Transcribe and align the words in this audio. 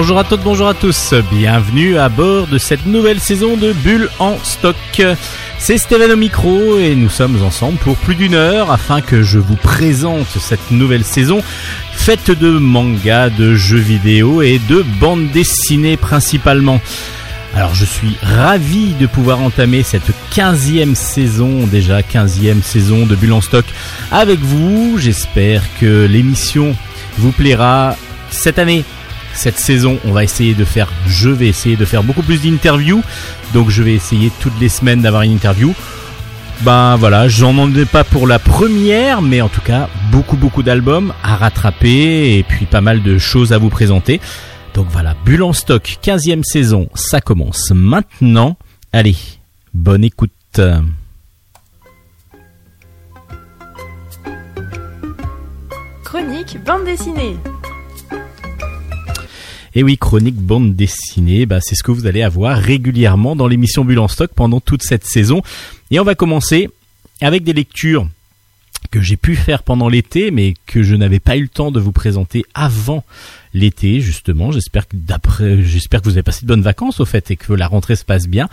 Bonjour 0.00 0.20
à 0.20 0.22
toutes, 0.22 0.42
bonjour 0.42 0.68
à 0.68 0.74
tous, 0.74 1.12
bienvenue 1.28 1.98
à 1.98 2.08
bord 2.08 2.46
de 2.46 2.56
cette 2.56 2.86
nouvelle 2.86 3.18
saison 3.18 3.56
de 3.56 3.72
Bulle 3.72 4.08
en 4.20 4.38
stock. 4.44 4.76
C'est 5.58 5.76
Stéphane 5.76 6.12
au 6.12 6.16
micro 6.16 6.78
et 6.78 6.94
nous 6.94 7.08
sommes 7.08 7.42
ensemble 7.42 7.78
pour 7.78 7.96
plus 7.96 8.14
d'une 8.14 8.34
heure 8.34 8.70
afin 8.70 9.00
que 9.00 9.24
je 9.24 9.40
vous 9.40 9.56
présente 9.56 10.28
cette 10.38 10.70
nouvelle 10.70 11.02
saison 11.02 11.42
faite 11.90 12.30
de 12.30 12.48
mangas, 12.48 13.30
de 13.30 13.56
jeux 13.56 13.80
vidéo 13.80 14.40
et 14.40 14.60
de 14.68 14.84
bandes 15.00 15.32
dessinées 15.32 15.96
principalement. 15.96 16.80
Alors 17.56 17.74
je 17.74 17.84
suis 17.84 18.16
ravi 18.22 18.94
de 19.00 19.08
pouvoir 19.08 19.40
entamer 19.40 19.82
cette 19.82 20.12
15e 20.32 20.94
saison, 20.94 21.66
déjà 21.66 22.02
15e 22.02 22.62
saison 22.62 23.04
de 23.04 23.16
Bulle 23.16 23.32
en 23.32 23.40
stock 23.40 23.64
avec 24.12 24.38
vous. 24.38 24.94
J'espère 24.96 25.64
que 25.80 26.06
l'émission 26.06 26.76
vous 27.16 27.32
plaira 27.32 27.96
cette 28.30 28.60
année 28.60 28.84
cette 29.38 29.58
saison, 29.58 29.98
on 30.04 30.10
va 30.10 30.24
essayer 30.24 30.54
de 30.54 30.64
faire, 30.64 30.88
je 31.06 31.30
vais 31.30 31.46
essayer 31.46 31.76
de 31.76 31.84
faire 31.84 32.02
beaucoup 32.02 32.22
plus 32.22 32.42
d'interviews. 32.42 33.02
Donc 33.54 33.70
je 33.70 33.82
vais 33.82 33.94
essayer 33.94 34.32
toutes 34.40 34.58
les 34.60 34.68
semaines 34.68 35.00
d'avoir 35.00 35.22
une 35.22 35.32
interview. 35.32 35.74
Ben 36.62 36.96
voilà, 36.96 37.28
j'en 37.28 37.72
ai 37.72 37.84
pas 37.84 38.02
pour 38.02 38.26
la 38.26 38.40
première, 38.40 39.22
mais 39.22 39.40
en 39.40 39.48
tout 39.48 39.60
cas, 39.60 39.88
beaucoup 40.10 40.36
beaucoup 40.36 40.64
d'albums 40.64 41.14
à 41.22 41.36
rattraper 41.36 42.36
et 42.36 42.42
puis 42.42 42.66
pas 42.66 42.80
mal 42.80 43.00
de 43.00 43.16
choses 43.16 43.52
à 43.52 43.58
vous 43.58 43.68
présenter. 43.68 44.20
Donc 44.74 44.88
voilà, 44.90 45.14
Bulle 45.24 45.44
en 45.44 45.52
stock, 45.52 45.98
15e 46.02 46.42
saison, 46.42 46.88
ça 46.94 47.20
commence 47.20 47.70
maintenant. 47.70 48.56
Allez, 48.92 49.16
bonne 49.72 50.02
écoute. 50.02 50.32
Chronique 56.02 56.58
bande 56.64 56.84
dessinée. 56.84 57.36
Et 59.78 59.84
oui, 59.84 59.96
chronique 59.96 60.34
bande 60.34 60.74
dessinée, 60.74 61.46
bah, 61.46 61.60
c'est 61.60 61.76
ce 61.76 61.84
que 61.84 61.92
vous 61.92 62.08
allez 62.08 62.22
avoir 62.22 62.58
régulièrement 62.58 63.36
dans 63.36 63.46
l'émission 63.46 63.84
Bulle 63.84 64.00
en 64.00 64.08
stock 64.08 64.32
pendant 64.34 64.58
toute 64.58 64.82
cette 64.82 65.04
saison. 65.04 65.40
Et 65.92 66.00
on 66.00 66.02
va 66.02 66.16
commencer 66.16 66.68
avec 67.20 67.44
des 67.44 67.52
lectures 67.52 68.08
que 68.90 69.00
j'ai 69.00 69.16
pu 69.16 69.36
faire 69.36 69.62
pendant 69.62 69.88
l'été, 69.88 70.32
mais 70.32 70.54
que 70.66 70.82
je 70.82 70.96
n'avais 70.96 71.20
pas 71.20 71.36
eu 71.36 71.42
le 71.42 71.48
temps 71.48 71.70
de 71.70 71.78
vous 71.78 71.92
présenter 71.92 72.44
avant 72.54 73.04
l'été, 73.54 74.00
justement. 74.00 74.50
J'espère 74.50 74.88
que 74.88 74.96
d'après, 74.96 75.62
j'espère 75.62 76.00
que 76.00 76.06
vous 76.06 76.16
avez 76.16 76.24
passé 76.24 76.42
de 76.42 76.48
bonnes 76.48 76.60
vacances, 76.60 76.98
au 76.98 77.04
fait, 77.04 77.30
et 77.30 77.36
que 77.36 77.52
la 77.52 77.68
rentrée 77.68 77.94
se 77.94 78.04
passe 78.04 78.26
bien. 78.26 78.48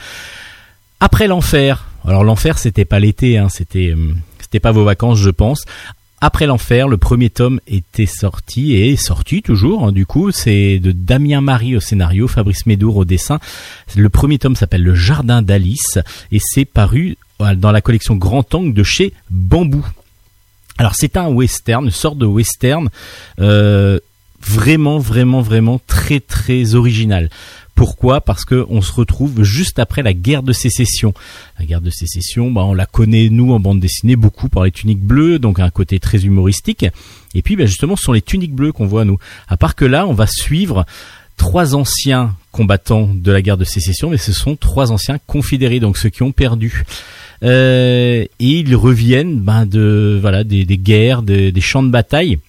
Après 0.99 1.25
l'enfer. 1.25 1.87
Alors 2.05 2.23
l'enfer, 2.23 2.59
c'était 2.59 2.85
pas 2.85 2.99
l'été, 2.99 3.39
hein, 3.39 3.49
c'était, 3.49 3.95
euh, 3.97 4.13
c'était 4.41 4.59
pas 4.59 4.71
vos 4.71 4.83
vacances, 4.83 5.17
je 5.17 5.31
pense. 5.31 5.65
Après 6.21 6.47
l'enfer, 6.47 6.87
le 6.87 6.97
premier 6.97 7.29
tome 7.29 7.59
était 7.67 8.05
sorti 8.05 8.73
et 8.73 8.91
est 8.91 8.95
sorti 8.95 9.41
toujours. 9.41 9.85
hein, 9.85 9.91
du 9.91 10.05
coup, 10.05 10.31
c'est 10.31 10.79
de 10.79 10.91
Damien 10.91 11.41
Marie 11.41 11.75
au 11.75 11.79
scénario, 11.79 12.27
Fabrice 12.27 12.65
Médour 12.65 12.97
au 12.97 13.05
dessin. 13.05 13.39
Le 13.95 14.09
premier 14.09 14.39
tome 14.39 14.55
s'appelle 14.55 14.83
Le 14.83 14.95
Jardin 14.95 15.41
d'Alice 15.41 15.99
et 16.31 16.39
c'est 16.39 16.65
paru 16.65 17.17
euh, 17.41 17.53
dans 17.55 17.71
la 17.71 17.81
collection 17.81 18.15
Grand 18.15 18.55
Angle 18.55 18.73
de 18.73 18.83
chez 18.83 19.13
Bambou. 19.29 19.85
Alors 20.77 20.93
c'est 20.95 21.17
un 21.17 21.27
western, 21.27 21.85
une 21.85 21.91
sorte 21.91 22.17
de 22.17 22.25
western 22.25 22.89
euh, 23.39 23.99
vraiment, 24.41 24.99
vraiment, 24.99 25.41
vraiment 25.41 25.79
très, 25.85 26.19
très 26.19 26.75
original. 26.75 27.29
Pourquoi? 27.75 28.21
Parce 28.21 28.45
que 28.45 28.65
on 28.69 28.81
se 28.81 28.93
retrouve 28.93 29.43
juste 29.43 29.79
après 29.79 30.01
la 30.01 30.13
guerre 30.13 30.43
de 30.43 30.53
sécession. 30.53 31.13
La 31.59 31.65
guerre 31.65 31.81
de 31.81 31.89
sécession, 31.89 32.49
bah, 32.49 32.63
on 32.63 32.73
la 32.73 32.85
connaît 32.85 33.29
nous 33.29 33.51
en 33.51 33.59
bande 33.59 33.81
dessinée 33.81 34.15
beaucoup 34.15 34.47
par 34.47 34.63
les 34.63 34.71
tuniques 34.71 35.03
bleues, 35.03 35.39
donc 35.39 35.59
un 35.59 35.69
côté 35.69 35.99
très 35.99 36.23
humoristique. 36.23 36.85
Et 37.35 37.41
puis 37.41 37.57
bah, 37.57 37.65
justement, 37.65 37.97
ce 37.97 38.03
sont 38.03 38.13
les 38.13 38.21
tuniques 38.21 38.55
bleues 38.55 38.71
qu'on 38.71 38.87
voit 38.87 39.03
nous. 39.03 39.19
À 39.49 39.57
part 39.57 39.75
que 39.75 39.83
là, 39.83 40.07
on 40.07 40.13
va 40.13 40.25
suivre 40.25 40.85
trois 41.35 41.75
anciens 41.75 42.35
combattants 42.53 43.09
de 43.13 43.31
la 43.31 43.41
guerre 43.41 43.57
de 43.57 43.65
sécession, 43.65 44.09
mais 44.09 44.17
ce 44.17 44.31
sont 44.31 44.55
trois 44.55 44.93
anciens 44.93 45.17
confédérés, 45.27 45.81
donc 45.81 45.97
ceux 45.97 46.09
qui 46.09 46.23
ont 46.23 46.31
perdu. 46.31 46.85
Euh, 47.43 48.23
et 48.23 48.29
ils 48.39 48.75
reviennent 48.77 49.41
ben, 49.41 49.65
de 49.65 50.17
voilà 50.21 50.45
des, 50.45 50.65
guerres, 50.77 51.21
des 51.23 51.61
champs 51.61 51.83
de 51.83 51.89
bataille, 51.89 52.39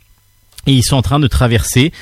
et 0.68 0.72
ils 0.72 0.84
sont 0.84 0.96
en 0.96 1.02
train 1.02 1.18
de 1.18 1.26
traverser. 1.26 1.92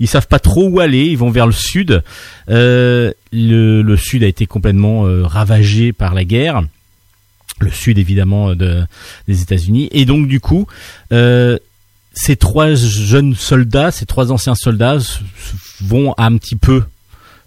Ils 0.00 0.08
savent 0.08 0.26
pas 0.26 0.38
trop 0.38 0.68
où 0.68 0.80
aller. 0.80 1.06
Ils 1.06 1.18
vont 1.18 1.30
vers 1.30 1.46
le 1.46 1.52
sud. 1.52 2.02
Euh, 2.50 3.12
le, 3.32 3.96
sud 3.96 4.24
a 4.24 4.26
été 4.26 4.46
complètement 4.46 5.06
euh, 5.06 5.26
ravagé 5.26 5.92
par 5.92 6.14
la 6.14 6.24
guerre. 6.24 6.62
Le 7.60 7.70
sud 7.70 7.98
évidemment 7.98 8.50
euh, 8.50 8.54
de, 8.54 8.84
des 9.28 9.42
États-Unis. 9.42 9.88
Et 9.92 10.04
donc 10.04 10.28
du 10.28 10.40
coup, 10.40 10.66
ces 11.10 12.36
trois 12.36 12.74
jeunes 12.74 13.34
soldats, 13.34 13.90
ces 13.90 14.06
trois 14.06 14.32
anciens 14.32 14.54
soldats, 14.54 14.98
vont 15.80 16.14
un 16.18 16.36
petit 16.36 16.56
peu 16.56 16.84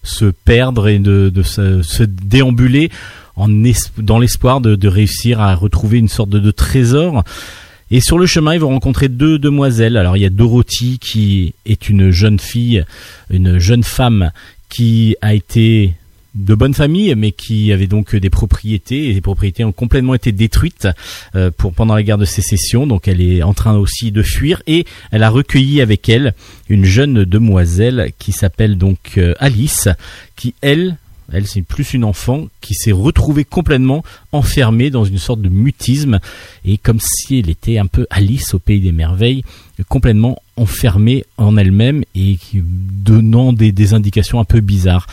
se 0.04 0.26
perdre 0.26 0.88
et 0.88 1.00
de, 1.00 1.32
se, 1.44 2.04
déambuler 2.04 2.92
dans 3.98 4.20
l'espoir 4.20 4.62
de, 4.62 4.88
réussir 4.88 5.42
à 5.42 5.54
retrouver 5.54 5.98
une 5.98 6.08
sorte 6.08 6.30
de 6.30 6.52
trésor. 6.52 7.24
Et 7.90 8.02
sur 8.02 8.18
le 8.18 8.26
chemin, 8.26 8.54
ils 8.54 8.60
vont 8.60 8.70
rencontrer 8.70 9.08
deux 9.08 9.40
demoiselles. 9.40 9.98
Alors 9.98 10.18
il 10.18 10.22
y 10.22 10.26
a 10.26 10.30
Dorothy 10.30 11.00
qui 11.00 11.54
est 11.66 11.90
une 11.90 12.12
jeune 12.12 12.40
fille, 12.40 12.84
une 13.30 13.60
jeune 13.60 13.84
femme 13.84 14.32
qui 14.70 15.16
a 15.22 15.34
été 15.34 15.94
de 16.36 16.54
bonne 16.54 16.74
famille, 16.74 17.16
mais 17.16 17.32
qui 17.32 17.72
avait 17.74 17.88
donc 17.88 18.16
des 18.16 18.30
propriétés 18.30 19.10
et 19.10 19.14
les 19.14 19.22
propriétés 19.22 19.64
ont 19.64 19.72
complètement 19.72 20.14
été 20.14 20.32
détruites 20.32 20.88
euh, 21.36 21.50
pendant 21.52 21.96
la 21.96 22.04
guerre 22.04 22.18
de 22.18 22.26
sécession. 22.26 22.86
Donc 22.86 23.08
elle 23.08 23.22
est 23.22 23.42
en 23.42 23.54
train 23.54 23.76
aussi 23.78 24.12
de 24.12 24.22
fuir 24.22 24.62
et 24.68 24.86
elle 25.12 25.24
a 25.24 25.30
recueilli 25.30 25.82
avec 25.82 26.10
elle 26.10 26.34
une 26.70 26.86
jeune 26.86 27.26
demoiselle 27.26 28.12
qui 28.20 28.32
s'appelle 28.32 28.78
donc 28.78 29.18
euh, 29.18 29.34
Alice, 29.40 29.90
qui 30.36 30.54
elle 30.62 30.98
elle, 31.32 31.48
c'est 31.48 31.62
plus 31.62 31.94
une 31.94 32.04
enfant 32.04 32.48
qui 32.62 32.74
s'est 32.74 32.92
retrouvée 32.92 33.44
complètement 33.44 34.04
enfermée 34.32 34.90
dans 34.90 35.04
une 35.04 35.18
sorte 35.18 35.42
de 35.42 35.50
mutisme 35.50 36.20
et 36.64 36.78
comme 36.78 37.00
si 37.02 37.40
elle 37.40 37.50
était 37.50 37.78
un 37.78 37.88
peu 37.88 38.08
Alice 38.10 38.54
au 38.54 38.60
pays 38.60 38.80
des 38.80 38.94
merveilles, 38.94 39.44
complètement 39.90 40.42
enfermée 40.56 41.26
en 41.38 41.58
elle-même 41.58 42.04
et 42.16 42.38
donnant 42.54 43.52
des, 43.54 43.94
indications 43.94 44.40
un 44.40 44.46
peu 44.46 44.62
bizarres. 44.62 45.08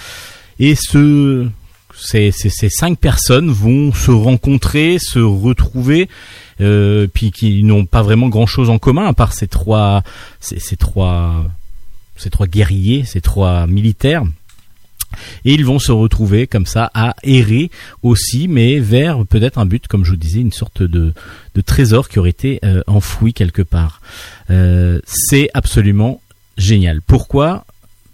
Et 0.61 0.77
ce, 0.77 1.49
ces, 1.97 2.31
ces, 2.31 2.69
cinq 2.69 2.99
personnes 2.99 3.51
vont 3.51 3.93
se 3.93 4.13
rencontrer, 4.13 4.99
se 5.01 5.19
retrouver, 5.19 6.09
euh, 6.61 7.09
puis 7.13 7.33
qui 7.33 7.65
n'ont 7.65 7.87
pas 7.87 8.03
vraiment 8.03 8.29
grand-chose 8.29 8.71
en 8.71 8.79
commun 8.79 9.07
à 9.07 9.13
part 9.13 9.33
ces 9.33 9.49
trois, 9.49 10.03
ces 10.41 10.77
trois, 10.77 11.45
ces 12.17 12.31
trois 12.31 12.47
guerriers, 12.47 13.05
ces 13.05 13.21
trois 13.21 13.67
militaires. 13.67 14.25
Et 15.45 15.55
ils 15.55 15.65
vont 15.65 15.79
se 15.79 15.93
retrouver 15.93 16.47
comme 16.47 16.67
ça 16.67 16.91
à 16.95 17.15
errer 17.23 17.71
aussi, 18.03 18.49
mais 18.49 18.79
vers 18.79 19.25
peut-être 19.27 19.59
un 19.59 19.67
but, 19.67 19.87
comme 19.89 20.05
je 20.05 20.11
vous 20.11 20.17
disais, 20.17 20.41
une 20.41 20.53
sorte 20.53 20.83
de, 20.83 21.13
trésor 21.65 22.09
qui 22.09 22.19
aurait 22.19 22.31
été 22.31 22.61
euh, 22.65 22.83
enfoui 22.87 23.33
quelque 23.33 23.63
part. 23.63 24.01
Euh, 24.51 25.01
c'est 25.07 25.51
absolument 25.55 26.21
génial. 26.57 27.01
Pourquoi? 27.03 27.65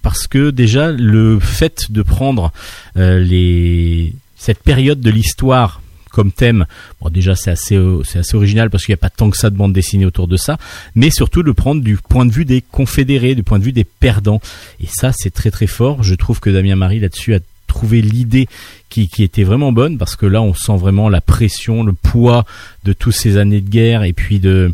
Parce 0.03 0.27
que 0.27 0.51
déjà 0.51 0.93
le 0.93 1.39
fait 1.39 1.91
de 1.91 2.03
prendre 2.03 2.53
euh, 2.97 3.19
les 3.19 4.15
cette 4.37 4.63
période 4.63 5.01
de 5.01 5.11
l'histoire 5.11 5.83
comme 6.11 6.33
thème, 6.33 6.67
bon 7.01 7.09
déjà 7.09 7.35
c'est 7.35 7.51
assez 7.51 7.77
euh, 7.77 8.03
c'est 8.05 8.19
assez 8.19 8.37
original 8.37 8.71
parce 8.71 8.85
qu'il 8.85 8.93
n'y 8.93 8.99
a 8.99 9.03
pas 9.03 9.11
tant 9.11 9.31
que 9.31 9.37
ça 9.37 9.51
de 9.51 9.57
bande 9.57 9.73
dessinée 9.73 10.07
autour 10.07 10.29
de 10.29 10.37
ça, 10.37 10.59
mais 10.95 11.11
surtout 11.11 11.43
le 11.43 11.55
prendre 11.55 11.83
du 11.83 11.97
point 11.97 12.27
de 12.27 12.33
vue 12.33 12.45
des 12.45 12.63
confédérés, 12.63 13.35
du 13.35 13.43
point 13.43 13.59
de 13.59 13.65
vue 13.65 13.73
des 13.73 13.85
perdants. 13.85 14.41
Et 14.83 14.87
ça 14.87 15.13
c'est 15.17 15.33
très 15.33 15.51
très 15.51 15.67
fort. 15.67 16.03
Je 16.03 16.15
trouve 16.15 16.41
que 16.41 16.51
Damien 16.51 16.77
Marie 16.77 17.01
là-dessus 17.01 17.35
a 17.35 17.39
trouvé 17.67 18.03
l'idée 18.03 18.49
qui, 18.89 19.09
qui 19.09 19.23
était 19.23 19.45
vraiment 19.45 19.71
bonne 19.71 19.97
parce 19.97 20.17
que 20.17 20.27
là 20.27 20.43
on 20.43 20.55
sent 20.55 20.77
vraiment 20.77 21.09
la 21.09 21.21
pression, 21.21 21.85
le 21.85 21.93
poids 21.93 22.45
de 22.85 22.93
toutes 22.93 23.15
ces 23.15 23.37
années 23.37 23.61
de 23.61 23.71
guerre 23.71 24.03
et 24.03 24.13
puis 24.13 24.41
de 24.41 24.73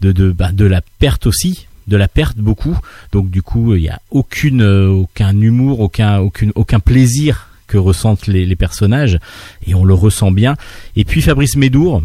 de 0.00 0.12
de, 0.12 0.30
bah, 0.30 0.52
de 0.52 0.64
la 0.64 0.80
perte 1.00 1.26
aussi 1.26 1.66
de 1.88 1.96
la 1.96 2.06
perte 2.06 2.36
beaucoup 2.36 2.78
donc 3.12 3.30
du 3.30 3.42
coup 3.42 3.74
il 3.74 3.82
y 3.82 3.88
a 3.88 4.00
aucune 4.10 4.62
euh, 4.62 4.88
aucun 4.88 5.38
humour 5.40 5.80
aucun 5.80 6.18
aucune 6.18 6.52
aucun 6.54 6.78
plaisir 6.78 7.47
que 7.68 7.78
ressentent 7.78 8.26
les, 8.26 8.56
personnages 8.56 9.18
et 9.66 9.74
on 9.74 9.84
le 9.84 9.94
ressent 9.94 10.32
bien 10.32 10.56
et 10.96 11.04
puis 11.04 11.22
Fabrice 11.22 11.56
Médour 11.56 12.02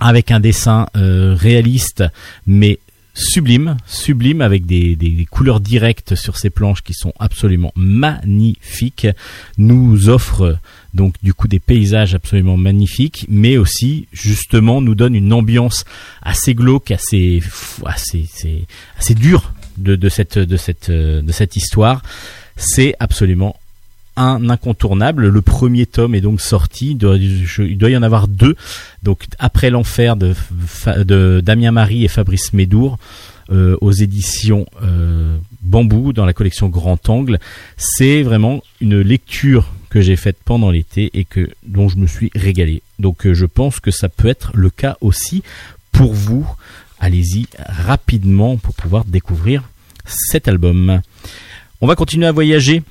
avec 0.00 0.30
un 0.32 0.40
dessin 0.40 0.86
euh, 0.96 1.36
réaliste 1.38 2.02
mais 2.46 2.80
sublime, 3.14 3.76
sublime 3.86 4.40
avec 4.40 4.66
des, 4.66 4.96
des, 4.96 5.26
couleurs 5.30 5.60
directes 5.60 6.14
sur 6.14 6.38
ces 6.38 6.50
planches 6.50 6.82
qui 6.82 6.94
sont 6.94 7.12
absolument 7.18 7.72
magnifiques, 7.76 9.06
nous 9.58 10.08
offre 10.08 10.58
donc 10.94 11.14
du 11.22 11.34
coup 11.34 11.48
des 11.48 11.58
paysages 11.58 12.14
absolument 12.14 12.56
magnifiques, 12.56 13.26
mais 13.28 13.56
aussi 13.56 14.08
justement 14.12 14.80
nous 14.80 14.94
donne 14.94 15.14
une 15.14 15.32
ambiance 15.32 15.84
assez 16.22 16.54
glauque, 16.54 16.90
assez 16.90 17.42
assez 17.84 18.28
assez, 18.34 18.66
assez 18.98 19.14
dure 19.14 19.52
de, 19.76 19.96
de 19.96 20.08
cette 20.08 20.38
de 20.38 20.56
cette 20.56 20.90
de 20.90 21.32
cette 21.32 21.56
histoire. 21.56 22.02
C'est 22.56 22.94
absolument 23.00 23.56
un 24.16 24.48
incontournable. 24.50 25.28
Le 25.28 25.42
premier 25.42 25.86
tome 25.86 26.14
est 26.14 26.20
donc 26.20 26.40
sorti. 26.40 26.90
Il 26.90 26.98
doit, 26.98 27.16
y 27.90 27.96
en 27.96 28.02
avoir 28.02 28.28
deux. 28.28 28.56
Donc 29.02 29.26
après 29.38 29.70
l'enfer 29.70 30.16
de, 30.16 31.40
Damien 31.40 31.72
Marie 31.72 32.04
et 32.04 32.08
Fabrice 32.08 32.52
Médour 32.52 32.98
euh, 33.50 33.76
aux 33.80 33.92
éditions 33.92 34.66
euh, 34.82 35.36
Bambou 35.62 36.12
dans 36.12 36.26
la 36.26 36.32
collection 36.32 36.68
Grand 36.68 37.08
Angle. 37.08 37.38
C'est 37.76 38.22
vraiment 38.22 38.62
une 38.80 39.00
lecture 39.00 39.72
que 39.90 40.00
j'ai 40.00 40.16
faite 40.16 40.38
pendant 40.44 40.70
l'été 40.70 41.10
et 41.14 41.24
que 41.24 41.50
dont 41.66 41.88
je 41.88 41.96
me 41.96 42.06
suis 42.06 42.30
régalé. 42.34 42.82
Donc 42.98 43.30
je 43.30 43.46
pense 43.46 43.80
que 43.80 43.90
ça 43.90 44.08
peut 44.08 44.28
être 44.28 44.52
le 44.54 44.70
cas 44.70 44.96
aussi 45.00 45.42
pour 45.90 46.14
vous. 46.14 46.46
Allez-y 46.98 47.46
rapidement 47.58 48.56
pour 48.56 48.74
pouvoir 48.74 49.04
découvrir 49.04 49.64
cet 50.04 50.48
album. 50.48 51.02
On 51.80 51.86
va 51.86 51.96
continuer 51.96 52.26
à 52.26 52.32
voyager 52.32 52.82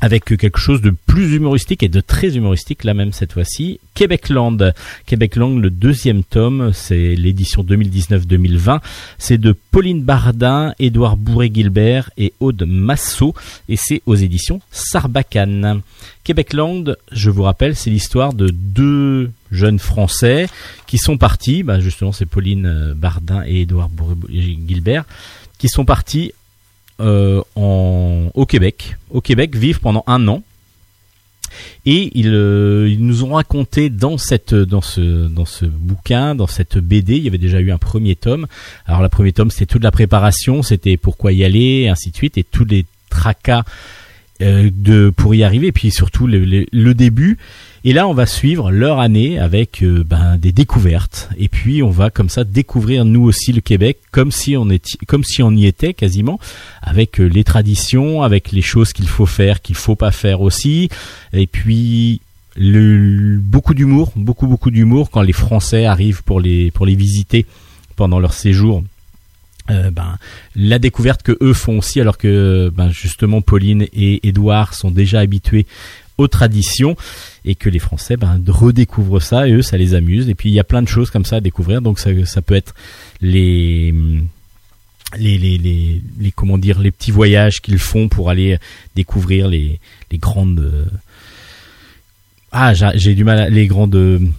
avec 0.00 0.24
quelque 0.24 0.58
chose 0.58 0.80
de 0.80 0.90
plus 0.90 1.34
humoristique 1.34 1.82
et 1.82 1.88
de 1.88 2.00
très 2.00 2.36
humoristique 2.36 2.84
là 2.84 2.94
même 2.94 3.12
cette 3.12 3.32
fois-ci. 3.32 3.80
Québecland. 3.94 4.72
Québecland, 5.06 5.58
le 5.58 5.70
deuxième 5.70 6.24
tome, 6.24 6.72
c'est 6.72 7.14
l'édition 7.14 7.62
2019-2020. 7.62 8.80
C'est 9.18 9.38
de 9.38 9.54
Pauline 9.70 10.02
Bardin, 10.02 10.74
Édouard 10.78 11.16
Bourré-Gilbert 11.16 12.10
et 12.16 12.32
Aude 12.40 12.64
Massot 12.66 13.34
et 13.68 13.76
c'est 13.76 14.02
aux 14.06 14.14
éditions 14.14 14.60
Sarbacane. 14.70 15.82
Québecland, 16.24 16.96
je 17.12 17.30
vous 17.30 17.42
rappelle, 17.42 17.76
c'est 17.76 17.90
l'histoire 17.90 18.32
de 18.32 18.48
deux 18.48 19.30
jeunes 19.50 19.78
Français 19.78 20.48
qui 20.86 20.98
sont 20.98 21.18
partis, 21.18 21.62
bah 21.62 21.80
justement 21.80 22.12
c'est 22.12 22.26
Pauline 22.26 22.94
Bardin 22.94 23.42
et 23.46 23.62
Édouard 23.62 23.88
Bourré-Gilbert, 23.88 25.04
qui 25.58 25.68
sont 25.68 25.84
partis 25.84 26.32
euh, 27.00 27.42
au 27.56 28.46
Québec, 28.46 28.96
au 29.10 29.20
Québec, 29.20 29.56
vivre 29.56 29.80
pendant 29.80 30.04
un 30.06 30.28
an. 30.28 30.42
Et 31.86 32.12
euh, 32.24 32.88
ils, 32.90 33.04
nous 33.04 33.24
ont 33.24 33.34
raconté 33.34 33.90
dans 33.90 34.18
cette 34.18 34.54
dans 34.54 34.82
ce 34.82 35.28
dans 35.28 35.44
ce 35.44 35.64
bouquin, 35.64 36.34
dans 36.34 36.46
cette 36.46 36.78
BD, 36.78 37.16
il 37.16 37.24
y 37.24 37.28
avait 37.28 37.38
déjà 37.38 37.60
eu 37.60 37.70
un 37.70 37.78
premier 37.78 38.16
tome. 38.16 38.46
Alors 38.86 39.02
le 39.02 39.08
premier 39.08 39.32
tome, 39.32 39.50
c'était 39.50 39.66
toute 39.66 39.82
la 39.82 39.90
préparation, 39.90 40.62
c'était 40.62 40.96
pourquoi 40.96 41.32
y 41.32 41.44
aller, 41.44 41.82
et 41.82 41.88
ainsi 41.88 42.10
de 42.10 42.16
suite, 42.16 42.38
et 42.38 42.44
tous 42.44 42.64
les 42.64 42.84
tracas 43.08 43.64
euh, 44.42 44.70
de 44.72 45.10
pour 45.14 45.34
y 45.34 45.42
arriver, 45.42 45.68
et 45.68 45.72
puis 45.72 45.90
surtout 45.90 46.26
le, 46.26 46.94
début. 46.94 47.38
Et 47.84 47.92
là, 47.94 48.06
on 48.06 48.12
va 48.12 48.26
suivre 48.26 48.70
leur 48.70 49.00
année 49.00 49.38
avec 49.38 49.82
euh, 49.82 50.04
ben, 50.04 50.36
des 50.36 50.52
découvertes. 50.52 51.30
Et 51.38 51.48
puis, 51.48 51.82
on 51.82 51.90
va 51.90 52.10
comme 52.10 52.28
ça 52.28 52.44
découvrir 52.44 53.06
nous 53.06 53.22
aussi 53.22 53.52
le 53.52 53.62
Québec, 53.62 53.98
comme 54.10 54.32
si 54.32 54.56
on 54.56 54.68
était, 54.68 54.98
comme 55.06 55.24
si 55.24 55.42
on 55.42 55.50
y 55.52 55.66
était 55.66 55.94
quasiment, 55.94 56.38
avec 56.82 57.20
euh, 57.20 57.24
les 57.24 57.44
traditions, 57.44 58.22
avec 58.22 58.52
les 58.52 58.62
choses 58.62 58.92
qu'il 58.92 59.08
faut 59.08 59.26
faire, 59.26 59.62
qu'il 59.62 59.76
faut 59.76 59.96
pas 59.96 60.10
faire 60.10 60.42
aussi. 60.42 60.90
Et 61.32 61.46
puis 61.46 62.20
beaucoup 62.56 63.74
d'humour, 63.74 64.12
beaucoup 64.16 64.46
beaucoup 64.46 64.70
d'humour 64.70 65.10
quand 65.10 65.22
les 65.22 65.32
Français 65.32 65.86
arrivent 65.86 66.22
pour 66.24 66.40
les 66.40 66.70
pour 66.72 66.84
les 66.84 66.96
visiter 66.96 67.46
pendant 67.96 68.18
leur 68.18 68.34
séjour 68.34 68.82
euh, 69.70 69.90
ben, 69.90 70.18
la 70.56 70.78
découverte 70.78 71.22
que 71.22 71.36
eux 71.40 71.52
font 71.52 71.78
aussi, 71.78 72.00
alors 72.00 72.18
que 72.18 72.72
ben, 72.74 72.90
justement 72.90 73.40
Pauline 73.40 73.86
et 73.92 74.26
Édouard 74.26 74.74
sont 74.74 74.90
déjà 74.90 75.20
habitués 75.20 75.66
aux 76.18 76.28
traditions 76.28 76.96
et 77.44 77.54
que 77.54 77.68
les 77.68 77.78
Français 77.78 78.16
ben, 78.16 78.42
redécouvrent 78.46 79.20
ça 79.22 79.48
et 79.48 79.52
eux 79.52 79.62
ça 79.62 79.76
les 79.76 79.94
amuse. 79.94 80.28
Et 80.28 80.34
puis 80.34 80.50
il 80.50 80.54
y 80.54 80.60
a 80.60 80.64
plein 80.64 80.82
de 80.82 80.88
choses 80.88 81.10
comme 81.10 81.24
ça 81.24 81.36
à 81.36 81.40
découvrir, 81.40 81.82
donc 81.82 81.98
ça, 81.98 82.10
ça 82.26 82.42
peut 82.42 82.54
être 82.54 82.74
les 83.20 83.94
les, 85.18 85.38
les, 85.38 85.58
les, 85.58 86.30
comment 86.30 86.56
dire 86.56 86.78
les 86.78 86.92
petits 86.92 87.10
voyages 87.10 87.60
qu'ils 87.60 87.78
font 87.78 88.08
pour 88.08 88.30
aller 88.30 88.58
découvrir 88.94 89.48
les, 89.48 89.80
les 90.12 90.18
grandes 90.18 90.88
ah 92.52 92.72
j'ai 92.94 93.14
du 93.14 93.24
mal 93.24 93.38
à, 93.40 93.48
les 93.48 93.66
grandes 93.66 94.30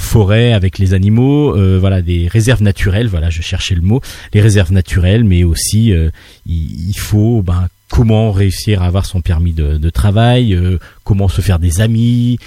forêt 0.00 0.52
avec 0.52 0.78
les 0.78 0.94
animaux, 0.94 1.56
euh, 1.56 1.78
voilà 1.78 2.02
des 2.02 2.26
réserves 2.26 2.62
naturelles, 2.62 3.06
voilà 3.06 3.30
je 3.30 3.42
cherchais 3.42 3.74
le 3.74 3.82
mot, 3.82 4.00
les 4.32 4.40
réserves 4.40 4.72
naturelles, 4.72 5.24
mais 5.24 5.44
aussi 5.44 5.92
euh, 5.92 6.10
il, 6.46 6.94
faut 6.96 7.42
ben, 7.42 7.68
comment 7.90 8.32
réussir 8.32 8.82
à 8.82 8.86
avoir 8.86 9.06
son 9.06 9.20
permis 9.20 9.52
de, 9.52 9.90
travail, 9.90 10.54
euh, 10.54 10.78
comment 11.04 11.28
se 11.28 11.40
faire 11.40 11.58
des 11.58 11.80
amis, 11.80 12.38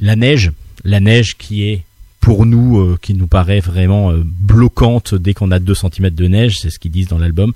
la 0.00 0.16
neige, 0.16 0.52
la 0.84 1.00
neige 1.00 1.36
qui 1.36 1.68
est 1.68 1.84
pour 2.20 2.46
nous, 2.46 2.96
qui 3.00 3.14
nous 3.14 3.26
paraît 3.26 3.60
vraiment 3.60 4.12
bloquante 4.14 5.14
dès 5.14 5.34
qu'on 5.34 5.50
a 5.50 5.58
2 5.58 5.74
cm 5.74 6.10
de 6.10 6.26
neige, 6.28 6.56
c'est 6.60 6.70
ce 6.70 6.78
qu'ils 6.78 6.90
disent 6.90 7.08
dans 7.08 7.18
l'album, 7.18 7.52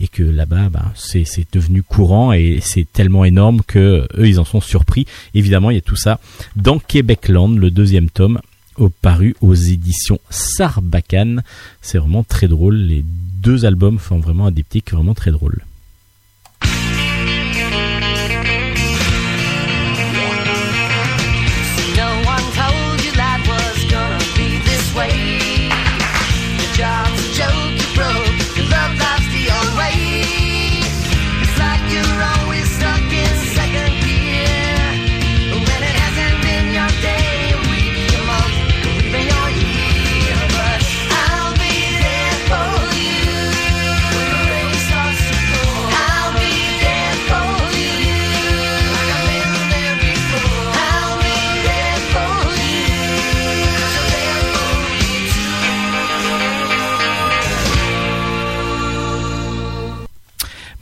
et 0.00 0.08
que 0.08 0.22
là-bas, 0.22 0.70
ben, 0.70 0.92
c'est 0.94 1.26
devenu 1.52 1.82
courant 1.82 2.32
et 2.32 2.58
c'est 2.62 2.90
tellement 2.90 3.24
énorme 3.24 3.60
que 3.66 4.06
eux, 4.16 4.28
ils 4.28 4.40
en 4.40 4.44
sont 4.44 4.60
surpris. 4.60 5.06
Évidemment, 5.34 5.70
il 5.70 5.74
y 5.74 5.78
a 5.78 5.82
tout 5.82 5.96
ça 5.96 6.18
dans 6.56 6.78
Québecland, 6.78 7.56
le 7.56 7.70
deuxième 7.70 8.10
tome, 8.10 8.40
paru 9.02 9.34
aux 9.40 9.54
éditions 9.54 10.20
Sarbacane. 10.30 11.42
C'est 11.82 11.98
vraiment 11.98 12.24
très 12.24 12.48
drôle. 12.48 12.76
Les 12.76 13.04
deux 13.04 13.64
albums 13.64 13.98
font 13.98 14.18
vraiment 14.18 14.46
un 14.46 14.50
diptyque 14.50 14.92
vraiment 14.92 15.14
très 15.14 15.30
drôle. 15.30 15.64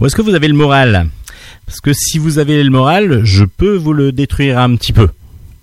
Est-ce 0.02 0.16
que 0.16 0.22
vous 0.22 0.34
avez 0.34 0.48
le 0.48 0.54
moral? 0.54 1.08
Parce 1.66 1.80
que 1.80 1.92
si 1.92 2.18
vous 2.18 2.38
avez 2.38 2.62
le 2.62 2.70
moral, 2.70 3.24
je 3.24 3.44
peux 3.44 3.76
vous 3.76 3.92
le 3.92 4.12
détruire 4.12 4.58
un 4.58 4.76
petit 4.76 4.92
peu. 4.92 5.08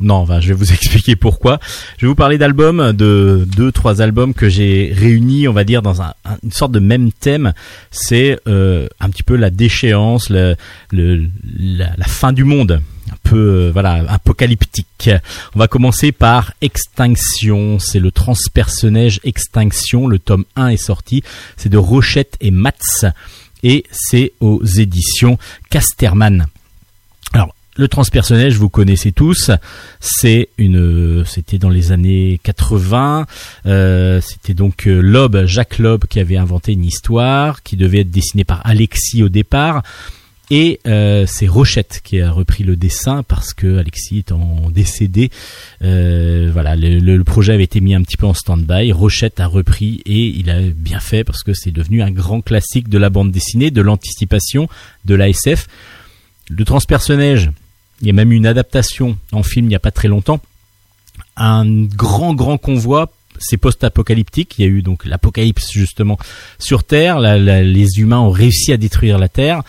Non, 0.01 0.25
je 0.39 0.47
vais 0.47 0.53
vous 0.53 0.73
expliquer 0.73 1.15
pourquoi. 1.15 1.59
Je 1.97 2.05
vais 2.05 2.09
vous 2.09 2.15
parler 2.15 2.37
d'albums, 2.37 2.91
de 2.91 3.47
deux, 3.55 3.71
trois 3.71 4.01
albums 4.01 4.33
que 4.33 4.49
j'ai 4.49 4.91
réunis, 4.95 5.47
on 5.47 5.53
va 5.53 5.63
dire, 5.63 5.81
dans 5.81 6.01
une 6.01 6.51
sorte 6.51 6.71
de 6.71 6.79
même 6.79 7.11
thème. 7.11 7.53
C'est 7.91 8.39
euh, 8.47 8.87
un 8.99 9.09
petit 9.09 9.23
peu 9.23 9.35
la 9.35 9.51
déchéance, 9.51 10.29
la, 10.29 10.55
fin 12.07 12.33
du 12.33 12.43
monde, 12.43 12.81
un 13.11 13.17
peu, 13.23 13.37
euh, 13.37 13.69
voilà, 13.71 14.03
apocalyptique. 14.09 15.11
On 15.55 15.59
va 15.59 15.67
commencer 15.67 16.11
par 16.11 16.53
Extinction. 16.61 17.77
C'est 17.77 17.99
le 17.99 18.11
transpersonnage 18.11 19.19
Extinction. 19.23 20.07
Le 20.07 20.17
tome 20.17 20.45
1 20.55 20.69
est 20.69 20.77
sorti. 20.77 21.21
C'est 21.57 21.69
de 21.69 21.77
Rochette 21.77 22.37
et 22.41 22.49
Mats 22.49 23.05
et 23.63 23.85
c'est 23.91 24.33
aux 24.39 24.63
éditions 24.63 25.37
Casterman. 25.69 26.45
Alors 27.33 27.53
le 27.77 27.87
transpersonnage, 27.87 28.57
vous 28.57 28.69
connaissez 28.69 29.11
tous. 29.13 29.49
C'était 30.01 30.47
dans 31.57 31.69
les 31.69 31.91
années 31.91 32.39
80. 32.43 33.25
Euh, 33.65 34.19
c'était 34.21 34.53
donc 34.53 34.87
euh, 34.87 34.99
Loeb, 34.99 35.45
Jacques 35.45 35.79
Loeb, 35.79 36.05
qui 36.05 36.19
avait 36.19 36.35
inventé 36.35 36.73
une 36.73 36.83
histoire 36.83 37.63
qui 37.63 37.77
devait 37.77 38.01
être 38.01 38.11
dessinée 38.11 38.43
par 38.43 38.61
Alexis 38.65 39.23
au 39.23 39.29
départ. 39.29 39.83
Et 40.53 40.81
euh, 40.85 41.25
c'est 41.27 41.47
Rochette 41.47 42.01
qui 42.03 42.19
a 42.19 42.29
repris 42.29 42.65
le 42.65 42.75
dessin 42.75 43.23
parce 43.23 43.53
que 43.53 43.77
Alexis 43.77 44.17
étant 44.17 44.69
décédé, 44.69 45.31
euh, 45.81 46.49
voilà, 46.51 46.75
le, 46.75 47.23
projet 47.23 47.53
avait 47.53 47.63
été 47.63 47.79
mis 47.79 47.95
un 47.95 48.01
petit 48.01 48.17
peu 48.17 48.25
en 48.25 48.33
stand-by. 48.33 48.91
Rochette 48.91 49.39
a 49.39 49.47
repris 49.47 50.01
et 50.05 50.19
il 50.19 50.49
a 50.49 50.59
bien 50.59 50.99
fait 50.99 51.23
parce 51.23 51.43
que 51.43 51.53
c'est 51.53 51.71
devenu 51.71 52.01
un 52.01 52.11
grand 52.11 52.41
classique 52.41 52.89
de 52.89 52.97
la 52.97 53.09
bande 53.09 53.31
dessinée, 53.31 53.71
de 53.71 53.81
l'anticipation, 53.81 54.67
de 55.05 55.15
l'ASF. 55.15 55.69
Le 56.49 56.65
transpersonnage, 56.65 57.49
il 58.01 58.07
y 58.07 58.09
a 58.09 58.13
même 58.13 58.33
eu 58.33 58.35
une 58.35 58.45
adaptation 58.45 59.17
en 59.31 59.43
film 59.43 59.67
il 59.67 59.69
n'y 59.69 59.75
a 59.75 59.79
pas 59.79 59.91
très 59.91 60.09
longtemps. 60.09 60.41
Un 61.37 61.85
grand 61.85 62.33
grand 62.33 62.57
convoi 62.57 63.09
c'est 63.39 63.57
post-apocalyptique. 63.57 64.55
Il 64.57 64.61
y 64.61 64.65
a 64.65 64.67
eu 64.67 64.81
donc 64.81 65.05
l'apocalypse 65.05 65.71
justement 65.71 66.17
sur 66.59 66.83
Terre. 66.83 67.21
les 67.21 67.99
humains 67.99 68.19
ont 68.19 68.29
réussi 68.29 68.73
à 68.73 68.77
détruire 68.77 69.17
la 69.17 69.29
Terre 69.29 69.63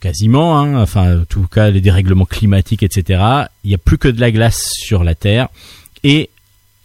quasiment, 0.00 0.58
hein, 0.58 0.80
enfin 0.80 1.20
en 1.20 1.24
tout 1.24 1.46
cas 1.46 1.70
les 1.70 1.80
dérèglements 1.80 2.26
climatiques, 2.26 2.82
etc. 2.82 3.22
Il 3.64 3.68
n'y 3.68 3.74
a 3.74 3.78
plus 3.78 3.98
que 3.98 4.08
de 4.08 4.20
la 4.20 4.30
glace 4.30 4.70
sur 4.74 5.04
la 5.04 5.14
Terre 5.14 5.48
et 6.04 6.30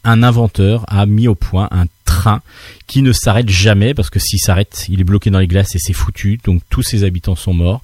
un 0.04 0.24
inventeur 0.24 0.84
a 0.88 1.06
mis 1.06 1.28
au 1.28 1.36
point 1.36 1.68
un 1.72 1.86
train 2.06 2.42
qui 2.88 3.02
ne 3.02 3.14
s'arrête 3.14 3.50
jamais 3.50 3.94
parce 3.94 4.10
que 4.10 4.20
s'il 4.20 4.40
s'arrête, 4.40 4.86
il 4.90 5.00
est 5.00 5.06
bloqué 5.06 5.30
dans 5.30 5.40
les 5.40 5.48
glaces 5.48 5.76
et 5.76 5.80
c'est 5.80 5.94
foutu. 5.94 6.40
Donc 6.44 6.62
tous 6.70 6.84
ses 6.84 7.04
habitants 7.04 7.36
sont 7.36 7.54
morts 7.54 7.82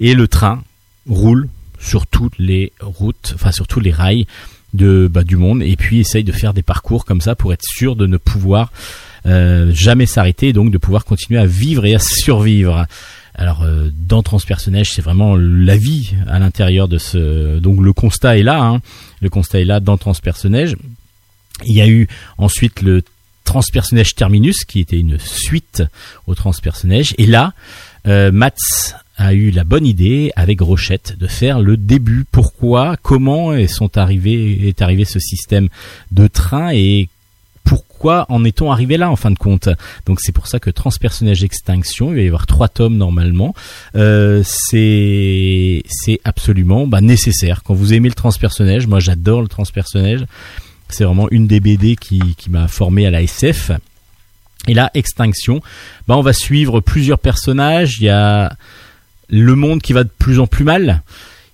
et 0.00 0.14
le 0.14 0.26
train 0.26 0.62
roule 1.08 1.48
sur 1.78 2.06
toutes 2.06 2.38
les 2.38 2.72
routes, 2.80 3.32
enfin 3.34 3.52
sur 3.52 3.66
tous 3.66 3.80
les 3.80 3.92
rails 3.92 4.26
de 4.74 5.08
bah, 5.10 5.24
du 5.24 5.36
monde 5.36 5.62
et 5.62 5.76
puis 5.76 6.00
essaye 6.00 6.24
de 6.24 6.32
faire 6.32 6.54
des 6.54 6.62
parcours 6.62 7.04
comme 7.04 7.20
ça 7.20 7.34
pour 7.34 7.52
être 7.52 7.64
sûr 7.64 7.96
de 7.96 8.06
ne 8.06 8.16
pouvoir 8.16 8.72
euh, 9.26 9.70
jamais 9.74 10.06
s'arrêter 10.06 10.48
et 10.48 10.52
donc 10.52 10.70
de 10.70 10.78
pouvoir 10.78 11.04
continuer 11.04 11.40
à 11.40 11.46
vivre 11.46 11.84
et 11.86 11.94
à 11.94 11.98
survivre. 11.98 12.86
Alors 13.34 13.64
dans 13.92 14.22
transpersonnage, 14.22 14.90
c'est 14.90 15.02
vraiment 15.02 15.36
la 15.36 15.76
vie 15.76 16.12
à 16.28 16.38
l'intérieur 16.38 16.88
de 16.88 16.98
ce. 16.98 17.58
Donc 17.58 17.80
le 17.80 17.92
constat 17.92 18.38
est 18.38 18.42
là. 18.42 18.62
Hein. 18.62 18.80
Le 19.20 19.30
constat 19.30 19.60
est 19.60 19.64
là 19.64 19.80
dans 19.80 19.96
transpersonnage. 19.96 20.76
Il 21.66 21.76
y 21.76 21.80
a 21.80 21.88
eu 21.88 22.08
ensuite 22.38 22.82
le 22.82 23.02
transpersonnage 23.44 24.14
terminus 24.14 24.64
qui 24.64 24.80
était 24.80 24.98
une 24.98 25.18
suite 25.18 25.82
au 26.26 26.34
transpersonnage. 26.34 27.14
Et 27.18 27.26
là, 27.26 27.52
Mats 28.04 28.94
a 29.16 29.34
eu 29.34 29.50
la 29.50 29.64
bonne 29.64 29.86
idée 29.86 30.32
avec 30.36 30.60
Rochette 30.60 31.16
de 31.18 31.26
faire 31.26 31.60
le 31.60 31.76
début. 31.76 32.24
Pourquoi, 32.30 32.96
comment 33.02 33.52
est 33.52 33.96
arrivé 33.96 35.04
ce 35.04 35.18
système 35.18 35.68
de 36.10 36.26
train? 36.26 36.70
Et 36.72 37.08
en 38.04 38.44
est-on 38.44 38.72
arrivé 38.72 38.96
là 38.96 39.10
en 39.10 39.16
fin 39.16 39.30
de 39.30 39.38
compte? 39.38 39.68
Donc 40.06 40.20
c'est 40.20 40.32
pour 40.32 40.46
ça 40.46 40.58
que 40.58 40.70
Transpersonnage 40.70 41.44
Extinction, 41.44 42.10
il 42.10 42.16
va 42.16 42.22
y 42.22 42.26
avoir 42.26 42.46
trois 42.46 42.68
tomes 42.68 42.96
normalement. 42.96 43.54
Euh, 43.96 44.42
c'est 44.44 45.82
c'est 45.88 46.20
absolument 46.24 46.86
bah, 46.86 47.00
nécessaire. 47.00 47.62
Quand 47.62 47.74
vous 47.74 47.92
aimez 47.92 48.08
le 48.08 48.14
transpersonnage, 48.14 48.86
moi 48.86 49.00
j'adore 49.00 49.42
le 49.42 49.48
transpersonnage. 49.48 50.24
C'est 50.88 51.04
vraiment 51.04 51.28
une 51.30 51.46
des 51.46 51.60
BD 51.60 51.96
qui, 51.96 52.20
qui 52.36 52.50
m'a 52.50 52.66
formé 52.66 53.06
à 53.06 53.10
la 53.10 53.22
SF. 53.22 53.70
Et 54.66 54.74
là, 54.74 54.90
Extinction, 54.94 55.62
bah 56.08 56.16
on 56.16 56.22
va 56.22 56.32
suivre 56.32 56.80
plusieurs 56.80 57.18
personnages. 57.18 57.98
Il 58.00 58.04
y 58.04 58.08
a 58.08 58.52
le 59.28 59.54
monde 59.54 59.80
qui 59.80 59.92
va 59.92 60.04
de 60.04 60.10
plus 60.18 60.40
en 60.40 60.46
plus 60.46 60.64
mal. 60.64 61.02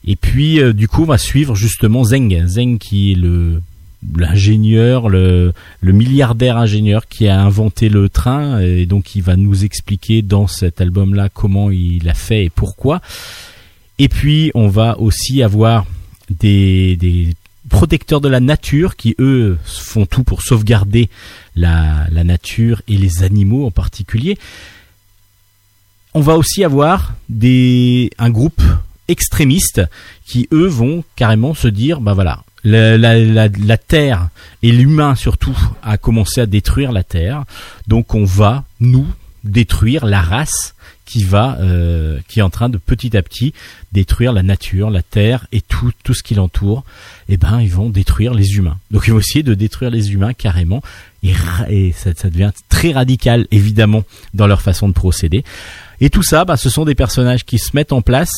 Et 0.06 0.16
puis, 0.16 0.60
euh, 0.60 0.72
du 0.72 0.88
coup, 0.88 1.02
on 1.02 1.06
va 1.06 1.18
suivre 1.18 1.54
justement 1.54 2.04
Zeng. 2.04 2.46
Zeng 2.46 2.78
qui 2.78 3.12
est 3.12 3.16
le 3.16 3.60
l'ingénieur, 4.16 5.08
le, 5.08 5.52
milliardaire 5.82 6.56
ingénieur 6.56 7.06
qui 7.08 7.28
a 7.28 7.40
inventé 7.40 7.88
le 7.88 8.08
train 8.08 8.60
et 8.60 8.86
donc 8.86 9.16
il 9.16 9.22
va 9.22 9.36
nous 9.36 9.64
expliquer 9.64 10.22
dans 10.22 10.46
cet 10.46 10.80
album-là 10.80 11.28
comment 11.28 11.70
il 11.70 12.08
a 12.08 12.14
fait 12.14 12.44
et 12.44 12.50
pourquoi. 12.50 13.00
Et 13.98 14.08
puis 14.08 14.50
on 14.54 14.68
va 14.68 14.98
aussi 15.00 15.42
avoir 15.42 15.86
des, 16.28 16.96
des 16.96 17.34
protecteurs 17.68 18.20
de 18.20 18.28
la 18.28 18.40
nature 18.40 18.96
qui 18.96 19.14
eux 19.18 19.58
font 19.64 20.06
tout 20.06 20.24
pour 20.24 20.42
sauvegarder 20.42 21.08
la, 21.54 22.06
la 22.10 22.24
nature 22.24 22.82
et 22.88 22.96
les 22.96 23.22
animaux 23.22 23.66
en 23.66 23.70
particulier 23.70 24.38
on 26.16 26.20
va 26.20 26.38
aussi 26.38 26.64
avoir 26.64 27.12
des, 27.28 28.08
un 28.16 28.30
groupe 28.30 28.62
extrémiste 29.06 29.82
qui 30.24 30.48
eux 30.50 30.66
vont 30.66 31.04
carrément 31.14 31.52
se 31.52 31.68
dire 31.68 32.00
bah 32.00 32.14
voilà 32.14 32.42
la, 32.66 33.78
terre 33.78 34.28
et 34.62 34.72
l'humain 34.72 35.14
surtout 35.14 35.56
a 35.82 35.98
commencé 35.98 36.40
à 36.40 36.46
détruire 36.46 36.92
la 36.92 37.04
terre. 37.04 37.44
Donc 37.86 38.14
on 38.14 38.24
va 38.24 38.64
nous 38.80 39.06
détruire 39.44 40.06
la 40.06 40.20
race 40.20 40.74
qui 41.04 41.22
va 41.22 41.56
euh, 41.60 42.18
qui 42.26 42.40
est 42.40 42.42
en 42.42 42.50
train 42.50 42.68
de 42.68 42.78
petit 42.78 43.16
à 43.16 43.22
petit 43.22 43.54
détruire 43.92 44.32
la 44.32 44.42
nature 44.42 44.90
la 44.90 45.02
terre 45.02 45.46
et 45.52 45.60
tout 45.60 45.92
tout 46.02 46.14
ce 46.14 46.22
qui 46.24 46.34
l'entoure. 46.34 46.84
Eh 47.28 47.36
ben 47.36 47.60
ils 47.60 47.70
vont 47.70 47.90
détruire 47.90 48.34
les 48.34 48.56
humains. 48.56 48.78
Donc 48.90 49.04
ils 49.06 49.12
vont 49.12 49.20
essayer 49.20 49.44
de 49.44 49.54
détruire 49.54 49.90
les 49.90 50.12
humains 50.12 50.34
carrément. 50.34 50.82
Et, 51.68 51.92
ça, 51.92 52.10
ça 52.14 52.30
devient 52.30 52.52
très 52.68 52.92
radical 52.92 53.48
évidemment 53.50 54.04
dans 54.32 54.46
leur 54.46 54.62
façon 54.62 54.88
de 54.88 54.92
procéder. 54.92 55.44
Et 56.00 56.08
tout 56.08 56.22
ça, 56.22 56.44
bah, 56.44 56.56
ce 56.56 56.70
sont 56.70 56.84
des 56.84 56.94
personnages 56.94 57.44
qui 57.44 57.58
se 57.58 57.74
mettent 57.74 57.92
en 57.92 58.00
place 58.00 58.30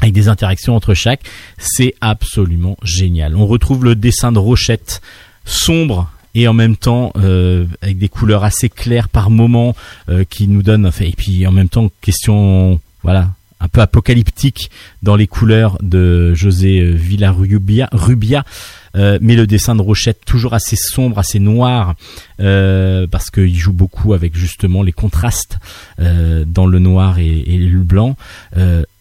avec 0.00 0.12
des 0.14 0.28
interactions 0.28 0.76
entre 0.76 0.94
chaque. 0.94 1.20
C'est 1.58 1.94
absolument 2.00 2.76
génial. 2.82 3.36
On 3.36 3.46
retrouve 3.46 3.84
le 3.84 3.94
dessin 3.94 4.32
de 4.32 4.38
Rochette 4.38 5.00
sombre 5.44 6.10
et 6.34 6.48
en 6.48 6.52
même 6.52 6.76
temps 6.76 7.12
euh, 7.16 7.66
avec 7.82 7.98
des 7.98 8.08
couleurs 8.08 8.44
assez 8.44 8.68
claires 8.68 9.08
par 9.08 9.30
moment 9.30 9.76
euh, 10.08 10.24
qui 10.28 10.48
nous 10.48 10.62
donnent 10.62 10.86
enfin, 10.86 11.04
et 11.04 11.14
puis 11.16 11.46
en 11.46 11.52
même 11.52 11.68
temps 11.68 11.90
question 12.00 12.80
voilà 13.02 13.30
un 13.60 13.68
peu 13.68 13.80
apocalyptique 13.80 14.70
dans 15.02 15.16
les 15.16 15.28
couleurs 15.28 15.78
de 15.80 16.34
José 16.34 16.80
euh, 16.80 16.90
Villarubia 16.90 17.88
Rubia 17.92 18.44
euh, 18.96 19.18
mais 19.20 19.34
le 19.34 19.46
dessin 19.46 19.74
de 19.74 19.82
Rochette 19.82 20.24
toujours 20.24 20.54
assez 20.54 20.76
sombre, 20.76 21.18
assez 21.18 21.40
noir, 21.40 21.94
euh, 22.40 23.06
parce 23.06 23.30
qu'il 23.30 23.56
joue 23.56 23.72
beaucoup 23.72 24.14
avec 24.14 24.36
justement 24.36 24.82
les 24.82 24.92
contrastes 24.92 25.58
euh, 26.00 26.44
dans 26.46 26.66
le 26.66 26.78
noir 26.78 27.18
et, 27.18 27.42
le 27.44 27.82
blanc. 27.82 28.16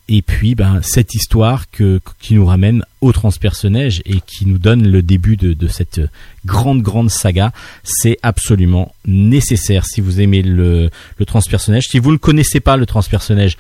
Et 0.10 0.22
puis, 0.22 0.54
ben, 0.54 0.82
cette 0.82 1.16
histoire 1.16 1.70
que, 1.72 2.02
qui 2.20 2.36
nous 2.36 2.46
ramène 2.46 2.84
au 3.00 3.14
transpersonnage 3.14 4.02
et 4.06 4.20
qui 4.26 4.46
nous 4.46 4.58
donne 4.58 4.88
le 4.88 5.02
début 5.02 5.38
de, 5.38 5.54
de 5.54 5.68
cette 5.68 6.02
grande, 6.46 6.82
grande 6.82 7.10
saga, 7.10 7.54
c'est 7.84 8.18
absolument 8.22 8.94
nécessaire 9.06 9.86
si 9.86 10.02
vous 10.02 10.20
aimez 10.20 10.42
le, 10.42 10.90
le 11.18 11.26
transpersonnage. 11.26 11.84
Si 11.90 12.00
vous 12.00 12.12
ne 12.12 12.18
connaissez 12.18 12.60
pas 12.60 12.76
le 12.76 12.86
transpersonnage, 12.86 13.58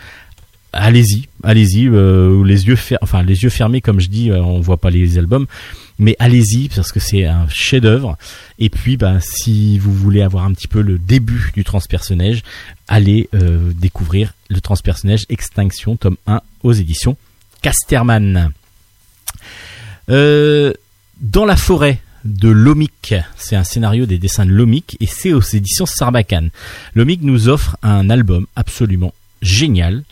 allez-y, 0.74 1.30
allez-y, 1.44 1.88
euh, 1.88 2.44
les 2.44 2.68
yeux 2.68 2.78
enfin 3.02 3.24
les 3.24 3.44
yeux 3.44 3.50
fermés 3.50 3.80
comme 3.80 4.02
je 4.02 4.10
dis, 4.10 4.32
on 4.32 4.60
voit 4.60 4.78
pas 4.78 4.90
les 4.90 5.18
albums, 5.18 5.46
mais 6.00 6.16
allez-y 6.20 6.70
parce 6.70 6.92
que 6.92 7.00
c'est 7.00 7.26
un 7.26 7.48
chef-d'œuvre. 7.50 8.18
Et 8.60 8.70
puis, 8.70 8.98
bah, 8.98 9.20
si 9.20 9.78
vous 9.80 9.94
voulez 9.94 10.22
avoir 10.22 10.46
un 10.46 10.54
petit 10.54 10.68
peu 10.68 10.82
le 10.82 10.98
début 10.98 11.52
du 11.54 11.64
transpersonnage, 11.64 12.44
allez 12.88 13.30
euh, 13.34 13.72
découvrir 13.76 14.34
le 14.50 14.62
transpersonnage 14.62 15.26
Extinction, 15.30 15.96
tome 15.96 16.18
1 16.28 16.42
aux 16.64 16.74
éditions 16.74 17.18
Casterman. 17.62 18.52
Euh, 20.10 20.74
dans 21.22 21.46
la 21.46 21.56
forêt 21.56 22.00
de 22.26 22.50
Lomik, 22.50 23.16
c'est 23.36 23.56
un 23.56 23.64
scénario 23.64 24.06
des 24.06 24.18
dessins 24.18 24.46
de 24.46 24.52
Lomik 24.52 24.98
et 25.00 25.08
c'est 25.08 25.34
aux 25.34 25.42
éditions 25.42 25.86
Sarbacane. 25.86 26.50
Lomik 26.96 27.22
nous 27.22 27.50
offre 27.50 27.78
un 27.84 28.10
album 28.10 28.48
absolument 28.56 29.14
génial 29.42 30.04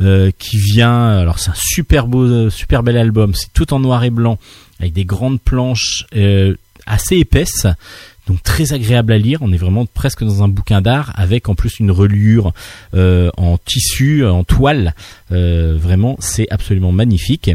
euh, 0.00 0.30
qui 0.36 0.58
vient 0.58 1.10
alors 1.18 1.38
c'est 1.38 1.50
un 1.50 1.54
super 1.56 2.08
beau 2.08 2.50
super 2.50 2.82
bel 2.82 2.96
album 2.96 3.34
c'est 3.34 3.52
tout 3.52 3.72
en 3.72 3.78
noir 3.78 4.02
et 4.02 4.10
blanc 4.10 4.36
avec 4.80 4.92
des 4.92 5.04
grandes 5.04 5.40
planches 5.40 6.06
euh, 6.16 6.56
assez 6.86 7.16
épaisses, 7.16 7.66
donc 8.26 8.42
très 8.42 8.72
agréable 8.72 9.12
à 9.12 9.18
lire. 9.18 9.38
On 9.42 9.52
est 9.52 9.58
vraiment 9.58 9.86
presque 9.86 10.24
dans 10.24 10.42
un 10.42 10.48
bouquin 10.48 10.80
d'art 10.80 11.12
avec 11.14 11.48
en 11.48 11.54
plus 11.54 11.78
une 11.80 11.90
reliure 11.90 12.52
euh, 12.94 13.30
en 13.36 13.58
tissu, 13.58 14.24
en 14.24 14.44
toile. 14.44 14.94
Euh, 15.32 15.76
vraiment, 15.78 16.16
c'est 16.20 16.48
absolument 16.50 16.92
magnifique. 16.92 17.50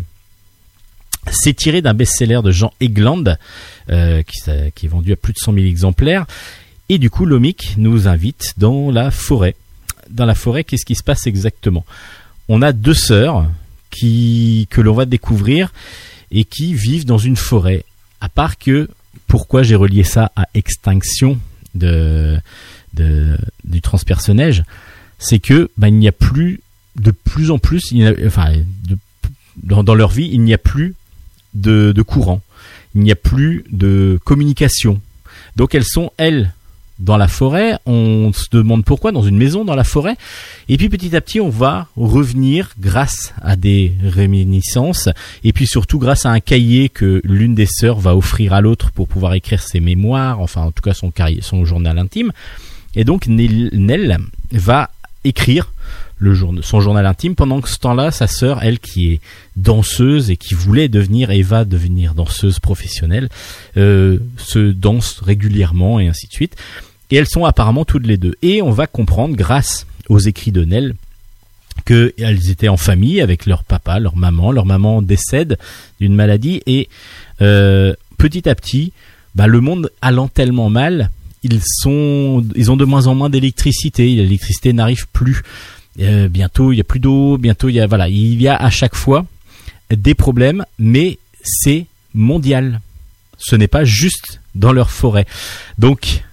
C'est 1.31 1.55
tiré 1.55 1.81
d'un 1.81 1.95
best-seller 1.95 2.41
de 2.43 2.51
Jean 2.51 2.71
Egland 2.79 3.37
qui, 3.87 4.41
qui, 4.75 4.85
est 4.85 4.89
vendu 4.89 5.11
à 5.11 5.15
plus 5.15 5.33
de 5.33 5.39
100 5.39 5.53
000 5.53 5.65
exemplaires. 5.65 6.27
Et 6.87 6.99
du 6.99 7.09
coup, 7.09 7.25
Lomic 7.25 7.73
nous 7.77 8.07
invite 8.07 8.53
dans 8.57 8.91
la 8.91 9.09
forêt. 9.09 9.55
Dans 10.11 10.25
la 10.27 10.35
forêt, 10.35 10.63
qu'est-ce 10.63 10.85
qui 10.85 10.93
se 10.93 11.01
passe 11.01 11.25
exactement? 11.25 11.83
On 12.47 12.61
a 12.61 12.73
deux 12.73 12.93
sœurs 12.93 13.47
qui 13.89 14.67
que 14.69 14.81
l'on 14.81 14.93
va 14.93 15.05
découvrir 15.05 15.71
et 16.31 16.43
qui 16.43 16.73
vivent 16.73 17.05
dans 17.05 17.17
une 17.17 17.35
forêt. 17.35 17.85
À 18.21 18.29
part 18.29 18.57
que, 18.57 18.89
pourquoi 19.27 19.63
j'ai 19.63 19.75
relié 19.75 20.03
ça 20.03 20.31
à 20.35 20.47
extinction 20.53 21.39
de, 21.73 22.39
du 22.93 23.81
transpersonnage, 23.81 24.63
c'est 25.19 25.39
que 25.39 25.69
bah, 25.77 25.87
il 25.87 25.95
n'y 25.95 26.07
a 26.07 26.13
plus 26.13 26.61
de 26.95 27.11
plus 27.11 27.51
en 27.51 27.57
plus, 27.57 27.93
enfin, 28.25 28.53
dans, 29.61 29.95
leur 29.95 30.09
vie, 30.09 30.29
il 30.31 30.41
n'y 30.41 30.53
a 30.53 30.57
plus 30.57 30.95
de 31.53 32.01
courant, 32.01 32.41
il 32.93 33.01
n'y 33.01 33.11
a 33.11 33.15
plus 33.15 33.65
de 33.71 34.19
communication. 34.23 35.01
Donc 35.55 35.75
elles 35.75 35.85
sont 35.85 36.11
elles 36.17 36.53
dans 36.99 37.17
la 37.17 37.27
forêt, 37.27 37.77
on 37.85 38.31
se 38.33 38.45
demande 38.51 38.85
pourquoi 38.85 39.11
dans 39.11 39.23
une 39.23 39.37
maison 39.37 39.65
dans 39.65 39.75
la 39.75 39.83
forêt, 39.83 40.15
et 40.69 40.77
puis 40.77 40.89
petit 40.89 41.15
à 41.15 41.21
petit 41.21 41.41
on 41.41 41.49
va 41.49 41.87
revenir 41.97 42.71
grâce 42.79 43.33
à 43.41 43.55
des 43.55 43.93
réminiscences, 44.03 45.09
et 45.43 45.51
puis 45.51 45.67
surtout 45.67 45.99
grâce 45.99 46.25
à 46.25 46.31
un 46.31 46.39
cahier 46.39 46.89
que 46.89 47.21
l'une 47.23 47.55
des 47.55 47.67
sœurs 47.67 47.99
va 47.99 48.15
offrir 48.15 48.53
à 48.53 48.61
l'autre 48.61 48.91
pour 48.91 49.07
pouvoir 49.07 49.33
écrire 49.33 49.61
ses 49.61 49.79
mémoires, 49.79 50.39
enfin 50.39 50.61
en 50.61 50.71
tout 50.71 50.81
cas 50.81 50.93
son, 50.93 51.11
son 51.41 51.65
journal 51.65 51.97
intime, 51.97 52.31
et 52.95 53.03
donc 53.03 53.27
Nell 53.27 54.17
va 54.51 54.89
écrire 55.25 55.71
son 56.61 56.79
journal 56.79 57.05
intime. 57.05 57.35
Pendant 57.35 57.61
que 57.61 57.69
ce 57.69 57.77
temps-là, 57.79 58.11
sa 58.11 58.27
sœur, 58.27 58.63
elle 58.63 58.79
qui 58.79 59.13
est 59.13 59.21
danseuse 59.55 60.31
et 60.31 60.37
qui 60.37 60.53
voulait 60.53 60.87
devenir 60.87 61.31
et 61.31 61.41
va 61.41 61.65
devenir 61.65 62.13
danseuse 62.13 62.59
professionnelle, 62.59 63.29
euh, 63.77 64.19
se 64.37 64.71
danse 64.71 65.19
régulièrement 65.19 65.99
et 65.99 66.07
ainsi 66.07 66.27
de 66.27 66.31
suite. 66.31 66.55
Et 67.11 67.17
elles 67.17 67.27
sont 67.27 67.45
apparemment 67.45 67.85
toutes 67.85 68.07
les 68.07 68.17
deux. 68.17 68.35
Et 68.41 68.61
on 68.61 68.71
va 68.71 68.87
comprendre, 68.87 69.35
grâce 69.35 69.85
aux 70.09 70.19
écrits 70.19 70.51
de 70.51 70.63
Nell, 70.63 70.95
qu'elles 71.85 72.49
étaient 72.49 72.69
en 72.69 72.77
famille 72.77 73.21
avec 73.21 73.45
leur 73.45 73.63
papa, 73.63 73.99
leur 73.99 74.15
maman. 74.15 74.51
Leur 74.51 74.65
maman 74.65 75.01
décède 75.01 75.57
d'une 75.99 76.15
maladie 76.15 76.61
et 76.65 76.87
euh, 77.41 77.93
petit 78.17 78.47
à 78.47 78.55
petit, 78.55 78.93
bah, 79.35 79.47
le 79.47 79.59
monde 79.59 79.91
allant 80.01 80.29
tellement 80.29 80.69
mal, 80.69 81.11
ils 81.45 81.61
sont, 81.63 82.43
ils 82.55 82.71
ont 82.71 82.75
de 82.75 82.85
moins 82.85 83.05
en 83.07 83.13
moins 83.13 83.29
d'électricité. 83.29 84.15
L'électricité 84.15 84.73
n'arrive 84.73 85.07
plus. 85.13 85.43
Euh, 86.01 86.27
bientôt 86.27 86.73
il 86.73 86.77
y 86.77 86.81
a 86.81 86.83
plus 86.83 86.99
d'eau, 86.99 87.37
bientôt 87.37 87.69
il 87.69 87.75
y 87.75 87.79
a 87.79 87.87
voilà, 87.87 88.09
il 88.09 88.41
y 88.41 88.49
a 88.49 88.55
à 88.55 88.69
chaque 88.69 88.95
fois 88.95 89.25
des 89.95 90.13
problèmes, 90.13 90.65
mais 90.79 91.19
c'est 91.43 91.85
mondial. 92.13 92.81
Ce 93.37 93.55
n'est 93.55 93.67
pas 93.67 93.83
juste 93.85 94.41
dans 94.55 94.73
leur 94.73 94.89
forêt. 94.89 95.25
Donc 95.77 96.23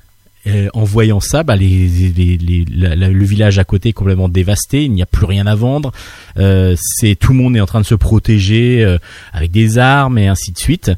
euh, 0.46 0.68
en 0.72 0.82
voyant 0.82 1.20
ça, 1.20 1.42
bah, 1.44 1.54
le 1.56 3.24
village 3.24 3.58
à 3.60 3.64
côté 3.64 3.90
est 3.90 3.92
complètement 3.92 4.28
dévasté, 4.28 4.84
il 4.84 4.92
n'y 4.92 5.02
a 5.02 5.06
plus 5.06 5.26
rien 5.26 5.46
à 5.46 5.54
vendre. 5.54 5.92
Euh, 6.38 6.74
c'est 6.78 7.14
tout 7.14 7.32
le 7.32 7.38
monde 7.38 7.54
est 7.54 7.60
en 7.60 7.66
train 7.66 7.82
de 7.82 7.86
se 7.86 7.94
protéger 7.94 8.96
avec 9.34 9.50
des 9.50 9.76
armes 9.76 10.16
et 10.16 10.26
ainsi 10.26 10.52
de 10.52 10.58
suite. 10.58 10.90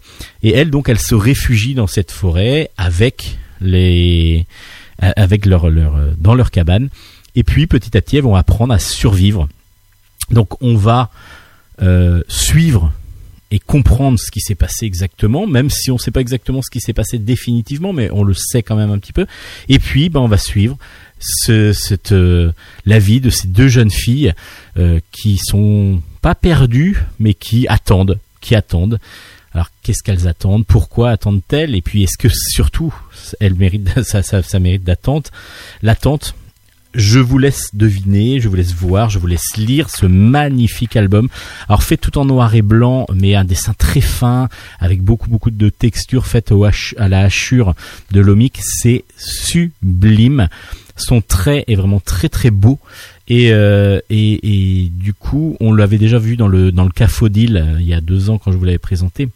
Et 0.44 0.52
elle 0.54 0.70
donc, 0.70 0.88
elle 0.88 1.00
se 1.00 1.16
réfugie 1.16 1.74
dans 1.74 1.88
cette 1.88 2.12
forêt 2.12 2.70
avec 2.78 3.36
les, 3.60 4.46
avec 4.98 5.46
leur, 5.46 5.70
leur 5.70 5.96
dans 6.18 6.34
leur 6.34 6.50
cabane. 6.50 6.88
Et 7.36 7.42
puis 7.42 7.66
petit 7.66 7.96
à 7.96 8.00
petit, 8.00 8.16
elles 8.16 8.24
vont 8.24 8.36
apprendre 8.36 8.72
à 8.72 8.78
survivre. 8.78 9.48
Donc 10.30 10.62
on 10.62 10.76
va 10.76 11.10
suivre 12.28 12.92
et 13.54 13.60
comprendre 13.60 14.18
ce 14.18 14.32
qui 14.32 14.40
s'est 14.40 14.56
passé 14.56 14.84
exactement, 14.84 15.46
même 15.46 15.70
si 15.70 15.92
on 15.92 15.94
ne 15.94 15.98
sait 16.00 16.10
pas 16.10 16.20
exactement 16.20 16.60
ce 16.60 16.70
qui 16.70 16.80
s'est 16.80 16.92
passé 16.92 17.18
définitivement, 17.18 17.92
mais 17.92 18.10
on 18.10 18.24
le 18.24 18.34
sait 18.34 18.64
quand 18.64 18.74
même 18.74 18.90
un 18.90 18.98
petit 18.98 19.12
peu. 19.12 19.26
Et 19.68 19.78
puis, 19.78 20.08
ben, 20.08 20.18
on 20.18 20.26
va 20.26 20.38
suivre 20.38 20.76
ce, 21.20 21.72
cette, 21.72 22.10
euh, 22.10 22.50
la 22.84 22.98
vie 22.98 23.20
de 23.20 23.30
ces 23.30 23.46
deux 23.46 23.68
jeunes 23.68 23.92
filles 23.92 24.34
euh, 24.76 24.98
qui 25.12 25.38
sont 25.38 26.02
pas 26.20 26.34
perdues, 26.34 26.98
mais 27.20 27.32
qui 27.32 27.68
attendent, 27.68 28.18
qui 28.40 28.56
attendent. 28.56 28.98
Alors, 29.54 29.70
qu'est-ce 29.82 30.02
qu'elles 30.02 30.26
attendent? 30.26 30.66
Pourquoi 30.66 31.10
attendent-elles? 31.10 31.76
Et 31.76 31.80
puis, 31.80 32.02
est-ce 32.02 32.18
que 32.18 32.28
surtout, 32.28 32.92
elles 33.40 33.54
méritent, 33.54 34.02
ça, 34.02 34.22
ça, 34.22 34.42
ça 34.42 34.58
mérite 34.58 34.82
d'attente? 34.82 35.30
L'attente, 35.82 36.34
je 36.94 37.18
vous 37.18 37.38
laisse 37.38 37.70
deviner, 37.74 38.40
je 38.40 38.48
vous 38.48 38.54
laisse 38.54 38.72
voir, 38.72 39.10
je 39.10 39.18
vous 39.18 39.26
laisse 39.26 39.56
lire 39.56 39.90
ce 39.90 40.06
magnifique 40.06 40.96
album. 40.96 41.28
Alors 41.68 41.82
fait 41.82 41.96
tout 41.96 42.18
en 42.18 42.24
noir 42.24 42.54
et 42.54 42.62
blanc, 42.62 43.06
mais 43.12 43.34
un 43.34 43.44
dessin 43.44 43.74
très 43.74 44.00
fin, 44.00 44.48
avec 44.78 45.02
beaucoup 45.02 45.28
beaucoup 45.28 45.50
de 45.50 45.68
textures 45.68 46.26
faites 46.26 46.52
au 46.52 46.64
à 46.64 47.08
la 47.08 47.20
hachure 47.20 47.74
de 48.12 48.20
l'omic, 48.20 48.60
c'est 48.62 49.04
sublime. 49.16 50.48
Son 50.96 51.20
trait 51.20 51.64
est 51.66 51.74
vraiment 51.74 52.00
très 52.00 52.28
très 52.28 52.50
beau. 52.50 52.78
Et, 53.26 53.52
euh, 53.52 53.98
et, 54.10 54.84
et, 54.84 54.88
du 54.90 55.14
coup, 55.14 55.56
on 55.58 55.72
l'avait 55.72 55.98
déjà 55.98 56.18
vu 56.18 56.36
dans 56.36 56.46
le 56.46 56.70
dans 56.70 56.84
le 56.84 56.90
Cafodil 56.90 57.56
euh, 57.56 57.80
il 57.80 57.88
y 57.88 57.94
a 57.94 58.00
deux 58.00 58.30
ans 58.30 58.38
quand 58.38 58.52
je 58.52 58.58
vous 58.58 58.64
l'avais 58.64 58.78
présenté 58.78 59.28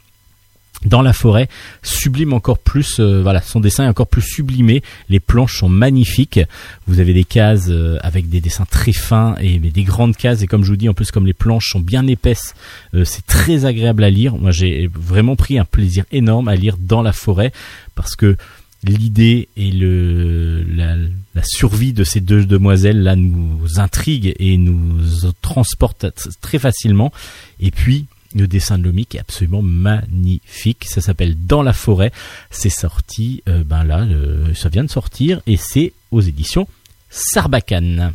dans 0.85 1.03
la 1.03 1.12
forêt, 1.12 1.49
sublime 1.83 2.33
encore 2.33 2.59
plus, 2.59 3.01
euh, 3.01 3.21
voilà, 3.23 3.43
son 3.43 3.61
dessin 3.61 3.85
est 3.85 3.88
encore 3.88 4.07
plus 4.07 4.23
sublimé, 4.23 4.83
les 5.09 5.19
planches 5.19 5.59
sont 5.59 5.69
magnifiques, 5.69 6.41
vous 6.87 7.01
avez 7.01 7.12
des 7.12 7.25
cases 7.25 7.67
euh, 7.69 7.99
avec 8.03 8.29
des 8.29 8.41
dessins 8.41 8.64
très 8.64 8.93
fins 8.93 9.35
et 9.41 9.59
des 9.59 9.83
grandes 9.83 10.17
cases, 10.17 10.43
et 10.43 10.47
comme 10.47 10.62
je 10.62 10.71
vous 10.71 10.77
dis, 10.77 10.88
en 10.88 10.95
plus 10.95 11.11
comme 11.11 11.27
les 11.27 11.33
planches 11.33 11.71
sont 11.71 11.81
bien 11.81 12.07
épaisses, 12.07 12.55
euh, 12.95 13.05
c'est 13.05 13.27
très 13.27 13.64
agréable 13.64 14.05
à 14.05 14.11
lire, 14.11 14.37
moi 14.37 14.53
j'ai 14.53 14.88
vraiment 14.95 15.35
pris 15.35 15.59
un 15.59 15.64
plaisir 15.64 16.05
énorme 16.12 16.47
à 16.49 16.55
lire 16.55 16.77
dans 16.79 17.03
la 17.03 17.12
forêt, 17.12 17.53
parce 17.97 18.14
que 18.14 18.37
l'idée 18.85 19.49
et 19.57 19.73
la, 19.73 20.95
la, 21.35 21.43
survie 21.43 21.93
de 21.93 22.05
ces 22.05 22.21
deux 22.21 22.45
demoiselles 22.45 23.03
là 23.03 23.17
nous 23.17 23.81
intrigue 23.81 24.37
et 24.38 24.57
nous 24.57 25.01
transporte 25.43 26.07
très 26.41 26.61
facilement, 26.61 27.12
et 27.59 27.73
puis 27.73 28.07
le 28.35 28.47
dessin 28.47 28.79
de 28.79 28.85
Lomic 28.85 29.14
est 29.14 29.21
absolument 29.21 29.62
magnifique. 29.62 30.87
Ça 30.87 31.01
s'appelle 31.01 31.37
Dans 31.47 31.62
la 31.62 31.73
forêt. 31.73 32.12
C'est 32.51 32.69
sorti, 32.69 33.43
euh, 33.49 33.64
ben 33.64 33.85
là, 33.85 34.01
euh, 34.01 34.55
ça 34.55 34.69
vient 34.69 34.85
de 34.85 34.91
sortir 34.91 35.41
et 35.47 35.57
c'est 35.57 35.93
aux 36.11 36.21
éditions 36.21 36.69
Sarbacane. 37.11 38.12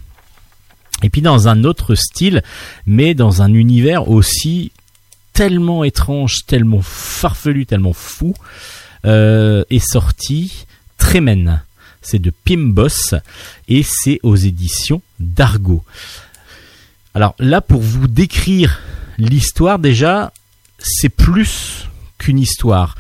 Et 1.02 1.10
puis 1.10 1.22
dans 1.22 1.48
un 1.48 1.64
autre 1.64 1.96
style, 1.96 2.44
mais 2.86 3.14
dans 3.14 3.42
un 3.42 3.54
univers 3.54 4.10
aussi 4.10 4.72
tellement 5.34 5.84
étrange, 5.84 6.46
tellement 6.46 6.82
farfelu, 6.82 7.66
tellement 7.66 7.94
fou, 7.94 8.34
euh, 9.06 9.64
est 9.70 9.86
sorti 9.86 10.66
Tremen. 10.98 11.62
C'est 12.02 12.20
de 12.20 12.32
Pimbos 12.32 13.16
et 13.68 13.84
c'est 13.84 14.20
aux 14.24 14.36
éditions 14.36 15.02
d'Argo. 15.20 15.84
Alors 17.16 17.36
là, 17.40 17.62
pour 17.62 17.82
vous 17.82 18.08
décrire 18.08 18.80
l'histoire 19.18 19.80
déjà, 19.80 20.34
c'est 20.80 21.10
plus 21.10 21.88
qu'une 22.18 22.40
histoire. 22.40 22.96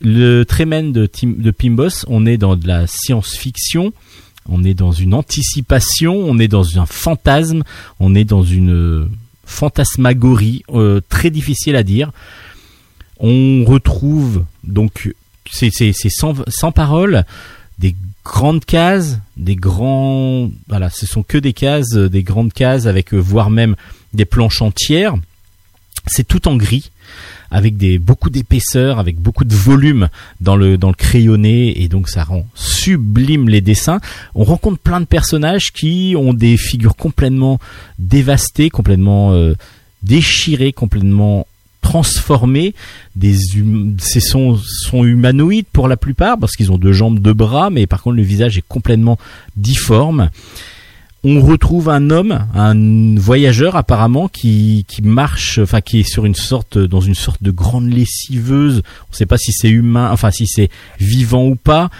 Le 0.00 0.44
Tremen 0.44 0.92
de, 0.92 1.50
Pimbos, 1.50 2.04
on 2.08 2.26
est 2.26 2.36
dans 2.36 2.56
de 2.56 2.66
la 2.66 2.86
science-fiction, 2.86 3.92
on 4.46 4.64
est 4.64 4.74
dans 4.74 4.92
une 4.92 5.14
anticipation, 5.14 6.16
on 6.16 6.38
est 6.38 6.48
dans 6.48 6.78
un 6.78 6.86
fantasme, 6.86 7.62
on 8.00 8.14
est 8.14 8.24
dans 8.24 8.42
une 8.42 9.08
fantasmagorie 9.46 10.62
euh, 10.70 11.00
très 11.08 11.30
difficile 11.30 11.76
à 11.76 11.82
dire. 11.82 12.12
On 13.18 13.64
retrouve 13.64 14.44
donc 14.64 15.14
c'est 15.50 15.70
sans, 16.10 16.34
sans 16.48 16.72
parole 16.72 17.24
des 17.78 17.94
grandes 18.24 18.64
cases, 18.64 19.18
des 19.36 19.56
grands 19.56 20.50
voilà, 20.68 20.90
ce 20.90 21.06
sont 21.06 21.22
que 21.22 21.38
des 21.38 21.52
cases, 21.52 21.92
des 21.92 22.22
grandes 22.22 22.52
cases 22.52 22.86
avec 22.86 23.14
euh, 23.14 23.18
voire 23.18 23.50
même 23.50 23.76
des 24.12 24.24
planches 24.24 24.62
entières. 24.62 25.14
C'est 26.06 26.26
tout 26.26 26.48
en 26.48 26.56
gris 26.56 26.90
avec 27.50 27.76
beaucoup 28.00 28.30
d'épaisseur, 28.30 28.98
avec 28.98 29.18
beaucoup 29.18 29.44
de 29.44 29.54
volume 29.54 30.08
dans 30.40 30.56
le 30.56 30.76
crayonné 30.92 31.82
et 31.82 31.88
donc 31.88 32.08
ça 32.08 32.24
rend 32.24 32.46
sublime 32.54 33.48
les 33.48 33.60
dessins. 33.60 34.00
On 34.34 34.44
rencontre 34.44 34.78
plein 34.78 35.00
de 35.00 35.06
personnages 35.06 35.72
qui 35.72 36.14
ont 36.18 36.34
des 36.34 36.56
figures 36.56 36.96
complètement 36.96 37.58
dévastées, 37.98 38.70
complètement 38.70 39.32
euh, 39.32 39.54
déchirées, 40.02 40.72
complètement 40.72 41.46
transformées. 41.80 42.74
Hum, 43.22 43.96
ces 44.00 44.20
sont, 44.20 44.56
sont 44.56 45.04
humanoïdes 45.04 45.66
pour 45.72 45.88
la 45.88 45.96
plupart 45.96 46.38
parce 46.38 46.56
qu'ils 46.56 46.72
ont 46.72 46.78
deux 46.78 46.92
jambes, 46.92 47.20
deux 47.20 47.34
bras, 47.34 47.70
mais 47.70 47.86
par 47.86 48.02
contre 48.02 48.16
le 48.16 48.22
visage 48.22 48.58
est 48.58 48.64
complètement 48.66 49.18
difforme 49.56 50.30
on 51.24 51.40
retrouve 51.40 51.88
un 51.88 52.10
homme, 52.10 52.46
un 52.54 53.18
voyageur 53.18 53.76
apparemment 53.76 54.28
qui, 54.28 54.84
qui 54.86 55.00
marche, 55.02 55.58
enfin 55.58 55.80
qui 55.80 56.00
est 56.00 56.08
sur 56.08 56.26
une 56.26 56.34
sorte, 56.34 56.76
dans 56.76 57.00
une 57.00 57.14
sorte 57.14 57.42
de 57.42 57.50
grande 57.50 57.90
lessiveuse. 57.90 58.82
On 59.08 59.12
ne 59.12 59.16
sait 59.16 59.26
pas 59.26 59.38
si 59.38 59.52
c'est 59.52 59.70
humain, 59.70 60.10
enfin 60.12 60.30
si 60.30 60.46
c'est 60.46 60.68
vivant 61.00 61.46
ou 61.46 61.56
pas. 61.56 61.90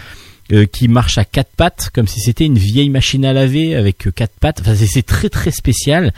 Euh, 0.53 0.67
qui 0.67 0.87
marche 0.87 1.17
à 1.17 1.25
quatre 1.25 1.49
pattes, 1.57 1.89
comme 1.91 2.07
si 2.07 2.19
c'était 2.19 2.45
une 2.45 2.59
vieille 2.59 2.91
machine 2.91 3.25
à 3.25 3.33
laver 3.33 3.73
avec 3.73 4.09
quatre 4.13 4.35
pattes. 4.39 4.61
Enfin, 4.61 4.75
c'est 4.75 5.01
très 5.01 5.27
très 5.27 5.49
spécial. 5.49 6.13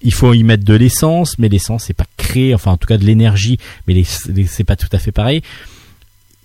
Il 0.00 0.14
faut 0.14 0.32
y 0.32 0.42
mettre 0.42 0.64
de 0.64 0.72
l'essence, 0.72 1.38
mais 1.38 1.50
l'essence 1.50 1.84
c'est 1.84 1.92
pas 1.92 2.06
créé, 2.16 2.54
enfin 2.54 2.70
en 2.70 2.78
tout 2.78 2.86
cas 2.86 2.96
de 2.96 3.04
l'énergie, 3.04 3.58
mais 3.86 4.04
c'est 4.04 4.64
pas 4.64 4.76
tout 4.76 4.88
à 4.92 4.98
fait 4.98 5.12
pareil. 5.12 5.42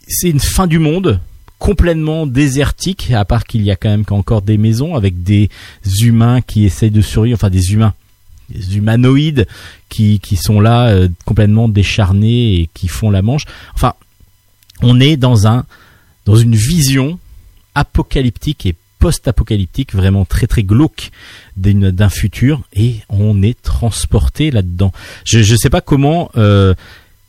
C'est 0.05 0.31
une 0.31 0.41
fin 0.41 0.67
du 0.67 0.79
monde, 0.79 1.21
complètement 1.63 2.28
désertique, 2.28 3.12
à 3.12 3.23
part 3.23 3.45
qu'il 3.45 3.62
y 3.62 3.71
a 3.71 3.78
quand 3.78 3.88
même 3.88 4.04
encore 4.10 4.41
des 4.41 4.58
maisons 4.58 4.95
avec 4.95 5.23
des 5.23 5.49
humains 6.02 6.41
qui 6.41 6.65
essayent 6.65 6.91
de 6.91 7.02
survivre, 7.02 7.38
enfin 7.38 7.49
des 7.49 7.71
humains, 7.71 7.93
des 8.49 8.76
humanoïdes 8.76 9.47
qui, 9.88 10.19
qui 10.19 10.36
sont 10.36 10.60
là 10.60 10.89
euh, 10.89 11.08
complètement 11.23 11.69
décharnés 11.69 12.56
et 12.56 12.69
qui 12.73 12.89
font 12.89 13.10
la 13.10 13.21
manche. 13.21 13.45
Enfin, 13.76 13.93
on 14.82 14.99
est 14.99 15.15
dans 15.15 15.47
un 15.47 15.63
dans 16.26 16.36
une 16.36 16.54
vision 16.54 17.17
apocalyptique 17.76 18.65
et 18.65 18.76
post-apocalyptique 18.99 19.95
vraiment 19.95 20.26
très 20.26 20.47
très 20.47 20.63
glauque 20.63 21.12
d'un 21.56 22.10
futur 22.10 22.62
et 22.73 22.97
on 23.08 23.41
est 23.41 23.62
transporté 23.62 24.52
là-dedans. 24.52 24.91
Je 25.23 25.39
ne 25.39 25.58
sais 25.58 25.69
pas 25.69 25.82
comment 25.82 26.30
euh, 26.36 26.73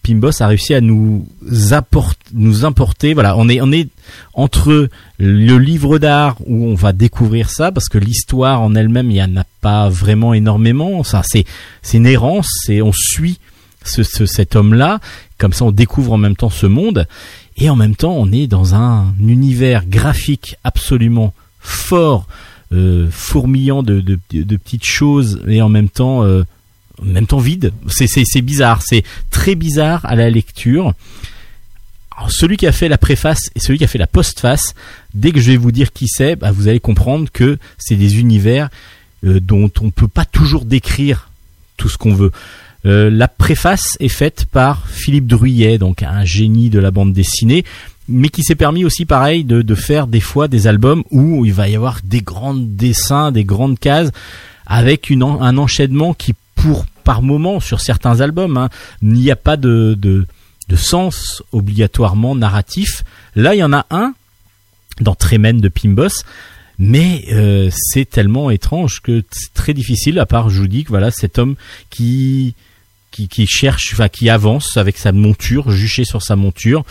Pimbos 0.05 0.43
a 0.43 0.47
réussi 0.47 0.75
à 0.75 0.81
nous 0.81 1.27
apporter, 1.73 2.21
nous 2.35 2.65
importer. 2.65 3.15
Voilà, 3.15 3.37
on 3.37 3.49
est 3.49 3.61
on 3.61 3.73
est 3.73 3.89
entre 4.35 4.89
le 5.19 5.59
livre 5.59 5.99
d'art 5.99 6.37
où 6.47 6.67
on 6.67 6.75
va 6.75 6.93
découvrir 6.93 7.51
ça 7.51 7.73
parce 7.73 7.89
que 7.89 7.99
l'histoire 7.99 8.61
en 8.61 8.75
elle-même 8.75 9.11
il 9.11 9.17
y 9.17 9.23
en 9.23 9.37
a 9.37 9.45
pas 9.61 9.89
vraiment 9.89 10.35
énormément. 10.35 11.03
Ça 11.05 11.23
c'est 11.25 11.45
c'est 11.83 11.97
une 11.97 12.07
errance, 12.07 12.49
c'est 12.65 12.83
on 12.83 12.93
suit 12.93 13.39
ce, 13.85 14.03
cet 14.27 14.57
homme-là. 14.57 15.01
Comme 15.39 15.53
ça, 15.53 15.65
on 15.65 15.71
découvre 15.73 16.13
en 16.13 16.19
même 16.19 16.37
temps 16.37 16.51
ce 16.51 16.67
monde 16.67 17.07
et 17.57 17.71
en 17.71 17.77
même 17.77 17.95
temps, 17.97 18.15
on 18.17 18.33
est 18.33 18.47
dans 18.47 18.75
un 18.75 19.15
univers 19.21 19.87
graphique 19.87 20.57
absolument 20.65 21.33
fort, 21.61 22.27
euh, 22.73 23.09
fourmillant 23.11 23.83
de, 23.83 24.01
de, 24.01 24.19
de, 24.33 24.57
petites 24.57 24.85
choses 24.85 25.41
et 25.47 25.63
en 25.63 25.69
même 25.69 25.89
temps 25.89 26.25
euh, 26.25 26.45
en 27.01 27.07
même 27.07 27.27
temps 27.27 27.39
vide. 27.39 27.73
C'est 27.89 28.43
bizarre, 28.43 28.83
c'est 28.83 29.05
très 29.31 29.55
bizarre 29.55 30.05
à 30.05 30.15
la 30.15 30.31
lecture. 30.31 30.95
celui 32.29 32.57
qui 32.57 32.67
a 32.67 32.73
fait 32.73 32.89
la 32.89 32.99
préface 32.99 33.51
et 33.55 33.61
celui 33.61 33.79
qui 33.79 33.85
a 33.85 33.89
fait 33.89 33.99
la 33.99 34.07
postface, 34.07 34.75
dès 35.15 35.33
que 35.33 35.41
je 35.41 35.51
vais 35.51 35.57
vous 35.57 35.73
dire 35.73 35.93
qui 35.93 36.07
c'est, 36.09 36.37
bah, 36.37 36.53
vous 36.53 36.69
allez 36.69 36.81
comprendre 36.81 37.29
que 37.33 37.59
c'est 37.79 37.97
des 37.97 38.19
univers 38.19 38.69
euh, 39.25 39.41
dont 39.41 39.71
on 39.81 39.87
ne 39.87 39.91
peut 39.91 40.09
pas 40.09 40.25
toujours 40.25 40.65
décrire 40.65 41.31
tout 41.77 41.89
ce 41.89 41.99
qu'on 41.99 42.15
veut. 42.15 42.31
Euh, 42.87 43.11
la 43.11 43.29
préface 43.29 43.97
est 43.99 44.09
faite 44.09 44.45
par 44.53 44.87
Philippe 44.89 45.27
Druyet, 45.27 45.79
donc 45.79 46.03
un 46.03 46.25
génie 46.25 46.69
de 46.69 46.79
la 46.79 46.91
bande 46.91 47.13
dessinée, 47.13 47.65
mais 48.09 48.29
qui 48.29 48.43
s'est 48.43 48.55
permis 48.55 48.85
aussi 48.85 49.07
pareil 49.07 49.45
de, 49.45 49.63
de, 49.63 49.75
faire 49.75 50.07
des 50.07 50.21
fois 50.21 50.49
des 50.49 50.67
albums 50.67 51.03
où 51.11 51.47
il 51.47 51.55
va 51.55 51.69
y 51.69 51.77
avoir 51.77 52.01
des 52.05 52.21
grands 52.21 52.55
dessins, 52.55 53.33
des 53.33 53.45
grandes 53.45 53.79
cases, 53.79 54.11
avec 54.67 55.09
une, 55.09 55.23
un 55.23 55.57
enchaînement 55.57 56.13
qui 56.13 56.35
par 57.05 57.23
moment 57.23 57.61
sur 57.61 57.81
certains 57.81 58.21
albums, 58.21 58.57
hein, 58.57 58.69
il 59.03 59.13
n'y 59.13 59.31
a 59.31 59.37
pas 59.37 59.57
de, 59.57 60.27
sens 60.77 61.43
obligatoirement 61.53 62.35
narratif. 62.35 63.05
Là, 63.35 63.55
il 63.55 63.59
y 63.59 63.65
en 63.65 63.73
a 63.73 63.87
un 63.91 64.15
dans 65.01 65.15
Tremen 65.15 65.61
de 65.61 65.69
Pimbos. 65.69 66.25
Mais 66.77 67.27
euh, 67.31 67.71
c'est 67.73 68.05
tellement 68.05 68.51
étrange 68.51 69.01
que 69.01 69.23
c'est 69.31 69.55
très 69.55 69.75
difficile, 69.75 70.19
à 70.19 70.27
part 70.27 70.51
je 70.51 70.61
vous 70.61 70.67
dis 70.67 70.83
que 70.83 70.89
voilà, 70.89 71.13
cet 71.13 71.39
homme 71.39 71.55
qui, 71.89 72.57
cherche, 73.47 73.95
qui 74.11 74.29
avance 74.29 74.77
avec 74.77 74.99
sa 74.99 75.13
monture, 75.13 75.71
juché 75.71 76.05
sur 76.05 76.21
sa 76.21 76.35
monture, 76.35 76.85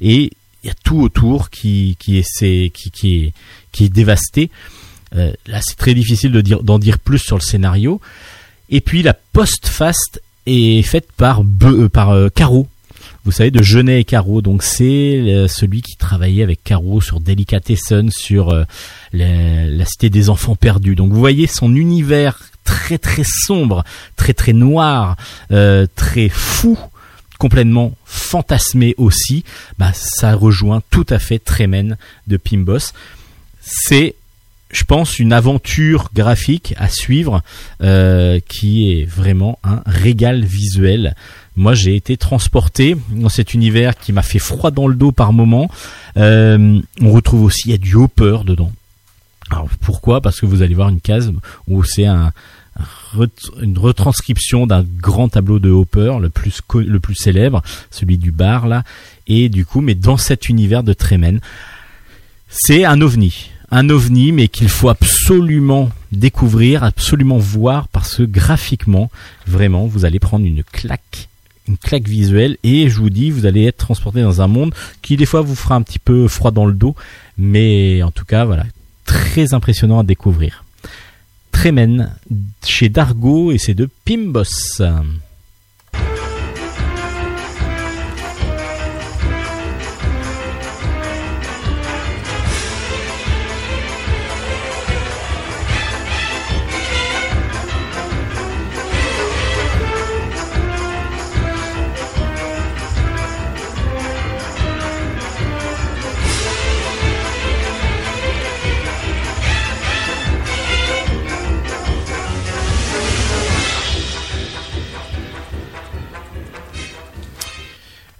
et 0.00 0.32
il 0.64 0.66
y 0.66 0.70
a 0.70 0.74
tout 0.84 1.02
autour 1.02 1.50
qui, 1.50 1.98
est, 2.08 2.70
qui 2.70 3.32
est 3.80 3.88
dévasté. 3.90 4.50
Euh, 5.14 5.32
là, 5.46 5.60
c'est 5.62 5.76
très 5.76 5.94
difficile 5.94 6.32
de 6.32 6.40
dire, 6.40 6.62
d'en 6.62 6.78
dire 6.78 6.98
plus 6.98 7.18
sur 7.18 7.36
le 7.36 7.42
scénario. 7.42 8.00
Et 8.70 8.80
puis 8.80 9.02
la 9.02 9.14
post-fast 9.14 10.20
est 10.46 10.82
faite 10.82 11.08
par, 11.16 11.44
Be, 11.44 11.88
par 11.88 12.10
euh, 12.10 12.28
Caro, 12.28 12.68
vous 13.26 13.32
savez, 13.32 13.50
de 13.50 13.60
Genet 13.60 14.00
et 14.00 14.04
Caro. 14.04 14.40
Donc 14.40 14.62
c'est 14.62 14.84
euh, 14.84 15.48
celui 15.48 15.82
qui 15.82 15.96
travaillait 15.96 16.44
avec 16.44 16.62
Caro 16.62 17.00
sur 17.00 17.20
Delicatessen, 17.20 18.08
sur 18.10 18.50
euh, 18.50 18.64
la, 19.12 19.84
cité 19.84 20.10
des 20.10 20.30
enfants 20.30 20.54
perdus. 20.54 20.94
Donc 20.94 21.12
vous 21.12 21.18
voyez 21.18 21.48
son 21.48 21.74
univers 21.74 22.38
très 22.64 22.98
très 22.98 23.24
sombre, 23.24 23.84
très 24.14 24.32
très 24.32 24.52
noir, 24.52 25.16
euh, 25.50 25.86
très 25.96 26.28
fou 26.28 26.78
complètement 27.38 27.92
fantasmé 28.06 28.94
aussi, 28.96 29.44
bah, 29.78 29.92
ça 29.92 30.34
rejoint 30.34 30.80
tout 30.88 31.04
à 31.10 31.18
fait 31.18 31.38
Tremen 31.38 31.98
de 32.28 32.38
Pimbos. 32.38 32.92
C'est 33.60 34.14
je 34.70 34.84
pense, 34.84 35.18
une 35.18 35.32
aventure 35.32 36.10
graphique 36.14 36.74
à 36.76 36.88
suivre 36.88 37.42
qui 38.48 38.92
est 38.92 39.04
vraiment 39.04 39.58
un 39.62 39.82
régal 39.86 40.44
visuel 40.44 41.14
moi 41.56 41.74
j'ai 41.74 41.96
été 41.96 42.16
transporté 42.16 42.96
dans 43.10 43.30
cet 43.30 43.54
univers 43.54 43.96
qui 43.96 44.12
m'a 44.12 44.22
fait 44.22 44.38
froid 44.38 44.70
dans 44.70 44.86
le 44.86 44.94
dos 44.94 45.10
par 45.10 45.32
moment. 45.32 45.70
Euh, 46.16 46.80
on 47.00 47.12
retrouve 47.12 47.42
aussi 47.42 47.68
il 47.68 47.70
y 47.70 47.74
a 47.74 47.78
du 47.78 47.94
Hopper 47.94 48.38
dedans. 48.44 48.72
Alors 49.50 49.68
pourquoi? 49.80 50.20
Parce 50.20 50.38
que 50.40 50.46
vous 50.46 50.62
allez 50.62 50.74
voir 50.74 50.90
une 50.90 51.00
case 51.00 51.32
où 51.66 51.82
c'est 51.82 52.04
un, 52.04 52.32
une 53.62 53.78
retranscription 53.78 54.66
d'un 54.66 54.82
grand 54.82 55.28
tableau 55.28 55.58
de 55.58 55.70
Hopper, 55.70 56.18
le 56.20 56.28
plus 56.28 56.60
le 56.74 57.00
plus 57.00 57.14
célèbre, 57.14 57.62
celui 57.90 58.18
du 58.18 58.32
bar 58.32 58.66
là, 58.66 58.82
et 59.26 59.48
du 59.48 59.64
coup, 59.64 59.80
mais 59.80 59.94
dans 59.94 60.18
cet 60.18 60.48
univers 60.48 60.82
de 60.82 60.92
Tremen, 60.92 61.40
c'est 62.48 62.84
un 62.84 63.00
ovni, 63.00 63.50
un 63.70 63.88
ovni, 63.90 64.32
mais 64.32 64.48
qu'il 64.48 64.68
faut 64.68 64.88
absolument 64.88 65.90
découvrir, 66.12 66.84
absolument 66.84 67.38
voir, 67.38 67.88
parce 67.88 68.16
que 68.16 68.22
graphiquement, 68.22 69.10
vraiment, 69.46 69.86
vous 69.86 70.04
allez 70.04 70.18
prendre 70.18 70.44
une 70.44 70.62
claque 70.64 71.28
une 71.68 71.76
claque 71.76 72.06
visuelle 72.06 72.58
et 72.62 72.88
je 72.88 73.00
vous 73.00 73.10
dis 73.10 73.30
vous 73.30 73.44
allez 73.44 73.64
être 73.64 73.78
transporté 73.78 74.22
dans 74.22 74.40
un 74.40 74.46
monde 74.46 74.72
qui 75.02 75.16
des 75.16 75.26
fois 75.26 75.40
vous 75.40 75.56
fera 75.56 75.74
un 75.74 75.82
petit 75.82 75.98
peu 75.98 76.28
froid 76.28 76.52
dans 76.52 76.64
le 76.64 76.72
dos 76.72 76.94
mais 77.38 78.04
en 78.04 78.12
tout 78.12 78.24
cas 78.24 78.44
voilà 78.44 78.66
très 79.04 79.52
impressionnant 79.52 79.98
à 79.98 80.04
découvrir. 80.04 80.64
Tremen 81.50 82.14
chez 82.64 82.88
Dargo 82.88 83.50
et 83.50 83.58
c'est 83.58 83.74
de 83.74 83.88
Pimbos 84.04 84.80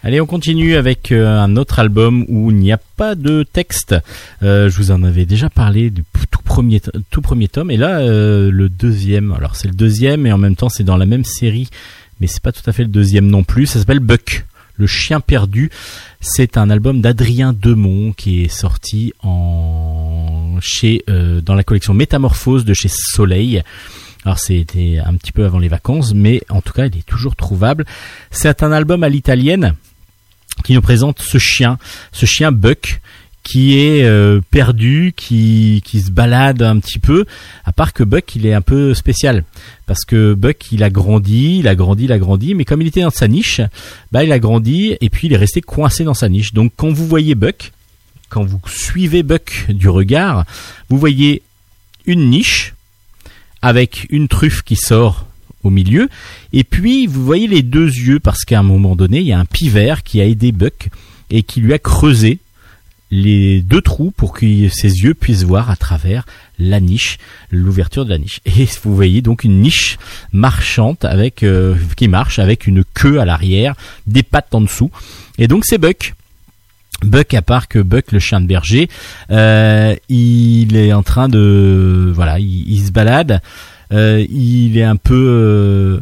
Allez, 0.06 0.20
on 0.20 0.26
continue 0.26 0.76
avec 0.76 1.10
euh, 1.10 1.26
un 1.26 1.56
autre 1.56 1.80
album 1.80 2.24
où 2.28 2.52
il 2.52 2.58
n'y 2.58 2.70
a 2.70 2.78
pas 2.78 3.16
de 3.16 3.42
texte. 3.42 3.96
Euh, 4.44 4.70
je 4.70 4.76
vous 4.76 4.92
en 4.92 5.02
avais 5.02 5.26
déjà 5.26 5.50
parlé 5.50 5.90
du 5.90 6.04
tout 6.30 6.42
premier, 6.44 6.80
tout 7.10 7.20
premier 7.20 7.48
tome, 7.48 7.72
et 7.72 7.76
là 7.76 7.98
euh, 7.98 8.52
le 8.52 8.68
deuxième. 8.68 9.32
Alors 9.32 9.56
c'est 9.56 9.66
le 9.66 9.74
deuxième, 9.74 10.24
et 10.24 10.32
en 10.32 10.38
même 10.38 10.54
temps 10.54 10.68
c'est 10.68 10.84
dans 10.84 10.96
la 10.96 11.06
même 11.06 11.24
série, 11.24 11.70
mais 12.20 12.28
c'est 12.28 12.40
pas 12.40 12.52
tout 12.52 12.62
à 12.70 12.72
fait 12.72 12.84
le 12.84 12.88
deuxième 12.88 13.26
non 13.26 13.42
plus. 13.42 13.66
Ça 13.66 13.80
s'appelle 13.80 13.98
Buck. 13.98 14.44
Le 14.76 14.86
chien 14.86 15.18
perdu, 15.18 15.72
c'est 16.20 16.56
un 16.56 16.70
album 16.70 17.00
d'Adrien 17.00 17.52
Demont 17.52 18.12
qui 18.12 18.44
est 18.44 18.48
sorti 18.48 19.12
en 19.24 20.56
chez 20.60 21.04
dans 21.08 21.54
la 21.54 21.64
collection 21.64 21.94
Métamorphose 21.94 22.64
de 22.64 22.74
chez 22.74 22.90
Soleil. 22.92 23.60
Alors 24.24 24.38
c'était 24.38 25.00
un 25.04 25.14
petit 25.14 25.32
peu 25.32 25.44
avant 25.44 25.58
les 25.58 25.66
vacances, 25.66 26.14
mais 26.14 26.42
en 26.48 26.60
tout 26.60 26.72
cas 26.72 26.86
il 26.86 26.96
est 26.96 27.06
toujours 27.06 27.34
trouvable. 27.34 27.84
C'est 28.30 28.62
un 28.62 28.70
album 28.70 29.02
à 29.02 29.08
l'italienne 29.08 29.74
qui 30.64 30.74
nous 30.74 30.80
présente 30.80 31.20
ce 31.20 31.38
chien, 31.38 31.78
ce 32.12 32.26
chien 32.26 32.52
Buck 32.52 33.00
qui 33.46 33.78
est 33.78 34.02
euh, 34.02 34.40
perdu, 34.50 35.14
qui, 35.16 35.80
qui 35.84 36.00
se 36.00 36.10
balade 36.10 36.62
un 36.62 36.80
petit 36.80 36.98
peu, 36.98 37.26
à 37.64 37.70
part 37.70 37.92
que 37.92 38.02
Buck 38.02 38.34
il 38.34 38.44
est 38.44 38.52
un 38.52 38.60
peu 38.60 38.92
spécial, 38.92 39.44
parce 39.86 40.04
que 40.04 40.34
Buck 40.34 40.72
il 40.72 40.82
a 40.82 40.90
grandi, 40.90 41.58
il 41.60 41.68
a 41.68 41.76
grandi, 41.76 42.04
il 42.04 42.12
a 42.12 42.18
grandi, 42.18 42.54
mais 42.54 42.64
comme 42.64 42.82
il 42.82 42.88
était 42.88 43.02
dans 43.02 43.10
sa 43.10 43.28
niche, 43.28 43.60
bah 44.10 44.24
il 44.24 44.32
a 44.32 44.40
grandi 44.40 44.96
et 45.00 45.10
puis 45.10 45.28
il 45.28 45.32
est 45.32 45.36
resté 45.36 45.60
coincé 45.60 46.02
dans 46.02 46.14
sa 46.14 46.28
niche. 46.28 46.54
Donc 46.54 46.72
quand 46.74 46.90
vous 46.90 47.06
voyez 47.06 47.36
Buck, 47.36 47.70
quand 48.28 48.44
vous 48.44 48.60
suivez 48.66 49.22
Buck 49.22 49.66
du 49.68 49.88
regard, 49.88 50.44
vous 50.88 50.98
voyez 50.98 51.42
une 52.04 52.30
niche 52.30 52.74
avec 53.62 54.08
une 54.10 54.26
truffe 54.26 54.62
qui 54.62 54.74
sort 54.74 55.24
au 55.66 55.70
milieu. 55.70 56.08
Et 56.52 56.64
puis, 56.64 57.06
vous 57.06 57.24
voyez 57.24 57.46
les 57.46 57.62
deux 57.62 57.86
yeux, 57.86 58.20
parce 58.20 58.44
qu'à 58.44 58.58
un 58.58 58.62
moment 58.62 58.96
donné, 58.96 59.20
il 59.20 59.26
y 59.26 59.32
a 59.32 59.38
un 59.38 59.44
pivert 59.44 60.02
qui 60.02 60.20
a 60.20 60.24
aidé 60.24 60.52
Buck 60.52 60.88
et 61.30 61.42
qui 61.42 61.60
lui 61.60 61.72
a 61.72 61.78
creusé 61.78 62.38
les 63.10 63.62
deux 63.62 63.80
trous 63.80 64.10
pour 64.10 64.32
que 64.32 64.68
ses 64.68 65.02
yeux 65.02 65.14
puissent 65.14 65.44
voir 65.44 65.70
à 65.70 65.76
travers 65.76 66.26
la 66.58 66.80
niche, 66.80 67.18
l'ouverture 67.50 68.04
de 68.04 68.10
la 68.10 68.18
niche. 68.18 68.40
Et 68.46 68.66
vous 68.82 68.94
voyez 68.94 69.22
donc 69.22 69.44
une 69.44 69.60
niche 69.60 69.98
marchante 70.32 71.04
avec 71.04 71.42
euh, 71.42 71.76
qui 71.96 72.08
marche 72.08 72.38
avec 72.38 72.66
une 72.66 72.84
queue 72.84 73.20
à 73.20 73.24
l'arrière, 73.24 73.74
des 74.06 74.22
pattes 74.22 74.54
en 74.54 74.60
dessous. 74.60 74.90
Et 75.38 75.48
donc 75.48 75.64
c'est 75.64 75.78
Buck. 75.78 76.14
Buck, 77.02 77.34
à 77.34 77.42
part 77.42 77.68
que 77.68 77.78
Buck, 77.78 78.10
le 78.10 78.18
chien 78.18 78.40
de 78.40 78.46
berger, 78.46 78.88
euh, 79.30 79.94
il 80.08 80.76
est 80.76 80.94
en 80.94 81.02
train 81.02 81.28
de, 81.28 82.10
voilà, 82.14 82.38
il 82.38 82.82
se 82.84 82.90
balade. 82.90 83.42
Euh, 83.92 84.24
il 84.30 84.76
est 84.78 84.82
un 84.82 84.96
peu 84.96 85.14
euh, 85.14 86.00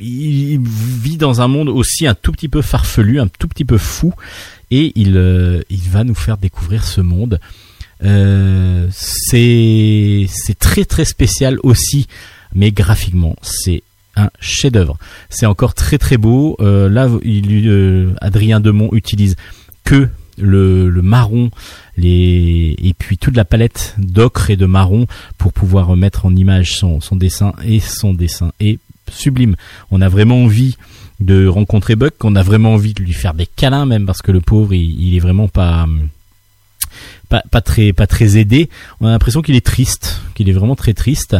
il 0.00 0.60
vit 0.60 1.18
dans 1.18 1.42
un 1.42 1.48
monde 1.48 1.68
aussi 1.68 2.06
un 2.06 2.14
tout 2.14 2.32
petit 2.32 2.48
peu 2.48 2.62
farfelu, 2.62 3.20
un 3.20 3.28
tout 3.28 3.48
petit 3.48 3.66
peu 3.66 3.76
fou, 3.76 4.14
et 4.70 4.92
il, 4.94 5.16
euh, 5.16 5.60
va 5.90 6.04
nous 6.04 6.14
faire 6.14 6.38
découvrir 6.38 6.84
ce 6.84 7.00
monde. 7.00 7.38
C'est 8.90 10.26
très 10.58 10.86
très 10.86 11.04
spécial 11.04 11.58
aussi, 11.62 12.06
mais 12.54 12.72
graphiquement 12.72 13.36
c'est 13.42 13.82
un 14.16 14.30
chef-d'œuvre. 14.40 14.96
C'est 15.28 15.46
encore 15.46 15.74
très 15.74 15.98
très 15.98 16.16
beau. 16.16 16.56
Là, 16.60 17.08
Adrien 18.22 18.60
Demont 18.60 18.88
utilise 18.92 19.36
que 19.84 20.08
le, 20.38 20.88
le 20.88 21.02
marron 21.02 21.50
les 21.96 22.74
et 22.82 22.94
puis 22.94 23.18
toute 23.18 23.36
la 23.36 23.44
palette 23.44 23.94
d'ocre 23.98 24.50
et 24.50 24.56
de 24.56 24.66
marron 24.66 25.06
pour 25.38 25.52
pouvoir 25.52 25.94
mettre 25.96 26.26
en 26.26 26.34
image 26.34 26.76
son, 26.76 27.00
son 27.00 27.16
dessin 27.16 27.52
et 27.64 27.80
son 27.80 28.14
dessin 28.14 28.52
est 28.60 28.78
sublime. 29.10 29.56
On 29.90 30.00
a 30.00 30.08
vraiment 30.08 30.42
envie 30.42 30.76
de 31.20 31.46
rencontrer 31.46 31.96
Buck, 31.96 32.14
on 32.24 32.34
a 32.34 32.42
vraiment 32.42 32.74
envie 32.74 32.94
de 32.94 33.02
lui 33.02 33.12
faire 33.12 33.34
des 33.34 33.46
câlins 33.46 33.86
même 33.86 34.06
parce 34.06 34.22
que 34.22 34.32
le 34.32 34.40
pauvre 34.40 34.72
il, 34.72 35.14
est 35.14 35.20
vraiment 35.20 35.48
pas, 35.48 35.86
pas 37.28 37.42
pas 37.50 37.60
très 37.60 37.92
pas 37.92 38.06
très 38.06 38.38
aidé. 38.38 38.70
On 39.00 39.06
a 39.06 39.10
l'impression 39.10 39.42
qu'il 39.42 39.54
est 39.54 39.66
triste, 39.66 40.20
qu'il 40.34 40.48
est 40.48 40.52
vraiment 40.52 40.76
très 40.76 40.94
triste. 40.94 41.36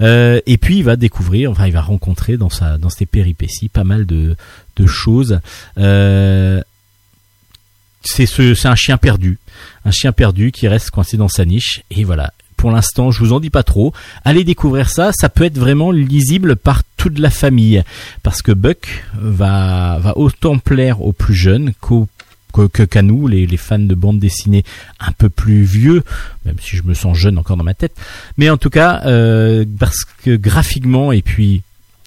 Euh, 0.00 0.40
et 0.46 0.58
puis 0.58 0.78
il 0.78 0.84
va 0.84 0.96
découvrir, 0.96 1.50
enfin 1.50 1.66
il 1.66 1.72
va 1.72 1.80
rencontrer 1.80 2.36
dans 2.36 2.50
sa 2.50 2.76
dans 2.76 2.90
ses 2.90 3.06
péripéties 3.06 3.70
pas 3.70 3.84
mal 3.84 4.04
de 4.04 4.36
de 4.76 4.86
choses. 4.86 5.40
Euh, 5.78 6.60
c'est 8.04 8.26
ce, 8.26 8.54
c'est 8.54 8.68
un 8.68 8.74
chien 8.74 8.96
perdu, 8.96 9.38
un 9.84 9.90
chien 9.90 10.12
perdu 10.12 10.52
qui 10.52 10.68
reste 10.68 10.90
coincé 10.90 11.16
dans 11.16 11.28
sa 11.28 11.44
niche. 11.44 11.82
Et 11.90 12.04
voilà. 12.04 12.32
Pour 12.56 12.70
l'instant, 12.70 13.10
je 13.10 13.18
vous 13.18 13.32
en 13.32 13.40
dis 13.40 13.50
pas 13.50 13.62
trop. 13.62 13.92
Allez 14.24 14.44
découvrir 14.44 14.88
ça. 14.88 15.10
Ça 15.12 15.28
peut 15.28 15.44
être 15.44 15.58
vraiment 15.58 15.90
lisible 15.90 16.56
par 16.56 16.82
toute 16.96 17.18
la 17.18 17.30
famille, 17.30 17.82
parce 18.22 18.40
que 18.40 18.52
Buck 18.52 19.04
va 19.14 19.98
va 20.00 20.16
autant 20.16 20.58
plaire 20.58 21.02
aux 21.02 21.12
plus 21.12 21.34
jeunes 21.34 21.72
qu'aux 21.80 22.08
que 22.52 22.84
qu'à 22.84 23.02
nous, 23.02 23.26
les, 23.26 23.46
les, 23.46 23.56
fans 23.56 23.78
de 23.78 23.94
bande 23.94 24.20
dessinée 24.20 24.64
un 25.00 25.12
peu 25.12 25.28
plus 25.28 25.64
vieux, 25.64 26.04
même 26.44 26.56
si 26.60 26.76
je 26.76 26.84
me 26.84 26.94
sens 26.94 27.16
jeune 27.16 27.36
encore 27.36 27.56
dans 27.56 27.64
ma 27.64 27.74
tête. 27.74 27.96
Mais 28.38 28.48
en 28.48 28.56
tout 28.56 28.70
cas, 28.70 29.02
euh, 29.06 29.64
parce 29.78 30.04
que 30.04 30.36
graphiquement 30.36 31.10
et 31.10 31.22
puis 31.22 31.62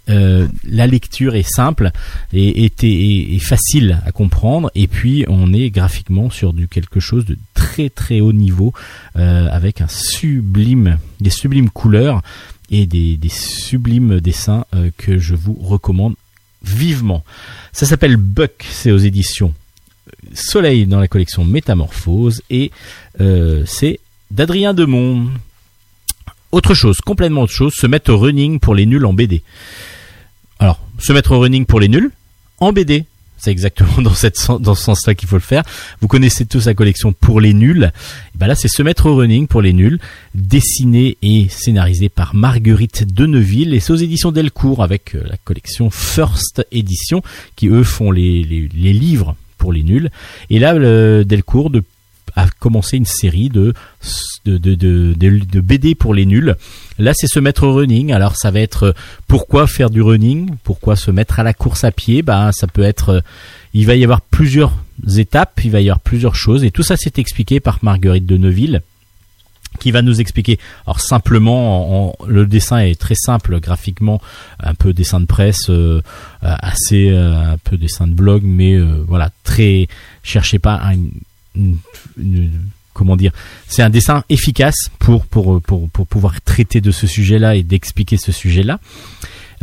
euh, 0.09 0.47
la 0.63 0.87
lecture 0.87 1.35
est 1.35 1.47
simple 1.47 1.91
et, 2.31 2.71
et, 2.81 3.39
facile 3.39 4.01
à 4.05 4.11
comprendre. 4.11 4.71
Et 4.75 4.87
puis 4.87 5.25
on 5.27 5.53
est 5.53 5.69
graphiquement 5.69 6.29
sur 6.29 6.53
du 6.53 6.67
quelque 6.67 6.99
chose 6.99 7.25
de 7.25 7.37
très 7.53 7.89
très 7.89 8.21
haut 8.21 8.33
niveau 8.33 8.73
euh, 9.17 9.47
avec 9.51 9.81
un 9.81 9.87
sublime, 9.87 10.97
des 11.19 11.29
sublimes 11.29 11.69
couleurs 11.69 12.21
et 12.69 12.85
des, 12.85 13.17
sublimes 13.29 14.19
dessins 14.19 14.65
euh, 14.73 14.91
que 14.97 15.17
je 15.17 15.35
vous 15.35 15.53
recommande 15.53 16.15
vivement. 16.63 17.23
Ça 17.73 17.85
s'appelle 17.85 18.17
Buck, 18.17 18.65
c'est 18.69 18.91
aux 18.91 18.97
éditions 18.97 19.53
Soleil 20.33 20.85
dans 20.85 20.99
la 20.99 21.07
collection 21.07 21.43
Métamorphose 21.43 22.41
et 22.49 22.71
c'est 23.65 23.99
d'Adrien 24.31 24.73
Demont. 24.73 25.27
Autre 26.53 26.73
chose, 26.73 27.01
complètement 27.01 27.41
autre 27.41 27.53
chose, 27.53 27.73
se 27.73 27.87
mettre 27.87 28.11
au 28.11 28.17
running 28.17 28.59
pour 28.59 28.73
les 28.73 28.85
nuls 28.85 29.05
en 29.05 29.13
BD. 29.13 29.43
Alors, 30.59 30.79
se 30.99 31.13
mettre 31.13 31.31
au 31.33 31.39
running 31.39 31.65
pour 31.65 31.79
les 31.79 31.87
nuls 31.87 32.11
en 32.59 32.71
BD. 32.71 33.05
C'est 33.37 33.51
exactement 33.51 34.01
dans, 34.01 34.13
cette, 34.13 34.37
dans 34.59 34.75
ce 34.75 34.83
sens-là 34.83 35.13
qu'il 35.13 35.29
faut 35.29 35.35
le 35.35 35.41
faire. 35.41 35.63
Vous 36.01 36.07
connaissez 36.07 36.45
tous 36.45 36.65
la 36.65 36.73
collection 36.73 37.13
pour 37.13 37.39
les 37.39 37.53
nuls. 37.53 37.91
Et 38.33 38.37
ben 38.37 38.47
là, 38.47 38.55
c'est 38.55 38.67
se 38.67 38.81
mettre 38.81 39.05
au 39.05 39.15
running 39.15 39.47
pour 39.47 39.61
les 39.61 39.73
nuls, 39.73 39.99
dessiné 40.33 41.17
et 41.21 41.47
scénarisé 41.49 42.09
par 42.09 42.33
Marguerite 42.33 43.13
Deneville 43.13 43.73
et 43.73 43.79
c'est 43.79 43.93
aux 43.93 43.97
éditions 43.97 44.31
Delcourt 44.31 44.83
avec 44.83 45.15
euh, 45.15 45.23
la 45.29 45.37
collection 45.37 45.89
First 45.91 46.65
Edition 46.71 47.21
qui 47.55 47.67
eux 47.67 47.83
font 47.83 48.11
les, 48.11 48.43
les, 48.43 48.93
livres 48.93 49.35
pour 49.57 49.71
les 49.71 49.83
nuls. 49.83 50.09
Et 50.49 50.59
là, 50.59 50.73
Delcourt, 51.23 51.69
de 51.69 51.83
a 52.37 52.47
commencé 52.59 52.97
une 52.97 53.05
série 53.05 53.49
de 53.49 53.73
de, 54.45 54.57
de, 54.57 55.13
de, 55.13 55.59
BD 55.59 55.95
pour 55.95 56.13
les 56.13 56.25
nuls. 56.25 56.55
Là, 56.99 57.11
c'est 57.13 57.27
se 57.27 57.39
mettre 57.39 57.63
au 57.63 57.73
running. 57.73 58.13
Alors, 58.13 58.37
ça 58.37 58.51
va 58.51 58.61
être 58.61 58.83
euh, 58.83 58.91
pourquoi 59.27 59.67
faire 59.67 59.89
du 59.89 60.01
running, 60.01 60.51
pourquoi 60.63 60.95
se 60.95 61.11
mettre 61.11 61.39
à 61.39 61.43
la 61.43 61.53
course 61.53 61.83
à 61.83 61.91
pied? 61.91 62.21
Bah, 62.21 62.51
ça 62.53 62.67
peut 62.67 62.83
être. 62.83 63.09
Euh, 63.09 63.21
il 63.73 63.85
va 63.85 63.95
y 63.95 64.03
avoir 64.03 64.21
plusieurs 64.21 64.71
étapes, 65.17 65.59
il 65.65 65.71
va 65.71 65.81
y 65.81 65.89
avoir 65.89 65.99
plusieurs 65.99 66.35
choses, 66.35 66.63
et 66.63 66.71
tout 66.71 66.83
ça 66.83 66.95
c'est 66.97 67.19
expliqué 67.19 67.59
par 67.59 67.79
Marguerite 67.81 68.25
de 68.25 68.37
Neuville 68.37 68.81
qui 69.79 69.91
va 69.91 70.01
nous 70.01 70.21
expliquer. 70.21 70.57
Alors 70.87 71.01
simplement, 71.01 72.15
le 72.25 72.47
dessin 72.47 72.79
est 72.79 72.99
très 72.99 73.13
simple 73.13 73.59
graphiquement, 73.59 74.19
un 74.59 74.73
peu 74.73 74.93
dessin 74.93 75.19
de 75.19 75.25
presse, 75.25 75.69
euh, 75.69 76.01
assez 76.41 77.09
un 77.09 77.57
peu 77.63 77.77
dessin 77.77 78.07
de 78.07 78.13
blog, 78.13 78.41
mais 78.43 78.79
voilà 78.79 79.29
très. 79.43 79.87
Cherchez 80.23 80.57
pas 80.57 80.81
un, 80.83 80.95
comment 82.93 83.15
dire 83.15 83.31
c'est 83.67 83.83
un 83.83 83.89
dessin 83.89 84.23
efficace 84.29 84.89
pour, 84.99 85.25
pour, 85.25 85.61
pouvoir 85.61 86.41
traiter 86.41 86.81
de 86.81 86.91
ce 86.91 87.07
sujet-là 87.07 87.55
et 87.55 87.63
d'expliquer 87.63 88.17
ce 88.17 88.31
sujet-là. 88.31 88.79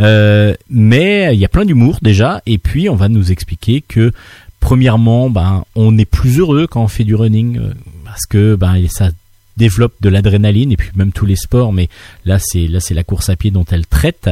Euh, 0.01 0.55
mais 0.71 1.35
il 1.35 1.41
y 1.41 1.45
a 1.45 1.49
plein 1.49 1.65
d'humour 1.65 1.99
déjà, 2.03 2.43
et 2.47 2.59
puis 2.59 2.89
on 2.89 2.97
va 2.97 3.09
nous 3.09 3.31
expliquer 3.31 3.81
que 3.81 4.13
premièrement, 4.61 5.31
ben 5.31 5.65
on 5.75 5.99
est 5.99 6.05
plus 6.05 6.39
heureux 6.39 6.67
quand 6.67 6.83
on 6.83 6.89
fait 6.89 7.05
du 7.05 7.15
running 7.15 7.59
euh, 7.59 7.73
parce 8.05 8.27
que 8.27 8.57
ben 8.57 8.87
ça 8.91 9.11
développe 9.57 9.95
de 10.01 10.09
l'adrénaline 10.09 10.73
et 10.73 10.77
puis 10.77 10.91
même 10.95 11.13
tous 11.13 11.27
les 11.27 11.37
sports 11.37 11.73
mais 11.73 11.89
là 12.25 12.39
c'est 12.39 12.67
là 12.67 12.81
c'est 12.81 12.95
la 12.95 13.05
course 13.05 13.29
à 13.29 13.37
pied 13.37 13.51
dont 13.51 13.65
elle 13.71 13.87
traite 13.87 14.31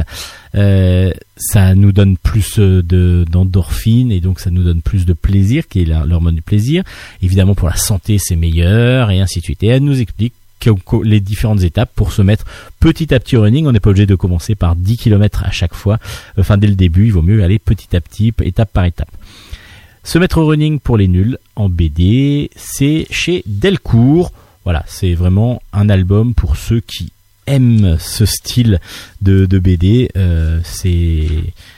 euh, 0.55 1.11
ça 1.37 1.75
nous 1.75 1.91
donne 1.91 2.17
plus 2.17 2.59
de 2.59 3.25
d'endorphine 3.29 4.11
et 4.11 4.19
donc 4.19 4.39
ça 4.39 4.49
nous 4.49 4.63
donne 4.63 4.81
plus 4.81 5.05
de 5.05 5.13
plaisir 5.13 5.67
qui 5.67 5.81
est 5.81 5.85
l'hormone 5.85 6.35
du 6.35 6.41
plaisir 6.41 6.83
évidemment 7.21 7.55
pour 7.55 7.69
la 7.69 7.75
santé 7.75 8.17
c'est 8.19 8.35
meilleur 8.35 9.11
et 9.11 9.21
ainsi 9.21 9.39
de 9.39 9.43
suite 9.43 9.63
et 9.63 9.67
elle 9.67 9.83
nous 9.83 9.99
explique 10.01 10.33
les 11.03 11.19
différentes 11.19 11.63
étapes 11.63 11.91
pour 11.95 12.11
se 12.11 12.21
mettre 12.21 12.45
petit 12.79 13.13
à 13.13 13.19
petit 13.19 13.35
au 13.35 13.41
running. 13.41 13.65
On 13.67 13.71
n'est 13.71 13.79
pas 13.79 13.89
obligé 13.89 14.05
de 14.05 14.15
commencer 14.15 14.55
par 14.55 14.75
10 14.75 14.97
km 14.97 15.43
à 15.45 15.51
chaque 15.51 15.73
fois. 15.73 15.99
Enfin, 16.37 16.57
dès 16.57 16.67
le 16.67 16.75
début, 16.75 17.05
il 17.05 17.13
vaut 17.13 17.21
mieux 17.21 17.43
aller 17.43 17.59
petit 17.59 17.95
à 17.95 18.01
petit, 18.01 18.33
étape 18.43 18.71
par 18.71 18.85
étape. 18.85 19.09
Se 20.03 20.17
mettre 20.17 20.39
au 20.39 20.47
running 20.47 20.79
pour 20.79 20.97
les 20.97 21.07
nuls 21.07 21.37
en 21.55 21.69
BD, 21.69 22.49
c'est 22.55 23.07
chez 23.09 23.43
Delcourt. 23.45 24.31
Voilà, 24.63 24.83
c'est 24.87 25.13
vraiment 25.13 25.61
un 25.73 25.89
album 25.89 26.33
pour 26.33 26.55
ceux 26.55 26.79
qui 26.79 27.11
aiment 27.47 27.97
ce 27.99 28.25
style 28.25 28.79
de, 29.21 29.45
BD. 29.45 30.09
Euh, 30.15 30.59
c'est 30.63 31.27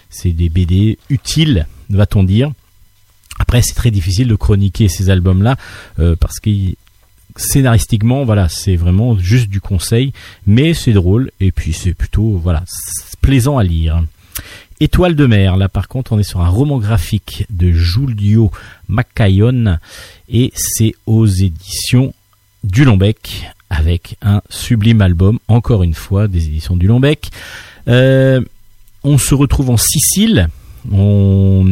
c'est 0.09 0.31
des 0.31 0.49
BD 0.49 0.97
utiles, 1.09 1.67
va-t-on 1.89 2.23
dire. 2.23 2.51
Après, 3.39 3.61
c'est 3.61 3.73
très 3.73 3.91
difficile 3.91 4.27
de 4.27 4.35
chroniquer 4.35 4.87
ces 4.87 5.09
albums-là 5.09 5.57
euh, 5.99 6.15
parce 6.15 6.39
que 6.39 6.49
scénaristiquement, 7.35 8.23
voilà, 8.23 8.47
c'est 8.47 8.77
vraiment 8.77 9.17
juste 9.17 9.49
du 9.49 9.59
conseil, 9.59 10.13
mais 10.47 10.73
c'est 10.73 10.93
drôle 10.93 11.31
et 11.41 11.51
puis 11.51 11.73
c'est 11.73 11.93
plutôt 11.93 12.39
voilà 12.41 12.63
plaisant 13.21 13.57
à 13.57 13.63
lire. 13.63 14.03
Étoile 14.79 15.15
de 15.15 15.25
mer, 15.25 15.57
là 15.57 15.69
par 15.69 15.87
contre 15.87 16.11
on 16.13 16.19
est 16.19 16.23
sur 16.23 16.41
un 16.41 16.49
roman 16.49 16.79
graphique 16.79 17.45
de 17.49 17.71
Giulio 17.71 18.51
Maccayon 18.87 19.79
et 20.29 20.51
c'est 20.55 20.95
aux 21.05 21.25
éditions 21.25 22.13
du 22.65 22.83
Lombec 22.83 23.45
avec 23.69 24.17
un 24.21 24.41
sublime 24.49 25.01
album, 25.01 25.39
encore 25.47 25.83
une 25.83 25.93
fois, 25.93 26.27
des 26.27 26.45
éditions 26.45 26.75
du 26.75 26.87
Lombec. 26.87 27.29
Euh, 27.87 28.41
on 29.03 29.17
se 29.17 29.35
retrouve 29.35 29.69
en 29.69 29.77
Sicile. 29.77 30.49
On, 30.91 31.65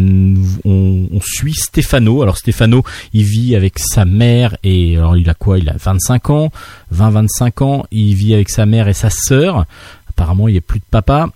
suit 1.22 1.54
Stefano. 1.54 2.22
Alors 2.22 2.38
Stefano, 2.38 2.84
il 3.14 3.24
vit 3.24 3.56
avec 3.56 3.80
sa 3.80 4.06
mère 4.06 4.58
et 4.64 4.98
alors 4.98 5.16
il 5.16 5.30
a 5.30 5.34
quoi? 5.34 5.60
Il 5.60 5.70
a 5.70 5.76
25 5.78 6.30
ans, 6.32 6.52
20-25 6.94 7.64
ans. 7.64 7.86
Il 7.92 8.16
vit 8.16 8.34
avec 8.34 8.50
sa 8.50 8.66
mère 8.66 8.88
et 8.88 8.94
sa 8.94 9.10
sœur. 9.10 9.66
Apparemment, 10.10 10.48
il 10.48 10.54
n'y 10.54 10.58
a 10.58 10.62
plus 10.62 10.80
de 10.80 10.86
papa. 10.90 11.30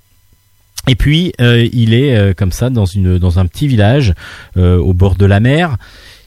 Et 0.87 0.95
puis 0.95 1.33
euh, 1.39 1.67
il 1.71 1.93
est 1.93 2.15
euh, 2.15 2.33
comme 2.33 2.51
ça 2.51 2.69
dans 2.69 2.85
une 2.85 3.17
dans 3.19 3.39
un 3.39 3.45
petit 3.45 3.67
village 3.67 4.13
au 4.55 4.93
bord 4.93 5.15
de 5.15 5.25
la 5.25 5.39
mer. 5.39 5.77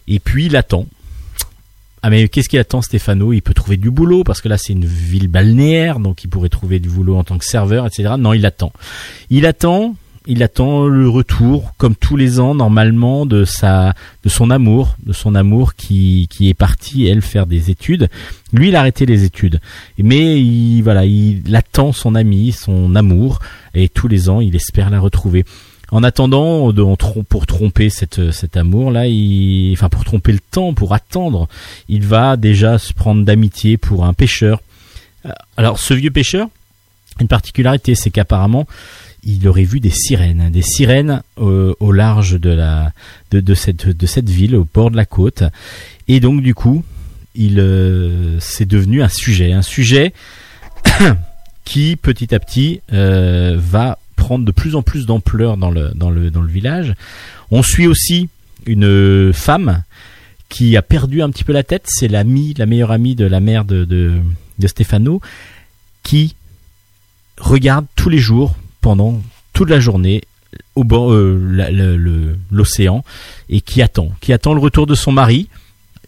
Et 0.07 0.21
puis 0.21 0.47
il 0.47 0.57
attend 0.57 0.87
ah 2.03 2.09
mais 2.09 2.29
qu'est-ce 2.29 2.49
qu'il 2.49 2.59
attend 2.59 2.81
Stéphano 2.81 3.33
Il 3.33 3.43
peut 3.43 3.53
trouver 3.53 3.77
du 3.77 3.91
boulot 3.91 4.25
parce 4.25 4.41
que 4.41 4.49
là 4.49 4.57
c'est 4.57 4.73
une 4.73 4.87
ville 4.87 5.29
balnéaire, 5.29 6.01
donc 6.01 6.25
il 6.25 6.29
pourrait 6.29 6.49
trouver 6.49 6.79
du 6.79 6.89
boulot 6.89 7.17
en 7.17 7.25
tant 7.25 7.37
que 7.37 7.45
serveur, 7.45 7.87
etc. 7.87 8.15
Non, 8.19 8.33
il 8.33 8.47
attend. 8.47 8.73
Il 9.29 9.45
attend, 9.45 9.95
il 10.27 10.43
attend 10.43 10.87
le 10.87 11.09
retour, 11.11 11.75
comme 11.77 11.95
tous 11.95 12.17
les 12.17 12.41
ans 12.41 12.55
normalement, 12.55 13.27
de 13.27 13.45
sa, 13.45 13.93
de 14.25 14.31
son 14.31 14.51
amour, 14.51 14.97
de 15.05 15.13
son 15.13 15.35
amour 15.35 15.75
qui 15.75 16.27
qui 16.31 16.49
est 16.49 16.55
parti 16.55 17.07
elle 17.07 17.21
faire 17.21 17.45
des 17.45 17.71
études. 17.71 18.09
Lui, 18.55 18.69
il 18.69 18.77
a 18.77 18.81
arrêté 18.81 19.05
les 19.05 19.25
études, 19.25 19.61
mais 19.99 20.41
il 20.41 20.81
voilà, 20.81 21.05
il 21.05 21.55
attend 21.55 21.93
son 21.93 22.15
ami, 22.15 22.53
son 22.53 22.95
amour, 22.95 23.41
et 23.75 23.91
tous 23.91 24.09
les 24.09 24.31
ans 24.31 24.41
il 24.41 24.57
espère 24.57 24.89
la 24.89 25.01
retrouver. 25.01 25.45
En 25.93 26.05
attendant, 26.05 26.73
pour 27.29 27.47
tromper 27.47 27.91
cette, 27.91 28.31
cet 28.31 28.57
amour-là, 28.57 29.07
enfin 29.73 29.89
pour 29.89 30.05
tromper 30.05 30.33
le 30.33 30.39
temps, 30.39 30.73
pour 30.73 30.95
attendre, 30.95 31.49
il 31.89 32.05
va 32.05 32.37
déjà 32.37 32.79
se 32.79 32.93
prendre 32.93 33.25
d'amitié 33.25 33.77
pour 33.77 34.05
un 34.05 34.13
pêcheur. 34.13 34.61
Euh, 35.27 35.31
alors 35.57 35.79
ce 35.79 35.95
vieux 35.95 36.11
pêcheur, 36.11 36.49
une 37.21 37.29
particularité, 37.29 37.95
c'est 37.95 38.11
qu'apparemment, 38.11 38.67
il 39.25 39.47
aurait 39.49 39.65
vu 39.65 39.81
des 39.81 39.91
sirènes, 39.91 40.51
des 40.51 40.63
sirènes 40.63 41.23
euh, 41.39 41.75
au 41.81 41.93
large 41.93 42.41
de 42.41 42.51
la 42.51 42.93
de, 43.33 43.41
de, 43.41 43.55
cette 43.55 43.89
de 43.89 44.07
cette 44.07 44.31
ville, 44.31 44.57
au 44.57 44.67
bord 44.73 44.91
de 44.91 44.97
la 44.97 45.05
côte, 45.05 45.43
et 46.09 46.21
donc 46.21 46.41
du 46.41 46.55
coup, 46.55 46.85
il 47.35 47.59
euh, 47.59 48.39
c'est 48.41 48.65
devenu 48.65 49.03
un 49.03 49.09
sujet, 49.09 49.53
un 49.53 49.63
sujet 49.63 50.15
qui 51.65 51.97
petit 51.97 52.35
à 52.35 52.39
petit 52.39 52.81
va 52.89 53.99
de 54.39 54.53
plus 54.53 54.77
en 54.77 54.83
plus 54.83 55.07
d'ampleur 55.07 55.57
dans 55.57 55.71
le, 55.71 55.91
dans, 55.95 56.11
le, 56.11 56.31
dans 56.31 56.43
le 56.43 56.51
village. 56.51 56.95
On 57.51 57.63
suit 57.63 57.87
aussi 57.87 58.29
une 58.67 59.33
femme 59.33 59.83
qui 60.49 60.77
a 60.77 60.83
perdu 60.83 61.23
un 61.23 61.31
petit 61.31 61.45
peu 61.45 61.53
la 61.53 61.63
tête. 61.63 61.87
C'est 61.87 62.09
l'amie, 62.09 62.55
la 62.59 62.67
meilleure 62.67 62.91
amie 62.91 63.15
de 63.15 63.25
la 63.25 63.41
mère 63.41 63.65
de, 63.65 63.85
de, 63.85 64.21
Stefano, 64.67 65.21
qui 66.03 66.35
regarde 67.39 67.87
tous 67.97 68.11
les 68.11 68.19
jours, 68.19 68.55
pendant 68.83 69.23
toute 69.55 69.71
la 69.71 69.81
journée, 69.81 70.23
au 70.75 70.85
bord 70.85 71.13
euh, 71.13 72.37
l'océan 72.51 73.05
et 73.49 73.61
qui 73.61 73.81
attend, 73.81 74.11
qui 74.21 74.33
attend 74.33 74.53
le 74.53 74.61
retour 74.61 74.87
de 74.87 74.95
son 74.95 75.13
mari. 75.13 75.49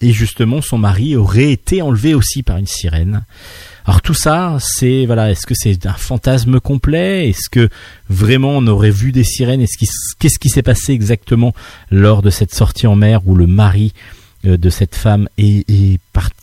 Et 0.02 0.12
justement, 0.12 0.60
son 0.60 0.78
mari 0.78 1.16
aurait 1.16 1.52
été 1.52 1.80
enlevé 1.80 2.14
aussi 2.14 2.42
par 2.42 2.56
une 2.56 2.66
sirène. 2.66 3.24
Alors 3.84 4.02
tout 4.02 4.14
ça, 4.14 4.58
c'est 4.60 5.06
voilà, 5.06 5.30
est-ce 5.30 5.46
que 5.46 5.54
c'est 5.54 5.86
un 5.86 5.92
fantasme 5.92 6.60
complet? 6.60 7.28
Est-ce 7.28 7.48
que 7.48 7.68
vraiment 8.08 8.50
on 8.50 8.66
aurait 8.66 8.90
vu 8.90 9.12
des 9.12 9.24
sirènes? 9.24 9.60
Est-ce 9.60 9.76
qu'est-ce 10.18 10.38
qui 10.38 10.48
s'est 10.48 10.62
passé 10.62 10.92
exactement 10.92 11.54
lors 11.90 12.22
de 12.22 12.30
cette 12.30 12.54
sortie 12.54 12.86
en 12.86 12.96
mer 12.96 13.26
où 13.26 13.34
le 13.34 13.46
mari 13.46 13.92
euh, 14.44 14.56
de 14.56 14.70
cette 14.70 14.94
femme 14.94 15.28
est, 15.38 15.68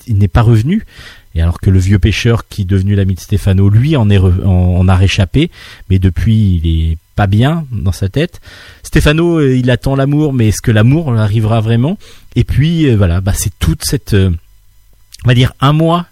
n'est 0.07 0.27
pas 0.27 0.41
revenu? 0.41 0.85
Alors 1.41 1.59
que 1.59 1.69
le 1.69 1.79
vieux 1.79 1.99
pêcheur 1.99 2.47
qui 2.47 2.63
est 2.63 2.65
devenu 2.65 2.95
l'ami 2.95 3.15
de 3.15 3.19
Stefano, 3.19 3.69
lui 3.69 3.95
en, 3.95 4.09
est 4.09 4.17
en, 4.17 4.87
a 4.87 4.95
réchappé, 4.95 5.51
mais 5.89 5.99
depuis 5.99 6.61
il 6.63 6.67
est 6.67 6.97
pas 7.15 7.27
bien 7.27 7.65
dans 7.71 7.91
sa 7.91 8.09
tête. 8.09 8.41
Stefano, 8.83 9.39
euh, 9.39 9.55
il 9.55 9.69
attend 9.69 9.95
l'amour, 9.95 10.33
mais 10.33 10.49
est-ce 10.49 10.61
que 10.61 10.71
l'amour 10.71 11.13
arrivera 11.13 11.61
vraiment? 11.61 11.97
Et 12.35 12.43
puis 12.43 12.85
euh, 12.85 12.95
voilà, 12.95 13.21
bah 13.21 13.33
c'est 13.35 13.51
toute 13.59 13.83
cette, 13.83 14.13
on 14.13 15.27
va 15.27 15.33
dire 15.33 15.53
un 15.59 15.73
mois 15.73 16.07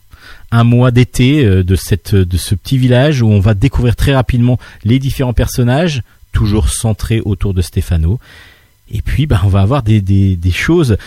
un 0.51 0.63
mois 0.63 0.91
d'été 0.91 1.43
euh, 1.45 1.63
de 1.63 1.75
cette 1.75 2.15
de 2.15 2.37
ce 2.37 2.55
petit 2.55 2.77
village 2.77 3.21
où 3.21 3.27
on 3.27 3.39
va 3.39 3.53
découvrir 3.53 3.95
très 3.95 4.15
rapidement 4.15 4.59
les 4.83 4.99
différents 4.99 5.33
personnages, 5.33 6.03
toujours 6.31 6.69
centré 6.69 7.21
autour 7.21 7.53
de 7.53 7.61
Stefano. 7.61 8.19
Et 8.89 9.01
puis, 9.01 9.25
bah, 9.25 9.41
on 9.43 9.49
va 9.49 9.61
avoir 9.61 9.83
des, 9.83 9.99
des, 9.99 10.51
choses. 10.51 10.97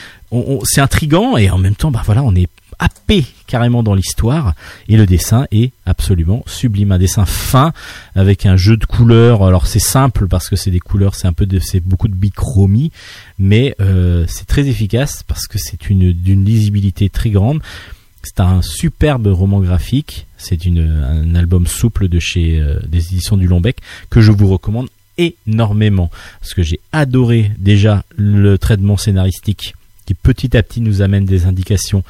c'est 0.64 0.82
intrigant 0.82 1.38
et 1.38 1.48
en 1.48 1.56
même 1.56 1.74
temps, 1.74 1.90
bah 1.90 2.02
voilà, 2.04 2.22
on 2.22 2.34
est 2.34 2.48
happé 2.80 3.24
carrément 3.46 3.82
dans 3.82 3.94
l'histoire 3.94 4.54
et 4.88 4.96
le 4.96 5.06
dessin 5.06 5.46
est 5.52 5.72
absolument 5.86 6.42
sublime. 6.46 6.90
Un 6.92 6.98
dessin 6.98 7.26
fin 7.26 7.72
avec 8.16 8.46
un 8.46 8.56
jeu 8.56 8.76
de 8.76 8.86
couleurs. 8.86 9.44
Alors 9.44 9.66
c'est 9.66 9.78
simple 9.78 10.26
parce 10.26 10.48
que 10.48 10.56
c'est 10.56 10.70
des 10.70 10.80
couleurs, 10.80 11.14
c'est 11.14 11.28
un 11.28 11.32
peu 11.32 11.46
de, 11.46 11.60
c'est 11.60 11.80
beaucoup 11.80 12.08
de 12.08 12.14
bichromie, 12.14 12.90
mais 13.38 13.76
euh, 13.80 14.24
c'est 14.26 14.46
très 14.46 14.66
efficace 14.66 15.22
parce 15.22 15.46
que 15.46 15.58
c'est 15.58 15.88
une 15.90 16.12
d'une 16.12 16.44
lisibilité 16.44 17.10
très 17.10 17.30
grande. 17.30 17.60
C'est 18.22 18.40
un 18.40 18.60
superbe 18.62 19.28
roman 19.28 19.60
graphique. 19.60 20.26
C'est 20.36 20.66
un 20.66 21.34
album 21.34 21.66
souple 21.66 22.08
de 22.08 22.18
chez 22.18 22.58
euh, 22.58 22.78
des 22.86 23.12
éditions 23.12 23.36
du 23.36 23.46
Lombec 23.46 23.78
que 24.08 24.20
je 24.20 24.32
vous 24.32 24.48
recommande 24.48 24.88
énormément 25.18 26.10
parce 26.40 26.54
que 26.54 26.62
j'ai 26.62 26.80
adoré 26.92 27.50
déjà 27.58 28.04
le 28.16 28.56
traitement 28.56 28.96
scénaristique 28.96 29.74
qui 30.06 30.14
petit 30.14 30.56
à 30.56 30.62
petit 30.62 30.80
nous 30.80 31.02
amène 31.02 31.24
des 31.24 31.44
indications 31.44 32.02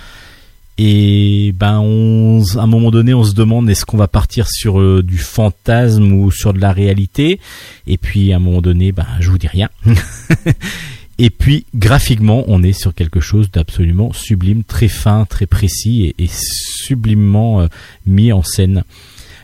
et 0.83 1.53
ben 1.53 1.79
on, 1.79 2.43
à 2.57 2.63
un 2.63 2.67
moment 2.67 2.91
donné 2.91 3.13
on 3.13 3.23
se 3.23 3.35
demande 3.35 3.69
est-ce 3.69 3.85
qu'on 3.85 3.99
va 3.99 4.09
partir 4.09 4.49
sur 4.49 4.81
euh, 4.81 5.03
du 5.03 5.19
fantasme 5.19 6.11
ou 6.11 6.31
sur 6.31 6.55
de 6.55 6.59
la 6.59 6.73
réalité? 6.73 7.39
Et 7.87 7.99
puis 7.99 8.33
à 8.33 8.37
un 8.37 8.39
moment 8.39 8.63
donné 8.63 8.91
ben 8.91 9.07
je 9.21 9.31
vous 9.31 9.37
dis 9.37 9.47
rien 9.47 9.69
et 11.19 11.29
puis 11.29 11.67
graphiquement 11.75 12.45
on 12.49 12.63
est 12.63 12.73
sur 12.73 12.95
quelque 12.95 13.21
chose 13.21 13.51
d'absolument 13.51 14.15
sublime 14.15 14.65
très 14.65 14.89
fin 14.89 15.27
très 15.27 15.45
précis 15.45 16.15
et, 16.19 16.31
sublimement 16.31 17.61
euh, 17.61 17.67
mis 18.07 18.33
en 18.33 18.43
scène 18.43 18.83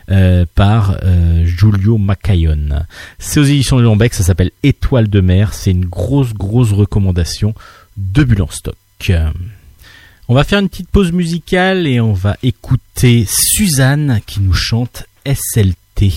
euh, 0.09 0.45
par 0.55 0.97
euh, 1.03 1.45
Giulio. 1.45 1.99
C'est 3.19 3.39
aux 3.39 3.43
éditions 3.43 3.77
de 3.77 3.83
Lombec, 3.83 4.15
ça 4.15 4.23
s'appelle 4.23 4.49
Étoile 4.63 5.07
de 5.07 5.21
mer, 5.21 5.53
c'est 5.53 5.69
une 5.69 5.85
grosse 5.85 6.33
grosse 6.33 6.71
recommandation 6.71 7.53
de 7.97 8.23
Bulle 8.23 8.41
en 8.41 8.49
stock. 8.49 8.75
On 10.29 10.33
va 10.33 10.43
faire 10.43 10.59
une 10.59 10.67
petite 10.67 10.89
pause 10.89 11.13
musicale 11.13 11.87
et 11.87 12.01
on 12.01 12.11
va 12.11 12.35
écouter 12.43 13.25
Suzanne 13.29 14.19
qui 14.27 14.41
nous 14.41 14.53
chante 14.53 15.05
SLT. 15.25 16.11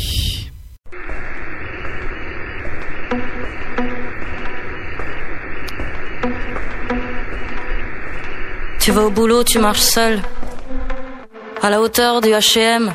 Tu 8.81 8.91
vas 8.91 9.05
au 9.05 9.11
boulot, 9.11 9.45
tu 9.45 9.61
marches 9.61 9.79
seul, 9.79 10.21
à 11.63 11.71
la 11.71 11.81
hauteur 11.81 12.21
du 12.21 12.31
HM. 12.31 12.93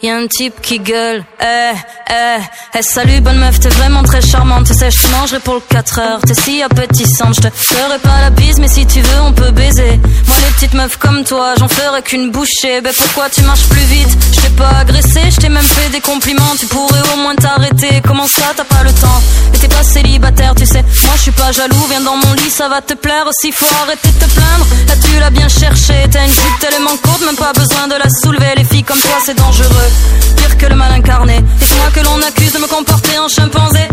Y'a 0.00 0.16
un 0.16 0.28
type 0.28 0.60
qui 0.62 0.78
gueule, 0.78 1.24
eh, 1.40 1.72
eh, 2.08 2.38
eh, 2.78 2.82
salut 2.82 3.20
bonne 3.20 3.38
meuf, 3.38 3.58
t'es 3.58 3.68
vraiment 3.68 4.04
très 4.04 4.20
charmante, 4.20 4.68
tu 4.68 4.72
sais, 4.74 4.92
je 4.92 5.02
te 5.02 5.10
mangerai 5.10 5.40
pour 5.40 5.54
le 5.54 5.60
4 5.60 5.98
heures, 5.98 6.20
t'es 6.20 6.34
si 6.34 6.62
appétissante, 6.62 7.34
je 7.34 7.40
te 7.40 7.50
ferai 7.52 7.98
pas 7.98 8.20
la 8.20 8.30
bise, 8.30 8.60
mais 8.60 8.68
si 8.68 8.86
tu 8.86 9.00
veux, 9.00 9.20
on 9.22 9.32
peut 9.32 9.50
baiser. 9.50 10.00
Moi, 10.28 10.36
les 10.46 10.52
petites 10.54 10.74
meufs 10.74 10.98
comme 10.98 11.24
toi, 11.24 11.54
j'en 11.58 11.66
ferai 11.66 12.00
qu'une 12.02 12.30
bouchée, 12.30 12.80
ben 12.80 12.92
pourquoi 12.96 13.28
tu 13.28 13.42
marches 13.42 13.68
plus 13.70 13.82
vite? 13.82 14.08
Je 14.36 14.40
t'ai 14.42 14.50
pas 14.50 14.70
agressé, 14.82 15.20
je 15.32 15.36
t'ai 15.36 15.48
même 15.48 15.64
fait 15.64 15.90
des 15.90 16.00
compliments, 16.00 16.54
tu 16.60 16.66
pourrais 16.66 17.02
au 17.12 17.16
moins 17.16 17.34
t'arrêter, 17.34 18.00
comment 18.06 18.28
ça, 18.28 18.52
t'as 18.56 18.62
pas 18.62 18.84
le 18.84 18.92
temps? 18.92 19.20
Et 19.52 19.58
t'es 19.58 19.68
pas 19.68 19.82
célibataire, 19.82 20.54
tu 20.54 20.64
sais, 20.64 20.84
moi 21.02 21.14
je 21.16 21.22
suis 21.22 21.32
pas 21.32 21.50
jaloux, 21.50 21.86
viens 21.90 22.02
dans 22.02 22.14
mon 22.14 22.32
lit, 22.34 22.50
ça 22.50 22.68
va 22.68 22.80
te 22.82 22.94
plaire, 22.94 23.26
aussi. 23.26 23.50
Faut 23.50 23.66
arrêter 23.82 24.10
de 24.10 24.24
te 24.24 24.30
plaindre, 24.30 24.66
là 24.86 24.94
tu 25.04 25.18
l'as 25.18 25.30
bien 25.30 25.48
cherché, 25.48 25.94
t'as 26.08 26.24
une 26.24 26.30
jupe 26.30 26.58
tellement 26.60 26.96
courte, 27.02 27.22
même 27.26 27.34
pas 27.34 27.52
besoin 27.52 27.88
de 27.88 27.94
la 27.94 28.08
soulever, 28.22 28.54
les 28.56 28.64
filles 28.64 28.84
comme 28.84 29.00
toi 29.00 29.18
c'est 29.24 29.34
dangereux 29.36 29.87
pire 30.36 30.56
que 30.58 30.66
le 30.66 30.74
mal 30.74 30.92
incarné. 30.92 31.36
Et 31.36 31.74
moi 31.74 31.90
que 31.92 32.00
l'on 32.00 32.20
accuse 32.26 32.52
de 32.52 32.58
me 32.58 32.66
comporter 32.66 33.18
en 33.18 33.28
chimpanzé. 33.28 33.88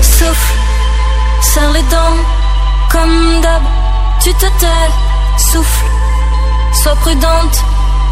Souffle, 0.00 0.54
serre 1.40 1.72
les 1.72 1.82
dents, 1.82 2.18
comme 2.90 3.40
d'hab, 3.42 3.62
tu 4.22 4.32
te 4.34 4.46
tais, 4.60 4.90
souffle, 5.52 5.84
sois 6.82 6.96
prudente, 6.96 7.56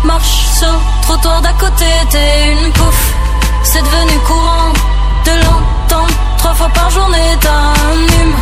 marche 0.05 0.45
sur 0.59 0.75
trottoir 1.03 1.41
d'à 1.43 1.53
côté, 1.53 1.87
t'es 2.11 2.53
une 2.53 2.73
pouffe, 2.73 3.15
c'est 3.63 3.83
devenu 3.83 4.19
courant 4.27 4.73
de 5.27 5.31
l'entendre 5.43 6.15
trois 6.39 6.55
fois 6.55 6.69
par 6.69 6.91
journée, 6.91 7.39
t'as 7.41 7.51
un 7.51 8.23
hume, 8.23 8.35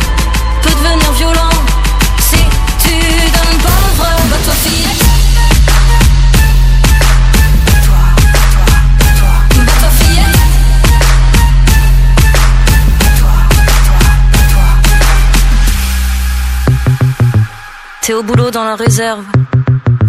T'es 18.01 18.13
au 18.13 18.23
boulot 18.23 18.49
dans 18.49 18.63
la 18.63 18.75
réserve. 18.75 19.23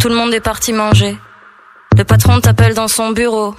Tout 0.00 0.08
le 0.08 0.14
monde 0.14 0.32
est 0.32 0.40
parti 0.40 0.72
manger. 0.72 1.18
Le 1.96 2.04
patron 2.04 2.40
t'appelle 2.40 2.72
dans 2.72 2.88
son 2.88 3.10
bureau. 3.10 3.54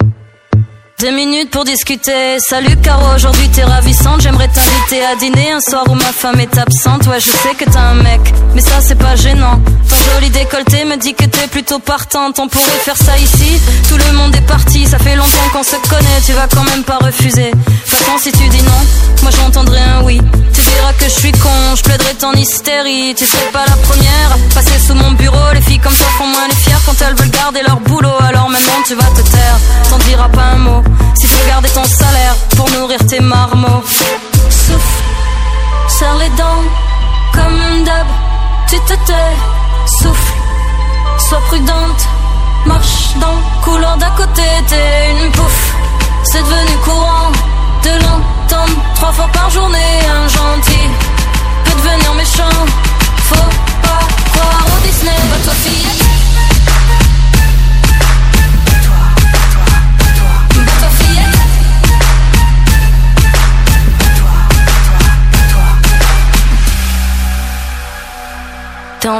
Deux 1.04 1.10
minutes 1.10 1.50
pour 1.50 1.64
discuter. 1.64 2.38
Salut 2.38 2.78
Caro, 2.78 3.14
aujourd'hui 3.14 3.46
t'es 3.50 3.62
ravissante. 3.62 4.22
J'aimerais 4.22 4.48
t'inviter 4.48 5.04
à 5.04 5.14
dîner 5.16 5.52
un 5.52 5.60
soir 5.60 5.84
où 5.90 5.94
ma 5.94 6.12
femme 6.12 6.40
est 6.40 6.56
absente. 6.56 7.06
Ouais, 7.06 7.20
je 7.20 7.28
sais 7.28 7.54
que 7.58 7.70
t'as 7.70 7.90
un 7.90 7.94
mec, 7.96 8.22
mais 8.54 8.62
ça 8.62 8.80
c'est 8.80 8.94
pas 8.94 9.14
gênant. 9.14 9.60
Ton 9.90 9.96
joli 10.14 10.30
décolleté 10.30 10.86
me 10.86 10.96
dit 10.96 11.12
que 11.12 11.26
t'es 11.26 11.46
plutôt 11.48 11.78
partante. 11.78 12.38
On 12.38 12.48
pourrait 12.48 12.80
faire 12.82 12.96
ça 12.96 13.18
ici. 13.18 13.60
Tout 13.86 13.98
le 13.98 14.16
monde 14.16 14.34
est 14.34 14.46
parti, 14.46 14.86
ça 14.86 14.98
fait 14.98 15.14
longtemps 15.14 15.50
qu'on 15.52 15.62
se 15.62 15.76
connaît. 15.90 16.20
Tu 16.24 16.32
vas 16.32 16.48
quand 16.48 16.64
même 16.64 16.84
pas 16.84 16.96
refuser. 16.96 17.50
De 17.50 18.20
si 18.22 18.32
tu 18.32 18.48
dis 18.48 18.62
non, 18.62 19.20
moi 19.22 19.30
j'entendrai 19.30 19.80
un 19.80 20.02
oui. 20.04 20.18
Tu 20.54 20.60
diras 20.62 20.92
que 20.94 21.04
je 21.04 21.20
suis 21.20 21.32
con, 21.32 21.74
je 21.76 21.82
plaiderai 21.82 22.14
ton 22.14 22.32
hystérie. 22.32 23.14
Tu 23.14 23.26
serais 23.26 23.50
pas 23.52 23.64
la 23.68 23.76
première 23.76 24.38
passer 24.54 24.78
sous 24.78 24.94
mon 24.94 25.10
bureau. 25.12 25.52
Les 25.52 25.60
filles 25.60 25.80
comme 25.80 25.92
toi 25.92 26.06
font 26.16 26.26
moins 26.26 26.48
les 26.48 26.56
fiers 26.56 26.80
quand 26.86 26.94
elles 27.02 27.14
veulent 27.14 27.30
garder 27.30 27.60
leur 27.66 27.80
boulot. 27.80 28.16
Alors 28.20 28.48
maintenant 28.48 28.82
tu 28.86 28.94
vas 28.94 29.10
te 29.10 29.20
taire, 29.20 29.58
t'en 29.90 29.98
diras 29.98 30.28
pas 30.28 30.44
un 30.54 30.58
mot. 30.58 30.82
Si 31.14 31.26
tu 31.26 31.46
garder 31.46 31.68
ton 31.70 31.84
salaire 31.84 32.36
pour 32.56 32.70
nourrir 32.70 32.98
tes 33.06 33.20
marmots. 33.20 33.82
Souffle, 34.50 35.02
serre 35.88 36.16
les 36.18 36.30
dents, 36.30 36.64
comme 37.32 37.84
d'hab, 37.84 38.06
tu 38.68 38.78
te 38.80 38.94
tais. 39.06 39.36
Souffle, 39.86 40.32
sois 41.28 41.40
prudente, 41.48 42.08
marche 42.66 43.14
dans 43.20 43.32
le 43.32 43.64
couloir 43.64 43.96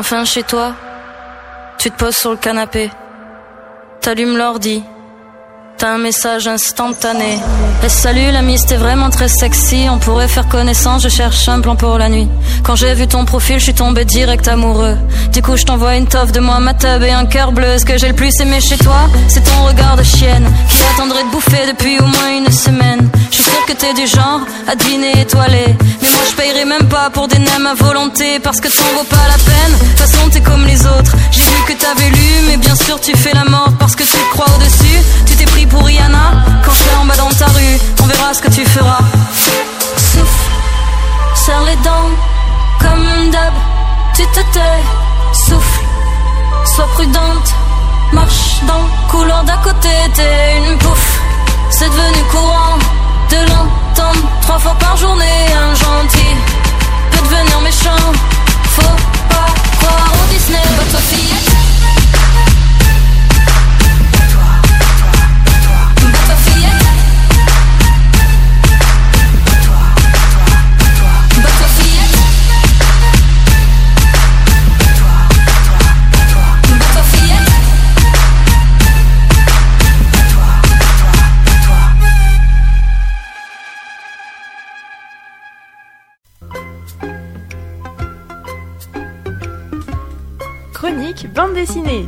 enfin 0.04 0.26
chez 0.26 0.42
toi, 0.42 0.74
tu 1.78 1.90
te 1.90 1.96
poses 1.96 2.14
sur 2.14 2.30
le 2.30 2.36
canapé, 2.36 2.90
t'allumes 4.02 4.36
l'ordi, 4.36 4.84
un 5.84 5.98
message 5.98 6.46
instantané. 6.46 7.38
Et 7.82 7.88
salut 7.88 8.30
l'ami, 8.32 8.58
c'était 8.58 8.76
vraiment 8.76 9.10
très 9.10 9.28
sexy, 9.28 9.86
on 9.90 9.98
pourrait 9.98 10.28
faire 10.28 10.48
connaissance, 10.48 11.02
je 11.02 11.08
cherche 11.08 11.48
un 11.48 11.60
plan 11.60 11.76
pour 11.76 11.98
la 11.98 12.08
nuit. 12.08 12.28
Quand 12.62 12.76
j'ai 12.76 12.94
vu 12.94 13.06
ton 13.06 13.24
profil, 13.24 13.58
je 13.58 13.64
suis 13.64 13.74
tombé 13.74 14.04
direct 14.04 14.48
amoureux. 14.48 14.96
Du 15.32 15.42
coup, 15.42 15.56
je 15.56 15.64
t'envoie 15.64 15.96
une 15.96 16.06
toffe 16.06 16.32
de 16.32 16.40
moi, 16.40 16.60
ma 16.60 16.74
tub 16.74 17.02
et 17.02 17.10
un 17.10 17.26
cœur 17.26 17.52
bleu. 17.52 17.78
Ce 17.78 17.84
que 17.84 17.98
j'ai 17.98 18.08
le 18.08 18.14
plus 18.14 18.32
aimé 18.40 18.60
chez 18.60 18.78
toi, 18.78 19.08
c'est 19.28 19.42
ton 19.42 19.66
regard 19.66 19.96
de 19.96 20.02
chienne, 20.02 20.48
qui 20.68 20.78
attendrait 20.94 21.24
de 21.24 21.30
bouffer 21.30 21.66
depuis 21.68 21.98
au 21.98 22.06
moins 22.06 22.38
une 22.38 22.50
semaine. 22.50 23.08
Je 23.30 23.36
suis 23.36 23.44
sûr 23.44 23.66
que 23.66 23.72
t'es 23.72 23.92
du 23.94 24.06
genre 24.06 24.40
à 24.68 24.76
dîner 24.76 25.20
étoilé. 25.20 25.76
Mais 26.02 26.08
moi, 26.08 26.24
je 26.30 26.34
payerai 26.34 26.64
même 26.64 26.88
pas 26.88 27.10
pour 27.10 27.28
des 27.28 27.38
nems 27.38 27.66
à 27.66 27.74
volonté, 27.74 28.38
parce 28.38 28.60
que 28.60 28.68
t'en 28.68 28.96
vaut 28.96 29.04
pas 29.04 29.26
la 29.28 29.38
peine. 29.42 29.72
De 29.78 29.84
toute 29.90 29.98
façon, 29.98 30.28
t'es 30.30 30.40
comme 30.40 30.64
les 30.64 30.86
autres. 30.86 31.14
J'ai 31.30 31.42
vu 31.42 31.62
que 31.68 31.72
t'avais 31.72 32.10
lu, 32.10 32.30
mais 32.48 32.56
bien 32.56 32.74
sûr, 32.74 33.00
tu 33.00 33.16
fais 33.16 33.34
la 33.34 33.44
mort 33.44 33.72
parce 33.78 33.96
que 33.96 34.04
tu 34.04 34.16
crois 34.32 34.46
au-dessus. 34.56 34.98
Tu 35.26 35.34
t'es 35.36 35.46
pris 35.46 35.66
pour 35.66 35.73
Rihanna 35.82 36.32
quand 36.64 36.72
je 36.72 36.78
serai 36.82 36.96
en 36.96 37.04
bas 37.04 37.16
dans 37.16 37.30
ta 37.30 37.46
rue. 37.46 37.78
On 38.02 38.06
verra 38.06 38.34
ce 38.34 38.42
que 38.42 38.50
tu 38.50 38.64
feras. 38.64 38.98
Souffle, 39.96 40.50
serre 41.34 41.62
les 41.64 41.76
dents, 41.76 42.10
comme 42.80 43.30
d'hab. 43.30 43.54
Tu 44.14 44.22
te 44.26 44.40
tais, 44.52 44.80
souffle, 45.32 45.80
sois 46.74 46.88
prudente. 46.94 47.54
Marche 48.12 48.60
dans 48.68 48.78
le 48.78 49.10
couloir 49.10 49.42
d'à 49.44 49.56
côté, 49.56 49.88
t'es 50.14 50.58
une 50.58 50.78
pouffe. 50.78 51.20
C'est 51.70 51.88
devenu 51.88 52.22
courant 52.30 52.78
de 53.30 53.36
l'entendre 53.50 54.28
trois 54.42 54.58
fois 54.58 54.76
par 54.78 54.96
journée. 54.96 55.46
Un 55.56 55.74
gentil 55.74 56.34
peut 57.10 57.24
devenir 57.24 57.60
méchant. 57.60 58.12
Faut 58.76 58.96
pas 59.28 59.50
croire 59.78 60.12
au 60.22 60.32
Disney, 60.32 60.62
votre 60.78 61.02
fille. 61.02 61.33
Bande 91.34 91.54
dessinée. 91.54 92.06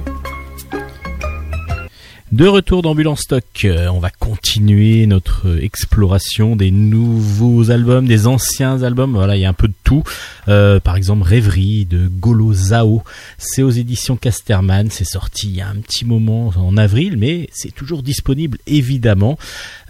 De 2.33 2.47
retour 2.47 2.83
d'Ambulance 2.83 3.21
Stock, 3.21 3.45
euh, 3.65 3.89
on 3.89 3.99
va 3.99 4.11
continuer 4.11 5.07
notre 5.07 5.63
exploration 5.63 6.55
des 6.55 6.71
nouveaux 6.71 7.71
albums, 7.71 8.07
des 8.07 8.27
anciens 8.27 8.83
albums. 8.83 9.13
Voilà, 9.13 9.37
il 9.37 9.41
y 9.41 9.45
a 9.45 9.49
un 9.49 9.55
peu 9.55 9.69
de 9.69 9.75
tout. 9.85 10.03
Euh, 10.49 10.79
par 10.81 10.97
exemple, 10.97 11.23
Rêverie 11.23 11.85
de 11.85 12.09
Golo 12.09 12.53
Zao. 12.53 13.03
C'est 13.39 13.63
aux 13.63 13.71
éditions 13.71 14.17
Casterman. 14.17 14.91
C'est 14.91 15.05
sorti 15.05 15.49
il 15.49 15.61
a 15.61 15.69
un 15.69 15.77
petit 15.77 16.05
moment 16.05 16.53
en 16.57 16.77
avril, 16.77 17.17
mais 17.17 17.49
c'est 17.53 17.75
toujours 17.75 18.03
disponible 18.03 18.59
évidemment. 18.67 19.39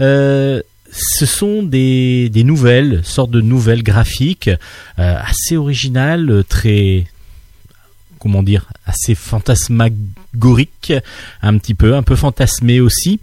Euh, 0.00 0.62
ce 0.92 1.26
sont 1.26 1.62
des, 1.62 2.28
des 2.28 2.44
nouvelles, 2.44 3.00
sortes 3.04 3.30
de 3.30 3.40
nouvelles 3.40 3.82
graphiques 3.82 4.50
assez 4.96 5.56
originales, 5.56 6.44
très 6.48 7.06
comment 8.18 8.42
dire, 8.42 8.72
assez 8.86 9.14
fantasmagorique, 9.14 10.92
un 11.42 11.58
petit 11.58 11.74
peu, 11.74 11.94
un 11.94 12.02
peu 12.02 12.16
fantasmé 12.16 12.80
aussi. 12.80 13.20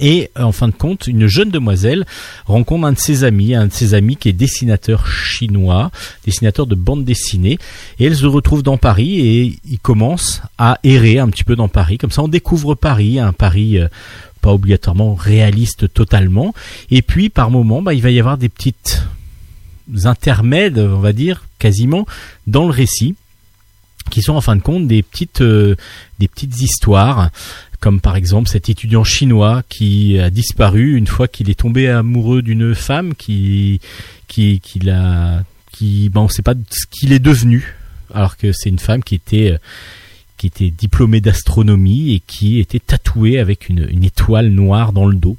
Et 0.00 0.30
en 0.36 0.52
fin 0.52 0.68
de 0.68 0.72
compte, 0.72 1.06
une 1.06 1.26
jeune 1.26 1.50
demoiselle 1.50 2.04
rencontre 2.46 2.86
un 2.86 2.92
de 2.92 2.98
ses 2.98 3.24
amis, 3.24 3.54
un 3.54 3.66
de 3.66 3.72
ses 3.72 3.94
amis 3.94 4.16
qui 4.16 4.28
est 4.28 4.32
dessinateur 4.32 5.06
chinois, 5.06 5.90
dessinateur 6.24 6.66
de 6.66 6.74
bande 6.74 7.04
dessinée, 7.04 7.58
et 7.98 8.06
elle 8.06 8.16
se 8.16 8.26
retrouve 8.26 8.62
dans 8.62 8.76
Paris 8.76 9.20
et 9.20 9.58
il 9.68 9.78
commence 9.78 10.42
à 10.58 10.78
errer 10.82 11.18
un 11.18 11.28
petit 11.28 11.44
peu 11.44 11.56
dans 11.56 11.68
Paris. 11.68 11.98
Comme 11.98 12.10
ça, 12.10 12.22
on 12.22 12.28
découvre 12.28 12.74
Paris, 12.74 13.20
un 13.20 13.32
Paris 13.32 13.78
euh, 13.78 13.88
pas 14.40 14.52
obligatoirement 14.52 15.14
réaliste 15.14 15.92
totalement. 15.92 16.54
Et 16.90 17.02
puis, 17.02 17.30
par 17.30 17.50
moment, 17.50 17.80
bah, 17.80 17.94
il 17.94 18.02
va 18.02 18.10
y 18.10 18.20
avoir 18.20 18.36
des 18.36 18.48
petites 18.48 19.02
intermèdes, 20.04 20.78
on 20.78 21.00
va 21.00 21.12
dire, 21.12 21.44
quasiment, 21.58 22.06
dans 22.46 22.64
le 22.64 22.70
récit 22.70 23.14
qui 24.10 24.22
sont 24.22 24.34
en 24.34 24.40
fin 24.40 24.56
de 24.56 24.62
compte 24.62 24.86
des 24.86 25.02
petites 25.02 25.40
euh, 25.40 25.74
des 26.18 26.28
petites 26.28 26.60
histoires 26.60 27.30
comme 27.80 28.00
par 28.00 28.16
exemple 28.16 28.48
cet 28.48 28.68
étudiant 28.68 29.04
chinois 29.04 29.62
qui 29.68 30.18
a 30.18 30.30
disparu 30.30 30.96
une 30.96 31.06
fois 31.06 31.28
qu'il 31.28 31.50
est 31.50 31.58
tombé 31.58 31.88
amoureux 31.88 32.42
d'une 32.42 32.74
femme 32.74 33.14
qui 33.14 33.80
qui 34.28 34.60
qui 34.60 34.78
l'a 34.78 35.42
qui 35.72 36.08
ben 36.08 36.22
on 36.22 36.28
sait 36.28 36.42
pas 36.42 36.54
ce 36.70 36.86
qu'il 36.90 37.12
est 37.12 37.18
devenu 37.18 37.74
alors 38.12 38.36
que 38.36 38.52
c'est 38.52 38.68
une 38.68 38.78
femme 38.78 39.02
qui 39.02 39.14
était 39.14 39.52
euh, 39.52 39.58
qui 40.36 40.46
était 40.46 40.70
diplômée 40.70 41.20
d'astronomie 41.20 42.14
et 42.14 42.20
qui 42.20 42.58
était 42.58 42.80
tatouée 42.80 43.38
avec 43.38 43.68
une, 43.68 43.88
une 43.90 44.04
étoile 44.04 44.48
noire 44.48 44.92
dans 44.92 45.06
le 45.06 45.14
dos. 45.14 45.36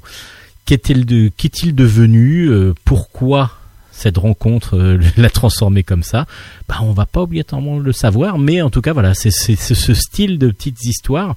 Qu'est-il 0.64 1.06
de 1.06 1.30
qu'est-il 1.36 1.74
devenu 1.74 2.48
euh, 2.48 2.74
Pourquoi 2.84 3.52
cette 3.96 4.18
rencontre 4.18 4.76
euh, 4.76 5.00
l'a 5.16 5.30
transformé 5.30 5.82
comme 5.82 6.02
ça, 6.02 6.26
bah 6.68 6.78
on 6.82 6.92
va 6.92 7.06
pas 7.06 7.22
obligatoirement 7.22 7.78
le 7.78 7.92
savoir, 7.92 8.38
mais 8.38 8.62
en 8.62 8.70
tout 8.70 8.82
cas 8.82 8.92
voilà, 8.92 9.14
c'est 9.14 9.30
ce 9.30 9.94
style 9.94 10.38
de 10.38 10.50
petites 10.50 10.84
histoires 10.84 11.34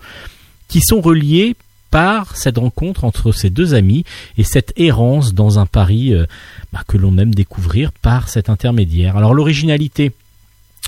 qui 0.67 0.81
sont 0.81 1.01
reliées 1.01 1.55
par 1.89 2.37
cette 2.37 2.57
rencontre 2.57 3.03
entre 3.03 3.31
ces 3.31 3.49
deux 3.49 3.73
amis 3.73 4.03
et 4.37 4.43
cette 4.43 4.73
errance 4.77 5.33
dans 5.33 5.57
un 5.57 5.65
Paris 5.65 6.13
euh, 6.13 6.25
bah, 6.71 6.83
que 6.87 6.97
l'on 6.97 7.17
aime 7.17 7.33
découvrir 7.33 7.91
par 7.91 8.29
cet 8.29 8.49
intermédiaire. 8.49 9.17
Alors 9.17 9.33
l'originalité 9.33 10.11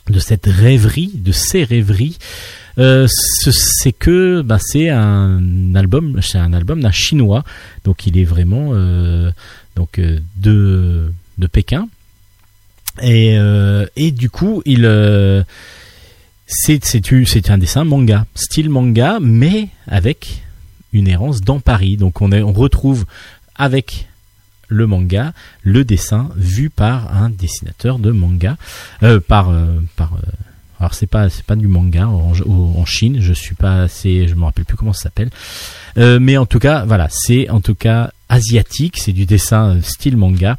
de 0.10 0.20
cette 0.20 0.46
rêverie, 0.46 1.12
de 1.16 1.32
ces 1.32 1.64
rêveries, 1.64 2.20
euh, 2.78 3.08
c'est 3.10 3.94
que 3.94 4.42
bah, 4.42 4.60
c'est 4.60 4.90
un 4.90 5.74
album, 5.74 6.20
c'est 6.22 6.38
un 6.38 6.54
album 6.54 6.82
d'un 6.82 6.92
chinois, 6.92 7.44
donc 7.84 8.06
il 8.08 8.18
est 8.18 8.24
vraiment 8.24 8.74
donc 9.76 10.00
de 10.38 11.12
de 11.38 11.48
Pékin. 11.48 11.88
Et, 13.02 13.38
euh, 13.38 13.86
et 13.96 14.12
du 14.12 14.30
coup, 14.30 14.62
il 14.66 14.86
euh, 14.86 15.44
c'est 16.46 16.84
c'est 16.84 17.50
un 17.50 17.58
dessin 17.58 17.84
manga, 17.84 18.26
style 18.36 18.70
manga, 18.70 19.20
mais 19.22 19.70
avec 19.88 20.44
une 20.92 21.08
errance 21.08 21.42
dans 21.42 21.60
Paris. 21.60 21.96
Donc 21.96 22.22
on, 22.22 22.32
est, 22.32 22.42
on 22.42 22.52
retrouve 22.52 23.06
avec 23.56 24.08
le 24.68 24.88
manga 24.88 25.34
le 25.64 25.84
dessin 25.84 26.30
vu 26.36 26.70
par 26.70 27.16
un 27.16 27.30
dessinateur 27.30 28.00
de 28.00 28.12
manga, 28.12 28.58
euh, 29.04 29.20
par 29.20 29.52
par 29.96 30.12
alors 30.80 30.94
c'est 30.94 31.08
pas 31.08 31.30
c'est 31.30 31.46
pas 31.46 31.56
du 31.56 31.68
manga 31.68 32.08
en, 32.08 32.34
en, 32.46 32.86
Chine, 32.86 33.22
je 33.22 33.34
suis 33.34 33.56
pas 33.56 33.84
assez, 33.84 34.28
je 34.28 34.36
me 34.36 34.44
rappelle 34.44 34.66
plus 34.66 34.76
comment 34.76 34.94
ça 34.94 35.04
s'appelle, 35.04 35.30
mais 35.96 36.36
en 36.38 36.46
tout 36.46 36.60
cas 36.60 36.84
voilà, 36.86 37.08
c'est 37.10 37.50
en 37.50 37.62
tout 37.62 37.76
cas 37.76 38.12
asiatique, 38.32 38.98
c'est 38.98 39.12
du 39.12 39.26
dessin 39.26 39.80
style 39.82 40.18
manga 40.18 40.58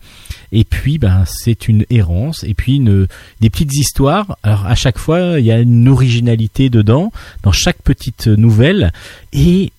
et 0.52 0.64
puis, 0.64 0.98
ben, 0.98 1.24
c'est 1.26 1.66
une 1.66 1.86
errance. 1.88 2.44
Et 2.44 2.52
puis, 2.52 2.76
une, 2.76 3.08
des 3.40 3.50
petites 3.50 3.74
histoires. 3.74 4.36
Alors, 4.42 4.66
à 4.66 4.74
chaque 4.74 4.98
fois, 4.98 5.40
il 5.40 5.46
y 5.46 5.50
a 5.50 5.58
une 5.58 5.88
originalité 5.88 6.68
dedans, 6.68 7.10
dans 7.42 7.52
chaque 7.52 7.80
petite 7.82 8.26
nouvelle. 8.26 8.92
Et 9.32 9.72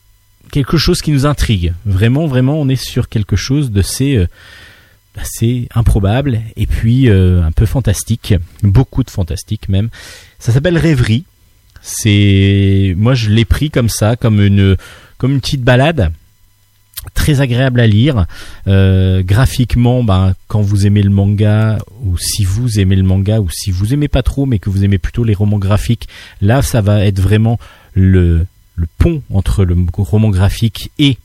quelque 0.52 0.78
chose 0.78 1.02
qui 1.02 1.12
nous 1.12 1.28
intrigue. 1.28 1.74
Vraiment, 1.86 2.26
vraiment, 2.26 2.60
on 2.60 2.68
est 2.70 2.84
sur 2.84 3.08
quelque 3.08 3.36
chose 3.36 3.72
de 3.72 3.82
assez, 3.82 4.26
assez 5.16 5.68
improbable. 5.76 6.42
Et 6.56 6.66
puis, 6.66 7.08
euh, 7.08 7.44
un 7.44 7.52
peu 7.52 7.68
fantastique. 7.68 8.34
Beaucoup 8.64 9.04
de 9.04 9.12
fantastique, 9.12 9.70
même. 9.70 9.90
Ça 10.40 10.52
s'appelle 10.52 10.80
Rêverie. 10.80 11.26
C'est, 11.84 12.96
moi, 12.98 13.14
je 13.14 13.30
l'ai 13.30 13.46
pris 13.46 13.70
comme 13.70 13.90
ça, 13.90 14.16
comme 14.16 14.42
une, 14.42 14.76
comme 15.20 15.34
une 15.34 15.42
petite 15.42 15.62
balade 15.64 16.12
très 17.14 17.42
agréable 17.42 17.80
à 17.80 17.88
lire. 17.88 18.26
Euh, 18.68 19.24
graphiquement, 19.24 20.04
ben, 20.04 20.34
quand 20.48 20.62
vous 20.62 20.86
aimez 20.86 21.02
le 21.02 21.10
manga, 21.10 21.80
ou 22.02 22.18
si 22.18 22.44
vous 22.44 22.80
aimez 22.80 22.96
le 22.96 23.04
manga, 23.04 23.40
ou 23.40 23.50
si 23.50 23.72
vous 23.72 23.94
aimez 23.94 24.08
pas 24.08 24.24
trop, 24.24 24.46
mais 24.46 24.60
que 24.60 24.70
vous 24.70 24.84
aimez 24.84 24.98
plutôt 24.98 25.24
les 25.24 25.34
romans 25.34 25.60
graphiques, 25.60 26.08
là, 26.42 26.62
ça 26.62 26.82
va 26.82 27.06
être 27.06 27.20
vraiment 27.20 27.60
le, 27.94 28.46
le 28.76 28.88
pont 28.98 29.22
entre 29.32 29.66
le 29.66 29.76
roman 29.98 30.30
graphique 30.30 30.92
et 31.00 31.18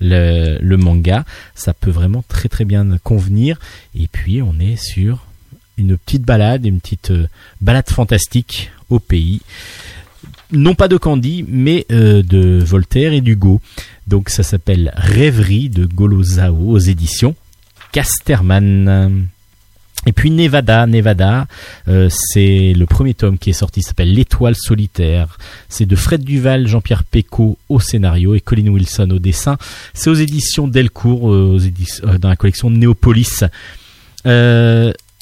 le, 0.00 0.58
le, 0.60 0.76
manga. 0.76 1.24
Ça 1.54 1.74
peut 1.74 1.90
vraiment 1.90 2.24
très 2.28 2.48
très 2.48 2.64
bien 2.64 2.86
convenir. 3.02 3.58
Et 3.94 4.08
puis, 4.08 4.42
on 4.42 4.58
est 4.58 4.76
sur 4.76 5.26
une 5.76 5.96
petite 5.98 6.22
balade, 6.22 6.66
une 6.66 6.80
petite 6.80 7.10
euh, 7.10 7.26
balade 7.60 7.88
fantastique 7.88 8.70
au 8.90 8.98
pays 8.98 9.40
non 10.54 10.74
pas 10.74 10.88
de 10.88 10.96
Candy, 10.96 11.44
mais 11.48 11.86
euh, 11.90 12.22
de 12.22 12.62
Voltaire 12.62 13.12
et 13.12 13.20
d'Hugo. 13.20 13.60
Donc 14.06 14.28
ça 14.28 14.42
s'appelle 14.42 14.92
Rêverie 14.96 15.68
de 15.68 15.86
Golozao 15.86 16.56
aux 16.56 16.78
éditions 16.78 17.34
Casterman. 17.92 19.28
Et 20.06 20.12
puis 20.12 20.30
Nevada, 20.30 20.86
Nevada, 20.86 21.46
euh, 21.88 22.08
c'est 22.10 22.74
le 22.76 22.84
premier 22.84 23.14
tome 23.14 23.38
qui 23.38 23.50
est 23.50 23.54
sorti, 23.54 23.80
s'appelle 23.82 24.12
L'étoile 24.12 24.54
solitaire. 24.54 25.38
C'est 25.68 25.86
de 25.86 25.96
Fred 25.96 26.22
Duval, 26.22 26.66
Jean-Pierre 26.66 27.04
Pécaud 27.04 27.56
au 27.70 27.80
scénario 27.80 28.34
et 28.34 28.40
Colin 28.40 28.68
Wilson 28.68 29.08
au 29.10 29.18
dessin. 29.18 29.56
C'est 29.94 30.10
aux 30.10 30.14
éditions 30.14 30.68
Delcourt, 30.68 31.32
euh, 31.32 31.58
dans 32.20 32.28
la 32.28 32.36
collection 32.36 32.68
Néopolis. 32.68 33.44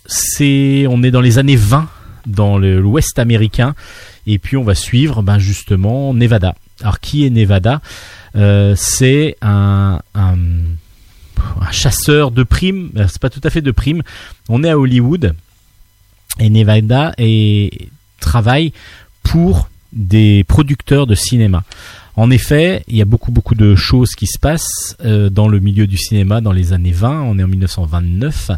c'est, 0.07 0.87
on 0.89 1.03
est 1.03 1.11
dans 1.13 1.21
les 1.21 1.39
années 1.39 1.57
20 1.57 1.89
dans 2.27 2.59
l'Ouest 2.59 3.19
américain 3.19 3.75
et 4.27 4.39
puis 4.39 4.57
on 4.57 4.65
va 4.65 4.75
suivre 4.75 5.23
ben, 5.23 5.39
justement 5.39 6.15
Nevada. 6.15 6.55
Alors 6.81 7.01
qui 7.01 7.27
est 7.27 7.31
Nevada? 7.31 7.81
Euh, 8.37 8.75
C'est 8.77 9.37
un, 9.43 10.01
chasseur 11.71 12.31
de 12.31 12.43
primes. 12.43 12.91
Euh, 12.97 13.07
c'est 13.09 13.21
pas 13.21 13.31
tout 13.31 13.41
à 13.45 13.51
fait 13.51 13.63
de 13.63 13.71
primes. 13.71 14.03
On 14.49 14.63
est 14.63 14.71
à 14.71 14.79
Hollywood 14.79 15.35
et 16.39 16.51
Nevada 16.51 17.15
et 17.19 17.89
travaille 18.21 18.73
pour 19.23 19.69
des 19.93 20.45
producteurs 20.45 21.07
de 21.07 21.15
cinéma. 21.15 21.65
En 22.17 22.31
effet, 22.31 22.85
il 22.89 22.97
y 22.97 23.03
a 23.03 23.07
beaucoup 23.07 23.33
beaucoup 23.33 23.55
de 23.55 23.75
choses 23.75 24.11
qui 24.11 24.27
se 24.27 24.39
passent 24.39 24.97
euh, 25.05 25.31
dans 25.31 25.49
le 25.49 25.61
milieu 25.61 25.87
du 25.87 25.97
cinéma 25.97 26.41
dans 26.41 26.53
les 26.53 26.73
années 26.73 26.93
20. 26.93 27.23
On 27.23 27.39
est 27.39 27.43
en 27.43 27.49
1929. 27.49 28.51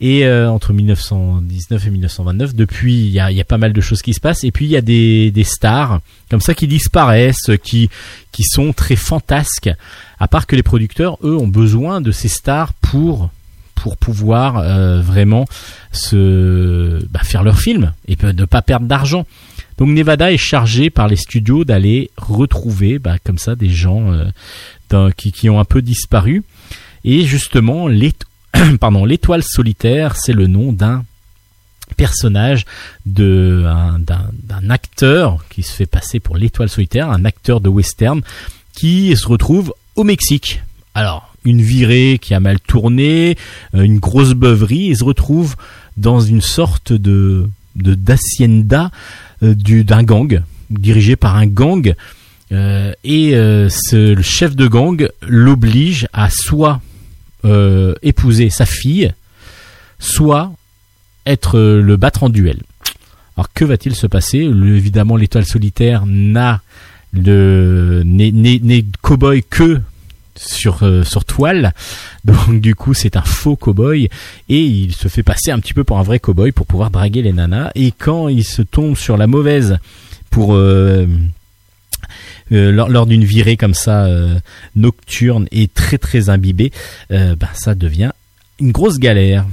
Et 0.00 0.26
euh, 0.26 0.50
entre 0.50 0.72
1919 0.72 1.86
et 1.86 1.90
1929, 1.90 2.54
depuis, 2.54 2.94
il 2.94 3.10
y 3.10 3.20
a, 3.20 3.44
pas 3.44 3.58
mal 3.58 3.72
de 3.72 3.80
choses 3.80 4.02
qui 4.02 4.12
se 4.12 4.20
passent. 4.20 4.44
Et 4.44 4.50
puis 4.50 4.64
il 4.64 4.70
y 4.70 4.76
a 4.76 4.80
des, 4.80 5.30
des 5.30 5.44
stars 5.44 6.00
comme 6.30 6.40
ça 6.40 6.54
qui 6.54 6.66
disparaissent, 6.66 7.50
qui 7.62 7.90
qui 8.32 8.42
sont 8.42 8.72
très 8.72 8.96
fantasques. 8.96 9.70
À 10.18 10.28
part 10.28 10.46
que 10.46 10.56
les 10.56 10.62
producteurs, 10.62 11.18
eux, 11.22 11.36
ont 11.36 11.46
besoin 11.46 12.00
de 12.00 12.10
ces 12.10 12.28
stars 12.28 12.72
pour 12.74 13.30
pour 13.74 13.96
pouvoir 13.96 14.58
euh, 14.58 15.00
vraiment 15.02 15.44
se 15.92 17.04
bah, 17.10 17.20
faire 17.22 17.42
leur 17.42 17.58
film 17.58 17.92
et 18.08 18.16
ne 18.20 18.44
pas 18.46 18.62
perdre 18.62 18.86
d'argent. 18.86 19.26
Donc 19.78 19.90
Nevada 19.90 20.32
est 20.32 20.38
chargé 20.38 20.90
par 20.90 21.06
les 21.06 21.16
studios 21.16 21.64
d'aller 21.64 22.10
retrouver 22.16 22.98
bah, 22.98 23.16
comme 23.22 23.38
ça 23.38 23.56
des 23.56 23.68
gens 23.68 24.12
euh, 24.12 25.10
qui, 25.16 25.32
qui 25.32 25.50
ont 25.50 25.60
un 25.60 25.64
peu 25.64 25.82
disparu. 25.82 26.42
Et 27.04 27.22
justement, 27.26 27.86
les 27.86 28.12
pardon, 28.80 29.04
l'étoile 29.04 29.42
solitaire, 29.42 30.16
c'est 30.16 30.32
le 30.32 30.46
nom 30.46 30.72
d'un 30.72 31.04
personnage 31.96 32.64
de 33.06 33.64
d'un 34.06 34.70
acteur 34.70 35.44
qui 35.50 35.62
se 35.62 35.72
fait 35.72 35.86
passer 35.86 36.18
pour 36.20 36.36
l'étoile 36.36 36.68
solitaire, 36.68 37.10
un 37.10 37.24
acteur 37.24 37.60
de 37.60 37.68
western 37.68 38.22
qui 38.74 39.16
se 39.16 39.28
retrouve 39.28 39.74
au 39.96 40.04
Mexique. 40.04 40.62
Alors, 40.94 41.34
une 41.44 41.60
virée 41.60 42.18
qui 42.20 42.34
a 42.34 42.40
mal 42.40 42.58
tourné, 42.60 43.36
euh, 43.74 43.82
une 43.82 43.98
grosse 43.98 44.32
beuverie, 44.32 44.88
il 44.88 44.96
se 44.96 45.04
retrouve 45.04 45.56
dans 45.96 46.20
une 46.20 46.40
sorte 46.40 46.92
de 46.92 47.48
de 47.76 47.94
d'hacienda 47.94 48.90
euh, 49.42 49.54
du 49.54 49.84
d'un 49.84 50.02
gang 50.02 50.42
dirigé 50.70 51.16
par 51.16 51.36
un 51.36 51.46
gang 51.46 51.94
euh, 52.52 52.92
et 53.04 53.32
ce, 53.32 54.14
le 54.14 54.22
chef 54.22 54.56
de 54.56 54.66
gang 54.66 55.08
l'oblige 55.22 56.08
à 56.12 56.30
soit 56.30 56.80
euh, 57.44 57.94
épouser 58.02 58.50
sa 58.50 58.66
fille, 58.66 59.12
soit 59.98 60.52
être 61.26 61.58
le 61.58 61.96
battre 61.96 62.22
en 62.22 62.28
duel. 62.28 62.60
Alors 63.36 63.52
que 63.52 63.64
va-t-il 63.64 63.94
se 63.94 64.06
passer? 64.06 64.38
Évidemment, 64.38 65.16
l'étoile 65.16 65.44
solitaire 65.44 66.04
n'a 66.06 66.60
le 67.12 68.02
n'est, 68.04 68.84
cowboy 69.02 69.42
que 69.42 69.80
sur 70.36 70.82
sur 71.04 71.24
toile. 71.24 71.72
Donc 72.24 72.60
du 72.60 72.74
coup 72.74 72.94
c'est 72.94 73.16
un 73.16 73.22
faux 73.22 73.56
cowboy 73.56 74.08
et 74.48 74.60
il 74.64 74.94
se 74.94 75.08
fait 75.08 75.22
passer 75.22 75.52
un 75.52 75.60
petit 75.60 75.74
peu 75.74 75.84
pour 75.84 75.98
un 75.98 76.02
vrai 76.02 76.18
cowboy 76.18 76.52
pour 76.52 76.66
pouvoir 76.66 76.90
draguer 76.90 77.22
les 77.22 77.32
nanas. 77.32 77.70
Et 77.74 77.92
quand 77.92 78.28
il 78.28 78.44
se 78.44 78.62
tombe 78.62 78.96
sur 78.96 79.16
la 79.16 79.26
mauvaise 79.26 79.78
pour 80.30 80.56
euh, 82.52 82.70
lors, 82.70 83.06
d'une 83.06 83.24
virée 83.24 83.56
comme 83.56 83.74
ça 83.74 84.04
euh, 84.04 84.38
nocturne 84.76 85.46
et 85.50 85.68
très 85.68 85.98
très 85.98 86.28
imbibée, 86.28 86.72
ben, 87.10 87.36
ça 87.54 87.74
devient 87.74 88.10
une 88.60 88.72
grosse 88.72 88.98
galère. 88.98 89.46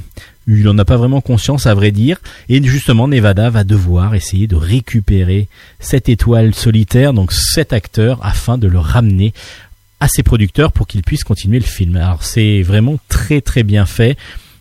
Il 0.48 0.64
n'en 0.64 0.78
a 0.78 0.86
pas 0.86 0.98
vraiment 0.98 1.22
conscience 1.22 1.66
à 1.66 1.74
vrai 1.74 1.92
dire. 1.92 2.18
Et 2.50 2.62
justement, 2.64 3.08
Nevada 3.08 3.50
va 3.50 3.64
devoir 3.64 4.16
essayer 4.16 4.48
de 4.48 4.56
récupérer 4.56 5.48
cette 5.80 6.10
étoile 6.10 6.54
solitaire, 6.54 7.14
donc 7.14 7.32
cet 7.32 7.74
acteur, 7.74 8.20
afin 8.24 8.58
de 8.58 8.68
le 8.68 8.80
ramener 8.80 9.34
à 10.00 10.08
ses 10.08 10.24
producteurs 10.24 10.72
pour 10.72 10.88
qu'ils 10.88 11.04
puissent 11.04 11.24
continuer 11.24 11.60
le 11.60 11.66
film. 11.66 11.96
Alors 11.96 12.24
c'est 12.24 12.64
vraiment 12.64 12.98
très 13.08 13.40
très 13.40 13.64
bien 13.64 13.86
fait. 13.86 14.18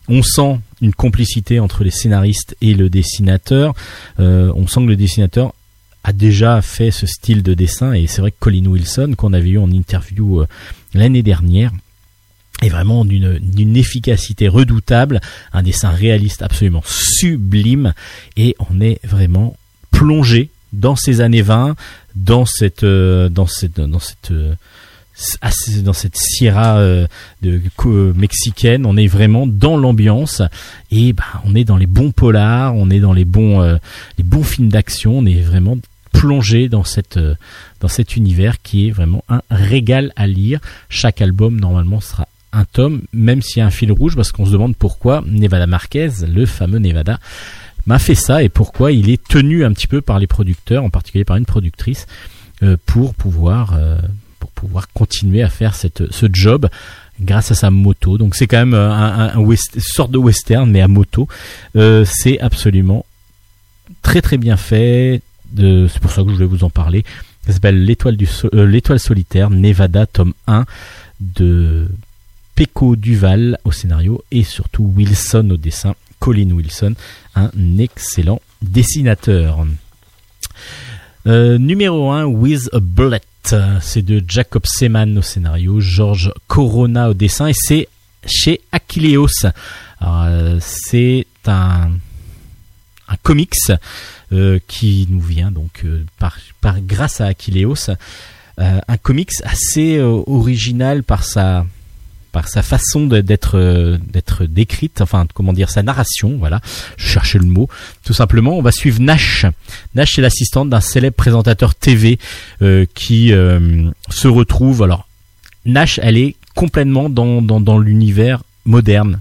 On 0.07 0.22
sent 0.22 0.59
une 0.83 0.93
complicité 0.93 1.61
entre 1.61 1.83
les 1.83 1.91
scénaristes 1.91 2.57
et 2.61 2.74
le 2.74 2.91
dessinateur. 2.91 3.74
on 4.18 4.66
sent 4.66 4.81
que 4.81 4.87
le 4.87 4.97
dessinateur 4.97 5.55
a 6.05 6.12
déjà 6.12 6.62
fait 6.62 6.90
ce 6.90 7.07
style 7.07 7.42
de 7.42 7.55
dessin. 7.55 7.92
Et 7.92 8.07
c'est 8.07 8.20
vrai 8.20 8.30
que 8.30 8.36
Colin 8.38 8.66
Wilson 8.66 9.14
qu'on 9.16 9.32
avait 9.32 9.51
eu 9.51 9.59
en 9.59 9.70
interview 9.70 10.40
euh, 10.40 10.46
l'année 10.94 11.22
dernière 11.22 11.72
est 12.62 12.68
vraiment 12.68 13.07
d'une 13.07 13.76
efficacité 13.76 14.46
redoutable, 14.46 15.20
un 15.55 15.62
dessin 15.62 15.88
réaliste 15.88 16.42
absolument 16.42 16.82
sublime. 16.84 17.94
Et 18.36 18.55
on 18.70 18.80
est 18.82 19.01
vraiment 19.07 19.57
plongé 19.90 20.51
dans 20.74 20.94
ces 20.94 21.22
années 21.22 21.42
20, 21.42 21.74
dans 22.16 22.44
cette 22.44 22.84
euh, 22.84 23.30
dans 23.30 23.46
cette 23.46 23.80
dans 23.80 23.98
cette 23.98 24.30
euh, 24.30 24.55
dans 25.82 25.92
cette 25.92 26.16
Sierra 26.16 26.82
de, 27.42 27.61
mexicaine, 28.14 28.86
on 28.86 28.96
est 28.96 29.07
vraiment 29.07 29.46
dans 29.46 29.76
l'ambiance. 29.76 30.40
Et 30.90 31.12
bah, 31.12 31.24
on 31.44 31.55
est 31.55 31.64
dans 31.64 31.76
les 31.76 31.86
bons 31.86 32.11
polars, 32.11 32.74
on 32.74 32.88
est 32.88 33.01
dans 33.01 33.12
les 33.12 33.26
bons 33.26 33.61
les 34.16 34.24
bons 34.24 34.44
films 34.44 34.68
d'action, 34.68 35.18
on 35.18 35.26
est 35.26 35.40
vraiment 35.40 35.76
plonger 36.13 36.69
dans 36.69 36.85
cette 36.85 37.17
euh, 37.17 37.35
dans 37.81 37.89
cet 37.89 38.17
univers 38.17 38.61
qui 38.63 38.89
est 38.89 38.91
vraiment 38.91 39.25
un 39.29 39.43
régal 39.51 40.13
à 40.17 40.27
lire. 40.27 40.61
Chaque 40.89 41.23
album 41.23 41.59
normalement 41.59 42.01
sera 42.01 42.29
un 42.53 42.65
tome, 42.65 43.03
même 43.13 43.43
s'il 43.43 43.59
y 43.59 43.61
a 43.63 43.67
un 43.67 43.71
fil 43.71 43.93
rouge, 43.93 44.17
parce 44.17 44.33
qu'on 44.33 44.45
se 44.45 44.51
demande 44.51 44.77
pourquoi 44.77 45.23
Nevada 45.27 45.67
Marquez, 45.67 46.11
le 46.27 46.47
fameux 46.47 46.79
Nevada, 46.79 47.21
m'a 47.87 47.99
fait 47.99 48.17
ça 48.17 48.43
et 48.43 48.49
pourquoi 48.49 48.93
il 48.93 49.09
est 49.09 49.23
tenu 49.23 49.65
un 49.65 49.73
petit 49.73 49.87
peu 49.87 50.01
par 50.01 50.19
les 50.19 50.27
producteurs, 50.27 50.85
en 50.85 50.91
particulier 50.91 51.25
par 51.25 51.37
une 51.37 51.47
productrice, 51.47 52.07
euh, 52.63 52.77
pour 52.87 53.15
pouvoir 53.15 53.75
euh, 53.75 53.99
pour 54.41 54.51
pouvoir 54.51 54.89
continuer 54.93 55.43
à 55.43 55.49
faire 55.49 55.75
cette 55.75 56.11
ce 56.13 56.27
job 56.31 56.69
grâce 57.21 57.51
à 57.51 57.55
sa 57.55 57.71
moto. 57.71 58.19
Donc 58.19 58.35
c'est 58.35 58.47
quand 58.47 58.59
même 58.59 58.75
un, 58.75 59.33
sorte 59.79 60.11
de 60.11 60.19
western 60.19 60.71
mais 60.71 60.81
à 60.81 60.89
moto. 60.89 61.29
c'est 61.75 62.41
absolument 62.41 63.07
très 64.03 64.23
très 64.23 64.39
bien 64.39 64.57
fait, 64.57 65.23
c'est 65.57 65.98
pour 66.01 66.11
ça 66.11 66.22
que 66.22 66.28
je 66.28 66.34
voulais 66.34 66.46
vous 66.46 66.64
en 66.64 66.70
parler. 66.70 67.05
Ça 67.46 67.55
s'appelle 67.55 67.84
l'étoile 67.84 68.16
euh, 68.55 68.98
solitaire 68.98 69.51
Nevada 69.51 70.07
tome 70.07 70.34
1 70.46 70.64
de 71.20 71.88
Pecco 72.55 72.96
Duval 72.96 73.59
au 73.64 73.72
scénario 73.72 74.22
et 74.30 74.44
surtout 74.44 74.92
Wilson 74.94 75.48
au 75.51 75.57
dessin, 75.57 75.94
Colin 76.18 76.51
Wilson, 76.51 76.94
un 77.34 77.51
excellent 77.78 78.40
dessinateur. 78.61 79.66
Euh, 81.26 81.59
numéro 81.59 82.11
1, 82.11 82.24
With 82.26 82.68
a 82.72 82.80
Bullet, 82.80 83.20
c'est 83.80 84.03
de 84.03 84.22
Jacob 84.26 84.64
Seman 84.66 85.18
au 85.18 85.22
scénario, 85.22 85.80
George 85.80 86.32
Corona 86.46 87.11
au 87.11 87.14
dessin 87.14 87.48
et 87.48 87.55
c'est 87.55 87.88
chez 88.26 88.61
Achilleos. 88.72 89.46
Euh, 90.03 90.59
c'est 90.61 91.26
un, 91.46 91.90
un 93.11 93.17
comics 93.23 93.55
euh, 94.33 94.59
qui 94.69 95.07
nous 95.11 95.21
vient 95.21 95.51
donc 95.51 95.83
euh, 95.85 96.05
par, 96.19 96.39
par 96.61 96.81
grâce 96.81 97.21
à 97.21 97.27
Achilleos, 97.27 97.91
euh, 98.59 98.79
un 98.87 98.97
comics 98.97 99.33
assez 99.45 100.01
original 100.01 101.03
par 101.03 101.25
sa 101.25 101.67
par 102.33 102.47
sa 102.47 102.63
façon 102.63 103.07
d'être 103.07 103.99
d'être 104.07 104.45
décrite, 104.45 105.01
enfin 105.01 105.27
comment 105.35 105.53
dire 105.53 105.69
sa 105.69 105.83
narration, 105.83 106.37
voilà, 106.39 106.61
je 106.97 107.09
cherchais 107.09 107.39
le 107.39 107.47
mot. 107.47 107.69
Tout 108.05 108.13
simplement, 108.13 108.57
on 108.57 108.63
va 108.63 108.71
suivre 108.71 109.01
Nash. 109.01 109.47
Nash 109.97 110.17
est 110.17 110.23
l'assistante 110.23 110.71
d'un 110.71 110.81
célèbre 110.81 111.17
présentateur 111.17 111.75
TV 111.75 112.21
qui 112.95 113.31
se 113.31 114.29
retrouve. 114.29 114.85
Alors 114.85 115.09
Nash, 115.65 115.99
elle 116.05 116.19
est 116.19 116.37
complètement 116.55 117.11
dans 117.11 117.43
dans, 117.43 117.61
dans 117.61 117.81
l'univers 117.81 118.45
moderne. 118.65 119.21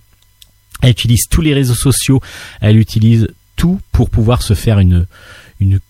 Elle 0.84 0.92
utilise 0.92 1.28
tous 1.32 1.42
les 1.42 1.56
réseaux 1.56 1.74
sociaux, 1.74 2.22
elle 2.62 2.78
utilise 2.78 3.28
pour 3.91 4.10
pouvoir 4.10 4.41
se 4.41 4.53
faire 4.53 4.80
une 4.80 5.05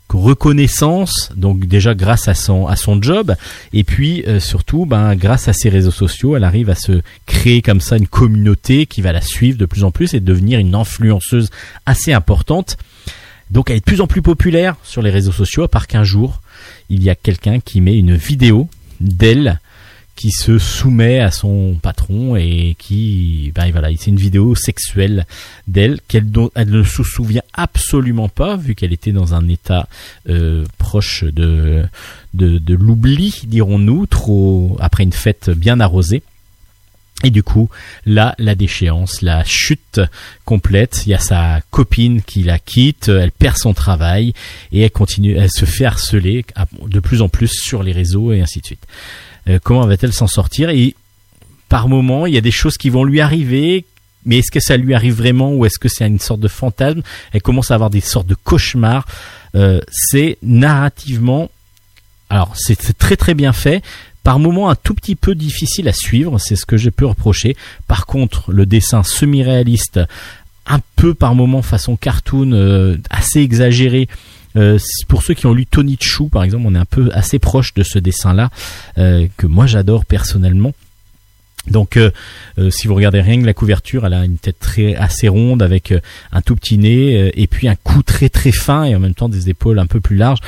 reconnaissance 0.09 1.29
donc 1.35 1.65
déjà 1.65 1.93
grâce 1.93 2.27
à 2.27 2.33
son 2.33 2.67
à 2.67 2.75
son 2.75 3.01
job. 3.01 3.35
Et 3.73 3.83
puis 3.83 4.23
euh, 4.27 4.39
surtout 4.39 4.85
ben 4.85 5.15
grâce 5.15 5.47
à 5.47 5.53
ses 5.53 5.69
réseaux 5.69 5.91
sociaux 5.91 6.35
elle 6.35 6.43
arrive 6.43 6.69
à 6.69 6.75
se 6.75 7.01
créer 7.25 7.61
comme 7.61 7.81
ça 7.81 7.97
une 7.97 8.07
communauté 8.07 8.85
qui 8.85 9.01
va 9.01 9.11
la 9.11 9.21
suivre 9.21 9.57
de 9.57 9.65
plus 9.65 9.83
en 9.83 9.91
plus 9.91 10.13
et 10.13 10.19
devenir 10.19 10.59
une 10.59 10.75
influenceuse 10.75 11.49
assez 11.85 12.13
importante. 12.13 12.77
Donc 13.51 13.69
elle 13.69 13.77
est 13.77 13.79
de 13.79 13.85
plus 13.85 14.01
en 14.01 14.07
plus 14.07 14.21
populaire 14.21 14.75
sur 14.83 15.01
les 15.01 15.11
réseaux 15.11 15.31
sociaux 15.31 15.63
à 15.63 15.67
part 15.67 15.87
qu'un 15.87 16.03
jour 16.03 16.41
il 16.89 17.03
y 17.03 17.09
a 17.09 17.15
quelqu'un 17.15 17.59
qui 17.59 17.81
met 17.81 17.97
une 17.97 18.15
vidéo 18.15 18.67
d'elle 18.99 19.59
qui 20.19 20.31
se 20.31 20.59
soumet 20.59 21.21
à 21.21 21.31
son 21.31 21.79
patron 21.81 22.35
et 22.35 22.75
qui, 22.77 23.53
ben 23.55 23.71
voilà, 23.71 23.87
c'est 23.97 24.11
une 24.11 24.17
vidéo 24.17 24.53
sexuelle 24.53 25.25
d'elle 25.65 26.01
qu'elle 26.09 26.29
elle 26.55 26.69
ne 26.69 26.83
se 26.83 27.03
souvient 27.03 27.41
absolument 27.53 28.27
pas 28.27 28.57
vu 28.57 28.75
qu'elle 28.75 28.91
était 28.91 29.13
dans 29.13 29.33
un 29.33 29.47
état 29.47 29.87
euh, 30.27 30.65
proche 30.77 31.23
de 31.23 31.85
de, 32.33 32.57
de 32.57 32.75
l'oubli, 32.75 33.43
dirons-nous, 33.45 34.07
trop 34.07 34.75
après 34.81 35.03
une 35.03 35.13
fête 35.13 35.51
bien 35.51 35.79
arrosée. 35.79 36.21
Et 37.23 37.31
du 37.31 37.41
coup, 37.41 37.69
là, 38.05 38.35
la 38.39 38.55
déchéance, 38.55 39.21
la 39.21 39.45
chute 39.45 40.01
complète. 40.43 41.03
Il 41.05 41.11
y 41.11 41.13
a 41.13 41.19
sa 41.19 41.61
copine 41.71 42.21
qui 42.21 42.43
la 42.43 42.59
quitte, 42.59 43.07
elle 43.07 43.31
perd 43.31 43.57
son 43.57 43.73
travail 43.73 44.33
et 44.73 44.81
elle 44.81 44.91
continue, 44.91 45.35
elle 45.35 45.51
se 45.51 45.63
fait 45.63 45.85
harceler 45.85 46.45
de 46.85 46.99
plus 46.99 47.21
en 47.21 47.29
plus 47.29 47.51
sur 47.51 47.83
les 47.83 47.93
réseaux 47.93 48.33
et 48.33 48.41
ainsi 48.41 48.59
de 48.59 48.65
suite. 48.65 48.85
Euh, 49.49 49.59
comment 49.61 49.85
va-t-elle 49.85 50.13
s'en 50.13 50.27
sortir 50.27 50.69
Et 50.69 50.95
par 51.67 51.87
moment, 51.87 52.25
il 52.25 52.33
y 52.33 52.37
a 52.37 52.41
des 52.41 52.51
choses 52.51 52.77
qui 52.77 52.89
vont 52.89 53.03
lui 53.03 53.19
arriver, 53.19 53.85
mais 54.25 54.39
est-ce 54.39 54.51
que 54.51 54.59
ça 54.59 54.77
lui 54.77 54.93
arrive 54.93 55.15
vraiment 55.15 55.53
ou 55.53 55.65
est-ce 55.65 55.79
que 55.79 55.89
c'est 55.89 56.05
une 56.05 56.19
sorte 56.19 56.39
de 56.39 56.47
fantasme 56.47 57.01
Elle 57.33 57.41
commence 57.41 57.71
à 57.71 57.75
avoir 57.75 57.89
des 57.89 58.01
sortes 58.01 58.27
de 58.27 58.35
cauchemars. 58.35 59.05
Euh, 59.55 59.79
c'est 59.91 60.37
narrativement, 60.41 61.49
alors 62.29 62.53
c'est 62.55 62.97
très 62.97 63.15
très 63.15 63.33
bien 63.33 63.53
fait. 63.53 63.83
Par 64.23 64.37
moments 64.37 64.69
un 64.69 64.75
tout 64.75 64.93
petit 64.93 65.15
peu 65.15 65.33
difficile 65.33 65.87
à 65.87 65.93
suivre, 65.93 66.37
c'est 66.39 66.55
ce 66.55 66.65
que 66.65 66.77
j'ai 66.77 66.91
pu 66.91 67.05
reprocher. 67.05 67.55
Par 67.87 68.05
contre, 68.05 68.51
le 68.51 68.65
dessin 68.65 69.01
semi-réaliste, 69.01 69.99
un 70.67 70.79
peu 70.95 71.13
par 71.13 71.33
moments 71.35 71.61
façon 71.61 71.95
cartoon, 71.95 72.51
euh, 72.51 72.97
assez 73.09 73.39
exagéré, 73.39 74.07
euh, 74.55 74.79
pour 75.07 75.23
ceux 75.23 75.33
qui 75.33 75.45
ont 75.45 75.53
lu 75.53 75.65
Tony 75.65 75.97
Chou, 75.99 76.29
par 76.29 76.43
exemple, 76.43 76.65
on 76.67 76.75
est 76.75 76.79
un 76.79 76.85
peu 76.85 77.09
assez 77.13 77.39
proche 77.39 77.73
de 77.73 77.83
ce 77.83 77.99
dessin-là 77.99 78.49
euh, 78.97 79.27
que 79.37 79.47
moi 79.47 79.67
j'adore 79.67 80.05
personnellement. 80.05 80.73
Donc, 81.67 81.97
euh, 81.97 82.09
si 82.71 82.87
vous 82.87 82.95
regardez 82.95 83.21
rien 83.21 83.39
que 83.39 83.45
la 83.45 83.53
couverture, 83.53 84.05
elle 84.05 84.13
a 84.13 84.25
une 84.25 84.37
tête 84.37 84.57
très 84.59 84.95
assez 84.95 85.27
ronde 85.27 85.61
avec 85.61 85.93
un 86.31 86.41
tout 86.41 86.55
petit 86.55 86.77
nez 86.77 87.31
et 87.35 87.47
puis 87.47 87.67
un 87.67 87.75
cou 87.75 88.01
très 88.01 88.29
très 88.29 88.51
fin 88.51 88.85
et 88.85 88.95
en 88.95 88.99
même 88.99 89.13
temps 89.13 89.29
des 89.29 89.49
épaules 89.49 89.77
un 89.77 89.85
peu 89.85 89.99
plus 89.99 90.15
larges. 90.15 90.39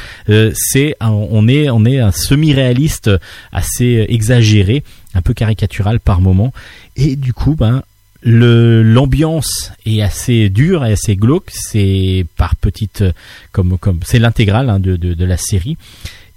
c'est 0.55 0.95
on 1.01 1.47
est 1.47 1.69
on 1.69 1.85
est 1.85 1.99
un 1.99 2.11
semi-réaliste 2.11 3.11
assez 3.51 4.05
exagéré, 4.09 4.83
un 5.13 5.21
peu 5.21 5.33
caricatural 5.33 5.99
par 5.99 6.21
moment 6.21 6.53
et 6.95 7.15
du 7.17 7.33
coup 7.33 7.55
ben 7.55 7.83
le 8.21 8.83
l'ambiance 8.83 9.71
est 9.85 10.01
assez 10.01 10.49
dure 10.49 10.85
et 10.85 10.93
assez 10.93 11.15
glauque. 11.15 11.51
C'est 11.51 12.25
par 12.37 12.55
petite 12.55 13.03
comme 13.51 13.77
comme 13.77 13.99
c'est 14.03 14.19
l'intégrale 14.19 14.69
hein, 14.69 14.79
de, 14.79 14.95
de, 14.95 15.13
de 15.13 15.25
la 15.25 15.37
série. 15.37 15.77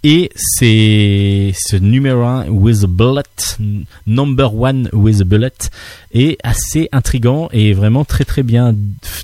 Et 0.06 0.30
c'est 0.36 1.54
ce 1.56 1.76
numéro 1.76 2.22
1 2.22 2.48
with 2.48 2.84
a 2.84 2.86
bullet 2.86 3.22
number 4.06 4.54
one 4.54 4.90
with 4.92 5.22
a 5.22 5.24
bullet 5.24 5.70
est 6.12 6.36
assez 6.42 6.90
intrigant 6.92 7.48
et 7.52 7.72
vraiment 7.72 8.04
très 8.04 8.24
très 8.24 8.42
bien 8.42 8.74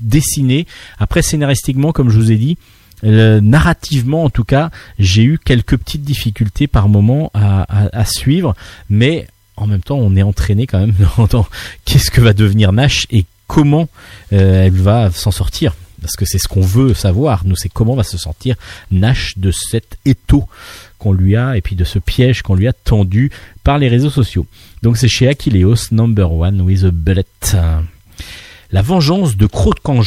dessiné. 0.01 0.67
Après 0.99 1.21
scénaristiquement 1.21 1.93
comme 1.93 2.09
je 2.09 2.17
vous 2.17 2.33
ai 2.33 2.37
dit 2.37 2.57
narrativement, 3.03 4.25
en 4.25 4.31
tout 4.31 4.45
cas, 4.45 4.71
j'ai 4.99 5.23
eu 5.23 5.39
quelques 5.39 5.77
petites 5.77 6.03
difficultés 6.03 6.67
par 6.67 6.89
moment 6.89 7.31
à, 7.35 8.05
suivre, 8.05 8.55
mais 8.89 9.27
en 9.61 9.67
même 9.67 9.83
temps, 9.83 9.99
on 9.99 10.17
est 10.17 10.23
entraîné 10.23 10.67
quand 10.67 10.81
même 10.81 10.95
dans, 11.31 11.47
qu'est-ce 11.85 12.11
que 12.11 12.21
va 12.21 12.33
devenir 12.33 12.73
Nash 12.73 13.07
et 13.11 13.25
comment 13.47 13.89
elle 14.31 14.73
va 14.73 15.11
s'en 15.11 15.31
sortir 15.31 15.75
parce 16.01 16.17
que 16.17 16.25
c'est 16.25 16.39
ce 16.39 16.49
qu'on 16.49 16.63
veut 16.63 16.95
savoir. 16.95 17.45
Nous, 17.45 17.57
c'est 17.57 17.69
comment 17.69 17.95
va 17.95 18.03
se 18.03 18.19
sentir 18.19 18.57
Nash 18.91 19.37
de 19.37 19.51
cet 19.51 19.99
étau 20.05 20.49
qu'on 20.99 21.13
lui 21.13 21.37
a 21.37 21.57
et 21.57 21.61
puis 21.61 21.77
de 21.77 21.85
ce 21.85 21.99
piège 21.99 22.43
qu'on 22.43 22.55
lui 22.55 22.69
a 22.69 22.73
tendu 22.73 23.31
par 23.65 23.79
les 23.79 23.89
réseaux 23.89 24.11
sociaux. 24.11 24.47
Donc 24.83 24.97
c'est 24.97 25.09
chez 25.09 25.29
Achilleos 25.29 25.93
Number 25.93 26.33
One 26.33 26.63
with 26.63 26.85
a 26.85 26.91
Bullet. 26.91 27.25
La 28.73 28.83
vengeance 28.83 29.37
de 29.37 29.47
Croc 29.47 29.77
en. 29.89 30.03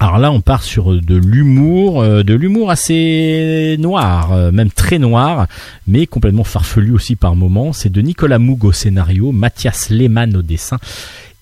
Alors 0.00 0.18
là, 0.18 0.30
on 0.30 0.40
part 0.40 0.62
sur 0.62 0.92
de 0.92 1.16
l'humour, 1.16 2.00
euh, 2.02 2.22
de 2.22 2.32
l'humour 2.34 2.70
assez 2.70 3.76
noir, 3.80 4.32
euh, 4.32 4.52
même 4.52 4.70
très 4.70 5.00
noir, 5.00 5.48
mais 5.88 6.06
complètement 6.06 6.44
farfelu 6.44 6.92
aussi 6.92 7.16
par 7.16 7.34
moments. 7.34 7.72
C'est 7.72 7.90
de 7.90 8.00
Nicolas 8.00 8.38
Moug 8.38 8.64
au 8.64 8.70
scénario, 8.70 9.32
Mathias 9.32 9.90
Lehmann 9.90 10.36
au 10.36 10.42
dessin, 10.42 10.78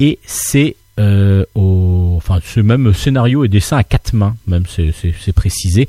et 0.01 0.19
c'est 0.25 0.77
euh, 0.99 1.45
au, 1.55 2.15
enfin, 2.17 2.39
ce 2.43 2.61
même 2.61 2.95
scénario 2.95 3.45
et 3.45 3.49
dessin 3.49 3.77
à 3.77 3.85
quatre 3.85 4.15
mains, 4.15 4.37
même 4.47 4.65
c'est 4.67 5.33
précisé. 5.35 5.87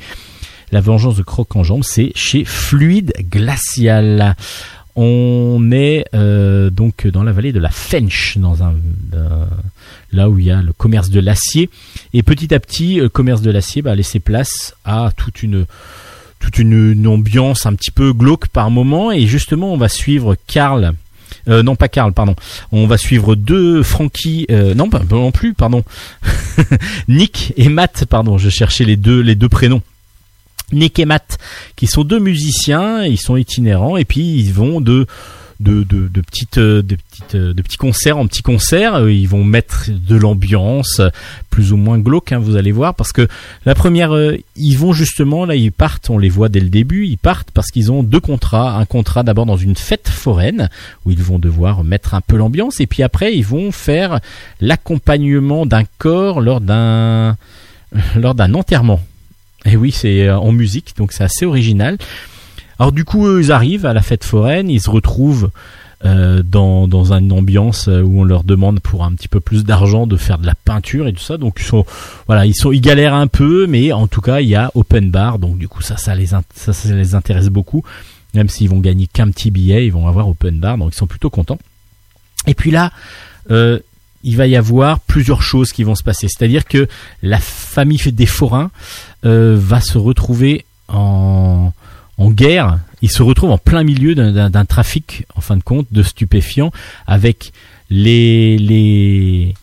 La 0.73 0.81
vengeance 0.81 1.15
de 1.15 1.23
Croc 1.23 1.55
en 1.55 1.63
jambe, 1.63 1.83
c'est 1.85 2.11
chez 2.15 2.43
Fluide 2.43 3.13
Glacial. 3.31 4.35
On 4.99 5.69
est 5.71 6.05
euh, 6.15 6.71
donc 6.71 7.05
dans 7.05 7.23
la 7.23 7.31
vallée 7.31 7.53
de 7.53 7.59
la 7.59 7.69
Fench, 7.69 8.39
dans 8.39 8.63
un, 8.63 8.73
là 10.11 10.27
où 10.27 10.39
il 10.39 10.45
y 10.45 10.51
a 10.51 10.63
le 10.63 10.73
commerce 10.73 11.11
de 11.11 11.19
l'acier. 11.19 11.69
Et 12.13 12.23
petit 12.23 12.51
à 12.53 12.59
petit, 12.59 12.95
le 12.95 13.07
commerce 13.07 13.41
de 13.43 13.51
l'acier 13.51 13.83
va 13.83 13.93
laisser 13.93 14.19
place 14.19 14.75
à 14.83 15.11
toute 15.15 15.43
une 15.43 15.67
toute 16.39 16.59
une, 16.59 17.07
ambiance 17.07 17.65
un 17.65 17.73
petit 17.73 17.91
peu 17.91 18.11
glauque 18.11 18.47
par 18.47 18.71
moment. 18.71 19.11
Et 19.11 19.27
justement, 19.27 19.71
on 19.71 19.77
va 19.77 19.87
suivre 19.87 20.35
Karl. 20.47 20.93
Euh, 21.47 21.61
non 21.61 21.75
pas 21.75 21.89
Karl, 21.89 22.11
pardon. 22.13 22.35
On 22.71 22.87
va 22.87 22.97
suivre 22.97 23.35
deux 23.35 23.83
Frankie, 23.83 24.45
euh, 24.49 24.73
non 24.73 24.89
pas 24.89 25.01
non 25.09 25.31
plus, 25.31 25.53
pardon. 25.53 25.83
Nick 27.07 27.53
et 27.55 27.69
Matt, 27.69 28.05
pardon. 28.05 28.37
Je 28.37 28.49
cherchais 28.49 28.83
les 28.83 28.97
deux 28.97 29.21
les 29.21 29.35
deux 29.35 29.49
prénoms. 29.49 29.81
Nick 30.71 30.99
et 30.99 31.05
Matt, 31.05 31.37
qui 31.75 31.87
sont 31.87 32.03
deux 32.03 32.19
musiciens, 32.19 33.03
ils 33.03 33.19
sont 33.19 33.37
itinérants 33.37 33.97
et 33.97 34.05
puis 34.05 34.21
ils 34.21 34.53
vont 34.53 34.81
de 34.81 35.07
de, 35.59 35.83
de, 35.83 36.21
petites 36.21 36.59
de 36.59 36.81
petites 36.81 37.35
de 37.35 37.61
petits 37.61 37.77
concerts 37.77 38.17
en 38.17 38.27
petits 38.27 38.43
concerts. 38.43 39.09
Ils 39.09 39.27
vont 39.27 39.43
mettre 39.43 39.89
de 39.89 40.15
l'ambiance 40.15 41.01
plus 41.49 41.73
ou 41.73 41.77
moins 41.77 41.97
glauque 41.97 42.31
hein, 42.31 42.39
vous 42.39 42.55
allez 42.55 42.71
voir 42.71 42.93
parce 42.93 43.11
que 43.11 43.27
la 43.65 43.73
première 43.73 44.15
euh, 44.15 44.37
ils 44.55 44.75
vont 44.75 44.93
justement 44.93 45.45
là 45.45 45.55
ils 45.55 45.71
partent 45.71 46.11
on 46.11 46.19
les 46.19 46.29
voit 46.29 46.49
dès 46.49 46.59
le 46.59 46.69
début 46.69 47.07
ils 47.07 47.17
partent 47.17 47.49
parce 47.51 47.71
qu'ils 47.71 47.91
ont 47.91 48.03
deux 48.03 48.19
contrats. 48.19 48.77
Un 48.77 48.85
contrat 48.85 49.23
d'abord 49.23 49.45
dans 49.45 49.57
une 49.57 49.75
fête 49.75 50.09
foraine 50.09 50.69
où 51.05 51.11
ils 51.11 51.23
vont 51.23 51.39
devoir 51.39 51.83
mettre 51.83 52.13
un 52.13 52.21
peu 52.21 52.37
l'ambiance 52.37 52.79
et 52.79 52.87
puis 52.87 53.03
après 53.03 53.35
ils 53.35 53.45
vont 53.45 53.71
faire 53.71 54.19
l'accompagnement 54.61 55.65
d'un 55.65 55.83
corps 55.97 56.41
lors 56.41 56.61
d'un 56.61 57.35
lors 58.15 58.35
d'un 58.35 58.53
enterrement 58.53 59.01
et 59.65 59.75
oui, 59.75 59.91
c'est 59.91 60.27
euh, 60.27 60.37
en 60.37 60.51
musique, 60.51 60.93
donc 60.97 61.11
c'est 61.11 61.23
assez 61.23 61.45
original. 61.45 61.97
Alors 62.79 62.91
du 62.91 63.05
coup, 63.05 63.39
ils 63.39 63.51
arrivent 63.51 63.85
à 63.85 63.93
la 63.93 64.01
fête 64.01 64.23
foraine, 64.23 64.69
ils 64.69 64.81
se 64.81 64.89
retrouvent 64.89 65.49
euh, 66.05 66.43
dans, 66.43 67.11
une 67.11 67.31
ambiance 67.31 67.87
euh, 67.87 68.01
où 68.01 68.21
on 68.21 68.23
leur 68.23 68.43
demande 68.43 68.79
pour 68.79 69.03
un 69.03 69.11
petit 69.13 69.27
peu 69.27 69.39
plus 69.39 69.63
d'argent 69.63 70.05
de 70.05 70.15
faire 70.15 70.37
de 70.37 70.45
la 70.45 70.53
peinture 70.53 71.07
et 71.07 71.13
tout 71.13 71.23
ça. 71.23 71.37
Donc 71.37 71.57
ils 71.59 71.65
sont 71.65 71.85
voilà, 72.27 72.45
ils 72.45 72.55
sont 72.55 72.71
ils 72.71 72.81
galèrent 72.81 73.15
un 73.15 73.27
peu, 73.27 73.65
mais 73.67 73.91
en 73.91 74.07
tout 74.07 74.21
cas 74.21 74.41
il 74.41 74.47
y 74.47 74.55
a 74.55 74.71
open 74.75 75.09
bar, 75.09 75.39
donc 75.39 75.57
du 75.57 75.67
coup 75.67 75.81
ça 75.81 75.97
ça 75.97 76.13
les 76.15 77.15
intéresse 77.15 77.49
beaucoup. 77.49 77.83
Même 78.35 78.49
s'ils 78.49 78.69
vont 78.69 78.79
gagner 78.79 79.07
qu'un 79.07 79.31
petit 79.31 79.49
billet, 79.49 79.87
ils 79.87 79.91
vont 79.91 80.07
avoir 80.07 80.29
open 80.29 80.59
bar, 80.59 80.77
donc 80.77 80.93
ils 80.93 80.97
sont 80.97 81.07
plutôt 81.07 81.31
contents. 81.31 81.57
Et 82.45 82.53
puis 82.53 82.69
là, 82.69 82.91
il 84.23 84.37
va 84.37 84.47
y 84.47 84.55
avoir 84.55 84.99
plusieurs 84.99 85.41
choses 85.41 85.71
qui 85.71 85.83
vont 85.83 85.95
se 85.95 86.03
passer. 86.03 86.27
C'est-à-dire 86.27 86.65
que 86.65 86.87
la 87.21 87.39
famille 87.39 87.99
des 88.11 88.25
forains 88.25 88.71
euh, 89.25 89.57
va 89.59 89.81
se 89.81 89.97
retrouver 89.97 90.65
en, 90.87 91.71
guerre. 92.19 92.79
Il 93.01 93.11
se 93.11 93.21
retrouve 93.23 93.51
en 93.51 93.57
plein 93.57 93.83
milieu 93.83 94.15
d'un 94.15 94.65
trafic, 94.65 95.25
en 95.35 95.41
fin 95.41 95.55
de 95.55 95.63
compte, 95.63 95.87
de 95.91 96.03
stupéfiants, 96.03 96.71
avec 97.05 97.53
les 97.89 98.57
les 98.57 99.53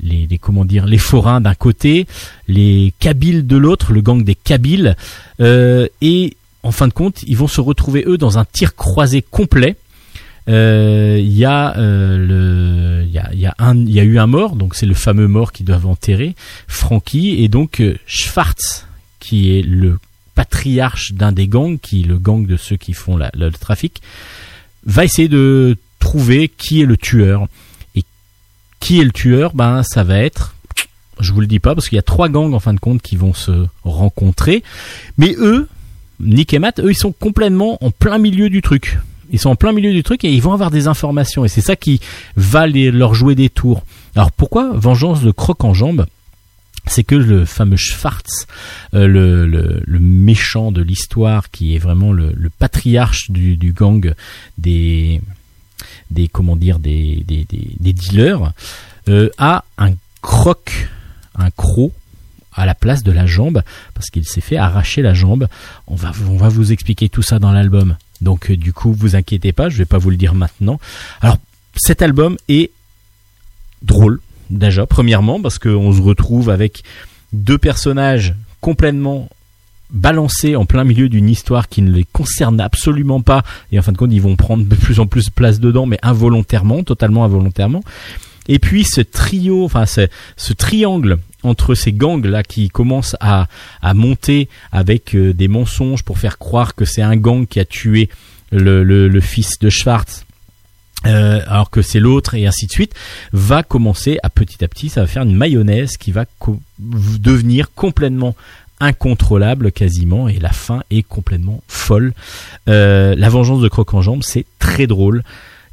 les, 0.00 0.38
comment 0.38 0.64
dire 0.64 0.84
les 0.84 0.98
forains 0.98 1.40
d'un 1.40 1.54
côté, 1.54 2.06
les 2.48 2.92
Kabyles 2.98 3.46
de 3.46 3.56
l'autre, 3.56 3.92
le 3.92 4.00
gang 4.00 4.24
des 4.24 4.34
Kabyles, 4.34 4.96
euh, 5.40 5.86
et 6.00 6.36
en 6.64 6.72
fin 6.72 6.88
de 6.88 6.92
compte, 6.92 7.22
ils 7.26 7.36
vont 7.36 7.48
se 7.48 7.60
retrouver 7.60 8.04
eux 8.06 8.18
dans 8.18 8.38
un 8.38 8.44
tir 8.44 8.74
croisé 8.74 9.22
complet 9.22 9.76
euh, 10.48 11.18
il 11.20 11.36
y 11.36 11.44
a 11.44 11.76
euh, 11.76 12.18
le 12.18 13.06
y 13.06 13.18
a, 13.18 13.32
y 13.32 13.46
a 13.46 13.54
un 13.58 13.76
il 13.76 13.92
y 13.92 14.00
a 14.00 14.04
eu 14.04 14.18
un 14.18 14.26
mort 14.26 14.56
donc 14.56 14.74
c'est 14.74 14.86
le 14.86 14.94
fameux 14.94 15.28
mort 15.28 15.52
qu'ils 15.52 15.66
doivent 15.66 15.86
enterrer 15.86 16.34
Frankie 16.66 17.44
et 17.44 17.48
donc 17.48 17.80
euh, 17.80 17.96
Schwartz 18.06 18.86
qui 19.20 19.56
est 19.56 19.62
le 19.62 19.98
patriarche 20.34 21.12
d'un 21.12 21.30
des 21.30 21.46
gangs 21.46 21.78
qui 21.78 22.02
est 22.02 22.06
le 22.06 22.18
gang 22.18 22.44
de 22.46 22.56
ceux 22.56 22.76
qui 22.76 22.92
font 22.92 23.16
le 23.16 23.50
trafic 23.50 24.02
va 24.84 25.04
essayer 25.04 25.28
de 25.28 25.76
trouver 25.98 26.48
qui 26.48 26.82
est 26.82 26.86
le 26.86 26.96
tueur. 26.96 27.46
Et 27.94 28.02
qui 28.80 29.00
est 29.00 29.04
le 29.04 29.12
tueur? 29.12 29.54
Ben 29.54 29.82
ça 29.82 30.02
va 30.02 30.18
être 30.18 30.54
je 31.20 31.32
vous 31.32 31.40
le 31.40 31.46
dis 31.46 31.60
pas 31.60 31.74
parce 31.74 31.88
qu'il 31.88 31.96
y 31.96 32.00
a 32.00 32.02
trois 32.02 32.28
gangs 32.28 32.52
en 32.52 32.58
fin 32.58 32.74
de 32.74 32.80
compte 32.80 33.00
qui 33.00 33.14
vont 33.14 33.34
se 33.34 33.66
rencontrer. 33.84 34.64
Mais 35.18 35.36
eux 35.38 35.68
Nick 36.18 36.52
et 36.52 36.58
Matt 36.58 36.80
eux 36.80 36.90
ils 36.90 36.96
sont 36.96 37.12
complètement 37.12 37.78
en 37.84 37.90
plein 37.90 38.18
milieu 38.18 38.50
du 38.50 38.60
truc 38.60 38.98
ils 39.32 39.38
sont 39.38 39.50
en 39.50 39.56
plein 39.56 39.72
milieu 39.72 39.92
du 39.92 40.02
truc 40.02 40.24
et 40.24 40.32
ils 40.32 40.42
vont 40.42 40.52
avoir 40.52 40.70
des 40.70 40.86
informations 40.86 41.44
et 41.44 41.48
c'est 41.48 41.60
ça 41.60 41.74
qui 41.74 42.00
va 42.36 42.66
leur 42.66 43.14
jouer 43.14 43.34
des 43.34 43.48
tours. 43.48 43.82
Alors 44.14 44.30
pourquoi 44.30 44.72
Vengeance 44.74 45.22
de 45.22 45.30
croc 45.30 45.64
en 45.64 45.74
jambe? 45.74 46.06
C'est 46.86 47.04
que 47.04 47.14
le 47.14 47.44
fameux 47.44 47.76
Schwartz, 47.76 48.48
euh, 48.94 49.06
le, 49.06 49.98
méchant 50.00 50.72
de 50.72 50.82
l'histoire, 50.82 51.50
qui 51.50 51.76
est 51.76 51.78
vraiment 51.78 52.12
le, 52.12 52.34
patriarche 52.58 53.30
du, 53.30 53.72
gang 53.72 54.14
des, 54.58 55.20
des 56.10 56.26
comment 56.26 56.56
dire, 56.56 56.80
des, 56.80 57.24
des, 57.24 57.92
dealers, 57.92 58.52
euh, 59.08 59.30
a 59.38 59.64
un 59.78 59.92
croc, 60.22 60.88
un 61.36 61.50
croc 61.50 61.92
à 62.54 62.66
la 62.66 62.74
place 62.74 63.02
de 63.02 63.12
la 63.12 63.26
jambe 63.26 63.62
parce 63.94 64.10
qu'il 64.10 64.24
s'est 64.24 64.40
fait 64.40 64.56
arracher 64.56 65.02
la 65.02 65.14
jambe. 65.14 65.46
On 65.86 65.94
va, 65.94 66.12
on 66.28 66.36
va 66.36 66.48
vous 66.48 66.72
expliquer 66.72 67.08
tout 67.08 67.22
ça 67.22 67.38
dans 67.38 67.52
l'album. 67.52 67.96
Donc 68.22 68.50
euh, 68.50 68.56
du 68.56 68.72
coup, 68.72 68.92
vous 68.92 69.16
inquiétez 69.16 69.52
pas, 69.52 69.68
je 69.68 69.76
vais 69.76 69.84
pas 69.84 69.98
vous 69.98 70.10
le 70.10 70.16
dire 70.16 70.34
maintenant. 70.34 70.80
Alors 71.20 71.36
cet 71.76 72.02
album 72.02 72.36
est 72.48 72.70
drôle 73.82 74.20
déjà, 74.50 74.86
premièrement 74.86 75.40
parce 75.40 75.58
qu'on 75.58 75.92
se 75.92 76.00
retrouve 76.00 76.50
avec 76.50 76.82
deux 77.32 77.58
personnages 77.58 78.34
complètement 78.60 79.28
balancés 79.90 80.56
en 80.56 80.64
plein 80.64 80.84
milieu 80.84 81.08
d'une 81.08 81.28
histoire 81.28 81.68
qui 81.68 81.82
ne 81.82 81.90
les 81.90 82.06
concerne 82.12 82.60
absolument 82.60 83.20
pas 83.20 83.42
et 83.70 83.78
en 83.78 83.82
fin 83.82 83.92
de 83.92 83.98
compte 83.98 84.12
ils 84.12 84.22
vont 84.22 84.36
prendre 84.36 84.64
de 84.64 84.74
plus 84.74 85.00
en 85.00 85.06
plus 85.06 85.26
de 85.26 85.30
place 85.30 85.60
dedans 85.60 85.84
mais 85.86 85.98
involontairement, 86.02 86.82
totalement 86.82 87.24
involontairement. 87.24 87.82
Et 88.48 88.58
puis 88.58 88.84
ce 88.84 89.00
trio, 89.00 89.64
enfin 89.64 89.86
ce, 89.86 90.08
ce 90.36 90.52
triangle 90.52 91.18
entre 91.42 91.74
ces 91.74 91.92
gangs 91.92 92.24
là 92.24 92.42
qui 92.42 92.68
commencent 92.68 93.16
à, 93.20 93.46
à 93.80 93.94
monter 93.94 94.48
avec 94.70 95.14
euh, 95.14 95.32
des 95.32 95.48
mensonges 95.48 96.02
pour 96.02 96.18
faire 96.18 96.38
croire 96.38 96.74
que 96.74 96.84
c'est 96.84 97.02
un 97.02 97.16
gang 97.16 97.46
qui 97.46 97.60
a 97.60 97.64
tué 97.64 98.08
le, 98.50 98.82
le, 98.84 99.20
fils 99.20 99.58
de 99.58 99.70
Schwartz 99.70 100.24
euh, 101.06 101.40
alors 101.46 101.70
que 101.70 101.82
c'est 101.82 102.00
l'autre 102.00 102.34
et 102.34 102.46
ainsi 102.46 102.66
de 102.66 102.70
suite, 102.70 102.94
va 103.32 103.62
commencer 103.62 104.18
à 104.22 104.28
petit 104.28 104.62
à 104.62 104.68
petit, 104.68 104.88
ça 104.88 105.00
va 105.00 105.06
faire 105.06 105.22
une 105.22 105.34
mayonnaise 105.34 105.96
qui 105.96 106.12
va 106.12 106.26
devenir 106.78 107.72
complètement 107.74 108.36
incontrôlable 108.78 109.72
quasiment 109.72 110.28
et 110.28 110.38
la 110.38 110.50
fin 110.52 110.82
est 110.90 111.02
complètement 111.02 111.62
folle. 111.66 112.12
Euh, 112.68 113.14
la 113.16 113.28
vengeance 113.30 113.60
de 113.60 113.68
Croc 113.68 113.94
en 113.94 114.02
jambe, 114.02 114.22
c'est 114.22 114.44
très 114.58 114.86
drôle. 114.86 115.24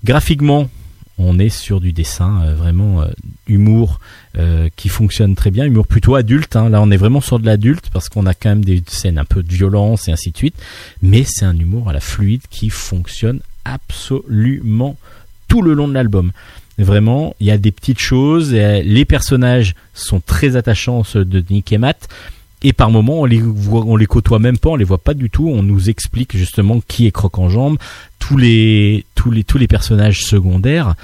Graphiquement, 0.04 0.70
on 1.18 1.38
est 1.38 1.50
sur 1.50 1.82
du 1.82 1.92
dessin 1.92 2.54
vraiment 2.54 3.04
humour 3.48 4.00
euh, 4.38 4.70
qui 4.76 4.90
fonctionne 4.90 5.36
très 5.36 5.52
bien, 5.52 5.66
humour 5.66 5.88
plutôt 5.88 6.16
adulte. 6.16 6.56
Hein. 6.56 6.70
Là, 6.70 6.82
on 6.82 6.92
est 6.92 6.98
vraiment 6.98 7.22
sur 7.22 7.40
de 7.40 7.46
l'adulte 7.46 7.90
parce 7.92 8.10
qu'on 8.10 8.26
a 8.26 8.34
quand 8.34 8.50
même 8.50 8.66
des 8.66 8.84
scènes 8.88 9.18
un 9.18 9.26
peu 9.26 9.42
de 9.42 9.52
violence 9.52 10.08
et 10.08 10.12
ainsi 10.12 10.32
de 10.32 10.38
suite. 10.38 10.56
Mais 11.02 11.24
c'est 11.28 11.46
un 11.46 11.58
humour 11.58 11.90
à 11.90 11.94
la 11.94 12.00
fluide 12.00 12.44
qui 12.50 12.70
fonctionne 12.70 13.40
absolument 13.66 14.98
tout 15.48 15.62
le 15.62 15.74
long 15.74 15.88
de 15.88 15.94
l'album. 15.94 16.32
Vraiment, 16.78 17.36
il 17.40 17.48
y 17.48 17.52
a 17.52 17.58
des 17.58 17.72
petites 17.72 18.00
choses. 18.00 18.54
Les 18.54 19.06
personnages 19.06 19.76
sont 19.94 20.22
très 20.22 20.56
attachants, 20.56 21.04
ceux 21.04 21.26
de 21.26 21.44
Nick 21.50 21.74
et 21.74 21.78
Matt 21.78 22.08
et 22.62 22.74
par 22.74 22.90
moments 22.92 23.22
on 23.22 23.26
les 23.96 24.06
côtoie 24.06 24.40
même 24.40 24.58
pas, 24.58 24.70
on 24.70 24.76
les 24.76 24.86
voit 24.86 24.98
pas 24.98 25.14
du 25.14 25.30
tout. 25.30 25.48
On 25.48 25.64
nous 25.64 25.90
explique 25.90 26.36
justement 26.36 26.82
qui 26.88 27.08
est 27.08 27.12
Croc 27.12 27.40
en 27.40 27.50
jambe, 27.50 27.78
tous 28.20 28.38
les 28.38 29.06
tous 29.16 29.32
les 29.32 29.44
tous 29.44 29.58
les 29.58 29.68
personnages 29.68 30.24
secondaires 30.24 30.96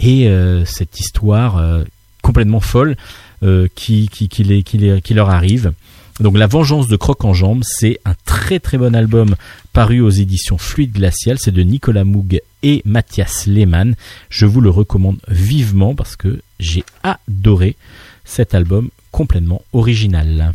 et 0.00 0.28
euh, 0.28 0.64
cette 0.64 0.98
histoire 0.98 1.58
euh, 1.58 1.84
complètement 2.24 2.60
folle 2.60 2.96
euh, 3.42 3.68
qui 3.74 4.08
qui 4.08 4.28
qui, 4.28 5.14
leur 5.14 5.30
arrive. 5.30 5.72
Donc 6.20 6.38
La 6.38 6.46
Vengeance 6.46 6.88
de 6.88 6.96
Croc 6.96 7.24
en 7.24 7.34
Jambes, 7.34 7.62
c'est 7.64 8.00
un 8.04 8.14
très 8.24 8.58
très 8.58 8.78
bon 8.78 8.94
album 8.94 9.36
paru 9.72 10.00
aux 10.00 10.10
éditions 10.10 10.56
Fluide 10.56 10.92
Glacial. 10.92 11.36
C'est 11.38 11.52
de 11.52 11.62
Nicolas 11.62 12.04
Moug 12.04 12.40
et 12.62 12.82
Mathias 12.86 13.46
Lehmann. 13.46 13.94
Je 14.30 14.46
vous 14.46 14.60
le 14.60 14.70
recommande 14.70 15.18
vivement 15.28 15.94
parce 15.94 16.16
que 16.16 16.40
j'ai 16.58 16.84
adoré 17.02 17.76
cet 18.24 18.54
album 18.54 18.88
complètement 19.12 19.62
original. 19.72 20.54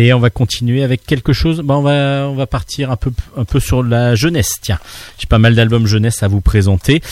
Allez, 0.00 0.14
on 0.14 0.18
va 0.18 0.30
continuer 0.30 0.82
avec 0.82 1.04
quelque 1.04 1.34
chose. 1.34 1.60
Bah, 1.60 1.76
on 1.76 1.82
va 1.82 2.26
on 2.26 2.34
va 2.34 2.46
partir 2.46 2.90
un 2.90 2.96
peu 2.96 3.12
un 3.36 3.44
peu 3.44 3.60
sur 3.60 3.82
la 3.82 4.14
jeunesse. 4.14 4.54
Tiens, 4.62 4.78
j'ai 5.18 5.26
pas 5.26 5.36
mal 5.36 5.54
d'albums 5.54 5.86
jeunesse 5.86 6.22
à 6.22 6.28
vous 6.28 6.40
présenter. 6.40 7.02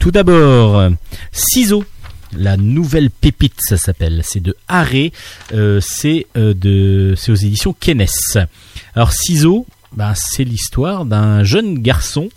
Tout 0.00 0.10
d'abord, 0.10 0.90
Ciseaux. 1.30 1.84
La 2.36 2.56
nouvelle 2.56 3.10
pépite, 3.10 3.54
ça 3.60 3.76
s'appelle. 3.76 4.22
C'est 4.24 4.40
de 4.40 4.56
Haré. 4.66 5.12
Euh, 5.54 5.78
c'est 5.80 6.26
euh, 6.36 6.52
de 6.52 7.14
c'est 7.16 7.30
aux 7.30 7.36
éditions 7.36 7.76
Kenes. 7.78 8.08
Alors 8.96 9.12
Ciseaux, 9.12 9.64
bah, 9.92 10.14
c'est 10.16 10.42
l'histoire 10.42 11.04
d'un 11.04 11.44
jeune 11.44 11.78
garçon. 11.78 12.28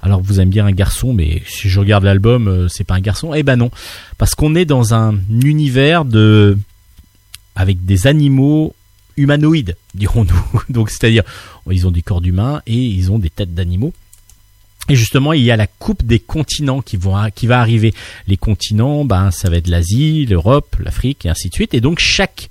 Alors 0.00 0.22
vous 0.22 0.38
allez 0.38 0.46
me 0.46 0.52
dire 0.52 0.64
un 0.64 0.72
garçon, 0.72 1.12
mais 1.12 1.42
si 1.46 1.68
je 1.68 1.80
regarde 1.80 2.04
l'album, 2.04 2.48
euh, 2.48 2.68
c'est 2.68 2.84
pas 2.84 2.94
un 2.94 3.00
garçon. 3.00 3.34
Eh 3.34 3.42
ben 3.42 3.56
non, 3.56 3.70
parce 4.16 4.34
qu'on 4.34 4.54
est 4.54 4.64
dans 4.64 4.94
un 4.94 5.18
univers 5.28 6.06
de 6.06 6.56
avec 7.56 7.84
des 7.84 8.06
animaux 8.06 8.74
humanoïdes, 9.20 9.76
dirons-nous. 9.94 10.62
Donc 10.68 10.90
c'est-à-dire, 10.90 11.22
ils 11.70 11.86
ont 11.86 11.90
des 11.90 12.02
corps 12.02 12.20
d'humains 12.20 12.62
et 12.66 12.76
ils 12.76 13.10
ont 13.12 13.18
des 13.18 13.30
têtes 13.30 13.54
d'animaux. 13.54 13.92
Et 14.88 14.96
justement, 14.96 15.32
il 15.32 15.42
y 15.42 15.50
a 15.50 15.56
la 15.56 15.68
coupe 15.68 16.04
des 16.04 16.18
continents 16.18 16.80
qui, 16.80 16.96
va 16.96 17.60
arriver. 17.60 17.94
Les 18.26 18.36
continents, 18.36 19.04
ben, 19.04 19.30
ça 19.30 19.48
va 19.48 19.56
être 19.56 19.68
l'Asie, 19.68 20.26
l'Europe, 20.26 20.74
l'Afrique 20.80 21.26
et 21.26 21.28
ainsi 21.28 21.48
de 21.48 21.54
suite. 21.54 21.74
Et 21.74 21.80
donc 21.80 22.00
chaque 22.00 22.48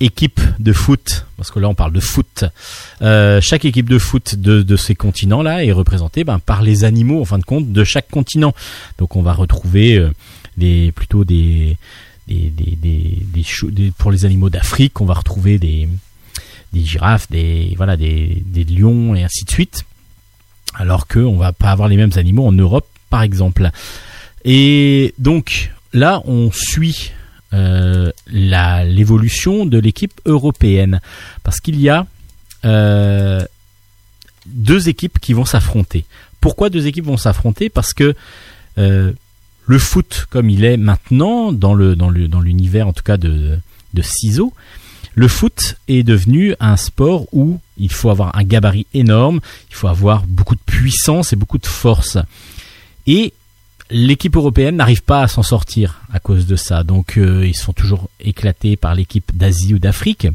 équipe 0.00 0.40
de 0.60 0.72
foot, 0.72 1.26
parce 1.36 1.50
que 1.50 1.58
là 1.58 1.68
on 1.68 1.74
parle 1.74 1.92
de 1.92 2.00
foot, 2.00 2.44
euh, 3.02 3.40
chaque 3.40 3.64
équipe 3.64 3.90
de 3.90 3.98
foot 3.98 4.36
de, 4.36 4.76
ces 4.76 4.94
continents-là 4.94 5.64
est 5.64 5.72
représentée 5.72 6.24
ben, 6.24 6.38
par 6.38 6.62
les 6.62 6.84
animaux, 6.84 7.20
en 7.20 7.24
fin 7.24 7.38
de 7.38 7.44
compte, 7.44 7.72
de 7.72 7.84
chaque 7.84 8.08
continent. 8.08 8.54
Donc 8.98 9.16
on 9.16 9.22
va 9.22 9.32
retrouver 9.32 9.98
euh, 9.98 10.92
plutôt 10.92 11.24
des, 11.24 11.76
des, 12.28 12.50
des, 12.50 12.76
des, 12.76 13.92
pour 13.96 14.10
les 14.10 14.24
animaux 14.24 14.50
d'Afrique, 14.50 15.00
on 15.00 15.06
va 15.06 15.14
retrouver 15.14 15.58
des, 15.58 15.88
girafes, 16.74 17.28
des 17.30 17.74
voilà, 17.76 17.96
des, 17.96 18.42
lions 18.68 19.14
et 19.14 19.22
ainsi 19.24 19.44
de 19.44 19.50
suite. 19.50 19.84
Alors 20.74 21.06
que 21.06 21.18
on 21.18 21.36
va 21.36 21.52
pas 21.52 21.70
avoir 21.70 21.88
les 21.88 21.96
mêmes 21.96 22.12
animaux 22.16 22.46
en 22.46 22.52
Europe, 22.52 22.86
par 23.10 23.22
exemple. 23.22 23.70
Et 24.44 25.14
donc 25.18 25.72
là, 25.92 26.22
on 26.26 26.50
suit 26.52 27.12
euh, 27.54 28.10
l'évolution 28.28 29.64
de 29.64 29.78
l'équipe 29.78 30.20
européenne 30.26 31.00
parce 31.42 31.60
qu'il 31.60 31.80
y 31.80 31.88
a 31.88 32.06
euh, 32.64 33.44
deux 34.46 34.88
équipes 34.88 35.18
qui 35.18 35.32
vont 35.32 35.46
s'affronter. 35.46 36.04
Pourquoi 36.40 36.70
deux 36.70 36.86
équipes 36.86 37.06
vont 37.06 37.16
s'affronter? 37.16 37.70
Parce 37.70 37.94
que 37.94 38.14
euh, 38.76 39.12
le 39.68 39.78
foot 39.78 40.26
comme 40.30 40.50
il 40.50 40.64
est 40.64 40.78
maintenant 40.78 41.52
dans 41.52 41.74
le 41.74 41.94
dans 41.94 42.10
dans 42.10 42.40
l'univers 42.40 42.88
en 42.88 42.92
tout 42.92 43.04
cas 43.04 43.18
de 43.18 43.58
de 43.94 44.02
ciseaux, 44.02 44.52
le 45.14 45.28
foot 45.28 45.76
est 45.88 46.02
devenu 46.02 46.54
un 46.58 46.76
sport 46.76 47.26
où 47.32 47.60
il 47.76 47.92
faut 47.92 48.10
avoir 48.10 48.36
un 48.36 48.44
gabarit 48.44 48.86
énorme, 48.94 49.40
il 49.70 49.74
faut 49.74 49.88
avoir 49.88 50.24
beaucoup 50.26 50.54
de 50.54 50.60
puissance 50.64 51.32
et 51.32 51.36
beaucoup 51.36 51.58
de 51.58 51.66
force. 51.66 52.18
Et 53.06 53.32
l'équipe 53.90 54.36
européenne 54.36 54.76
n'arrive 54.76 55.02
pas 55.02 55.22
à 55.22 55.28
s'en 55.28 55.42
sortir 55.42 56.00
à 56.12 56.18
cause 56.18 56.46
de 56.46 56.56
ça. 56.56 56.82
Donc 56.82 57.16
euh, 57.16 57.46
ils 57.46 57.56
sont 57.56 57.72
toujours 57.72 58.08
éclatés 58.20 58.76
par 58.76 58.94
l'équipe 58.94 59.36
d'Asie 59.36 59.74
ou 59.74 59.78
d'Afrique. 59.78 60.28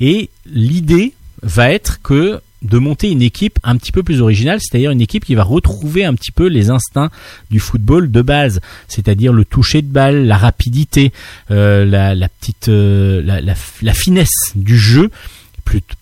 Et 0.00 0.30
l'idée 0.46 1.14
va 1.42 1.70
être 1.70 2.00
que 2.02 2.40
de 2.62 2.78
monter 2.78 3.10
une 3.10 3.22
équipe 3.22 3.58
un 3.62 3.76
petit 3.76 3.92
peu 3.92 4.02
plus 4.02 4.20
originale, 4.20 4.60
c'est-à-dire 4.60 4.90
une 4.90 5.00
équipe 5.00 5.24
qui 5.24 5.34
va 5.34 5.42
retrouver 5.42 6.04
un 6.04 6.14
petit 6.14 6.30
peu 6.30 6.46
les 6.46 6.70
instincts 6.70 7.10
du 7.50 7.60
football 7.60 8.10
de 8.10 8.22
base, 8.22 8.60
c'est-à-dire 8.88 9.32
le 9.32 9.44
toucher 9.44 9.82
de 9.82 9.88
balle, 9.88 10.26
la 10.26 10.36
rapidité, 10.36 11.12
euh, 11.50 11.84
la, 11.84 12.28
petite, 12.28 12.68
euh, 12.68 13.22
la, 13.22 13.94
finesse 13.94 14.52
du 14.54 14.78
jeu, 14.78 15.10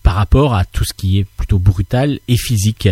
par 0.03 0.15
rapport 0.15 0.53
à 0.53 0.65
tout 0.65 0.83
ce 0.83 0.93
qui 0.93 1.19
est 1.19 1.25
plutôt 1.37 1.59
brutal 1.59 2.19
et 2.27 2.37
physique. 2.37 2.89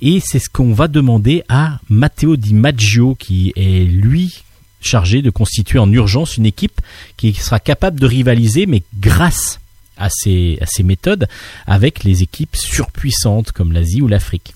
Et 0.00 0.20
c'est 0.24 0.38
ce 0.38 0.48
qu'on 0.48 0.72
va 0.72 0.86
demander 0.86 1.42
à 1.48 1.80
Matteo 1.88 2.36
Di 2.36 2.54
Maggio, 2.54 3.16
qui 3.16 3.52
est 3.56 3.84
lui 3.84 4.42
chargé 4.80 5.22
de 5.22 5.30
constituer 5.30 5.80
en 5.80 5.90
urgence 5.92 6.36
une 6.36 6.46
équipe 6.46 6.80
qui 7.16 7.34
sera 7.34 7.58
capable 7.58 7.98
de 7.98 8.06
rivaliser, 8.06 8.66
mais 8.66 8.82
grâce 9.00 9.58
à 9.98 10.08
ces, 10.10 10.58
méthodes 10.82 11.28
avec 11.66 12.04
les 12.04 12.22
équipes 12.22 12.56
surpuissantes 12.56 13.52
comme 13.52 13.72
l'Asie 13.72 14.00
ou 14.00 14.08
l'Afrique. 14.08 14.54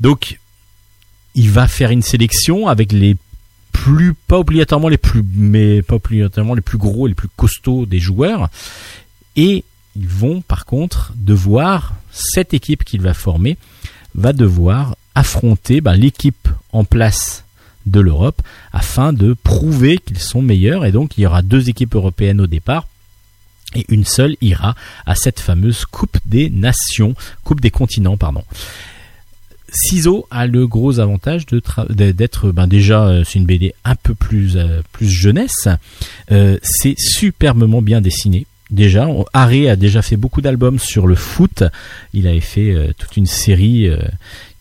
Donc, 0.00 0.38
il 1.34 1.50
va 1.50 1.68
faire 1.68 1.90
une 1.90 2.02
sélection 2.02 2.68
avec 2.68 2.92
les 2.92 3.16
plus, 3.72 4.14
pas 4.14 4.38
obligatoirement 4.38 4.88
les 4.88 4.98
plus, 4.98 5.24
mais 5.34 5.82
pas 5.82 5.96
obligatoirement 5.96 6.54
les 6.54 6.60
plus 6.60 6.78
gros 6.78 7.06
et 7.06 7.10
les 7.10 7.14
plus 7.14 7.28
costauds 7.28 7.86
des 7.86 8.00
joueurs. 8.00 8.50
Et 9.36 9.64
ils 9.96 10.08
vont, 10.08 10.42
par 10.42 10.66
contre, 10.66 11.12
devoir, 11.16 11.94
cette 12.10 12.52
équipe 12.52 12.84
qu'il 12.84 13.00
va 13.00 13.14
former, 13.14 13.56
va 14.14 14.32
devoir 14.32 14.96
affronter 15.14 15.80
ben, 15.80 15.94
l'équipe 15.94 16.48
en 16.72 16.84
place 16.84 17.44
de 17.86 18.00
l'Europe 18.00 18.42
afin 18.72 19.12
de 19.12 19.34
prouver 19.34 19.98
qu'ils 19.98 20.20
sont 20.20 20.42
meilleurs. 20.42 20.84
Et 20.84 20.92
donc, 20.92 21.16
il 21.16 21.22
y 21.22 21.26
aura 21.26 21.42
deux 21.42 21.68
équipes 21.68 21.94
européennes 21.94 22.40
au 22.40 22.46
départ 22.46 22.86
et 23.74 23.84
une 23.88 24.04
seule 24.04 24.36
ira 24.40 24.74
à 25.06 25.14
cette 25.14 25.40
fameuse 25.40 25.84
Coupe 25.84 26.18
des 26.26 26.50
Nations, 26.50 27.14
Coupe 27.44 27.60
des 27.60 27.70
continents, 27.70 28.16
pardon. 28.16 28.44
Ciseaux 29.72 30.26
a 30.30 30.46
le 30.46 30.66
gros 30.66 31.00
avantage 31.00 31.46
d'être 31.46 32.52
ben 32.52 32.66
déjà 32.66 33.06
euh, 33.06 33.24
c'est 33.24 33.38
une 33.38 33.46
BD 33.46 33.74
un 33.84 33.94
peu 33.94 34.14
plus 34.14 34.56
euh, 34.56 34.82
plus 34.92 35.08
jeunesse. 35.08 35.66
Euh, 36.30 36.58
c'est 36.62 36.94
superbement 36.98 37.80
bien 37.80 38.00
dessiné. 38.00 38.46
Déjà, 38.70 39.06
Harry 39.32 39.68
a 39.68 39.76
déjà 39.76 40.00
fait 40.00 40.16
beaucoup 40.16 40.40
d'albums 40.40 40.78
sur 40.78 41.06
le 41.06 41.14
foot. 41.14 41.64
Il 42.14 42.26
avait 42.26 42.40
fait 42.40 42.74
toute 42.96 43.18
une 43.18 43.26
série 43.26 43.86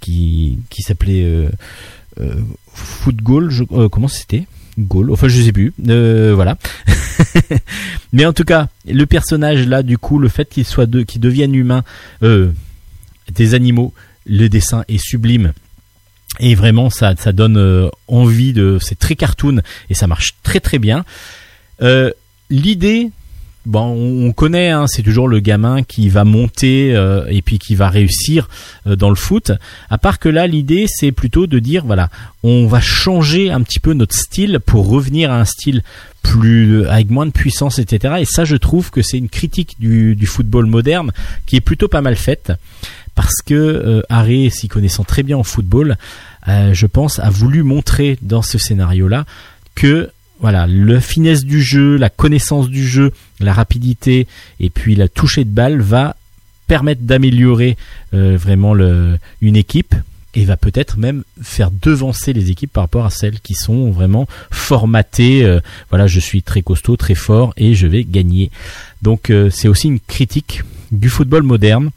qui 0.02 0.60
qui 0.70 0.82
s'appelait 0.82 1.48
Foot 2.74 3.16
Goal. 3.22 3.54
comment 3.90 4.10
c'était? 4.10 4.48
Gaulle. 4.82 5.12
Enfin, 5.12 5.28
je 5.28 5.42
sais 5.42 5.52
plus. 5.52 5.74
Euh, 5.88 6.32
voilà. 6.36 6.58
Mais 8.14 8.26
en 8.26 8.34
tout 8.34 8.44
cas, 8.44 8.68
le 8.88 9.06
personnage 9.06 9.68
là, 9.68 9.84
du 9.84 9.98
coup, 9.98 10.20
le 10.20 10.30
fait 10.30 10.50
qu'il 10.50 10.66
soit 10.66 10.86
deux, 10.86 11.04
qu'il 11.04 11.22
devienne 11.22 11.56
humain, 11.56 11.84
euh, 12.24 12.52
des 13.34 13.54
animaux, 13.54 13.94
le 14.26 14.48
dessin 14.48 14.84
est 14.88 14.98
sublime. 14.98 15.54
Et 16.40 16.56
vraiment, 16.56 16.90
ça, 16.90 17.14
ça 17.18 17.32
donne 17.32 17.58
euh, 17.58 17.90
envie 18.08 18.54
de. 18.54 18.78
C'est 18.82 18.98
très 18.98 19.16
cartoon 19.16 19.62
et 19.90 19.94
ça 19.94 20.08
marche 20.08 20.36
très 20.44 20.60
très 20.60 20.80
bien. 20.80 21.06
L'idée 22.50 23.12
bon, 23.66 24.28
on 24.28 24.32
connaît, 24.34 24.70
hein, 24.70 24.88
c'est 24.88 25.04
toujours 25.04 25.28
le 25.28 25.40
gamin 25.40 25.84
qui 25.84 26.10
va 26.10 26.24
monter 26.24 26.96
euh, 26.96 27.26
et 27.30 27.42
puis 27.42 27.60
qui 27.60 27.76
va 27.76 27.90
réussir 27.90 28.50
euh, 28.88 28.96
dans 28.96 29.10
le 29.10 29.16
foot. 29.16 29.52
À 29.90 29.98
part 29.98 30.20
que 30.20 30.30
là, 30.30 30.48
l'idée, 30.48 30.86
c'est 30.88 31.12
plutôt 31.12 31.48
de 31.48 31.60
dire, 31.60 31.86
voilà, 31.86 32.10
on 32.44 32.68
va 32.68 32.80
changer 32.80 33.52
un 33.52 33.62
petit 33.62 33.80
peu 33.80 33.94
notre 33.94 34.16
style 34.16 34.60
pour 34.66 34.88
revenir 34.88 35.32
à 35.32 35.40
un 35.40 35.46
style 35.46 35.84
plus 36.22 36.86
avec 36.88 37.10
moins 37.10 37.26
de 37.26 37.32
puissance, 37.32 37.80
etc. 37.80 38.16
Et 38.20 38.26
ça, 38.26 38.46
je 38.46 38.56
trouve 38.56 38.92
que 38.92 39.02
c'est 39.02 39.18
une 39.18 39.30
critique 39.30 39.76
du, 39.80 40.26
football 40.26 40.66
moderne 40.66 41.12
qui 41.46 41.56
est 41.56 41.62
plutôt 41.62 41.88
pas 41.88 42.02
mal 42.02 42.16
faite 42.16 42.54
parce 43.16 43.42
que 43.46 43.54
euh, 43.54 44.02
Harry, 44.10 44.50
s'y 44.52 44.68
connaissant 44.68 45.04
très 45.04 45.24
bien 45.24 45.38
en 45.38 45.44
football, 45.44 45.98
je 46.48 46.86
pense, 46.88 47.20
a 47.20 47.30
voulu 47.30 47.62
montrer 47.64 48.18
dans 48.22 48.42
ce 48.42 48.58
scénario-là 48.58 49.26
que 49.76 50.10
voilà, 50.42 50.68
la 50.68 51.00
finesse 51.00 51.46
du 51.46 51.62
jeu, 51.62 51.98
la 51.98 52.10
connaissance 52.10 52.68
du 52.68 52.86
jeu, 52.86 53.12
la 53.40 53.54
rapidité 53.54 54.28
et 54.60 54.70
puis 54.70 54.96
la 54.96 55.08
toucher 55.08 55.46
de 55.46 55.52
balle 55.52 55.82
va 55.82 56.16
permettre 56.68 57.02
d'améliorer 57.02 57.78
euh, 58.14 58.38
vraiment 58.38 58.74
une 59.42 59.56
équipe 59.56 59.96
et 60.34 60.46
va 60.46 60.58
peut-être 60.58 60.98
même 60.98 61.24
faire 61.42 61.70
devancer 61.70 62.34
les 62.34 62.52
équipes 62.52 62.72
par 62.72 62.86
rapport 62.86 63.06
à 63.06 63.10
celles 63.10 63.40
qui 63.40 63.54
sont 63.54 63.92
vraiment 63.92 64.28
formatées. 64.50 65.44
Euh, 65.44 65.60
voilà, 65.90 66.08
je 66.08 66.20
suis 66.20 66.42
très 66.42 66.62
costaud, 66.62 66.96
très 66.96 67.16
fort 67.16 67.54
et 67.58 67.76
je 67.76 67.88
vais 67.88 68.04
gagner. 68.04 68.50
Donc 69.02 69.30
euh, 69.30 69.50
c'est 69.50 69.68
aussi 69.68 69.88
une 69.88 70.00
critique 70.00 70.64
du 70.92 71.10
football 71.10 71.44
moderne 71.44 71.92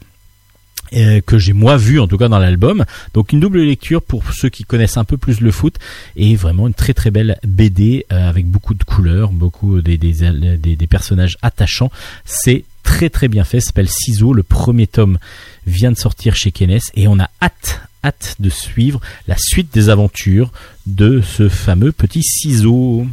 euh, 0.95 1.21
que 1.25 1.37
j'ai 1.37 1.53
moi 1.53 1.77
vu 1.77 1.99
en 1.99 2.07
tout 2.07 2.17
cas 2.17 2.27
dans 2.27 2.39
l'album. 2.39 2.85
Donc 3.13 3.33
une 3.33 3.39
double 3.39 3.61
lecture 3.61 4.01
pour 4.01 4.23
ceux 4.33 4.49
qui 4.49 4.63
connaissent 4.63 4.97
un 4.97 5.03
peu 5.03 5.17
plus 5.17 5.41
le 5.41 5.51
foot 5.51 5.75
et 6.15 6.35
vraiment 6.35 6.67
une 6.67 6.73
très 6.73 6.93
très 6.93 7.11
belle 7.11 7.37
BD 7.45 8.05
euh, 8.11 8.29
avec 8.29 8.45
beaucoup 8.45 8.73
de 8.73 8.83
couleurs, 8.83 9.31
beaucoup 9.31 9.81
des, 9.81 9.97
des, 9.97 10.13
des, 10.57 10.75
des 10.75 10.87
personnages 10.87 11.37
attachants. 11.41 11.91
C'est 12.25 12.63
très 12.83 13.09
très 13.09 13.27
bien 13.27 13.43
fait, 13.43 13.59
s'appelle 13.59 13.89
Ciseaux, 13.89 14.33
le 14.33 14.43
premier 14.43 14.87
tome 14.87 15.17
vient 15.65 15.91
de 15.91 15.97
sortir 15.97 16.35
chez 16.35 16.51
Kenes 16.51 16.79
et 16.95 17.07
on 17.07 17.19
a 17.19 17.29
hâte 17.41 17.81
hâte 18.03 18.35
de 18.39 18.49
suivre 18.49 19.01
la 19.27 19.35
suite 19.37 19.73
des 19.73 19.89
aventures 19.89 20.51
de 20.85 21.21
ce 21.21 21.49
fameux 21.49 21.91
petit 21.91 22.21
ciseau. 22.21 23.07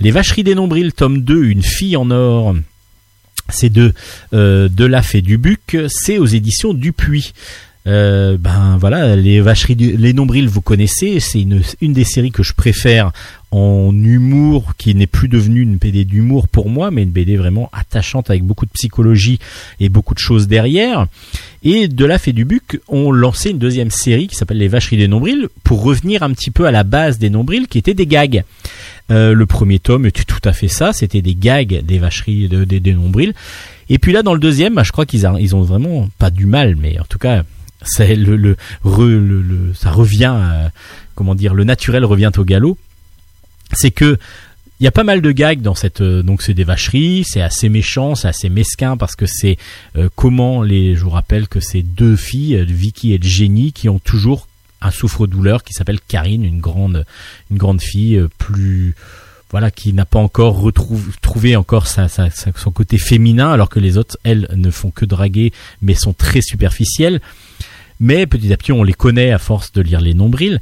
Les 0.00 0.10
vacheries 0.10 0.44
des 0.44 0.54
nombrils, 0.54 0.92
tome 0.92 1.20
2, 1.20 1.44
une 1.44 1.62
fille 1.62 1.96
en 1.96 2.10
or 2.10 2.54
c'est 3.48 3.70
de 3.70 3.92
euh, 4.34 4.68
de 4.68 4.84
la 4.84 5.02
fée 5.02 5.22
du 5.22 5.38
Buc, 5.38 5.76
c'est 5.88 6.18
aux 6.18 6.26
éditions 6.26 6.74
Dupuis. 6.74 7.32
Euh, 7.86 8.36
ben 8.38 8.76
voilà, 8.78 9.16
les 9.16 9.40
vacheries, 9.40 9.74
les 9.74 10.12
nombrils, 10.12 10.46
vous 10.46 10.60
connaissez, 10.60 11.20
c'est 11.20 11.40
une, 11.40 11.62
une 11.80 11.94
des 11.94 12.04
séries 12.04 12.32
que 12.32 12.42
je 12.42 12.52
préfère 12.52 13.12
en 13.50 13.92
humour, 13.94 14.74
qui 14.76 14.94
n'est 14.94 15.06
plus 15.06 15.28
devenue 15.28 15.62
une 15.62 15.76
BD 15.76 16.04
d'humour 16.04 16.48
pour 16.48 16.68
moi, 16.68 16.90
mais 16.90 17.04
une 17.04 17.10
BD 17.10 17.36
vraiment 17.36 17.70
attachante 17.72 18.28
avec 18.28 18.42
beaucoup 18.42 18.66
de 18.66 18.70
psychologie 18.72 19.38
et 19.80 19.88
beaucoup 19.88 20.12
de 20.12 20.18
choses 20.18 20.48
derrière. 20.48 21.06
Et 21.62 21.88
de 21.88 22.04
la 22.04 22.18
Fée 22.18 22.34
du 22.34 22.44
Buc 22.44 22.78
ont 22.88 23.10
lancé 23.10 23.50
une 23.50 23.58
deuxième 23.58 23.90
série 23.90 24.26
qui 24.26 24.36
s'appelle 24.36 24.58
Les 24.58 24.68
Vacheries 24.68 24.98
des 24.98 25.08
Nombrils 25.08 25.48
pour 25.64 25.82
revenir 25.82 26.22
un 26.22 26.32
petit 26.32 26.50
peu 26.50 26.66
à 26.66 26.70
la 26.70 26.84
base 26.84 27.18
des 27.18 27.30
nombrils 27.30 27.68
qui 27.68 27.78
étaient 27.78 27.94
des 27.94 28.06
gags. 28.06 28.44
Euh, 29.10 29.32
le 29.32 29.46
premier 29.46 29.78
tome 29.78 30.04
était 30.06 30.24
tout 30.24 30.40
à 30.44 30.52
fait 30.52 30.68
ça, 30.68 30.92
c'était 30.92 31.22
des 31.22 31.34
gags 31.34 31.82
des 31.82 31.98
vacheries 31.98 32.48
de, 32.48 32.64
des, 32.64 32.92
nombrils. 32.92 33.32
Et 33.88 33.98
puis 33.98 34.12
là 34.12 34.22
dans 34.22 34.34
le 34.34 34.40
deuxième, 34.40 34.74
bah, 34.74 34.82
je 34.82 34.92
crois 34.92 35.06
qu'ils 35.06 35.28
ils 35.40 35.56
ont 35.56 35.62
vraiment 35.62 36.10
pas 36.18 36.30
du 36.30 36.46
mal, 36.46 36.76
mais 36.76 36.98
en 36.98 37.04
tout 37.04 37.18
cas 37.18 37.44
c'est 37.82 38.16
le, 38.16 38.56
ça 39.74 39.90
revient, 39.90 40.34
euh, 40.36 40.68
comment 41.14 41.34
dire, 41.34 41.54
le 41.54 41.64
naturel 41.64 42.04
revient 42.04 42.30
au 42.36 42.44
galop. 42.44 42.76
C'est 43.72 43.90
que 43.90 44.18
il 44.80 44.84
y 44.84 44.86
a 44.86 44.92
pas 44.92 45.04
mal 45.04 45.22
de 45.22 45.32
gags 45.32 45.60
dans 45.60 45.74
cette 45.74 46.02
euh, 46.02 46.22
donc 46.22 46.42
c'est 46.42 46.54
des 46.54 46.64
vacheries, 46.64 47.24
c'est 47.26 47.40
assez 47.40 47.68
méchant, 47.70 48.14
c'est 48.14 48.28
assez 48.28 48.50
mesquin 48.50 48.96
parce 48.98 49.16
que 49.16 49.26
c'est 49.26 49.56
comment 50.16 50.62
les 50.62 50.96
je 50.96 51.02
vous 51.02 51.10
rappelle 51.10 51.48
que 51.48 51.60
c'est 51.60 51.82
deux 51.82 52.16
filles, 52.16 52.62
Vicky 52.68 53.14
et 53.14 53.18
Jenny 53.22 53.72
qui 53.72 53.88
ont 53.88 53.98
toujours 53.98 54.48
un 54.80 54.90
souffre-douleur 54.90 55.64
qui 55.64 55.72
s'appelle 55.72 56.00
Karine, 56.00 56.44
une 56.44 56.60
grande 56.60 57.04
une 57.50 57.58
grande 57.58 57.80
fille 57.80 58.22
plus 58.38 58.94
voilà 59.50 59.70
qui 59.70 59.92
n'a 59.92 60.04
pas 60.04 60.18
encore 60.18 60.60
retrouvé 60.60 61.02
trouvé 61.22 61.56
encore 61.56 61.86
sa, 61.86 62.08
sa, 62.08 62.28
son 62.30 62.70
côté 62.70 62.98
féminin 62.98 63.50
alors 63.50 63.68
que 63.68 63.80
les 63.80 63.96
autres 63.96 64.18
elles 64.24 64.48
ne 64.54 64.70
font 64.70 64.90
que 64.90 65.04
draguer 65.04 65.52
mais 65.82 65.94
sont 65.94 66.12
très 66.12 66.42
superficielles 66.42 67.20
mais 68.00 68.26
petit 68.26 68.52
à 68.52 68.56
petit 68.56 68.72
on 68.72 68.82
les 68.82 68.92
connaît 68.92 69.32
à 69.32 69.38
force 69.38 69.72
de 69.72 69.80
lire 69.80 70.00
les 70.00 70.14
nombrils. 70.14 70.60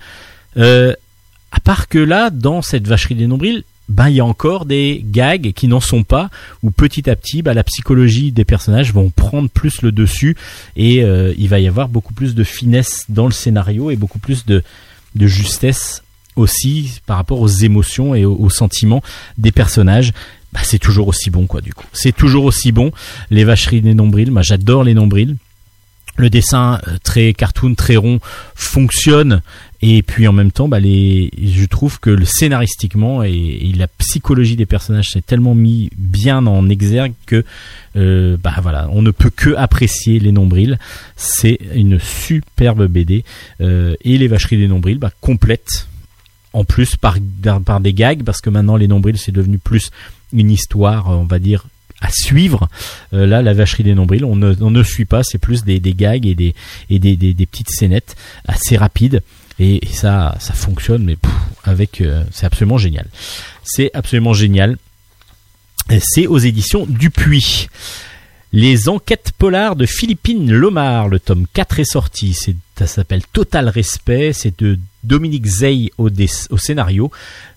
Euh, 0.56 0.94
à 1.52 1.60
part 1.60 1.88
que 1.88 1.98
là, 1.98 2.30
dans 2.30 2.62
cette 2.62 2.86
vacherie 2.86 3.14
des 3.14 3.26
nombrils, 3.26 3.64
ben 3.88 4.08
il 4.08 4.16
y 4.16 4.20
a 4.20 4.24
encore 4.24 4.66
des 4.66 5.04
gags 5.04 5.52
qui 5.52 5.68
n'en 5.68 5.80
sont 5.80 6.02
pas, 6.02 6.30
où 6.62 6.70
petit 6.70 7.08
à 7.08 7.16
petit, 7.16 7.42
ben, 7.42 7.54
la 7.54 7.64
psychologie 7.64 8.32
des 8.32 8.44
personnages 8.44 8.92
vont 8.92 9.10
prendre 9.10 9.48
plus 9.48 9.82
le 9.82 9.92
dessus 9.92 10.36
et 10.76 11.02
euh, 11.02 11.32
il 11.38 11.48
va 11.48 11.60
y 11.60 11.68
avoir 11.68 11.88
beaucoup 11.88 12.14
plus 12.14 12.34
de 12.34 12.44
finesse 12.44 13.04
dans 13.08 13.26
le 13.26 13.32
scénario 13.32 13.90
et 13.90 13.96
beaucoup 13.96 14.18
plus 14.18 14.44
de, 14.44 14.62
de 15.14 15.26
justesse 15.26 16.02
aussi 16.34 17.00
par 17.06 17.16
rapport 17.16 17.40
aux 17.40 17.48
émotions 17.48 18.14
et 18.14 18.24
aux, 18.24 18.50
sentiments 18.50 19.02
des 19.38 19.52
personnages. 19.52 20.12
Ben, 20.52 20.60
c'est 20.62 20.78
toujours 20.78 21.08
aussi 21.08 21.30
bon 21.30 21.46
quoi 21.46 21.60
du 21.60 21.72
coup. 21.72 21.86
C'est 21.92 22.14
toujours 22.14 22.44
aussi 22.44 22.72
bon 22.72 22.90
les 23.30 23.44
vacheries 23.44 23.82
des 23.82 23.94
nombrils. 23.94 24.30
Moi 24.30 24.42
j'adore 24.42 24.84
les 24.84 24.94
nombrils 24.94 25.36
le 26.16 26.30
dessin 26.30 26.80
euh, 26.88 26.96
très 27.02 27.32
cartoon, 27.34 27.74
très 27.74 27.96
rond 27.96 28.20
fonctionne 28.54 29.42
et 29.82 30.02
puis 30.02 30.26
en 30.26 30.32
même 30.32 30.52
temps, 30.52 30.68
bah, 30.68 30.80
je 30.80 31.66
trouve 31.66 32.00
que 32.00 32.24
scénaristiquement 32.24 33.22
et, 33.22 33.72
la 33.76 33.88
psychologie 33.88 34.56
des 34.56 34.64
personnages 34.64 35.10
s'est 35.12 35.22
tellement 35.22 35.54
mis 35.54 35.90
bien 35.98 36.46
en 36.46 36.68
exergue 36.68 37.12
que 37.26 37.44
euh, 37.96 38.36
bah 38.42 38.54
voilà, 38.62 38.88
on 38.90 39.02
ne 39.02 39.10
peut 39.10 39.30
que 39.30 39.54
apprécier 39.54 40.18
les 40.18 40.32
nombrils. 40.32 40.78
C'est 41.16 41.58
une 41.74 41.98
superbe 41.98 42.86
BD 42.86 43.24
euh, 43.60 43.94
et 44.02 44.16
les 44.16 44.28
vacheries 44.28 44.56
des 44.56 44.68
nombrils 44.68 44.98
bah, 44.98 45.10
complètent 45.20 45.86
en 46.54 46.64
plus 46.64 46.96
par, 46.96 47.18
des 47.80 47.92
gags 47.92 48.22
parce 48.24 48.40
que 48.40 48.48
maintenant 48.48 48.76
les 48.76 48.88
nombrils 48.88 49.18
c'est 49.18 49.32
devenu 49.32 49.58
plus 49.58 49.90
une 50.32 50.50
histoire, 50.50 51.10
on 51.10 51.24
va 51.24 51.38
dire 51.38 51.66
à 52.00 52.08
suivre. 52.10 52.68
Euh, 53.12 53.26
là, 53.26 53.42
la 53.42 53.52
vacherie 53.54 53.84
des 53.84 53.94
nombrils, 53.94 54.24
on 54.24 54.36
ne, 54.36 54.54
on 54.60 54.70
ne 54.70 54.82
suit 54.82 55.04
pas, 55.04 55.22
c'est 55.22 55.38
plus 55.38 55.64
des, 55.64 55.80
des, 55.80 55.94
gags 55.94 56.26
et 56.26 56.34
des, 56.34 56.54
des 56.88 57.46
petites 57.46 57.70
scénettes 57.70 58.16
assez 58.46 58.76
rapides. 58.76 59.22
Et, 59.58 59.80
ça, 59.92 60.36
ça 60.38 60.52
fonctionne, 60.52 61.04
mais 61.04 61.16
euh, 61.66 62.24
c'est 62.30 62.46
absolument 62.46 62.78
génial. 62.78 63.06
C'est 63.64 63.90
absolument 63.94 64.34
génial. 64.34 64.76
C'est 66.00 66.26
aux 66.26 66.38
éditions 66.38 66.86
Dupuis. 66.86 67.68
Les 68.52 68.88
enquêtes 68.88 69.32
polars 69.36 69.76
de 69.76 69.86
Philippine 69.86 70.50
Lomar, 70.50 71.08
le 71.08 71.20
tome 71.20 71.46
4 71.52 71.80
est 71.80 71.84
sorti. 71.84 72.36
Ça 72.76 72.86
s'appelle 72.86 73.22
Total 73.32 73.68
Respect. 73.68 74.32
C'est 74.32 74.60
de 74.60 74.78
Dominique 75.04 75.46
Zey 75.46 75.90
au, 75.98 76.08
scénario, 76.56 77.10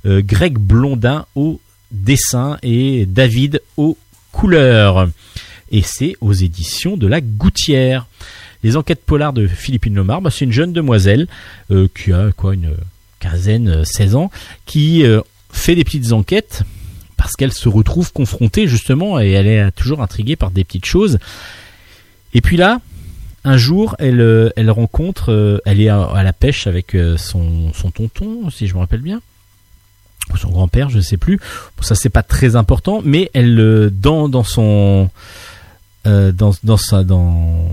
euh, 0.05 0.21
Greg 0.23 0.57
Blondin 0.57 1.25
au 1.35 1.59
dessin 1.91 2.57
et 2.63 3.05
David 3.05 3.61
au 3.77 3.97
couleur. 4.31 5.09
Et 5.71 5.81
c'est 5.83 6.15
aux 6.21 6.33
éditions 6.33 6.97
de 6.97 7.07
la 7.07 7.21
Gouttière. 7.21 8.07
Les 8.63 8.77
enquêtes 8.77 9.03
polars 9.05 9.33
de 9.33 9.47
Philippine 9.47 9.95
Lomar, 9.95 10.21
bah, 10.21 10.29
c'est 10.31 10.45
une 10.45 10.51
jeune 10.51 10.73
demoiselle 10.73 11.27
euh, 11.71 11.87
qui 11.95 12.11
a 12.11 12.31
quoi 12.35 12.53
une 12.53 12.75
quinzaine, 13.19 13.85
16 13.85 14.15
ans, 14.15 14.31
qui 14.65 15.03
euh, 15.03 15.21
fait 15.51 15.75
des 15.75 15.83
petites 15.83 16.11
enquêtes 16.11 16.63
parce 17.17 17.35
qu'elle 17.35 17.51
se 17.51 17.67
retrouve 17.67 18.13
confrontée 18.13 18.67
justement 18.67 19.19
et 19.19 19.31
elle 19.31 19.47
est 19.47 19.71
toujours 19.71 20.01
intriguée 20.01 20.35
par 20.35 20.51
des 20.51 20.63
petites 20.63 20.85
choses. 20.85 21.19
Et 22.33 22.41
puis 22.41 22.57
là, 22.57 22.79
un 23.43 23.57
jour, 23.57 23.95
elle, 23.99 24.21
euh, 24.21 24.49
elle 24.55 24.71
rencontre, 24.71 25.61
elle 25.65 25.81
est 25.81 25.89
à, 25.89 26.23
la 26.23 26.33
pêche 26.33 26.67
avec 26.67 26.95
son, 27.17 27.73
son 27.73 27.91
tonton, 27.91 28.49
si 28.49 28.67
je 28.67 28.75
me 28.75 28.79
rappelle 28.79 29.01
bien 29.01 29.21
son 30.37 30.49
grand-père, 30.49 30.89
je 30.89 30.97
ne 30.97 31.01
sais 31.01 31.17
plus. 31.17 31.39
ça 31.81 31.95
c'est 31.95 32.09
pas 32.09 32.23
très 32.23 32.55
important, 32.55 33.01
mais 33.03 33.31
elle 33.33 33.59
euh, 33.59 33.89
dans 33.89 34.29
dans 34.29 34.43
son 34.43 35.09
euh, 36.07 36.31
dans 36.31 36.53
dans 36.63 36.77
sa 36.77 37.03
dans 37.03 37.69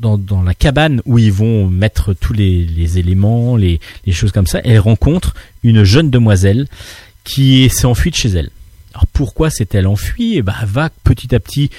dans, 0.00 0.42
la 0.42 0.54
cabane 0.54 1.02
où 1.04 1.18
ils 1.18 1.32
vont 1.32 1.68
mettre 1.68 2.14
tous 2.14 2.32
les, 2.32 2.98
éléments, 2.98 3.56
les, 3.56 3.80
choses 4.10 4.32
comme 4.32 4.46
ça, 4.46 4.60
elle 4.64 4.78
rencontre 4.78 5.34
une 5.62 5.84
jeune 5.84 6.10
demoiselle 6.10 6.66
qui 7.24 7.68
s'est 7.68 7.86
enfuie 7.86 8.10
de 8.10 8.16
chez 8.16 8.30
elle. 8.30 8.50
Alors 8.94 9.06
pourquoi 9.08 9.50
s'est-elle 9.50 9.86
enfuie? 9.86 10.36
Eh 10.36 10.42
ben, 10.42 10.54
va 10.64 10.90
petit 11.04 11.34
à 11.34 11.40
petit 11.40 11.70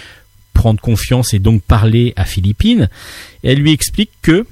prendre 0.54 0.80
confiance 0.80 1.34
et 1.34 1.40
donc 1.40 1.62
parler 1.64 2.14
à 2.16 2.26
Philippine. 2.26 2.90
elle 3.44 3.58
lui 3.58 3.72
explique 3.72 4.12
que 4.22 4.46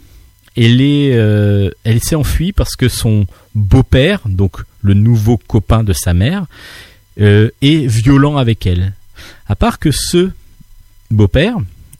euh, 0.58 1.70
elle 1.84 2.04
s'est 2.04 2.16
enfuie 2.16 2.52
parce 2.52 2.76
que 2.76 2.90
son 2.90 3.26
beau-père, 3.56 4.22
donc 4.26 4.58
le 4.82 4.94
nouveau 4.94 5.38
copain 5.38 5.84
de 5.84 5.94
sa 5.94 6.14
mère, 6.14 6.46
euh, 7.20 7.50
est 7.62 7.86
violent 7.88 8.38
avec 8.38 8.66
elle. 8.66 8.94
À 9.48 9.56
part 9.56 9.80
que 9.80 9.92
ce 9.92 10.32
beau-père, 11.12 11.56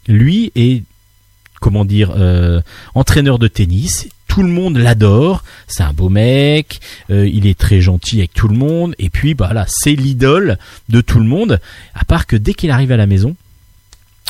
lui, 0.08 0.52
est 0.54 0.82
comment 1.60 1.84
dire 1.84 2.12
euh, 2.16 2.60
entraîneur 2.94 3.38
de 3.38 3.48
tennis. 3.48 4.08
Tout 4.26 4.42
le 4.42 4.48
monde 4.48 4.76
l'adore. 4.76 5.44
C'est 5.66 5.82
un 5.82 5.92
beau 5.92 6.08
mec. 6.08 6.80
il 7.08 7.46
est 7.46 7.58
très 7.58 7.80
gentil 7.80 8.18
avec 8.18 8.32
tout 8.32 8.48
le 8.48 8.56
monde. 8.56 8.94
Et 8.98 9.10
puis, 9.10 9.34
bah 9.34 9.52
là, 9.52 9.66
c'est 9.68 9.94
l'idole 9.94 10.56
de 10.88 11.00
tout 11.00 11.18
le 11.18 11.24
monde. 11.24 11.60
À 11.94 12.04
part 12.04 12.26
que 12.26 12.36
dès 12.36 12.54
qu'il 12.54 12.70
arrive 12.70 12.92
à 12.92 12.96
la 12.96 13.06
maison, 13.06 13.34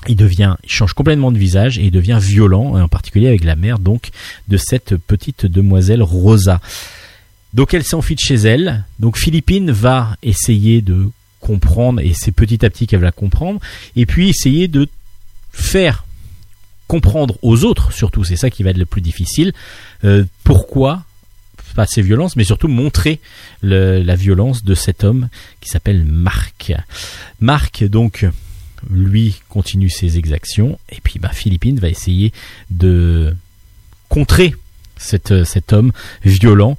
il 0.09 0.16
devient, 0.16 0.57
il 0.64 0.70
change 0.70 0.95
complètement 0.95 1.33
de 1.33 1.39
visage 1.39 1.78
et 1.78 1.85
il 1.85 1.91
devient 1.91 2.18
violent, 2.20 2.81
en 2.81 2.89
particulier 2.89 3.28
avec 3.28 3.45
la 3.45 3.57
mère 3.57 3.78
donc 3.78 4.11
de 4.49 4.57
cette 4.57 4.97
petite 4.97 5.47
demoiselle 5.47 6.03
Rosa. 6.03 6.61
Donc 7.53 7.74
elle 7.74 7.85
s'enfuit 7.85 8.14
de 8.14 8.20
chez 8.20 8.37
elle. 8.37 8.85
Donc 8.99 9.18
Philippine 9.18 9.70
va 9.70 10.16
essayer 10.22 10.83
de 10.83 11.11
comprendre 11.41 12.01
et 12.01 12.12
c'est 12.14 12.33
petit 12.33 12.64
à 12.64 12.70
petit 12.70 12.87
qu'elle 12.87 13.01
va 13.01 13.12
comprendre 13.12 13.61
et 13.97 14.07
puis 14.07 14.28
essayer 14.28 14.68
de 14.68 14.89
faire 15.53 16.05
comprendre 16.91 17.38
aux 17.43 17.64
autres 17.64 17.93
surtout 17.93 18.24
c'est 18.24 18.34
ça 18.34 18.51
qui 18.51 18.64
va 18.64 18.70
être 18.70 18.76
le 18.76 18.84
plus 18.84 19.01
difficile. 19.01 19.53
Euh, 20.03 20.24
pourquoi 20.43 21.05
pas 21.76 21.86
ces 21.86 22.03
violences 22.03 22.34
mais 22.34 22.43
surtout 22.43 22.66
montrer 22.66 23.20
la 23.62 24.16
violence 24.16 24.64
de 24.64 24.74
cet 24.74 25.05
homme 25.05 25.28
qui 25.61 25.68
s'appelle 25.68 26.05
Marc. 26.05 26.72
Marc 27.41 27.84
donc 27.84 28.26
lui 28.91 29.36
continue 29.49 29.88
ses 29.88 30.18
exactions 30.18 30.80
et 30.91 30.99
puis 31.01 31.20
bah, 31.20 31.28
Philippine 31.28 31.78
va 31.78 31.88
essayer 31.88 32.32
de 32.70 33.36
contrer 34.09 34.57
cet, 34.97 35.72
homme 35.72 35.93
violent. 36.24 36.76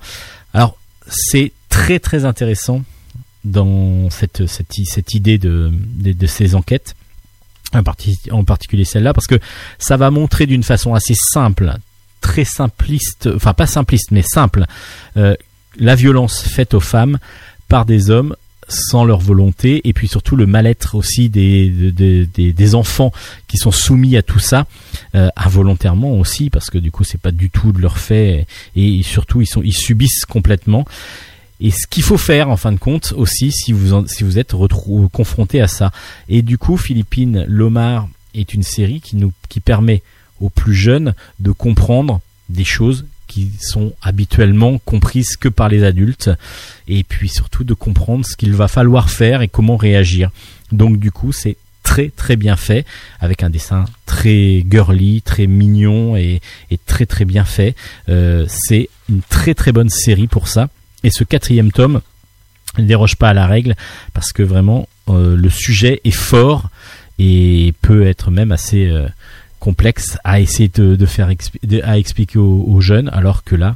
Alors 0.54 0.78
c'est 1.08 1.54
très 1.70 2.00
très 2.00 2.26
intéressant 2.26 2.84
dans 3.46 4.10
cette, 4.10 4.44
idée 5.14 5.38
de, 5.38 5.72
ces 6.28 6.54
enquêtes 6.56 6.96
en 7.74 8.44
particulier 8.44 8.86
celle-là, 8.86 9.14
parce 9.14 9.28
que 9.28 9.40
ça 9.80 9.98
va 9.98 10.12
montrer 10.12 10.46
d'une 10.46 10.64
façon 10.64 10.94
assez 10.94 11.16
simple, 11.16 11.74
très 12.22 12.46
simpliste, 12.46 13.30
enfin 13.36 13.54
pas 13.54 13.68
simpliste, 13.68 14.12
mais 14.12 14.22
simple, 14.22 14.66
euh, 15.18 15.36
la 15.78 15.96
violence 15.96 16.42
faite 16.42 16.74
aux 16.74 16.80
femmes 16.80 17.18
par 17.68 17.86
des 17.86 18.10
hommes 18.10 18.36
sans 18.68 19.04
leur 19.04 19.20
volonté 19.20 19.82
et 19.84 19.94
puis 19.94 20.08
surtout 20.08 20.36
le 20.36 20.46
mal-être 20.46 20.96
aussi 20.96 21.30
des, 21.30 21.70
des, 21.70 22.76
enfants 22.76 23.12
qui 23.48 23.58
sont 23.58 23.72
soumis 23.72 24.16
à 24.16 24.22
tout 24.22 24.40
ça 24.40 24.66
euh, 25.14 25.30
involontairement 25.36 26.18
aussi 26.18 26.50
parce 26.50 26.70
que 26.70 26.78
du 26.78 26.90
coup 26.90 27.04
c'est 27.04 27.20
pas 27.20 27.32
du 27.32 27.50
tout 27.50 27.74
de 27.74 27.82
leur 27.82 27.98
fait 27.98 28.48
et 28.76 29.04
surtout 29.04 29.42
ils 29.42 29.48
sont 29.48 29.62
ils 29.62 29.74
subissent 29.74 30.26
complètement 30.26 30.86
et 31.62 31.70
ce 31.72 31.88
qu'il 31.88 32.04
faut 32.04 32.18
faire 32.18 32.50
en 32.50 32.58
fin 32.58 32.72
de 32.72 32.80
compte 32.80 33.14
aussi 33.16 33.52
si 33.52 33.72
vous 33.72 34.08
si 34.08 34.24
vous 34.24 34.40
êtes 34.40 34.56
confronté 35.12 35.62
à 35.62 35.68
ça. 35.68 35.92
Et 36.28 36.42
du 36.42 36.58
coup, 36.58 36.76
Philippine 36.76 37.46
Lomar 37.48 38.10
est 38.34 38.54
une 38.54 38.64
série 38.64 39.00
qui 39.00 39.16
nous 39.16 39.32
qui 39.48 39.60
permet 39.60 40.02
aux 40.40 40.50
plus 40.50 40.74
jeunes 40.74 41.14
de 41.40 41.52
comprendre 41.52 42.20
des 42.50 42.64
choses 42.64 43.06
qui 43.28 43.52
sont 43.62 43.94
habituellement 44.02 44.80
comprises 44.80 45.38
que 45.38 45.48
par 45.48 45.70
les 45.70 45.84
adultes 45.84 46.32
et 46.88 47.04
puis 47.04 47.30
surtout 47.30 47.64
de 47.64 47.74
comprendre 47.74 48.26
ce 48.26 48.36
qu'il 48.36 48.54
va 48.54 48.68
falloir 48.68 49.10
faire 49.10 49.42
et 49.42 49.48
comment 49.48 49.78
réagir. 49.78 50.32
Donc 50.72 50.98
du 50.98 51.12
coup, 51.12 51.32
c'est 51.32 51.58
très 51.84 52.10
très 52.10 52.36
bien 52.36 52.56
fait 52.56 52.86
avec 53.20 53.44
un 53.44 53.50
dessin 53.50 53.86
très 54.06 54.66
girly, 54.70 55.22
très 55.22 55.48
mignon 55.48 56.16
et, 56.16 56.42
très 56.86 57.06
très 57.06 57.26
bien 57.26 57.46
fait. 57.46 57.76
Euh, 58.10 58.46
c'est 58.48 58.90
une 59.10 59.22
très 59.22 59.54
très 59.54 59.72
bonne 59.72 59.90
série 59.90 60.28
pour 60.28 60.48
ça. 60.48 60.70
Et 61.04 61.10
ce 61.10 61.24
quatrième 61.24 61.72
tome 61.72 62.02
ne 62.78 62.86
déroge 62.86 63.16
pas 63.16 63.30
à 63.30 63.34
la 63.34 63.48
règle 63.48 63.76
parce 64.14 64.32
que 64.32 64.44
vraiment 64.44 64.88
euh, 65.10 65.36
le 65.36 65.50
sujet 65.50 66.02
est 66.04 66.12
fort 66.12 66.70
et 67.20 67.74
peut 67.82 68.08
être 68.08 68.32
même 68.32 68.52
assez 68.52 68.88
euh, 68.88 69.08
complexe 69.60 70.18
à 70.24 70.40
essayer 70.40 70.70
de, 70.70 71.06
faire 71.06 71.30
à 71.84 71.98
expliquer 71.98 72.40
aux, 72.40 72.82
jeunes 72.82 73.10
alors 73.14 73.44
que 73.44 73.56
là 73.56 73.76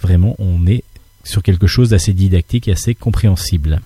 vraiment 0.00 0.34
on 0.38 0.66
est 0.66 0.84
sur 1.24 1.42
quelque 1.42 1.66
chose 1.66 1.90
d'assez 1.90 2.12
didactique 2.12 2.68
et 2.68 2.72
assez 2.72 2.94
compréhensible. 2.94 3.80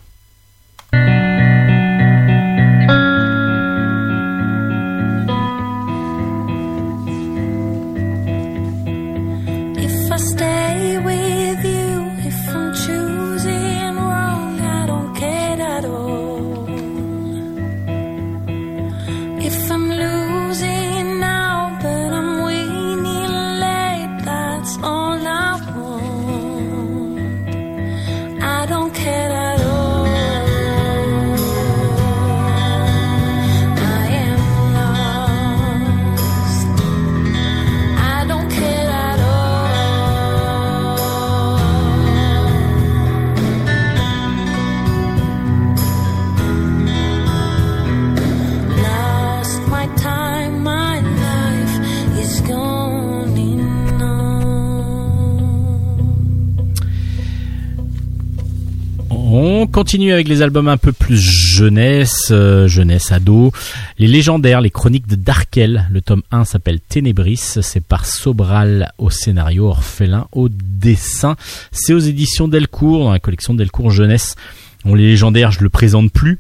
Continue 59.81 60.12
avec 60.12 60.28
les 60.28 60.43
albums 60.43 60.68
un 60.68 60.76
peu 60.76 60.93
plus 60.93 61.16
jeunesse, 61.16 62.28
euh, 62.33 62.68
jeunesse 62.68 63.12
ado. 63.12 63.51
Les 63.99 64.09
légendaires, 64.09 64.61
les 64.61 64.68
chroniques 64.68 65.07
de 65.07 65.16
Darkel. 65.16 65.89
Le 65.91 66.03
tome 66.03 66.20
1 66.31 66.45
s'appelle 66.45 66.81
Ténébris. 66.81 67.39
C'est 67.39 67.83
par 67.83 68.05
Sobral 68.05 68.93
au 68.99 69.09
scénario, 69.09 69.68
Orphelin 69.68 70.26
au 70.33 70.51
dessin. 70.51 71.35
C'est 71.72 71.95
aux 71.95 71.99
éditions 71.99 72.47
Delcourt, 72.47 73.05
dans 73.05 73.12
la 73.12 73.20
collection 73.20 73.55
Delcourt 73.55 73.91
Jeunesse. 73.91 74.37
Les 74.85 74.97
légendaires, 74.97 75.51
je 75.51 75.62
le 75.62 75.70
présente 75.70 76.12
plus. 76.12 76.39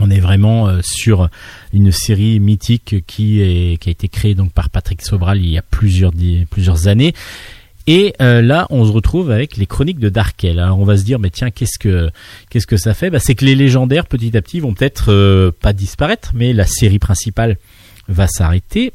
On 0.00 0.10
est 0.10 0.20
vraiment 0.20 0.68
euh, 0.68 0.80
sur 0.82 1.28
une 1.74 1.92
série 1.92 2.40
mythique 2.40 3.04
qui, 3.06 3.42
est, 3.42 3.76
qui 3.76 3.90
a 3.90 3.92
été 3.92 4.08
créée 4.08 4.34
donc 4.34 4.52
par 4.52 4.70
Patrick 4.70 5.02
Sobral 5.02 5.36
il 5.36 5.50
y 5.50 5.58
a 5.58 5.62
plusieurs, 5.62 6.12
plusieurs 6.48 6.88
années 6.88 7.12
et 7.90 8.12
euh, 8.20 8.42
là, 8.42 8.66
on 8.68 8.84
se 8.84 8.92
retrouve 8.92 9.30
avec 9.30 9.56
les 9.56 9.64
chroniques 9.64 9.98
de 9.98 10.10
Darkel. 10.10 10.58
Alors 10.58 10.78
on 10.78 10.84
va 10.84 10.98
se 10.98 11.04
dire, 11.04 11.18
mais 11.18 11.30
tiens, 11.30 11.50
qu'est-ce 11.50 11.78
que 11.78 12.10
qu'est-ce 12.50 12.66
que 12.66 12.76
ça 12.76 12.92
fait? 12.92 13.08
Bah, 13.08 13.18
C'est 13.18 13.34
que 13.34 13.46
les 13.46 13.54
légendaires, 13.54 14.04
petit 14.04 14.36
à 14.36 14.42
petit, 14.42 14.60
vont 14.60 14.74
peut-être 14.74 15.10
euh, 15.10 15.50
pas 15.58 15.72
disparaître, 15.72 16.32
mais 16.34 16.52
la 16.52 16.66
série 16.66 16.98
principale 16.98 17.56
va 18.06 18.26
s'arrêter. 18.28 18.92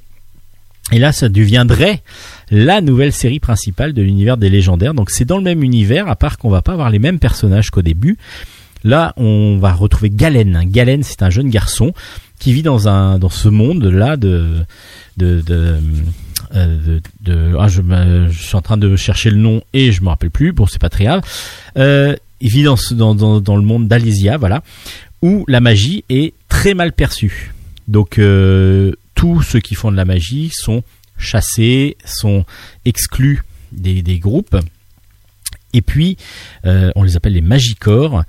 Et 0.91 0.99
là, 0.99 1.11
ça 1.11 1.27
deviendrait 1.27 2.03
la 2.51 2.81
nouvelle 2.81 3.13
série 3.13 3.39
principale 3.39 3.93
de 3.93 4.03
l'univers 4.03 4.37
des 4.37 4.51
légendaires. 4.51 4.93
Donc 4.93 5.09
c'est 5.09 5.25
dans 5.25 5.37
le 5.37 5.43
même 5.43 5.63
univers, 5.63 6.07
à 6.07 6.15
part 6.15 6.37
qu'on 6.37 6.51
va 6.51 6.61
pas 6.61 6.73
avoir 6.73 6.91
les 6.91 6.99
mêmes 6.99 7.17
personnages 7.17 7.71
qu'au 7.71 7.81
début. 7.81 8.19
Là, 8.83 9.13
on 9.17 9.57
va 9.57 9.73
retrouver 9.73 10.11
Galen. 10.11 10.65
Galen, 10.67 11.01
c'est 11.01 11.23
un 11.23 11.31
jeune 11.31 11.49
garçon 11.49 11.93
qui 12.37 12.53
vit 12.53 12.61
dans 12.61 12.87
un 12.87 13.17
dans 13.17 13.29
ce 13.29 13.49
monde 13.49 13.85
là 13.85 14.17
de 14.17 14.57
de, 15.17 15.41
de 15.41 15.77
euh, 16.55 16.99
ah, 17.59 17.67
je, 17.67 17.81
suis 18.31 18.55
en 18.55 18.61
train 18.61 18.77
de 18.77 18.95
chercher 18.95 19.29
le 19.29 19.37
nom 19.37 19.61
et 19.73 19.91
je 19.91 20.01
me 20.01 20.09
rappelle 20.09 20.31
plus. 20.31 20.51
Bon, 20.51 20.65
c'est 20.65 20.79
pas 20.81 20.89
très 20.89 21.05
grave. 21.05 21.21
Euh, 21.77 22.15
il 22.41 22.49
vit 22.49 22.63
dans, 22.63 22.75
le 22.75 23.61
monde 23.61 23.87
d'Alésia, 23.87 24.37
voilà, 24.37 24.63
où 25.21 25.45
la 25.47 25.61
magie 25.61 26.03
est 26.09 26.33
très 26.49 26.73
mal 26.73 26.91
perçue. 26.91 27.53
Donc 27.87 28.19
euh, 28.19 28.93
tous 29.15 29.41
ceux 29.41 29.59
qui 29.59 29.75
font 29.75 29.91
de 29.91 29.97
la 29.97 30.05
magie 30.05 30.51
sont 30.53 30.83
chassés, 31.17 31.97
sont 32.05 32.45
exclus 32.85 33.43
des, 33.71 34.01
des 34.01 34.19
groupes. 34.19 34.57
Et 35.75 35.81
puis, 35.81 36.17
on 36.63 37.01
les 37.01 37.15
appelle 37.15 37.33
les 37.33 37.41
magicores. 37.41 38.23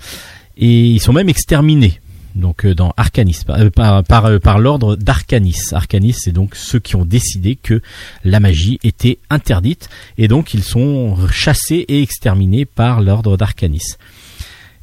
Et 0.56 0.82
ils 0.82 1.00
sont 1.00 1.12
même 1.12 1.28
exterminés 1.28 2.00
donc 2.34 2.64
euh, 2.64 2.74
dans 2.74 2.92
Arcanis, 2.96 3.40
euh, 3.48 3.70
par, 3.70 4.02
par, 4.04 4.26
euh, 4.26 4.38
par, 4.38 4.58
l'ordre 4.58 4.96
d'Arcanis. 4.96 5.72
Arcanis, 5.72 6.14
c'est 6.14 6.32
donc 6.32 6.56
ceux 6.56 6.78
qui 6.78 6.96
ont 6.96 7.04
décidé 7.04 7.56
que 7.56 7.80
la 8.24 8.40
magie 8.40 8.78
était 8.82 9.18
interdite, 9.30 9.88
et 10.18 10.28
donc 10.28 10.54
ils 10.54 10.64
sont 10.64 11.16
chassés 11.30 11.84
et 11.88 12.02
exterminés 12.02 12.64
par 12.64 13.00
l'ordre 13.00 13.36
d'Arcanis. 13.36 13.96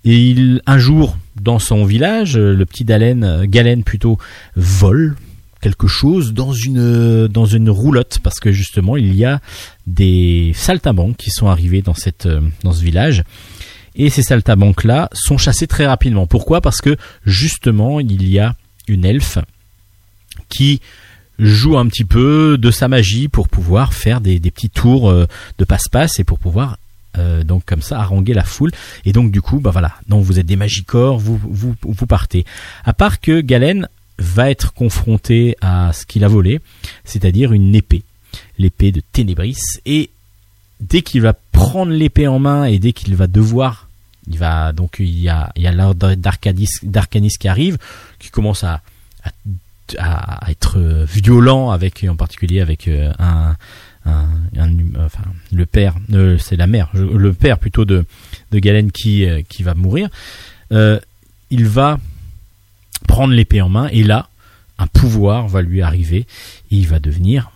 Et 0.04 0.36
un 0.66 0.80
jour, 0.80 1.18
dans 1.40 1.60
son 1.60 1.86
village, 1.86 2.36
le 2.36 2.66
petit 2.66 2.84
Dalen, 2.84 3.46
Galen 3.46 3.84
plutôt, 3.84 4.18
vole 4.56 5.16
quelque 5.62 5.86
chose 5.86 6.34
dans 6.34 6.54
une 6.54 7.28
dans 7.28 7.46
une 7.46 7.70
roulotte 7.70 8.18
parce 8.24 8.40
que 8.40 8.52
justement 8.52 8.98
il 8.98 9.14
y 9.14 9.26
a 9.26 9.40
des 9.86 10.54
saltimbanques 10.56 11.18
qui 11.18 11.30
sont 11.30 11.46
arrivés 11.46 11.84
dans 11.84 11.94
cette 11.94 12.28
dans 12.64 12.72
ce 12.72 12.82
village 12.84 13.24
et 13.96 14.10
ces 14.10 14.24
saltabanques-là 14.24 15.10
sont 15.14 15.38
chassés 15.38 15.68
très 15.68 15.86
rapidement. 15.86 16.28
Pourquoi? 16.28 16.62
Parce 16.62 16.82
que 16.82 16.96
justement, 17.26 18.00
il 18.00 18.28
y 18.28 18.40
a 18.40 18.56
une 18.88 19.06
elfe 19.06 19.38
qui 20.50 20.82
joue 21.40 21.78
un 21.78 21.88
petit 21.88 22.06
peu 22.06 22.58
de 22.58 22.72
sa 22.72 22.88
magie 22.88 23.28
pour 23.28 23.50
pouvoir 23.50 23.94
faire 23.94 24.22
des, 24.22 24.40
petits 24.40 24.70
tours 24.70 25.10
euh, 25.10 25.26
de 25.58 25.66
passe-passe 25.66 26.20
et 26.20 26.24
pour 26.24 26.40
pouvoir 26.40 26.78
euh, 27.18 27.44
donc 27.44 27.66
comme 27.66 27.82
ça 27.82 28.00
haranguer 28.00 28.34
la 28.34 28.44
foule. 28.44 28.72
Et 29.06 29.12
donc 29.12 29.32
du 29.32 29.42
coup 29.42 29.60
bah 29.60 29.72
voilà. 29.72 29.94
Donc 30.08 30.24
vous 30.24 30.40
êtes 30.40 30.46
des 30.46 30.56
magicors 30.56 31.18
vous 31.18 31.40
vous 31.44 31.76
vous 31.84 32.08
partez. 32.08 32.46
À 32.86 32.94
part 32.94 33.20
que 33.20 33.42
Galen 33.42 33.88
va 34.20 34.52
être 34.52 34.74
confronté 34.74 35.58
à 35.62 35.92
ce 35.94 36.06
qu'il 36.06 36.24
a 36.24 36.28
volé 36.28 36.62
c'est-à-dire 37.04 37.54
une 37.54 37.76
épée. 37.76 38.04
L'épée 38.60 38.92
de 38.92 39.02
Ténébris. 39.12 39.58
Et 39.86 40.12
dès 40.80 41.02
qu'il 41.02 41.22
va 41.22 41.34
prendre 41.62 41.92
l'épée 41.92 42.28
en 42.28 42.40
main 42.40 42.66
et 42.66 42.80
dès 42.80 42.94
qu'il 42.94 43.16
va 43.16 43.28
devoir, 43.28 43.88
il 44.28 44.38
va 44.38 44.72
donc 44.74 44.98
il 45.00 45.20
y 45.20 45.30
a 45.30 45.52
il 45.56 45.64
y 45.64 45.68
a 45.68 45.72
l'ordre 45.72 46.16
d'Arcanis 46.16 47.38
qui 47.40 47.48
arrive, 47.48 47.78
qui 48.20 48.30
commence 48.30 48.64
à, 48.64 48.82
à, 49.98 50.50
être 50.50 50.80
violent 51.06 51.70
avec 51.72 52.06
en 52.08 52.16
particulier 52.16 52.62
avec 52.62 52.88
euh, 52.88 53.12
un, 53.20 53.56
le 55.52 55.66
père, 55.66 55.96
euh, 56.14 56.38
c'est 56.40 56.56
la 56.56 56.68
mère, 56.68 56.90
le 56.94 57.34
père 57.34 57.60
plutôt 57.60 57.86
de 57.86 58.06
de 58.52 58.60
Galen 58.60 58.92
qui 58.92 59.26
euh, 59.26 59.42
qui 59.48 59.64
va 59.64 59.74
mourir. 59.74 60.10
il 60.72 61.66
va 61.68 62.00
prendre 63.08 63.34
l'épée 63.34 63.62
en 63.62 63.70
main 63.70 63.88
et 63.92 64.04
là 64.04 64.30
un 64.78 64.88
pouvoir 64.88 65.48
va 65.48 65.62
lui 65.62 65.82
arriver 65.82 66.26
et 66.72 66.76
il 66.76 66.88
va 66.88 67.00
devenir 67.00 67.52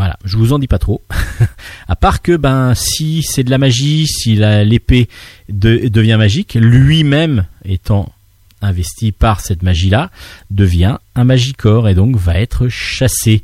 voilà, 0.00 0.16
je 0.24 0.38
vous 0.38 0.54
en 0.54 0.58
dis 0.58 0.66
pas 0.66 0.78
trop. 0.78 1.02
à 1.88 1.94
part 1.94 2.22
que 2.22 2.34
ben 2.34 2.72
si 2.74 3.22
c'est 3.22 3.44
de 3.44 3.50
la 3.50 3.58
magie, 3.58 4.06
si 4.06 4.34
l'épée 4.34 5.10
devient 5.50 6.16
magique, 6.18 6.54
lui-même 6.54 7.44
étant 7.66 8.10
investi 8.62 9.12
par 9.12 9.42
cette 9.42 9.62
magie-là, 9.62 10.10
devient 10.50 10.96
un 11.16 11.24
magicor 11.24 11.86
et 11.86 11.94
donc 11.94 12.16
va 12.16 12.40
être 12.40 12.68
chassé. 12.68 13.42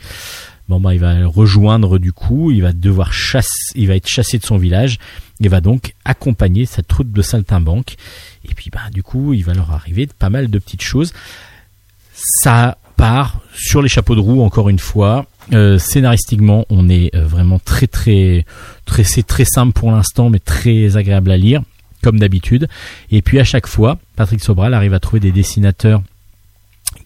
Bon 0.71 0.81
bah 0.81 0.95
il 0.95 1.01
va 1.01 1.27
rejoindre 1.27 1.99
du 1.99 2.15
coup, 2.15 2.51
il 2.51 2.63
va 2.63 2.73
devoir 2.73 3.13
chasser, 3.13 3.75
il 3.75 3.89
va 3.89 3.95
être 3.95 4.09
chassé 4.09 4.39
de 4.39 4.47
son 4.47 4.57
village 4.57 4.99
et 5.43 5.49
va 5.49 5.61
donc 5.61 5.93
accompagner 6.07 6.65
cette 6.65 6.89
troupe 6.89 7.13
de 7.13 7.21
saltimbanques. 7.21 7.97
Et 8.49 8.55
puis 8.55 8.71
bah 8.71 8.89
du 8.91 9.03
coup 9.03 9.35
il 9.35 9.45
va 9.45 9.53
leur 9.53 9.73
arriver 9.73 10.07
pas 10.07 10.31
mal 10.31 10.49
de 10.49 10.59
petites 10.59 10.81
choses. 10.81 11.13
Ça 12.15 12.79
part 12.97 13.43
sur 13.55 13.83
les 13.83 13.91
chapeaux 13.91 14.15
de 14.15 14.21
roue 14.21 14.41
encore 14.41 14.71
une 14.71 14.79
fois. 14.79 15.27
Euh, 15.53 15.79
scénaristiquement, 15.79 16.67
on 16.71 16.89
est 16.89 17.15
euh, 17.15 17.25
vraiment 17.25 17.59
très 17.59 17.87
très 17.87 18.45
très 18.85 19.05
c'est 19.05 19.23
très 19.23 19.45
simple 19.45 19.73
pour 19.73 19.91
l'instant, 19.93 20.31
mais 20.31 20.41
très 20.41 20.97
agréable 20.97 21.31
à 21.31 21.37
lire 21.37 21.63
comme 22.03 22.19
d'habitude. 22.19 22.69
Et 23.11 23.23
puis 23.23 23.39
à 23.39 23.45
chaque 23.45 23.67
fois, 23.67 23.99
Patrick 24.17 24.43
Sobral 24.43 24.75
arrive 24.75 24.95
à 24.95 25.01
trouver 25.01 25.21
des 25.21 25.33
dessinateurs 25.33 26.03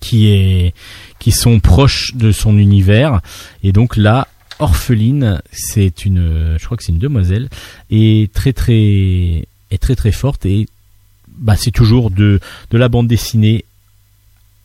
qui 0.00 0.28
est 0.28 0.74
qui 1.18 1.32
sont 1.32 1.60
proches 1.60 2.14
de 2.14 2.32
son 2.32 2.56
univers. 2.56 3.20
Et 3.62 3.72
donc 3.72 3.96
là, 3.96 4.28
Orpheline, 4.58 5.40
c'est 5.52 6.04
une, 6.04 6.56
je 6.58 6.64
crois 6.64 6.76
que 6.76 6.82
c'est 6.82 6.92
une 6.92 6.98
demoiselle, 6.98 7.48
est 7.90 8.32
très 8.32 8.52
très 8.52 9.46
est 9.70 9.78
très 9.78 9.96
très 9.96 10.12
forte 10.12 10.46
et 10.46 10.66
bah 11.28 11.56
c'est 11.56 11.70
toujours 11.70 12.10
de 12.10 12.40
de 12.70 12.78
la 12.78 12.88
bande 12.88 13.06
dessinée 13.06 13.64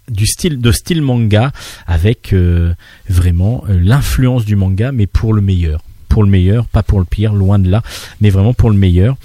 du 0.09 0.25
style 0.25 0.59
de 0.59 0.71
style 0.71 1.01
manga 1.01 1.51
avec 1.87 2.33
euh, 2.33 2.73
vraiment 3.09 3.63
euh, 3.69 3.79
l'influence 3.81 4.45
du 4.45 4.55
manga 4.55 4.91
mais 4.91 5.07
pour 5.07 5.33
le 5.33 5.41
meilleur. 5.41 5.81
Pour 6.09 6.23
le 6.23 6.29
meilleur 6.29 6.67
pas 6.67 6.83
pour 6.83 6.99
le 6.99 7.05
pire 7.05 7.33
loin 7.33 7.59
de 7.59 7.69
là 7.69 7.81
mais 8.21 8.29
vraiment 8.29 8.53
pour 8.53 8.69
le 8.69 8.77
meilleur. 8.77 9.17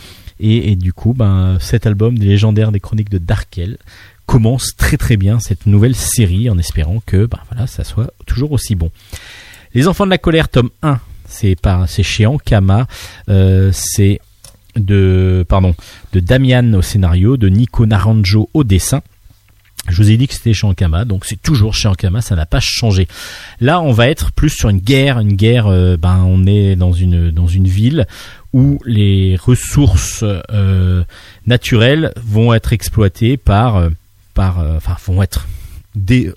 Et, 0.43 0.75
du 0.75 0.95
coup 0.95 1.13
ben 1.13 1.59
cet 1.61 1.87
album 1.87 2.19
des 2.19 2.27
légendaires 2.27 2.73
des 2.73 2.81
chroniques 2.81 3.11
de 3.11 3.19
Darkel 3.19 3.77
commence 4.25 4.75
très 4.75 4.97
très 4.97 5.19
bien 5.19 5.39
cette 5.39 5.67
nouvelle 5.67 5.95
série 5.95 6.49
en 6.49 6.57
espérant 6.57 7.03
que 7.05 7.27
ben 7.27 7.67
ça 7.67 7.85
soit 7.85 8.11
toujours 8.27 8.53
aussi 8.53 8.75
bon. 8.75 8.91
Les 9.75 9.87
enfants 9.87 10.07
de 10.07 10.11
la 10.11 10.19
colère 10.19 10.49
tome 10.49 10.71
1 10.83 10.99
c'est 11.27 11.57
par 11.57 11.89
c'est 11.91 12.03
chez 12.03 12.25
Ankama 12.25 12.87
euh, 13.29 13.71
c'est 13.75 14.21
de 14.77 15.45
pardon 15.47 15.75
de 16.13 16.21
Damian 16.21 16.73
au 16.73 16.83
scénario 16.83 17.37
de 17.37 17.49
Nico 17.49 17.85
Naranjo 17.85 18.49
au 18.55 18.65
dessin 18.65 19.03
je 19.89 19.97
vous 19.97 20.11
ai 20.11 20.17
dit 20.17 20.29
que 20.29 20.35
c'était 20.35 20.53
chez 20.53 20.67
Ankama, 20.67 21.05
donc 21.05 21.25
c'est 21.25 21.41
toujours 21.41 21.75
chez 21.75 21.89
Ankama, 21.89 22.21
ça 22.21 22.37
n'a 22.37 22.47
pas 22.47 22.61
changé. 22.61 23.09
Là, 23.61 23.81
on 23.81 23.93
va 23.93 24.09
être 24.09 24.31
plus 24.33 24.51
sur 24.51 24.69
une 24.69 24.79
guerre, 24.79 25.19
une 25.19 25.35
guerre. 25.35 25.67
Euh, 25.67 25.97
ben, 25.97 26.23
on 26.27 26.47
est 26.47 26.77
dans 26.77 26.93
une 26.93 27.31
dans 27.31 27.47
une 27.47 27.67
ville 27.67 28.07
où 28.53 28.81
les 28.85 29.37
ressources 29.37 30.25
euh, 30.25 31.03
naturelles 31.47 32.13
vont 32.23 32.53
être 32.53 32.73
exploitées 32.73 33.37
par 33.37 33.77
euh, 33.77 33.91
par, 34.35 34.59
enfin, 34.77 34.97
vont 35.07 35.23
être 35.23 35.49
des 35.95 36.33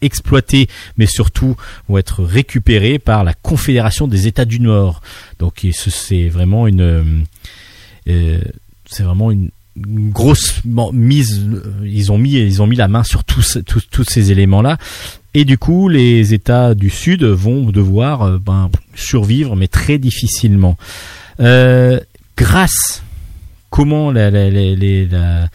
exploitées, 0.00 0.68
mais 0.96 1.06
surtout 1.06 1.56
vont 1.88 1.98
être 1.98 2.22
récupérées 2.22 2.98
par 2.98 3.24
la 3.24 3.34
Confédération 3.34 4.06
des 4.06 4.26
États 4.26 4.44
du 4.44 4.60
Nord. 4.60 5.00
Donc, 5.38 5.66
c'est 5.72 6.28
vraiment 6.28 6.66
une 6.66 7.24
c'est 8.06 9.02
vraiment 9.02 9.30
une, 9.30 9.50
grosse 9.86 10.62
mise 10.92 11.46
ils 11.84 12.12
ont 12.12 12.18
mis 12.18 12.32
ils 12.32 12.62
ont 12.62 12.66
mis 12.66 12.76
la 12.76 12.88
main 12.88 13.04
sur 13.04 13.24
tous 13.24 13.58
tous, 13.64 14.04
ces 14.04 14.32
éléments 14.32 14.62
là 14.62 14.78
et 15.34 15.44
du 15.44 15.58
coup 15.58 15.88
les 15.88 16.34
États 16.34 16.74
du 16.74 16.90
Sud 16.90 17.24
vont 17.24 17.70
devoir 17.70 18.22
euh, 18.22 18.38
ben, 18.38 18.70
survivre 18.94 19.56
mais 19.56 19.68
très 19.68 19.98
difficilement. 19.98 20.76
Euh, 21.40 22.00
grâce 22.36 23.02
comment 23.70 24.10
la, 24.10 25.48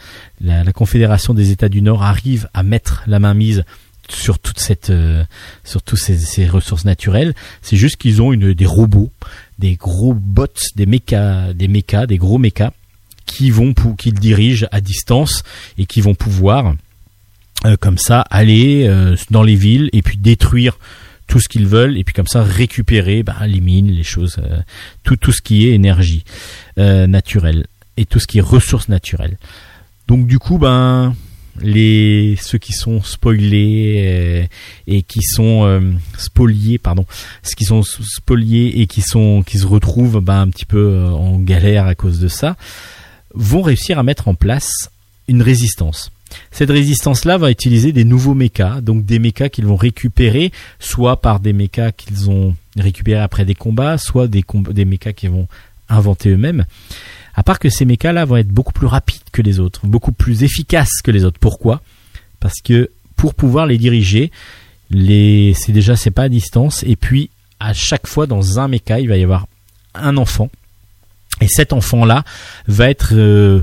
Confédération 0.74 1.34
des 1.34 1.52
États 1.52 1.70
du 1.70 1.82
Nord 1.82 2.04
arrive 2.04 2.48
à 2.54 2.64
mettre 2.64 3.04
la 3.08 3.20
main 3.20 3.34
mise 3.34 3.64
sur 4.10 4.36
euh, 4.36 4.38
toutes 5.84 6.00
ces, 6.00 6.18
ces, 6.18 6.48
ressources 6.48 6.86
naturelles 6.86 7.34
c'est 7.62 7.78
juste 7.78 7.98
qu'ils 7.98 8.22
ont 8.22 8.34
une 8.34 8.54
des 8.54 8.66
robots 8.66 9.12
des 9.60 9.76
gros 9.76 10.14
bots 10.14 10.48
des 10.76 10.86
mechas 10.86 11.54
des 11.54 11.68
des 11.68 12.18
gros 12.18 12.38
mechas 12.38 12.74
qui 13.26 13.52
vont 13.52 13.74
qu'ils 13.98 14.14
dirigent 14.14 14.68
à 14.72 14.82
distance 14.82 15.44
et 15.78 15.86
qui 15.86 16.02
vont 16.02 16.16
pouvoir 16.16 16.76
euh, 17.66 17.78
comme 17.80 17.98
ça 17.98 18.22
aller 18.30 18.88
euh, 18.88 19.16
dans 19.32 19.44
les 19.44 19.56
villes 19.56 19.90
et 19.94 20.02
puis 20.02 20.18
détruire 20.18 20.78
tout 21.28 21.40
ce 21.40 21.48
qu'ils 21.48 21.66
veulent 21.66 21.98
et 21.98 22.04
puis 22.04 22.14
comme 22.14 22.28
ça 22.28 22.44
récupérer 22.44 23.24
bah, 23.24 23.38
les 23.48 23.62
mines, 23.62 23.90
les 23.90 24.04
choses, 24.04 24.38
euh, 24.40 24.60
tout 25.04 25.16
tout 25.16 25.32
ce 25.32 25.42
qui 25.42 25.68
est 25.68 25.72
énergie 25.72 26.26
naturelle 26.76 27.66
et 27.96 28.06
tout 28.06 28.20
ce 28.20 28.28
qui 28.28 28.40
est 28.40 28.42
ressources 28.42 28.90
naturelles. 28.90 29.38
Donc 30.08 30.28
du 30.28 30.40
coup 30.40 30.58
ben 30.58 31.16
les 31.62 32.36
ceux 32.42 32.58
qui 32.58 32.74
sont 32.74 33.02
spoilés 33.02 34.50
et 34.88 35.04
qui 35.04 35.22
sont 35.22 35.94
spoliés 36.18 36.80
pardon 36.80 37.06
ceux 37.44 37.54
qui 37.56 37.64
sont 37.64 37.84
spoliés 37.84 38.82
et 38.82 38.88
qui 38.88 39.02
sont 39.02 39.44
qui 39.46 39.60
se 39.60 39.68
retrouvent 39.68 40.20
ben, 40.20 40.42
un 40.42 40.50
petit 40.50 40.66
peu 40.66 41.06
en 41.06 41.40
galère 41.40 41.86
à 41.86 41.96
cause 41.96 42.20
de 42.20 42.28
ça 42.28 42.58
vont 43.34 43.62
réussir 43.62 44.00
à 44.00 44.04
mettre 44.04 44.28
en 44.28 44.36
place 44.36 44.90
une 45.28 45.42
résistance. 45.42 46.12
Cette 46.52 46.70
résistance-là 46.70 47.38
va 47.38 47.52
utiliser 47.52 47.92
des 47.92 48.06
nouveaux 48.06 48.34
mechas, 48.34 48.82
donc 48.82 49.06
des 49.06 49.20
mechas 49.20 49.50
qu'ils 49.50 49.66
vont 49.66 49.76
récupérer, 49.76 50.52
soit 50.80 51.22
par 51.22 51.40
des 51.40 51.54
mechas 51.54 51.92
qu'ils 51.92 52.30
ont 52.30 52.56
récupérés 52.78 53.22
après 53.22 53.46
des 53.46 53.56
combats, 53.56 53.98
soit 53.98 54.28
des, 54.28 54.44
des 54.72 54.86
mechas 54.86 55.14
qu'ils 55.14 55.30
vont 55.30 55.48
inventer 55.90 56.30
eux-mêmes. 56.30 56.66
À 57.36 57.44
part 57.44 57.60
que 57.60 57.70
ces 57.70 57.86
mechas-là 57.86 58.26
vont 58.26 58.38
être 58.38 58.50
beaucoup 58.50 58.74
plus 58.74 58.88
rapides 58.88 59.22
que 59.32 59.42
les 59.42 59.60
autres, 59.60 59.86
beaucoup 59.86 60.12
plus 60.12 60.44
efficaces 60.44 61.02
que 61.04 61.12
les 61.12 61.24
autres. 61.24 61.40
Pourquoi? 61.40 61.82
Parce 62.40 62.62
que 62.62 62.90
pour 63.16 63.34
pouvoir 63.34 63.66
les 63.66 63.78
diriger, 63.78 64.32
c'est 64.92 65.72
déjà 65.72 65.96
c'est 65.96 66.12
pas 66.12 66.24
à 66.24 66.30
distance, 66.30 66.84
et 66.84 66.96
puis 66.96 67.30
à 67.60 67.74
chaque 67.74 68.08
fois 68.08 68.28
dans 68.28 68.60
un 68.60 68.68
mecha, 68.68 69.00
il 69.00 69.08
va 69.08 69.18
y 69.18 69.24
avoir 69.24 69.48
un 69.96 70.18
enfant 70.18 70.50
et 71.44 71.48
cet 71.48 71.74
enfant-là 71.74 72.24
va 72.68 72.90
être 72.90 73.14
euh, 73.14 73.62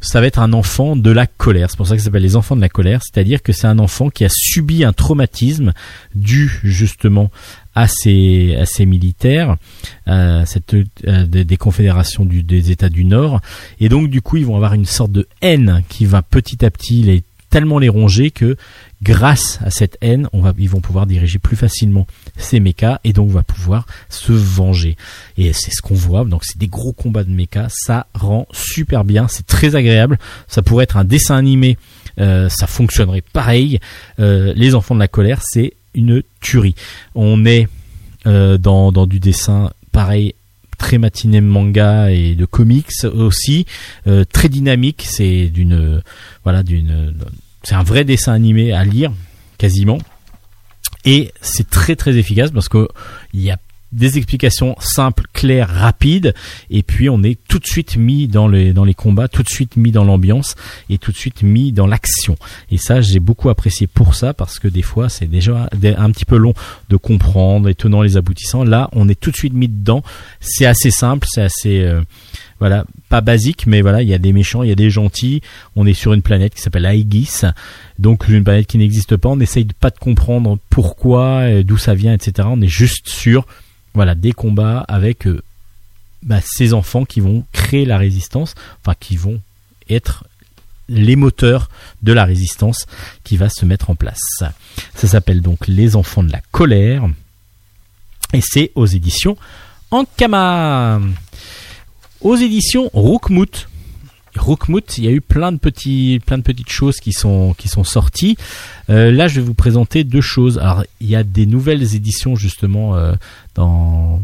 ça 0.00 0.20
va 0.20 0.28
être 0.28 0.38
un 0.38 0.52
enfant 0.52 0.94
de 0.94 1.10
la 1.10 1.26
colère. 1.26 1.70
C'est 1.70 1.76
pour 1.76 1.88
ça 1.88 1.96
que 1.96 2.00
ça 2.00 2.04
s'appelle 2.04 2.22
les 2.22 2.36
enfants 2.36 2.54
de 2.54 2.60
la 2.60 2.68
colère. 2.68 3.00
C'est-à-dire 3.02 3.42
que 3.42 3.52
c'est 3.52 3.66
un 3.66 3.80
enfant 3.80 4.10
qui 4.10 4.24
a 4.24 4.28
subi 4.30 4.84
un 4.84 4.92
traumatisme 4.92 5.72
dû 6.14 6.60
justement 6.62 7.32
à 7.74 7.88
ces, 7.88 8.56
militaires, 8.80 9.56
des, 10.06 11.56
confédérations 11.58 12.24
des 12.24 12.70
États 12.70 12.88
du 12.88 13.04
Nord. 13.04 13.40
Et 13.80 13.88
donc 13.88 14.08
du 14.08 14.22
coup, 14.22 14.36
ils 14.36 14.46
vont 14.46 14.54
avoir 14.54 14.74
une 14.74 14.86
sorte 14.86 15.10
de 15.10 15.26
haine 15.42 15.82
qui 15.88 16.06
va 16.06 16.22
petit 16.22 16.64
à 16.64 16.70
petit 16.70 17.02
les 17.02 17.24
tellement 17.50 17.78
les 17.78 17.88
ronger 17.88 18.30
que 18.30 18.56
grâce 19.02 19.58
à 19.64 19.70
cette 19.70 19.96
haine, 20.00 20.28
on 20.32 20.40
va, 20.40 20.52
ils 20.58 20.68
vont 20.68 20.80
pouvoir 20.80 21.06
diriger 21.06 21.38
plus 21.38 21.56
facilement 21.56 22.06
ces 22.36 22.60
mechas 22.60 23.00
et 23.04 23.12
donc 23.12 23.28
on 23.28 23.32
va 23.32 23.42
pouvoir 23.42 23.86
se 24.08 24.32
venger. 24.32 24.96
Et 25.36 25.52
c'est 25.52 25.70
ce 25.70 25.80
qu'on 25.82 25.94
voit. 25.94 26.24
Donc 26.24 26.44
c'est 26.44 26.58
des 26.58 26.68
gros 26.68 26.92
combats 26.92 27.24
de 27.24 27.30
mechas. 27.30 27.68
Ça 27.70 28.06
rend 28.14 28.46
super 28.52 29.04
bien. 29.04 29.28
C'est 29.28 29.46
très 29.46 29.76
agréable. 29.76 30.18
Ça 30.46 30.62
pourrait 30.62 30.84
être 30.84 30.96
un 30.96 31.04
dessin 31.04 31.36
animé. 31.36 31.78
Euh, 32.18 32.48
ça 32.48 32.66
fonctionnerait 32.66 33.22
pareil. 33.32 33.78
Euh, 34.18 34.52
les 34.56 34.74
enfants 34.74 34.94
de 34.94 35.00
la 35.00 35.08
colère, 35.08 35.40
c'est 35.42 35.74
une 35.94 36.22
tuerie. 36.40 36.74
On 37.14 37.44
est 37.46 37.68
euh, 38.26 38.58
dans, 38.58 38.92
dans 38.92 39.06
du 39.06 39.20
dessin 39.20 39.70
pareil 39.92 40.34
très 40.78 40.98
matiné 40.98 41.40
manga 41.40 42.10
et 42.10 42.34
de 42.34 42.44
comics 42.44 43.04
aussi, 43.04 43.66
très 44.32 44.48
dynamique. 44.48 45.04
C'est 45.06 45.48
d'une 45.48 46.02
voilà 46.44 46.62
d'une 46.62 47.14
c'est 47.62 47.74
un 47.74 47.82
vrai 47.82 48.04
dessin 48.04 48.32
animé 48.32 48.72
à 48.72 48.84
lire 48.84 49.12
quasiment 49.58 49.98
et 51.04 51.32
c'est 51.40 51.68
très 51.68 51.96
très 51.96 52.16
efficace 52.16 52.50
parce 52.50 52.68
que 52.68 52.88
il 53.34 53.42
y 53.42 53.50
a 53.50 53.58
des 53.92 54.18
explications 54.18 54.76
simples, 54.80 55.24
claires, 55.32 55.68
rapides, 55.68 56.34
et 56.70 56.82
puis 56.82 57.08
on 57.08 57.22
est 57.22 57.38
tout 57.48 57.58
de 57.58 57.66
suite 57.66 57.96
mis 57.96 58.28
dans 58.28 58.48
les 58.48 58.72
dans 58.72 58.84
les 58.84 58.94
combats, 58.94 59.28
tout 59.28 59.42
de 59.42 59.48
suite 59.48 59.76
mis 59.76 59.92
dans 59.92 60.04
l'ambiance 60.04 60.56
et 60.90 60.98
tout 60.98 61.12
de 61.12 61.16
suite 61.16 61.42
mis 61.42 61.72
dans 61.72 61.86
l'action. 61.86 62.36
Et 62.70 62.78
ça, 62.78 63.00
j'ai 63.00 63.20
beaucoup 63.20 63.48
apprécié 63.48 63.86
pour 63.86 64.14
ça 64.14 64.34
parce 64.34 64.58
que 64.58 64.68
des 64.68 64.82
fois, 64.82 65.08
c'est 65.08 65.26
déjà 65.26 65.68
un 65.72 66.10
petit 66.10 66.24
peu 66.24 66.36
long 66.36 66.54
de 66.88 66.96
comprendre 66.96 67.68
les 67.68 67.74
tenants 67.74 68.02
les 68.02 68.16
aboutissants. 68.16 68.64
Là, 68.64 68.88
on 68.92 69.08
est 69.08 69.18
tout 69.18 69.30
de 69.30 69.36
suite 69.36 69.54
mis 69.54 69.68
dedans. 69.68 70.02
C'est 70.40 70.66
assez 70.66 70.90
simple, 70.90 71.26
c'est 71.30 71.42
assez 71.42 71.80
euh, 71.80 72.02
voilà, 72.60 72.84
pas 73.08 73.20
basique, 73.20 73.66
mais 73.66 73.80
voilà, 73.82 74.02
il 74.02 74.08
y 74.08 74.14
a 74.14 74.18
des 74.18 74.32
méchants, 74.32 74.62
il 74.62 74.68
y 74.68 74.72
a 74.72 74.76
des 74.76 74.90
gentils. 74.90 75.40
On 75.76 75.86
est 75.86 75.94
sur 75.94 76.12
une 76.12 76.22
planète 76.22 76.54
qui 76.54 76.60
s'appelle 76.60 76.86
Aegis, 76.86 77.42
donc 77.98 78.28
une 78.28 78.44
planète 78.44 78.66
qui 78.66 78.78
n'existe 78.78 79.16
pas. 79.16 79.28
On 79.28 79.40
essaye 79.40 79.64
de 79.64 79.72
pas 79.72 79.90
de 79.90 79.98
comprendre 79.98 80.58
pourquoi, 80.70 81.40
euh, 81.42 81.62
d'où 81.62 81.78
ça 81.78 81.94
vient, 81.94 82.12
etc. 82.12 82.48
On 82.50 82.60
est 82.60 82.68
juste 82.68 83.08
sur 83.08 83.46
voilà 83.94 84.14
des 84.14 84.32
combats 84.32 84.84
avec 84.88 85.26
euh, 85.26 85.42
bah, 86.22 86.40
ces 86.44 86.72
enfants 86.72 87.04
qui 87.04 87.20
vont 87.20 87.44
créer 87.52 87.84
la 87.84 87.98
résistance, 87.98 88.54
enfin 88.80 88.94
qui 88.98 89.16
vont 89.16 89.40
être 89.88 90.24
les 90.88 91.16
moteurs 91.16 91.68
de 92.02 92.12
la 92.12 92.24
résistance 92.24 92.86
qui 93.24 93.36
va 93.36 93.48
se 93.48 93.64
mettre 93.64 93.90
en 93.90 93.94
place. 93.94 94.20
Ça 94.94 95.08
s'appelle 95.08 95.42
donc 95.42 95.66
Les 95.66 95.96
enfants 95.96 96.22
de 96.22 96.32
la 96.32 96.40
colère 96.50 97.08
et 98.32 98.40
c'est 98.42 98.72
aux 98.74 98.86
éditions 98.86 99.36
Ankama. 99.90 101.00
Aux 102.20 102.36
éditions 102.36 102.90
Roukmout. 102.92 103.67
Rookmoot, 104.38 104.98
il 104.98 105.04
y 105.04 105.08
a 105.08 105.10
eu 105.10 105.20
plein 105.20 105.52
de 105.52 105.58
petites 105.58 106.70
choses 106.70 106.96
qui 106.96 107.12
sont 107.12 107.54
sorties. 107.84 108.36
Euh, 108.90 109.10
là, 109.10 109.28
je 109.28 109.40
vais 109.40 109.46
vous 109.46 109.54
présenter 109.54 110.04
deux 110.04 110.20
choses. 110.20 110.58
Alors, 110.58 110.84
il 111.00 111.08
y 111.08 111.16
a 111.16 111.24
des 111.24 111.46
nouvelles 111.46 111.94
éditions 111.94 112.36
justement 112.36 112.96
euh, 112.96 113.12
dans 113.54 114.20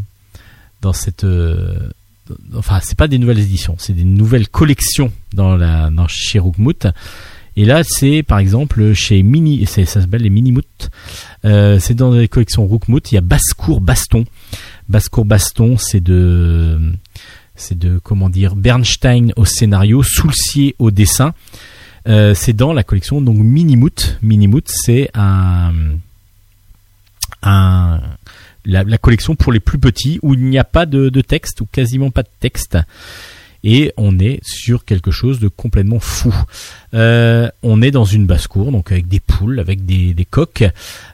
cette 0.93 1.24
euh, 1.24 1.91
enfin 2.55 2.81
c'est 2.82 2.97
pas 2.97 3.09
des 3.09 3.19
nouvelles 3.19 3.41
éditions, 3.41 3.77
c'est 3.78 3.93
des 3.93 4.05
nouvelles 4.05 4.49
collections 4.49 5.12
chez 6.09 6.39
Rookmoot. 6.39 6.86
Et 7.57 7.65
là, 7.65 7.82
c'est 7.85 8.24
par 8.24 8.39
exemple 8.39 8.95
chez 8.95 9.23
Mini, 9.23 9.65
ça 9.66 9.85
s'appelle 9.86 10.23
les 10.23 10.31
Minimoot. 10.31 10.91
Euh, 11.45 11.78
c'est 11.78 11.95
dans 11.95 12.12
les 12.12 12.27
collections 12.27 12.66
Rookmoot. 12.66 13.12
Il 13.12 13.15
y 13.15 13.19
a 13.19 13.20
Bascour 13.20 13.81
Baston. 13.81 14.24
Bascour 14.89 15.24
Baston, 15.24 15.77
c'est 15.78 16.03
de 16.03 16.81
c'est 17.56 17.78
de 17.78 18.01
comment 18.02 18.28
dire 18.28 18.56
Bernstein 18.56 19.32
au 19.36 19.44
scénario, 19.44 20.02
Soulcier 20.02 20.74
au 20.78 20.90
dessin. 20.90 21.35
Euh, 22.06 22.35
c'est 22.35 22.52
dans 22.52 22.72
la 22.72 22.82
collection 22.82 23.20
donc 23.20 23.39
Minimoot. 23.39 24.18
Minimoot, 24.22 24.68
c'est 24.68 25.10
la, 27.43 28.01
collection 29.01 29.36
pour 29.36 29.52
les 29.52 29.60
plus 29.60 29.78
petits 29.78 30.18
où 30.22 30.35
il 30.35 30.44
n'y 30.44 30.59
a 30.59 30.64
pas 30.64 30.86
de, 30.86 31.09
texte 31.20 31.60
ou 31.60 31.66
quasiment 31.66 32.10
pas 32.10 32.22
de 32.22 32.28
texte 32.40 32.78
et 33.65 33.93
on 33.97 34.19
est 34.19 34.41
sur 34.45 34.85
quelque 34.85 35.11
chose 35.11 35.41
de 35.41 35.49
complètement 35.49 35.99
fou. 35.99 36.32
Euh, 36.93 37.49
on 37.62 37.81
est 37.81 37.91
dans 37.91 38.05
une 38.05 38.27
basse-cour, 38.27 38.70
donc 38.70 38.93
avec 38.93 39.09
des 39.09 39.20
poules, 39.20 39.59
avec 39.59 39.86
des, 39.86 40.27
coques, 40.31 40.65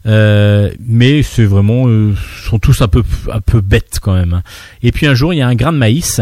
euh, 0.06 0.70
mais 0.80 1.22
c'est 1.22 1.44
vraiment, 1.44 1.86
euh, 1.86 2.12
sont 2.44 2.58
tous 2.58 2.82
un 2.82 2.88
peu 2.88 3.04
un 3.32 3.40
peu 3.40 3.60
bêtes 3.60 3.98
quand 4.02 4.14
même. 4.14 4.42
Et 4.82 4.90
puis 4.90 5.06
un 5.06 5.14
jour, 5.14 5.32
il 5.32 5.38
y 5.38 5.42
a 5.42 5.46
un 5.46 5.54
grain 5.54 5.72
de 5.72 5.78
maïs 5.78 6.20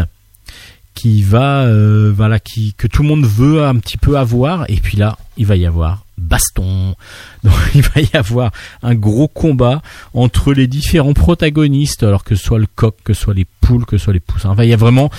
qui 0.95 1.23
va, 1.23 1.67
voilà, 2.11 2.41
qui 2.41 2.75
que 2.77 2.89
tout 2.89 3.03
le 3.03 3.09
monde 3.09 3.25
veut 3.25 3.65
un 3.65 3.77
petit 3.77 3.97
peu 3.97 4.19
avoir, 4.19 4.69
et 4.69 4.77
puis 4.77 4.99
là, 4.99 5.17
il 5.39 5.47
va 5.47 5.57
y 5.57 5.65
avoir 5.65 6.05
baston. 6.19 6.95
Donc 7.45 7.55
il 7.75 7.83
va 7.83 8.01
y 8.01 8.17
avoir 8.17 8.51
un 8.83 8.95
gros 8.95 9.29
combat 9.29 9.81
entre 10.13 10.53
les 10.53 10.67
différents 10.67 11.15
protagonistes, 11.15 12.03
alors 12.03 12.25
que 12.25 12.35
ce 12.35 12.45
soit 12.45 12.59
le 12.59 12.67
coq, 12.67 12.97
que 13.05 13.15
ce 13.15 13.23
soit 13.23 13.35
les 13.35 13.47
poules, 13.61 13.87
que 13.87 13.97
ce 13.97 14.05
soit 14.05 14.13
les 14.13 14.21
poussins. 14.21 14.55
il 14.59 14.69
y 14.69 14.75
a 14.75 14.77
vraiment 14.77 15.11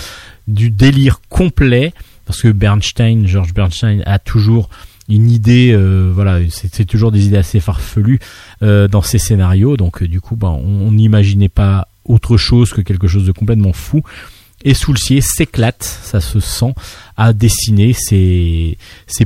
du 0.50 0.70
délire 0.70 1.20
complet 1.28 1.92
parce 2.30 2.42
que 2.42 2.48
Bernstein, 2.48 3.26
George 3.26 3.52
Bernstein 3.52 4.04
a 4.06 4.20
toujours 4.20 4.68
une 5.08 5.30
idée, 5.30 5.72
euh, 5.72 6.12
voilà, 6.14 6.38
c'est 6.48 6.84
toujours 6.84 7.10
des 7.10 7.26
idées 7.26 7.38
assez 7.38 7.58
farfelues 7.58 8.20
euh, 8.62 8.86
dans 8.86 9.02
ses 9.02 9.18
scénarios. 9.18 9.76
Donc 9.76 10.00
euh, 10.00 10.06
du 10.06 10.20
coup, 10.20 10.36
ben, 10.36 10.50
on 10.50 10.92
n'imaginait 10.92 11.48
pas 11.48 11.88
autre 12.04 12.36
chose 12.36 12.72
que 12.72 12.82
quelque 12.82 13.08
chose 13.08 13.26
de 13.26 13.32
complètement 13.32 13.72
fou. 13.72 14.02
Et 14.62 14.74
Soulcier 14.74 15.20
s'éclate, 15.20 15.82
ça 15.82 16.20
se 16.20 16.38
sent, 16.38 16.72
à 17.16 17.32
dessiner 17.32 17.94
ces 17.94 18.76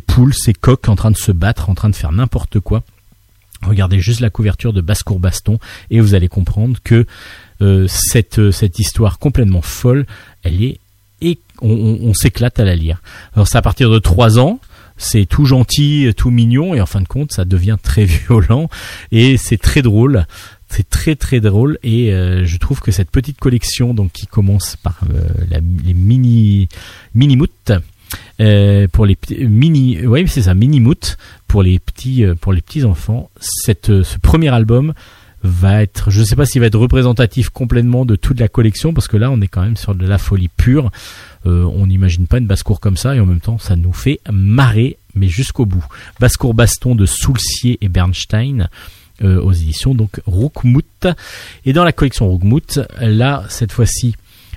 poules, 0.06 0.32
ces 0.32 0.54
coqs 0.54 0.88
en 0.88 0.96
train 0.96 1.10
de 1.10 1.18
se 1.18 1.32
battre, 1.32 1.68
en 1.68 1.74
train 1.74 1.90
de 1.90 1.96
faire 1.96 2.12
n'importe 2.12 2.60
quoi. 2.60 2.84
Regardez 3.66 3.98
juste 3.98 4.20
la 4.20 4.30
couverture 4.30 4.72
de 4.72 4.80
Basse-Cour 4.80 5.20
Baston 5.20 5.58
et 5.90 6.00
vous 6.00 6.14
allez 6.14 6.28
comprendre 6.28 6.78
que 6.84 7.04
cette, 7.88 8.50
cette 8.52 8.78
histoire 8.78 9.18
complètement 9.18 9.62
folle, 9.62 10.06
elle 10.44 10.62
est 10.62 10.78
on, 11.64 12.14
s'éclate 12.14 12.60
à 12.60 12.64
la 12.64 12.76
lire. 12.76 13.00
Alors 13.34 13.48
c'est 13.48 13.58
à 13.58 13.62
partir 13.62 13.90
de 13.90 13.98
3 13.98 14.38
ans, 14.38 14.60
c'est 14.96 15.26
tout 15.26 15.44
gentil, 15.44 16.12
tout 16.16 16.30
mignon, 16.30 16.74
et 16.74 16.80
en 16.80 16.86
fin 16.86 17.00
de 17.00 17.08
compte, 17.08 17.32
ça 17.32 17.44
devient 17.44 17.76
très 17.82 18.04
violent, 18.28 18.68
et 19.12 19.36
c'est 19.36 19.58
très 19.58 19.82
drôle. 19.82 20.26
C'est 20.68 20.88
très 20.88 21.14
très 21.14 21.40
drôle 21.40 21.78
et 21.84 22.12
euh, 22.12 22.44
je 22.46 22.56
trouve 22.56 22.80
que 22.80 22.90
cette 22.90 23.10
petite 23.10 23.38
collection 23.38 23.94
donc 23.94 24.10
qui 24.10 24.26
commence 24.26 24.74
par 24.74 24.98
euh, 25.08 25.28
les 25.84 25.94
mini 25.94 26.68
mini 27.14 27.36
moot 27.36 27.72
euh, 28.40 28.88
pour 28.88 29.06
les 29.06 29.16
mini 29.38 30.04
ouais 30.04 30.26
c'est 30.26 30.42
ça 30.42 30.54
mini 30.54 30.80
moot 30.80 31.16
pour 31.46 31.62
les 31.62 31.78
petits 31.78 32.24
pour 32.40 32.52
les 32.52 32.60
petits 32.60 32.82
enfants 32.82 33.30
cette 33.38 34.02
ce 34.02 34.18
premier 34.18 34.48
album 34.48 34.94
va 35.44 35.82
être, 35.82 36.10
je 36.10 36.20
ne 36.20 36.24
sais 36.24 36.36
pas 36.36 36.46
s'il 36.46 36.62
va 36.62 36.66
être 36.68 36.78
représentatif 36.78 37.50
complètement 37.50 38.06
de 38.06 38.16
toute 38.16 38.40
la 38.40 38.48
collection, 38.48 38.94
parce 38.94 39.08
que 39.08 39.18
là 39.18 39.30
on 39.30 39.40
est 39.42 39.46
quand 39.48 39.62
même 39.62 39.76
sur 39.76 39.94
de 39.94 40.06
la 40.06 40.18
folie 40.18 40.48
pure. 40.48 40.90
Euh, 41.46 41.64
on 41.64 41.86
n'imagine 41.86 42.26
pas 42.26 42.38
une 42.38 42.46
basse-cour 42.46 42.80
comme 42.80 42.96
ça, 42.96 43.14
et 43.14 43.20
en 43.20 43.26
même 43.26 43.40
temps 43.40 43.58
ça 43.58 43.76
nous 43.76 43.92
fait 43.92 44.20
marrer, 44.32 44.96
mais 45.14 45.28
jusqu'au 45.28 45.66
bout. 45.66 45.84
Basse-cour 46.18 46.54
baston 46.54 46.94
de 46.94 47.06
Soulcier 47.06 47.78
et 47.80 47.88
Bernstein. 47.88 48.68
Euh, 49.22 49.40
aux 49.40 49.52
éditions 49.52 49.94
donc 49.94 50.20
Rookmout 50.26 51.06
et 51.64 51.72
dans 51.72 51.84
la 51.84 51.92
collection 51.92 52.28
Rookmout 52.28 52.80
là 53.00 53.44
cette 53.48 53.70
fois-ci 53.70 54.16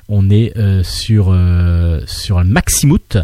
on 0.10 0.32
est 0.32 0.58
euh, 0.58 0.82
sur 0.82 1.26
sur 2.08 2.44
Maximout. 2.44 3.20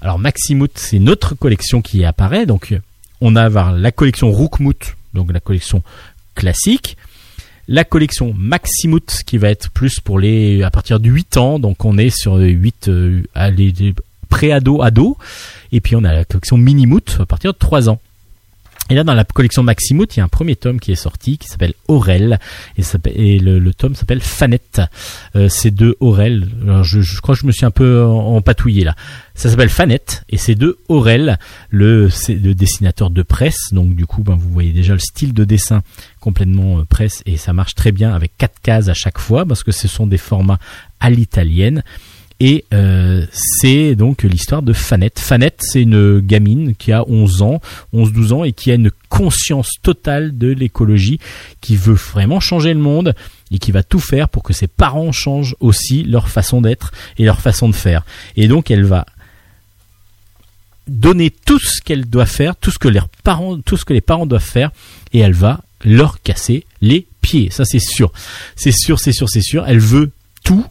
Alors 0.00 0.18
Maximout, 0.18 0.70
c'est 0.76 0.98
notre 0.98 1.34
collection 1.34 1.82
qui 1.82 2.06
apparaît. 2.06 2.46
Donc 2.46 2.74
on 3.20 3.36
a 3.36 3.50
la 3.70 3.92
collection 3.92 4.32
Rookmout, 4.32 4.96
donc 5.12 5.30
la 5.30 5.40
collection 5.40 5.82
classique 6.34 6.96
la 7.68 7.84
collection 7.84 8.34
Maximout 8.36 9.22
qui 9.26 9.38
va 9.38 9.50
être 9.50 9.70
plus 9.70 10.00
pour 10.00 10.18
les 10.18 10.62
à 10.62 10.70
partir 10.70 10.98
de 10.98 11.08
8 11.08 11.36
ans. 11.36 11.58
Donc 11.58 11.84
on 11.84 11.98
est 11.98 12.10
sur 12.10 12.36
8 12.36 12.88
euh, 12.88 13.22
pré-ado 14.28 14.82
ado 14.82 15.16
et 15.70 15.80
puis 15.80 15.94
on 15.94 16.04
a 16.04 16.12
la 16.12 16.24
collection 16.24 16.56
Minimout 16.56 17.18
à 17.20 17.26
partir 17.26 17.52
de 17.52 17.58
3 17.58 17.88
ans 17.90 18.00
et 18.90 18.94
là, 18.94 19.04
dans 19.04 19.14
la 19.14 19.24
collection 19.24 19.62
Maximout, 19.62 20.16
il 20.16 20.18
y 20.18 20.22
a 20.22 20.24
un 20.24 20.28
premier 20.28 20.56
tome 20.56 20.80
qui 20.80 20.92
est 20.92 20.96
sorti, 20.96 21.38
qui 21.38 21.48
s'appelle 21.48 21.74
Aurel, 21.88 22.38
et, 22.76 23.38
le, 23.38 23.72
tome 23.72 23.94
s'appelle 23.94 24.20
Fanette. 24.20 24.80
Euh, 25.36 25.48
c'est 25.48 25.74
de 25.74 25.96
Aurel. 26.00 26.48
je, 26.82 27.20
crois 27.20 27.34
que 27.34 27.40
je 27.40 27.46
me 27.46 27.52
suis 27.52 27.66
un 27.66 27.70
peu 27.70 28.02
empatouillé 28.04 28.84
là. 28.84 28.94
Ça 29.34 29.50
s'appelle 29.50 29.68
Fanette, 29.68 30.24
et 30.30 30.36
c'est 30.36 30.54
de 30.54 30.78
Aurel, 30.88 31.38
le, 31.70 32.08
le, 32.28 32.54
dessinateur 32.54 33.10
de 33.10 33.22
presse. 33.22 33.72
Donc 33.72 33.94
du 33.94 34.06
coup, 34.06 34.22
ben, 34.22 34.34
vous 34.34 34.50
voyez 34.50 34.72
déjà 34.72 34.94
le 34.94 34.98
style 34.98 35.32
de 35.32 35.44
dessin 35.44 35.82
complètement 36.20 36.80
euh, 36.80 36.84
presse, 36.84 37.22
et 37.26 37.36
ça 37.36 37.52
marche 37.52 37.74
très 37.74 37.92
bien 37.92 38.12
avec 38.14 38.32
quatre 38.36 38.60
cases 38.62 38.88
à 38.88 38.94
chaque 38.94 39.18
fois, 39.18 39.46
parce 39.46 39.62
que 39.62 39.72
ce 39.72 39.86
sont 39.86 40.06
des 40.06 40.18
formats 40.18 40.58
à 41.00 41.10
l'italienne. 41.10 41.84
Et 42.40 42.64
euh, 42.72 43.26
c'est 43.32 43.96
donc 43.96 44.22
l'histoire 44.22 44.62
de 44.62 44.72
Fanette. 44.72 45.18
Fanette, 45.18 45.60
c'est 45.60 45.82
une 45.82 46.20
gamine 46.20 46.76
qui 46.76 46.92
a 46.92 47.02
11 47.08 47.42
ans, 47.42 47.60
11-12 47.92 48.32
ans, 48.32 48.44
et 48.44 48.52
qui 48.52 48.70
a 48.70 48.74
une 48.74 48.92
conscience 49.08 49.70
totale 49.82 50.38
de 50.38 50.48
l'écologie, 50.48 51.18
qui 51.60 51.76
veut 51.76 51.94
vraiment 51.94 52.38
changer 52.38 52.72
le 52.74 52.80
monde, 52.80 53.14
et 53.50 53.58
qui 53.58 53.72
va 53.72 53.82
tout 53.82 53.98
faire 53.98 54.28
pour 54.28 54.44
que 54.44 54.52
ses 54.52 54.68
parents 54.68 55.10
changent 55.10 55.56
aussi 55.58 56.04
leur 56.04 56.28
façon 56.28 56.60
d'être 56.60 56.92
et 57.18 57.24
leur 57.24 57.40
façon 57.40 57.68
de 57.68 57.74
faire. 57.74 58.04
Et 58.36 58.46
donc 58.46 58.70
elle 58.70 58.84
va 58.84 59.06
donner 60.86 61.30
tout 61.30 61.58
ce 61.58 61.82
qu'elle 61.82 62.08
doit 62.08 62.26
faire, 62.26 62.54
tout 62.56 62.70
ce 62.70 62.78
que 62.78 62.88
les 62.88 63.00
parents, 63.24 63.58
tout 63.58 63.76
ce 63.76 63.84
que 63.84 63.92
les 63.92 64.00
parents 64.00 64.26
doivent 64.26 64.42
faire, 64.42 64.70
et 65.12 65.18
elle 65.18 65.34
va 65.34 65.60
leur 65.84 66.22
casser 66.22 66.64
les 66.80 67.06
pieds. 67.20 67.50
Ça 67.50 67.64
c'est 67.64 67.80
sûr, 67.80 68.12
c'est 68.54 68.72
sûr, 68.72 69.00
c'est 69.00 69.12
sûr, 69.12 69.28
c'est 69.28 69.42
sûr. 69.42 69.64
Elle 69.66 69.80
veut 69.80 70.12
tout 70.44 70.64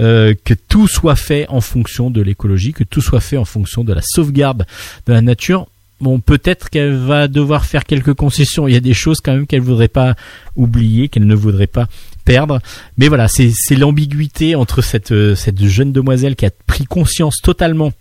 euh, 0.00 0.34
que 0.44 0.54
tout 0.54 0.88
soit 0.88 1.16
fait 1.16 1.46
en 1.48 1.60
fonction 1.60 2.10
de 2.10 2.20
l'écologie, 2.20 2.72
que 2.72 2.84
tout 2.84 3.00
soit 3.00 3.20
fait 3.20 3.36
en 3.36 3.44
fonction 3.44 3.82
de 3.82 3.92
la 3.92 4.02
sauvegarde 4.02 4.66
de 5.06 5.12
la 5.12 5.22
nature. 5.22 5.66
Bon, 6.00 6.20
peut-être 6.20 6.68
qu'elle 6.68 6.94
va 6.94 7.28
devoir 7.28 7.64
faire 7.64 7.84
quelques 7.84 8.12
concessions. 8.12 8.68
Il 8.68 8.74
y 8.74 8.76
a 8.76 8.80
des 8.80 8.92
choses 8.92 9.20
quand 9.22 9.32
même 9.32 9.46
qu'elle 9.46 9.62
voudrait 9.62 9.88
pas 9.88 10.14
oublier, 10.54 11.08
qu'elle 11.08 11.26
ne 11.26 11.34
voudrait 11.34 11.66
pas 11.66 11.88
perdre. 12.26 12.60
Mais 12.98 13.08
voilà, 13.08 13.28
c'est 13.28 13.76
l'ambiguïté 13.76 14.54
entre 14.54 14.82
cette, 14.82 15.12
euh, 15.12 15.34
cette 15.34 15.64
jeune 15.64 15.92
demoiselle 15.92 16.36
qui 16.36 16.44
a 16.44 16.50
pris 16.66 16.84
conscience 16.84 17.36
totalement 17.42 17.92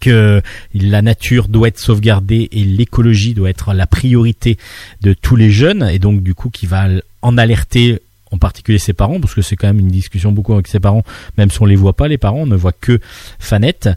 que 0.00 0.42
la 0.74 1.02
nature 1.02 1.46
doit 1.46 1.68
être 1.68 1.78
sauvegardée 1.78 2.48
et 2.50 2.64
l'écologie 2.64 3.34
doit 3.34 3.50
être 3.50 3.72
la 3.72 3.86
priorité 3.86 4.58
de 5.02 5.12
tous 5.12 5.36
les 5.36 5.50
jeunes 5.52 5.88
et 5.88 6.00
donc 6.00 6.24
du 6.24 6.34
coup 6.34 6.50
qui 6.50 6.66
va 6.66 6.88
en 7.22 7.38
alerter 7.38 8.00
en 8.32 8.38
particulier 8.38 8.78
ses 8.78 8.92
parents, 8.92 9.20
parce 9.20 9.34
que 9.34 9.42
c'est 9.42 9.56
quand 9.56 9.68
même 9.68 9.78
une 9.78 9.88
discussion 9.88 10.32
beaucoup 10.32 10.54
avec 10.54 10.66
ses 10.66 10.80
parents, 10.80 11.04
même 11.38 11.50
si 11.50 11.62
on 11.62 11.64
les 11.64 11.76
voit 11.76 11.94
pas, 11.94 12.08
les 12.08 12.18
parents, 12.18 12.40
on 12.40 12.46
ne 12.46 12.56
voit 12.56 12.72
que 12.72 12.98
Fanette. 13.38 13.88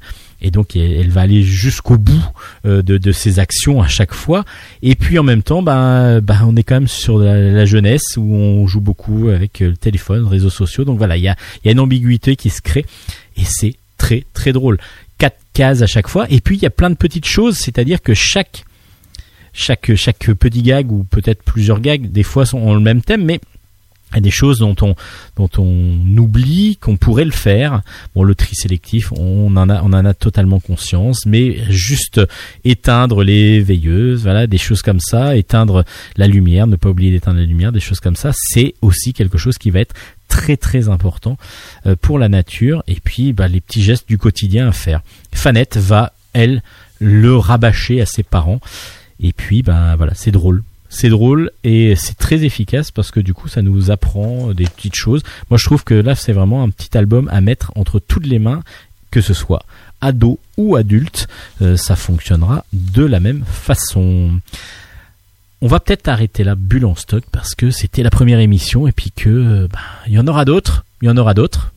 Et 0.41 0.51
donc 0.51 0.75
elle 0.75 1.09
va 1.09 1.21
aller 1.21 1.43
jusqu'au 1.43 1.97
bout 1.97 2.23
euh, 2.65 2.81
de, 2.81 3.11
ses 3.11 3.39
actions 3.39 3.81
à 3.81 3.87
chaque 3.87 4.13
fois. 4.13 4.45
Et 4.81 4.95
puis 4.95 5.19
en 5.19 5.23
même 5.23 5.43
temps, 5.43 5.61
ben, 5.61 6.21
ben 6.21 6.39
on 6.47 6.55
est 6.55 6.63
quand 6.63 6.75
même 6.75 6.87
sur 6.87 7.17
la, 7.19 7.65
jeunesse 7.65 8.15
où 8.15 8.33
on 8.33 8.65
joue 8.65 8.79
beaucoup 8.79 9.29
avec 9.29 9.59
le 9.59 9.75
téléphone, 9.75 10.25
réseaux 10.25 10.49
sociaux. 10.49 10.85
Donc 10.85 10.97
voilà, 10.97 11.17
il 11.17 11.23
y 11.23 11.27
a, 11.27 11.35
y 11.65 11.69
a 11.69 11.71
une 11.71 11.79
ambiguïté 11.79 12.35
qui 12.37 12.49
se 12.49 12.61
crée 12.61 12.85
et 13.35 13.43
c'est 13.43 13.75
très 13.97 14.23
très 14.33 14.53
drôle. 14.53 14.77
Quatre 15.17 15.39
cases 15.53 15.81
à 15.81 15.87
chaque 15.87 16.07
fois. 16.07 16.25
Et 16.29 16.39
puis 16.39 16.55
il 16.55 16.61
y 16.61 16.67
a 16.67 16.69
plein 16.69 16.89
de 16.89 16.95
petites 16.95 17.27
choses, 17.27 17.57
c'est-à-dire 17.57 18.01
que 18.01 18.13
chaque 18.13 18.63
chaque 19.51 19.93
chaque 19.95 20.31
petit 20.31 20.61
gag 20.61 20.89
ou 20.89 21.03
peut-être 21.03 21.43
plusieurs 21.43 21.81
gags, 21.81 22.09
des 22.09 22.23
fois 22.23 22.45
sont 22.45 22.59
ont 22.59 22.75
le 22.75 22.79
même 22.79 23.01
thème, 23.01 23.25
mais 23.25 23.41
des 24.17 24.31
choses 24.31 24.59
dont 24.59 24.75
on 24.81 24.95
dont 25.35 25.49
on 25.57 26.17
oublie 26.17 26.77
qu'on 26.77 26.97
pourrait 26.97 27.25
le 27.25 27.31
faire. 27.31 27.81
Bon, 28.15 28.23
le 28.23 28.35
tri 28.35 28.55
sélectif, 28.55 29.11
on 29.11 29.55
en 29.55 29.69
a 29.69 29.81
on 29.83 29.93
en 29.93 30.05
a 30.05 30.13
totalement 30.13 30.59
conscience, 30.59 31.25
mais 31.25 31.57
juste 31.69 32.21
éteindre 32.63 33.23
les 33.23 33.61
veilleuses, 33.61 34.23
voilà, 34.23 34.47
des 34.47 34.57
choses 34.57 34.81
comme 34.81 34.99
ça, 34.99 35.35
éteindre 35.35 35.85
la 36.17 36.27
lumière, 36.27 36.67
ne 36.67 36.75
pas 36.75 36.89
oublier 36.89 37.11
d'éteindre 37.11 37.39
la 37.39 37.45
lumière, 37.45 37.71
des 37.71 37.79
choses 37.79 37.99
comme 37.99 38.15
ça, 38.15 38.31
c'est 38.33 38.73
aussi 38.81 39.13
quelque 39.13 39.37
chose 39.37 39.57
qui 39.57 39.69
va 39.69 39.79
être 39.79 39.93
très 40.27 40.57
très 40.57 40.89
important 40.89 41.37
euh, 41.85 41.95
pour 41.99 42.19
la 42.19 42.29
nature 42.29 42.83
et 42.87 42.99
puis 43.03 43.33
bah, 43.33 43.47
les 43.47 43.61
petits 43.61 43.81
gestes 43.81 44.07
du 44.07 44.17
quotidien 44.17 44.69
à 44.69 44.71
faire. 44.71 45.01
Fanette 45.33 45.77
va, 45.77 46.13
elle, 46.33 46.61
le 46.99 47.35
rabâcher 47.37 48.01
à 48.01 48.05
ses 48.05 48.23
parents 48.23 48.59
et 49.21 49.33
puis 49.33 49.63
bah 49.63 49.95
voilà, 49.97 50.13
c'est 50.15 50.31
drôle. 50.31 50.63
C'est 50.89 51.09
drôle 51.09 51.51
et 51.63 51.95
c'est 51.95 52.17
très 52.17 52.43
efficace 52.43 52.89
parce 52.89 53.11
que 53.11 53.19
du 53.19 53.33
coup 53.33 53.47
ça 53.47 53.61
nous 53.61 53.91
apprend 53.91 54.53
des 54.53 54.65
petites 54.65 54.95
choses. 54.95 55.21
Moi 55.49 55.57
je 55.57 55.65
trouve 55.65 55.83
que 55.83 55.93
là 55.93 56.15
c'est 56.15 56.33
vraiment 56.33 56.63
un 56.63 56.69
petit 56.69 56.97
album 56.97 57.29
à 57.31 57.41
mettre 57.41 57.71
entre 57.75 57.99
toutes 57.99 58.25
les 58.25 58.39
mains, 58.39 58.63
que 59.11 59.21
ce 59.21 59.33
soit 59.33 59.63
ado 60.01 60.39
ou 60.57 60.75
adulte, 60.75 61.27
euh, 61.61 61.77
ça 61.77 61.95
fonctionnera 61.95 62.65
de 62.73 63.05
la 63.05 63.19
même 63.19 63.43
façon. 63.45 64.39
On 65.61 65.67
va 65.67 65.79
peut-être 65.79 66.07
arrêter 66.07 66.43
la 66.43 66.55
bulle 66.55 66.85
en 66.85 66.95
stock 66.95 67.23
parce 67.31 67.53
que 67.53 67.69
c'était 67.69 68.03
la 68.03 68.09
première 68.09 68.39
émission 68.39 68.87
et 68.87 68.91
puis 68.91 69.11
que 69.11 69.29
euh, 69.29 69.67
bah, 69.71 69.79
il 70.07 70.13
y 70.13 70.19
en 70.19 70.27
aura 70.27 70.45
d'autres, 70.45 70.85
il 71.01 71.07
y 71.07 71.11
en 71.11 71.17
aura 71.17 71.33
d'autres. 71.33 71.73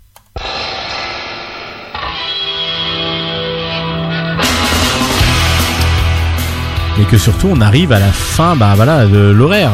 Et 7.03 7.05
que 7.05 7.19
surtout 7.19 7.49
on 7.51 7.61
arrive 7.61 7.93
à 7.93 7.99
la 7.99 8.13
fin 8.13 8.57
bah 8.57 8.73
voilà 8.77 9.07
de 9.07 9.19
l'horaire 9.19 9.73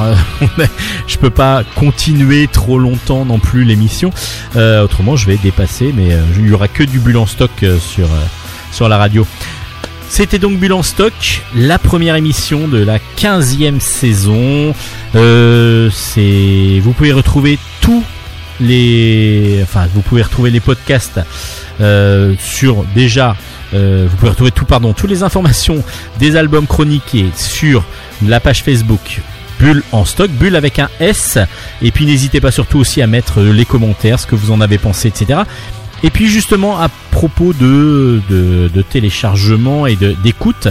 je 1.07 1.19
peux 1.19 1.31
pas 1.31 1.63
continuer 1.77 2.49
trop 2.49 2.79
longtemps 2.79 3.25
non 3.25 3.39
plus 3.39 3.65
l'émission 3.65 4.11
euh, 4.57 4.83
autrement 4.83 5.15
je 5.15 5.27
vais 5.27 5.37
dépasser 5.37 5.93
mais 5.95 6.17
il 6.39 6.49
y 6.49 6.53
aura 6.53 6.69
que 6.69 6.83
du 6.83 6.99
bulle 6.99 7.19
en 7.19 7.27
stock 7.27 7.51
sur 7.81 8.09
sur 8.73 8.89
la 8.89 8.99
radio. 8.99 9.27
C'était 10.09 10.39
donc 10.39 10.59
Bulle 10.59 10.73
en 10.73 10.83
stock, 10.83 11.43
la 11.55 11.79
première 11.79 12.17
émission 12.17 12.67
de 12.67 12.79
la 12.79 12.99
15e 13.19 13.79
saison. 13.79 14.75
Euh, 15.15 15.91
vous 16.81 16.93
pouvez 16.93 17.13
retrouver 17.13 17.59
tous 17.81 18.03
les, 18.61 19.61
enfin, 19.63 19.87
vous 19.95 20.03
pouvez 20.03 20.23
retrouver 20.23 20.51
les 20.51 20.61
podcasts 20.61 21.21
euh, 21.81 22.35
sur 22.39 22.85
déjà. 22.95 23.37
Euh, 23.75 24.07
vous 24.11 24.17
pouvez 24.17 24.31
retrouver 24.31 24.51
tout, 24.51 24.65
pardon, 24.65 24.93
toutes 24.95 25.11
les 25.11 25.23
informations 25.23 25.85
des 26.19 26.37
albums 26.37 26.67
chroniqués 26.67 27.27
sur 27.37 27.85
la 28.27 28.41
page 28.41 28.63
Facebook 28.63 29.21
Bulle 29.61 29.83
en 29.93 30.05
stock, 30.05 30.31
Bulle 30.31 30.57
avec 30.57 30.79
un 30.79 30.89
S. 31.01 31.39
Et 31.83 31.91
puis 31.91 32.07
n'hésitez 32.07 32.41
pas 32.41 32.51
surtout 32.51 32.79
aussi 32.79 33.03
à 33.03 33.07
mettre 33.07 33.41
les 33.41 33.65
commentaires, 33.65 34.21
ce 34.21 34.27
que 34.27 34.35
vous 34.35 34.51
en 34.51 34.61
avez 34.61 34.79
pensé, 34.79 35.09
etc. 35.09 35.41
Et 36.03 36.11
puis 36.11 36.29
justement 36.29 36.81
à 36.81 36.89
propos 37.11 37.53
de, 37.53 38.23
de, 38.31 38.83
téléchargement 38.83 39.87
et 39.87 39.97
d'écoute, 39.97 40.69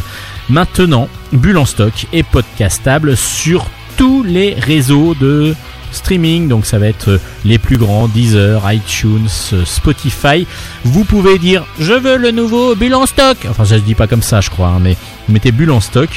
maintenant 0.50 1.10
Bulle 1.34 1.58
en 1.58 1.66
stock 1.66 2.08
est 2.14 2.24
podcastable 2.24 3.18
sur 3.18 3.68
tous 3.98 4.24
les 4.24 4.54
réseaux 4.54 5.16
de 5.16 5.54
streaming, 5.92 6.48
donc 6.48 6.66
ça 6.66 6.80
va 6.80 6.88
être 6.88 7.20
les 7.46 7.58
plus 7.58 7.78
grands, 7.78 8.08
Deezer, 8.08 8.72
iTunes, 8.72 9.30
Spotify. 9.66 10.46
Vous 10.84 11.04
pouvez 11.04 11.40
dire 11.40 11.66
je 11.80 11.94
veux 11.94 12.18
le 12.18 12.32
nouveau 12.32 12.76
Bulle 12.76 12.96
en 12.96 13.06
stock. 13.06 13.38
Enfin 13.50 13.66
ça 13.66 13.78
se 13.78 13.84
dit 13.84 13.96
pas 13.96 14.08
comme 14.08 14.24
ça 14.24 14.42
je 14.42 14.50
crois, 14.50 14.70
hein, 14.70 14.80
mais 14.82 14.98
vous 15.28 15.34
mettez 15.34 15.52
Bulle 15.52 15.72
en 15.72 15.82
stock. 15.82 16.10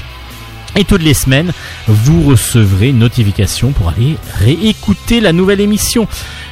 Et 0.77 0.85
toutes 0.85 1.03
les 1.03 1.15
semaines, 1.15 1.53
vous 1.89 2.23
recevrez 2.23 2.91
une 2.91 3.01
notification 3.01 3.73
pour 3.73 3.89
aller 3.89 4.17
réécouter 4.39 5.21
la 5.21 5.33
nouvelle 5.33 5.61
émission. 5.61 6.07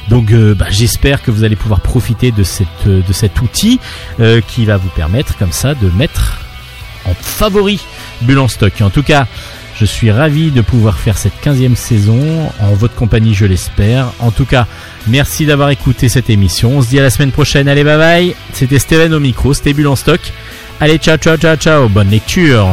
Donc 0.09 0.31
euh, 0.31 0.53
bah, 0.53 0.65
j'espère 0.69 1.21
que 1.23 1.31
vous 1.31 1.43
allez 1.43 1.55
pouvoir 1.55 1.79
profiter 1.79 2.31
de, 2.31 2.43
cette, 2.43 2.67
euh, 2.87 3.01
de 3.07 3.13
cet 3.13 3.41
outil 3.41 3.79
euh, 4.19 4.41
qui 4.45 4.65
va 4.65 4.77
vous 4.77 4.89
permettre 4.89 5.37
comme 5.37 5.51
ça 5.51 5.73
de 5.73 5.89
mettre 5.91 6.39
en 7.05 7.13
favori 7.13 7.79
Bulle 8.21 8.39
en 8.39 8.47
stock. 8.49 8.73
En 8.81 8.89
tout 8.89 9.03
cas, 9.03 9.27
je 9.79 9.85
suis 9.85 10.11
ravi 10.11 10.51
de 10.51 10.59
pouvoir 10.59 10.99
faire 10.99 11.17
cette 11.17 11.41
15e 11.41 11.75
saison 11.75 12.51
en 12.59 12.73
votre 12.73 12.95
compagnie, 12.95 13.33
je 13.33 13.45
l'espère. 13.45 14.11
En 14.19 14.29
tout 14.29 14.43
cas, 14.43 14.67
merci 15.07 15.45
d'avoir 15.45 15.69
écouté 15.69 16.09
cette 16.09 16.29
émission. 16.29 16.77
On 16.77 16.81
se 16.81 16.89
dit 16.89 16.99
à 16.99 17.01
la 17.01 17.09
semaine 17.09 17.31
prochaine. 17.31 17.69
Allez, 17.69 17.85
bye 17.85 17.97
bye. 17.97 18.35
C'était 18.51 18.77
Steven 18.77 19.13
au 19.13 19.21
micro, 19.21 19.53
c'était 19.53 19.85
en 19.85 19.95
stock. 19.95 20.19
Allez, 20.81 20.97
ciao, 20.97 21.15
ciao, 21.15 21.37
ciao, 21.37 21.55
ciao. 21.55 21.87
Bonne 21.87 22.09
lecture. 22.09 22.67